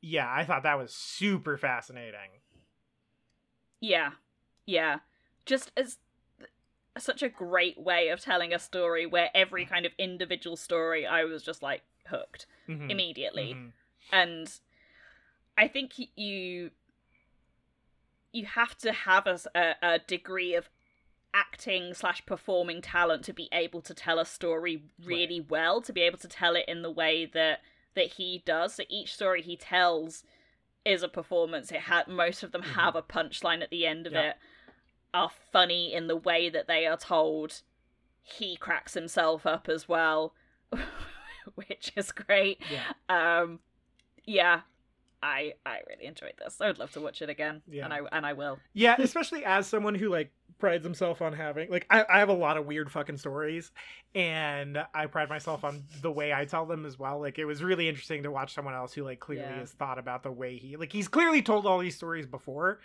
Yeah, 0.00 0.32
I 0.32 0.44
thought 0.44 0.62
that 0.62 0.78
was 0.78 0.94
super 0.94 1.56
fascinating. 1.56 2.40
Yeah, 3.80 4.10
yeah. 4.64 4.98
Just 5.44 5.72
as 5.76 5.98
such 6.98 7.22
a 7.22 7.28
great 7.28 7.78
way 7.78 8.08
of 8.08 8.20
telling 8.20 8.52
a 8.52 8.58
story 8.58 9.06
where 9.06 9.30
every 9.34 9.64
kind 9.64 9.86
of 9.86 9.92
individual 9.98 10.56
story 10.56 11.06
I 11.06 11.24
was 11.24 11.42
just 11.42 11.62
like 11.62 11.82
hooked 12.06 12.46
Mhm, 12.68 12.90
immediately. 12.90 13.54
mhm. 13.54 13.72
And 14.12 14.60
I 15.56 15.68
think 15.68 15.92
you 16.16 16.70
you 18.32 18.46
have 18.46 18.76
to 18.78 18.92
have 18.92 19.26
a 19.26 19.98
degree 20.06 20.54
of 20.54 20.70
acting 21.34 21.94
slash 21.94 22.24
performing 22.26 22.80
talent 22.82 23.24
to 23.24 23.32
be 23.32 23.48
able 23.52 23.80
to 23.82 23.94
tell 23.94 24.18
a 24.18 24.24
story 24.26 24.82
really 25.02 25.40
well 25.40 25.80
to 25.80 25.92
be 25.92 26.02
able 26.02 26.18
to 26.18 26.28
tell 26.28 26.54
it 26.56 26.64
in 26.68 26.82
the 26.82 26.90
way 26.90 27.24
that 27.24 27.60
that 27.94 28.06
he 28.14 28.42
does 28.44 28.74
so 28.74 28.82
each 28.88 29.14
story 29.14 29.40
he 29.42 29.56
tells 29.56 30.24
is 30.84 31.02
a 31.02 31.08
performance 31.08 31.70
it 31.72 31.80
had 31.82 32.06
most 32.08 32.42
of 32.42 32.52
them 32.52 32.62
Mhm. 32.62 32.74
have 32.74 32.94
a 32.96 33.02
punchline 33.02 33.62
at 33.62 33.70
the 33.70 33.86
end 33.86 34.06
of 34.06 34.12
Yeah. 34.12 34.30
it 34.30 34.36
are 35.14 35.30
funny 35.52 35.92
in 35.92 36.06
the 36.06 36.16
way 36.16 36.48
that 36.48 36.66
they 36.68 36.86
are 36.86 36.96
told 36.96 37.62
he 38.22 38.56
cracks 38.56 38.94
himself 38.94 39.44
up 39.46 39.68
as 39.68 39.88
well 39.88 40.32
which 41.54 41.92
is 41.96 42.12
great 42.12 42.60
Yeah. 42.70 42.92
um 43.08 43.58
yeah 44.24 44.60
i 45.22 45.54
i 45.66 45.78
really 45.88 46.06
enjoyed 46.06 46.34
this 46.38 46.60
i 46.60 46.66
would 46.66 46.78
love 46.78 46.92
to 46.92 47.00
watch 47.00 47.20
it 47.22 47.28
again 47.28 47.62
Yeah. 47.68 47.84
and 47.84 47.92
i 47.92 48.00
and 48.12 48.24
i 48.26 48.32
will 48.32 48.58
Yeah, 48.72 48.96
especially 49.00 49.44
as 49.44 49.66
someone 49.66 49.94
who 49.94 50.08
like 50.08 50.30
prides 50.58 50.84
himself 50.84 51.20
on 51.20 51.32
having 51.32 51.68
like 51.70 51.86
I, 51.90 52.04
I 52.08 52.18
have 52.20 52.28
a 52.28 52.32
lot 52.34 52.56
of 52.56 52.66
weird 52.66 52.90
fucking 52.92 53.16
stories 53.18 53.72
and 54.14 54.78
I 54.94 55.06
pride 55.06 55.28
myself 55.28 55.64
on 55.64 55.82
the 56.02 56.10
way 56.12 56.32
I 56.32 56.44
tell 56.44 56.66
them 56.66 56.86
as 56.86 56.96
well. 57.00 57.18
Like 57.20 57.40
it 57.40 57.46
was 57.46 57.64
really 57.64 57.88
interesting 57.88 58.22
to 58.22 58.30
watch 58.30 58.54
someone 58.54 58.74
else 58.74 58.92
who 58.92 59.02
like 59.02 59.18
clearly 59.18 59.42
Yeah. 59.48 59.58
has 59.58 59.72
thought 59.72 59.98
about 59.98 60.22
the 60.22 60.30
way 60.30 60.56
he 60.58 60.76
like 60.76 60.92
he's 60.92 61.08
clearly 61.08 61.42
told 61.42 61.66
all 61.66 61.80
these 61.80 61.96
stories 61.96 62.26
before. 62.26 62.78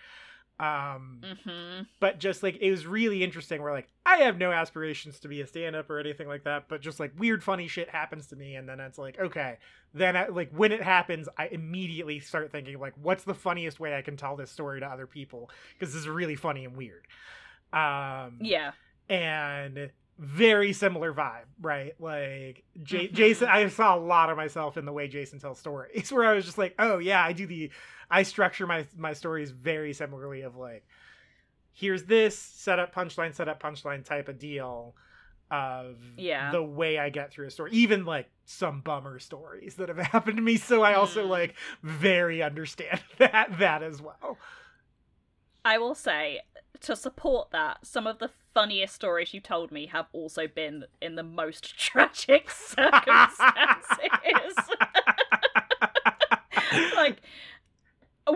Um 0.60 1.22
mm-hmm. 1.22 1.84
but 2.00 2.18
just 2.18 2.42
like 2.42 2.58
it 2.60 2.72
was 2.72 2.88
really 2.88 3.24
interesting 3.24 3.62
where 3.62 3.74
like 3.74 3.88
I 4.06 4.18
have 4.18 4.40
no 4.40 4.52
aspirations 4.52 5.20
to 5.20 5.28
be 5.28 5.42
a 5.42 5.48
stand-up 5.48 5.88
or 5.90 6.00
anything 6.00 6.28
like 6.28 6.46
that, 6.46 6.68
but 6.68 6.82
just 6.82 7.00
like 7.00 7.12
weird 7.18 7.44
funny 7.44 7.68
shit 7.68 7.90
happens 7.90 8.28
to 8.28 8.36
me 8.36 8.56
and 8.56 8.68
then 8.68 8.80
it's 8.80 8.98
like 8.98 9.20
okay, 9.20 9.58
then 9.94 10.18
I, 10.18 10.28
like 10.28 10.52
when 10.52 10.72
it 10.72 10.82
happens 10.82 11.30
I 11.38 11.48
immediately 11.48 12.20
start 12.20 12.52
thinking 12.52 12.80
like 12.80 12.94
what's 13.00 13.24
the 13.24 13.36
funniest 13.36 13.80
way 13.80 13.96
I 13.96 14.02
can 14.02 14.18
tell 14.18 14.36
this 14.36 14.50
story 14.50 14.80
to 14.80 14.88
other 14.88 15.06
people? 15.06 15.52
Because 15.78 15.94
this 15.94 16.02
is 16.02 16.08
really 16.08 16.36
funny 16.36 16.66
and 16.66 16.76
weird. 16.76 17.06
Um 17.72 18.40
yeah. 18.42 18.72
and 19.10 19.92
very 20.18 20.74
similar 20.74 21.14
vibe, 21.14 21.46
right? 21.62 21.94
Like 22.00 22.64
J- 22.84 23.08
Mhm. 23.08 23.14
Jason, 23.14 23.48
I 23.50 23.68
saw 23.70 23.96
a 23.96 24.00
lot 24.00 24.30
of 24.30 24.38
myself 24.38 24.78
in 24.78 24.86
the 24.86 24.94
way 24.94 25.08
Jason 25.08 25.40
tells 25.40 25.60
stories, 25.60 26.12
where 26.12 26.26
I 26.26 26.34
was 26.34 26.46
just 26.46 26.58
like, 26.58 26.76
oh 26.80 26.98
yeah, 26.98 27.24
I 27.24 27.34
do 27.34 27.46
the, 27.46 27.72
I 28.10 28.24
structure 28.24 28.66
my 28.68 28.86
my 28.98 29.14
stories 29.14 29.52
very 29.52 29.94
similarly 29.94 30.42
of 30.42 30.56
like, 30.56 30.86
here's 31.74 32.04
this 32.06 32.38
setup 32.38 32.94
punchline 32.94 33.36
setup 33.36 33.62
punchline 33.62 34.04
type 34.04 34.28
of 34.28 34.40
deal 34.40 34.96
of 35.50 35.98
Yeah. 36.18 36.52
the 36.52 36.64
way 36.64 36.98
I 36.98 37.10
get 37.10 37.32
through 37.32 37.48
a 37.48 37.52
story, 37.52 37.72
even 37.74 38.04
like 38.06 38.30
some 38.46 38.82
bummer 38.82 39.20
stories 39.20 39.76
that 39.76 39.90
have 39.90 39.98
happened 40.14 40.38
to 40.38 40.44
me. 40.44 40.58
So 40.58 40.82
I 40.82 40.96
also 40.96 41.26
Mm. 41.26 41.30
like 41.30 41.56
very 41.84 42.42
understand 42.44 43.02
that 43.20 43.60
that 43.60 43.84
as 43.84 44.02
well. 44.02 44.38
I 45.68 45.78
will 45.80 45.96
say, 45.96 46.40
to 46.80 46.96
support 46.96 47.52
that, 47.52 47.86
some 47.86 48.08
of 48.08 48.20
the 48.20 48.30
funniest 48.54 48.96
stories 48.96 49.34
you 49.34 49.42
told 49.42 49.70
me 49.70 49.88
have 49.88 50.06
also 50.14 50.48
been 50.48 50.86
in 51.02 51.16
the 51.16 51.24
most 51.24 51.78
tragic 51.78 52.50
circumstances. 52.50 54.56
like, 56.96 57.22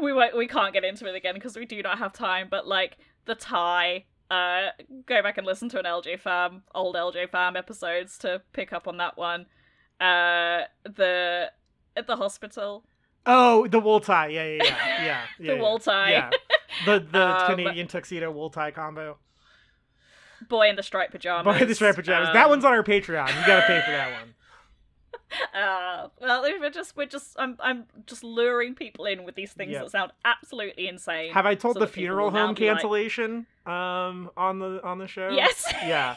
we 0.02 0.12
won't, 0.12 0.36
we 0.36 0.46
can't 0.46 0.74
get 0.74 0.84
into 0.84 1.06
it 1.06 1.16
again 1.16 1.36
because 1.36 1.56
we 1.56 1.66
do 1.66 1.82
not 1.82 2.00
have 2.00 2.12
time. 2.12 2.50
But 2.52 2.68
like 2.68 2.98
the 3.24 3.36
tie, 3.36 4.04
uh, 4.30 4.72
go 5.06 5.24
back 5.24 5.38
and 5.38 5.48
listen 5.48 5.70
to 5.70 5.80
an 5.80 5.86
LJ 5.86 6.20
Farm 6.20 6.64
old 6.76 6.98
LJ 6.98 7.30
Farm 7.30 7.56
episodes 7.56 8.18
to 8.18 8.42
pick 8.52 8.74
up 8.74 8.90
on 8.90 8.98
that 8.98 9.18
one. 9.18 9.46
Uh, 10.02 10.64
the 10.84 11.50
at 11.96 12.08
the 12.08 12.18
hospital, 12.18 12.84
Oh, 13.26 13.68
the 13.68 13.80
wool 13.80 14.00
tie. 14.00 14.28
Yeah, 14.28 14.46
yeah, 14.46 14.64
yeah, 14.64 15.06
yeah. 15.06 15.22
yeah 15.40 15.56
the 15.56 15.62
wool 15.62 15.80
tie. 15.80 16.12
Yeah. 16.12 16.30
The 16.86 17.00
the 17.00 17.28
Um, 17.28 17.48
Canadian 17.48 17.88
tuxedo 17.88 18.32
wool 18.32 18.50
tie 18.50 18.72
combo. 18.72 19.18
Boy 20.50 20.70
in 20.70 20.76
the 20.76 20.84
striped 20.84 21.12
pajamas. 21.12 21.54
Boy, 21.54 21.62
in 21.62 21.68
the 21.68 21.76
striped 21.76 21.98
pajamas. 21.98 22.30
that 22.34 22.46
Um, 22.46 22.50
one's 22.50 22.66
on 22.66 22.74
our 22.74 22.84
Patreon. 22.84 23.28
You 23.28 23.46
gotta 23.48 23.66
pay 23.68 23.82
for 23.82 23.92
that 23.92 24.12
one. 24.22 24.34
Uh, 25.56 26.10
well, 26.20 26.42
we're 26.42 26.70
just 26.70 26.98
we're 26.98 27.06
just 27.06 27.38
I'm 27.40 27.56
I'm 27.62 27.86
just 28.06 28.22
luring 28.22 28.76
people 28.76 29.06
in 29.06 29.24
with 29.24 29.36
these 29.36 29.54
things 29.54 29.72
Yeah. 29.72 29.80
that 29.80 29.92
sound 29.92 30.12
absolutely 30.26 30.90
insane. 30.90 31.32
Have 31.34 31.46
I 31.46 31.56
told 31.56 31.76
so 31.76 31.80
the 31.80 31.88
funeral 31.88 32.32
home 32.32 32.54
be 32.54 32.66
like- 32.68 32.74
cancellation 32.76 33.46
um 33.66 34.30
on 34.36 34.60
the 34.60 34.82
on 34.84 34.98
the 34.98 35.08
show? 35.08 35.30
Yes. 35.30 35.64
Yeah. 35.86 36.16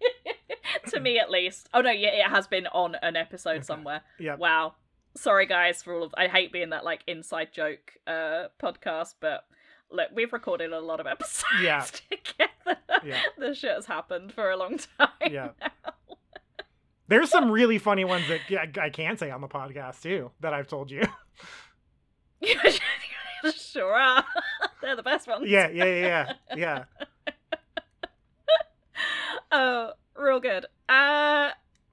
to 0.88 1.00
me, 1.00 1.18
at 1.18 1.30
least. 1.30 1.68
Oh 1.74 1.80
no, 1.82 1.90
yeah, 1.90 2.08
it 2.08 2.30
has 2.30 2.46
been 2.46 2.66
on 2.68 2.94
an 3.02 3.16
episode 3.16 3.56
Okay. 3.56 3.62
somewhere. 3.64 4.00
Yep. 4.18 4.38
Wow. 4.38 4.74
Sorry, 5.16 5.46
guys, 5.46 5.82
for 5.82 5.94
all 5.94 6.02
of. 6.02 6.14
I 6.16 6.26
hate 6.28 6.52
being 6.52 6.70
that 6.70 6.84
like 6.84 7.02
inside 7.06 7.52
joke 7.52 7.92
uh 8.06 8.48
podcast, 8.60 9.14
but 9.20 9.44
look, 9.90 10.08
we've 10.14 10.32
recorded 10.32 10.72
a 10.72 10.80
lot 10.80 11.00
of 11.00 11.06
episodes 11.06 11.62
Yeah. 11.62 11.80
together. 12.10 12.80
Yeah. 13.04 13.20
This 13.38 13.58
shit 13.58 13.72
has 13.74 13.86
happened 13.86 14.32
for 14.32 14.50
a 14.50 14.56
long 14.56 14.78
time. 14.98 15.08
Yeah. 15.30 15.50
There's 17.06 17.30
some 17.30 17.50
really 17.50 17.78
funny 17.78 18.04
ones 18.04 18.24
that 18.28 18.40
I, 18.50 18.86
I 18.86 18.90
can 18.90 19.16
say 19.18 19.30
on 19.30 19.40
the 19.42 19.48
podcast 19.48 20.00
too 20.02 20.30
that 20.40 20.52
I've 20.54 20.66
told 20.68 20.90
you. 20.90 21.02
sure 23.54 23.92
are. 23.94 24.24
They're 24.82 24.96
the 24.96 25.02
best 25.02 25.28
ones. 25.28 25.48
yeah, 25.48 25.68
yeah, 25.68 25.84
yeah, 25.84 26.32
yeah. 26.56 26.84
Yeah. 26.96 28.34
Oh, 29.52 29.92
real 30.16 30.40
good. 30.40 30.66
Uh, 30.88 31.50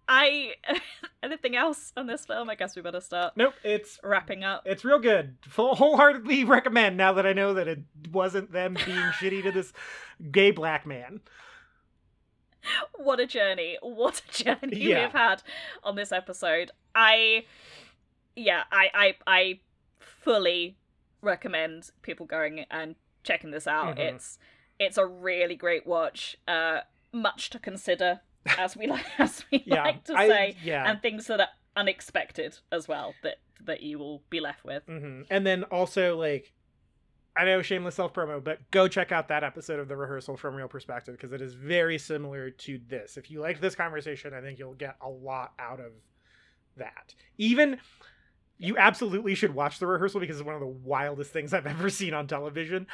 I 0.08 0.54
anything 1.24 1.56
else 1.56 1.94
on 1.96 2.08
this 2.08 2.26
film? 2.26 2.50
I 2.50 2.56
guess 2.56 2.76
we 2.76 2.82
better 2.82 3.00
start 3.02 3.34
Nope, 3.38 3.54
it's 3.64 4.00
wrapping 4.04 4.44
up. 4.44 4.64
it's 4.66 4.84
real 4.84 5.00
good. 5.00 5.38
Full 5.48 5.76
wholeheartedly 5.76 6.44
recommend 6.46 6.98
now 6.98 7.14
that 7.14 7.26
I 7.26 7.34
know 7.34 7.54
that 7.54 7.68
it 7.68 7.80
wasn't 8.12 8.52
them 8.52 8.74
being 8.86 8.98
shitty 9.20 9.44
to 9.44 9.52
this 9.52 9.72
gay 10.32 10.52
black 10.52 10.86
man. 10.86 11.22
What 12.96 13.20
a 13.20 13.26
journey! 13.26 13.78
What 13.82 14.22
a 14.30 14.44
journey 14.44 14.78
Yeah. 14.78 15.04
we've 15.06 15.14
had 15.14 15.42
on 15.84 15.96
this 15.96 16.12
episode. 16.12 16.72
I, 16.94 17.46
yeah, 18.36 18.64
I, 18.72 18.90
I, 18.94 19.16
I 19.26 19.60
fully 20.00 20.78
recommend 21.22 21.90
people 22.04 22.26
going 22.28 22.66
and 22.70 22.96
checking 23.24 23.52
this 23.52 23.66
out. 23.68 23.96
Mhm. 23.98 24.14
It's 24.16 24.38
it's 24.80 24.98
a 24.98 25.06
really 25.06 25.56
great 25.56 25.86
watch. 25.88 26.36
Uh, 26.48 26.82
much 27.12 27.50
to 27.52 27.60
consider, 27.60 28.22
as 28.58 28.76
we 28.78 28.88
like 28.88 29.06
as 29.20 29.44
we 29.52 29.64
Yeah. 29.66 29.84
like 29.84 30.04
to 30.06 30.14
I- 30.16 30.28
say. 30.28 30.58
yeah. 30.64 30.90
and 30.90 31.02
things 31.02 31.28
that 31.28 31.40
are 31.40 31.50
unexpected 31.76 32.58
as 32.72 32.88
well 32.88 33.14
that 33.24 33.36
that 33.64 33.82
you 33.84 34.00
will 34.00 34.24
be 34.30 34.40
left 34.40 34.64
with. 34.66 34.84
hmm 34.88 35.22
And 35.30 35.46
then 35.46 35.64
also 35.66 36.18
like, 36.18 36.52
I 37.38 37.46
know 37.46 37.62
shameless 37.62 37.96
self 37.96 38.14
promo, 38.14 38.44
but 38.44 38.60
go 38.72 38.88
check 38.88 39.12
out 39.12 39.28
that 39.30 39.44
episode 39.44 39.80
of 39.80 39.88
the 39.88 39.96
rehearsal 39.96 40.36
from 40.36 40.56
real 40.56 40.68
perspective 40.68 41.16
because 41.16 41.32
it 41.32 41.42
is 41.42 41.54
very 41.54 41.98
similar 42.00 42.50
to 42.50 42.80
this. 42.88 43.18
If 43.18 43.30
you 43.30 43.40
liked 43.40 43.62
this 43.62 43.76
conversation, 43.76 44.34
I 44.34 44.42
think 44.42 44.58
you'll 44.60 44.74
get 44.74 44.96
a 45.02 45.08
lot 45.10 45.54
out 45.60 45.80
of 45.80 45.92
that. 46.78 47.14
Even 47.38 47.78
you 48.62 48.78
absolutely 48.78 49.36
should 49.36 49.54
watch 49.56 49.80
the 49.80 49.88
rehearsal 49.88 50.20
because 50.20 50.38
it's 50.38 50.46
one 50.46 50.56
of 50.56 50.62
the 50.62 50.68
wildest 50.68 51.32
things 51.34 51.54
I've 51.54 51.66
ever 51.68 51.90
seen 51.90 52.14
on 52.14 52.28
television. 52.28 52.88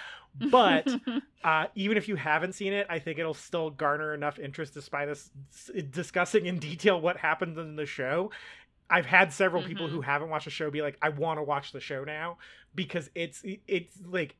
But 0.52 0.88
uh, 1.44 1.68
even 1.76 1.98
if 1.98 2.08
you 2.08 2.16
haven't 2.16 2.54
seen 2.54 2.74
it, 2.74 2.88
I 2.90 3.00
think 3.00 3.20
it'll 3.20 3.34
still 3.34 3.70
garner 3.70 4.14
enough 4.14 4.40
interest 4.40 4.74
despite 4.74 5.10
us 5.10 5.30
discussing 5.92 6.46
in 6.46 6.60
detail 6.60 7.00
what 7.02 7.18
happened 7.18 7.58
in 7.58 7.76
the 7.76 7.86
show. 7.86 8.32
I've 8.90 9.06
had 9.06 9.34
several 9.34 9.62
people 9.64 9.88
Mhm. 9.88 9.92
who 9.92 10.02
haven't 10.02 10.30
watched 10.30 10.46
the 10.46 10.52
show 10.52 10.72
be 10.72 10.82
like, 10.82 10.98
"I 11.02 11.10
want 11.10 11.40
to 11.40 11.44
watch 11.44 11.74
the 11.74 11.82
show 11.82 12.04
now," 12.06 12.38
because 12.74 13.10
it's 13.16 13.44
it's 13.68 13.98
like 14.06 14.36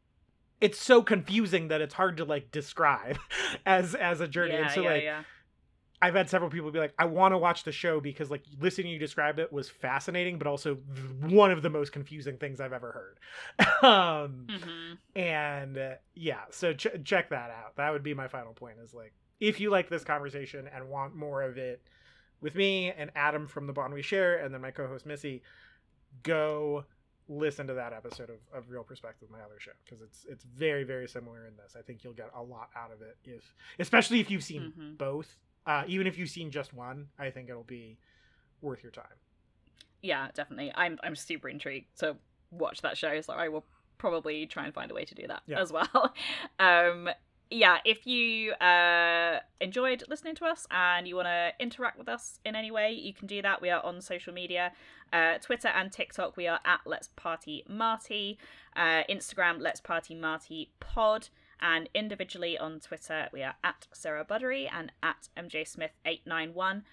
it's 0.62 0.80
so 0.80 1.02
confusing 1.02 1.68
that 1.68 1.82
it's 1.82 1.94
hard 1.94 2.18
to 2.18 2.26
like 2.26 2.50
describe 2.52 3.18
as 3.66 3.94
as 3.94 4.22
a 4.22 4.28
journey. 4.28 4.54
yeah, 4.54 4.62
and 4.62 4.72
so 4.72 4.82
yeah, 4.82 4.90
like 4.90 5.04
yeah. 5.04 5.24
I've 6.02 6.14
had 6.14 6.30
several 6.30 6.50
people 6.52 6.70
be 6.72 6.80
like, 6.80 6.94
"I 7.00 7.06
want 7.06 7.34
to 7.34 7.38
watch 7.40 7.64
the 7.64 7.72
show 7.72 8.00
because 8.00 8.30
like 8.30 8.44
listening 8.60 8.92
you 8.92 9.00
describe 9.00 9.40
it 9.40 9.52
was 9.52 9.68
fascinating, 9.70 10.38
but 10.38 10.46
also 10.48 10.76
one 11.22 11.50
of 11.52 11.62
the 11.64 11.70
most 11.72 11.92
confusing 11.92 12.38
things 12.38 12.60
I've 12.62 12.74
ever 12.74 12.92
heard." 12.92 13.20
um, 13.84 14.46
Mhm. 14.48 14.98
and 15.16 15.78
uh, 15.78 15.92
yeah 16.14 16.42
so 16.52 16.74
ch- 16.74 16.88
check 17.04 17.30
that 17.32 17.50
out 17.50 17.76
that 17.78 17.92
would 17.92 18.04
be 18.04 18.14
my 18.14 18.28
final 18.28 18.54
point 18.54 18.78
is 18.84 18.94
like 18.94 19.14
if 19.40 19.60
you 19.60 19.70
like 19.72 19.90
this 19.90 20.04
conversation 20.04 20.68
and 20.74 20.88
want 20.90 21.16
more 21.16 21.42
of 21.44 21.58
it 21.58 21.82
with 22.42 22.54
me 22.56 22.92
and 22.92 23.10
Adam 23.16 23.48
from 23.48 23.66
the 23.68 23.74
Bond 23.74 23.94
We 23.94 24.02
Share, 24.04 24.38
and 24.38 24.54
then 24.54 24.62
my 24.62 24.70
co-host 24.72 25.06
Missy, 25.08 25.42
go 26.24 26.86
listen 27.30 27.68
to 27.68 27.74
that 27.74 27.92
episode 27.94 28.30
of, 28.30 28.38
of 28.54 28.70
Real 28.70 28.84
Perspective, 28.84 29.30
my 29.30 29.40
other 29.42 29.60
show, 29.60 29.72
because 29.84 30.02
it's 30.02 30.26
it's 30.30 30.44
very 30.44 30.84
very 30.84 31.08
similar 31.08 31.46
in 31.46 31.56
this. 31.58 31.76
I 31.78 31.82
think 31.82 32.04
you'll 32.04 32.14
get 32.14 32.30
a 32.36 32.42
lot 32.42 32.70
out 32.76 32.92
of 32.92 33.02
it 33.02 33.18
if, 33.26 33.54
especially 33.80 34.20
if 34.20 34.30
you've 34.32 34.44
seen 34.44 34.74
Mhm. 34.78 34.98
both. 34.98 35.36
Uh, 35.68 35.84
even 35.88 36.08
if 36.08 36.18
you've 36.18 36.30
seen 36.30 36.50
just 36.50 36.74
one, 36.74 37.10
I 37.20 37.30
think 37.30 37.50
it'll 37.50 37.62
be 37.64 37.98
worth 38.62 38.82
your 38.82 38.92
time. 38.92 39.06
Yeah, 40.02 40.30
definitely. 40.34 40.72
I'm 40.74 40.98
I'm 41.04 41.16
super 41.16 41.50
intrigued 41.50 42.00
to 42.00 42.16
watch 42.52 42.82
that 42.82 42.98
show, 42.98 43.20
so 43.22 43.34
I 43.34 43.50
will 43.50 43.66
probably 43.98 44.46
try 44.48 44.66
and 44.66 44.74
find 44.74 44.90
a 44.90 44.94
way 44.94 45.04
to 45.06 45.14
do 45.16 45.28
that 45.28 45.42
Yeah. 45.48 45.60
as 45.62 45.72
well. 45.72 46.14
Um 46.60 47.10
yeah, 47.50 47.78
if 47.86 48.06
you 48.06 48.52
uh 48.54 49.40
enjoyed 49.62 50.04
listening 50.10 50.36
to 50.36 50.46
us 50.46 50.68
and 50.70 51.08
you 51.08 51.16
want 51.16 51.28
to 51.28 51.52
interact 51.60 51.98
with 51.98 52.10
us 52.10 52.40
in 52.46 52.56
any 52.56 52.72
way, 52.72 52.92
you 52.92 53.14
can 53.14 53.26
do 53.28 53.42
that. 53.42 53.62
We 53.62 53.70
are 53.70 53.84
on 53.86 54.02
social 54.02 54.34
media, 54.34 54.74
uh, 55.14 55.38
Twitter 55.40 55.70
and 55.70 55.90
TikTok. 55.92 56.36
We 56.36 56.48
are 56.48 56.60
at 56.66 56.82
Let's 56.86 57.08
Party 57.16 57.64
Marty, 57.70 58.38
uh, 58.76 59.04
Instagram 59.10 59.60
Let's 59.62 59.80
Party 59.80 60.14
Marty 60.14 60.72
Pod, 60.82 61.30
and 61.62 61.90
individually 61.94 62.58
on 62.58 62.80
Twitter 62.80 63.28
we 63.32 63.44
are 63.44 63.56
at 63.64 63.88
Sarah 63.92 64.26
Buddery 64.26 64.70
and 64.72 64.92
at 65.02 65.30
MJ 65.38 65.68
Smith 65.68 65.92
eight 66.06 66.22
nine 66.26 66.54
one. 66.54 66.84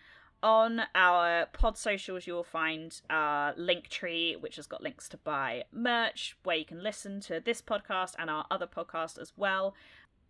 On 0.42 0.82
our 0.94 1.46
pod 1.54 1.78
socials, 1.78 2.26
you 2.26 2.34
will 2.34 2.44
find 2.44 3.00
our 3.08 3.54
link 3.56 3.88
tree, 3.88 4.36
which 4.38 4.56
has 4.56 4.66
got 4.66 4.82
links 4.82 5.08
to 5.08 5.16
buy 5.16 5.64
merch, 5.72 6.36
where 6.42 6.56
you 6.56 6.66
can 6.66 6.82
listen 6.82 7.18
to 7.20 7.40
this 7.40 7.62
podcast 7.62 8.12
and 8.18 8.28
our 8.28 8.44
other 8.50 8.66
podcast 8.66 9.18
as 9.18 9.32
well. 9.38 9.74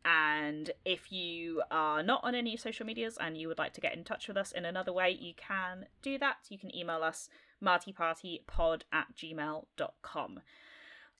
And 0.04 0.70
if 0.84 1.10
you 1.10 1.62
are 1.70 2.02
not 2.02 2.22
on 2.22 2.34
any 2.34 2.56
social 2.56 2.86
medias 2.86 3.18
and 3.20 3.36
you 3.36 3.48
would 3.48 3.58
like 3.58 3.72
to 3.72 3.80
get 3.80 3.96
in 3.96 4.04
touch 4.04 4.28
with 4.28 4.36
us 4.36 4.52
in 4.52 4.64
another 4.64 4.92
way, 4.92 5.10
you 5.10 5.32
can 5.34 5.86
do 6.02 6.16
that. 6.18 6.36
You 6.48 6.58
can 6.58 6.74
email 6.76 7.02
us 7.02 7.28
martypartypod 7.62 8.82
at 8.92 9.16
gmail.com. 9.16 10.40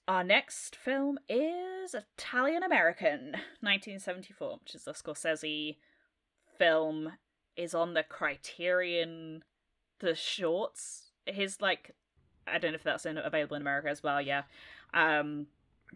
Our 0.07 0.23
next 0.23 0.75
film 0.75 1.17
is 1.27 1.95
Italianamerican, 1.95 3.31
1974, 3.61 4.59
which 4.61 4.75
is 4.75 4.87
a 4.87 4.91
Scorsese 4.91 5.77
film 6.59 7.13
is 7.55 7.73
on 7.73 7.93
the 7.93 8.03
Criterion, 8.03 9.43
the 9.99 10.13
shorts. 10.13 11.11
His 11.25 11.59
like, 11.59 11.95
I 12.45 12.59
don't 12.59 12.71
know 12.71 12.75
if 12.75 12.83
that's 12.83 13.05
in, 13.05 13.17
available 13.17 13.55
in 13.55 13.63
America 13.63 13.89
as 13.89 14.03
well. 14.03 14.21
Yeah, 14.21 14.43
um, 14.93 15.47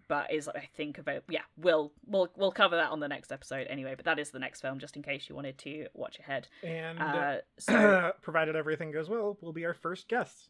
but 0.08 0.34
is 0.34 0.48
I 0.48 0.68
think 0.76 0.98
about 0.98 1.24
yeah. 1.30 1.42
We'll 1.56 1.92
we'll 2.08 2.30
we'll 2.36 2.52
cover 2.52 2.78
that 2.78 2.90
on 2.92 3.00
the 3.00 3.08
next 3.08 3.32
episode 3.32 3.68
anyway. 3.70 3.94
But 3.96 4.06
that 4.06 4.18
is 4.18 4.32
the 4.32 4.40
next 4.40 4.62
film, 4.62 4.80
just 4.80 4.96
in 4.96 5.04
case 5.04 5.28
you 5.30 5.36
wanted 5.36 5.58
to 5.60 5.88
watch 5.94 6.18
ahead. 6.20 6.48
And 6.64 7.00
Uh, 7.00 7.38
so 7.60 8.14
provided 8.22 8.56
everything 8.56 8.92
goes 8.92 9.10
well, 9.10 9.38
will 9.42 9.54
be 9.54 9.66
our 9.66 9.74
first 9.74 10.08
guests. 10.08 10.50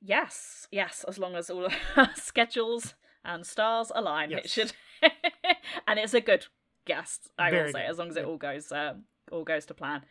Yes, 0.00 0.66
yes, 0.70 1.04
as 1.08 1.18
long 1.18 1.34
as 1.36 1.50
all 1.50 1.66
of 1.66 1.72
our 1.96 2.10
schedules 2.14 2.94
and 3.24 3.46
stars 3.46 3.90
align, 3.94 4.32
it 4.32 4.48
should. 4.50 4.72
and 5.86 5.98
it's 5.98 6.14
a 6.14 6.20
good 6.20 6.46
guest, 6.86 7.30
I 7.38 7.50
Very 7.50 7.64
will 7.66 7.72
say, 7.72 7.82
good. 7.82 7.90
as 7.90 7.98
long 7.98 8.08
as 8.10 8.16
it 8.16 8.20
Yep. 8.20 8.28
all 8.28 8.36
goes 8.38 8.72
um, 8.72 9.04
all 9.30 9.44
goes 9.44 9.66
to 9.66 9.74
plan. 9.74 10.04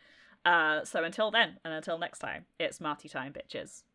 Uh, 0.45 0.85
so 0.85 1.03
until 1.03 1.31
then, 1.31 1.57
and 1.65 1.73
until 1.73 1.97
next 1.97 2.19
time, 2.19 2.45
it's 2.59 2.79
Marty 2.79 3.09
time, 3.09 3.33
bitches. 3.33 3.83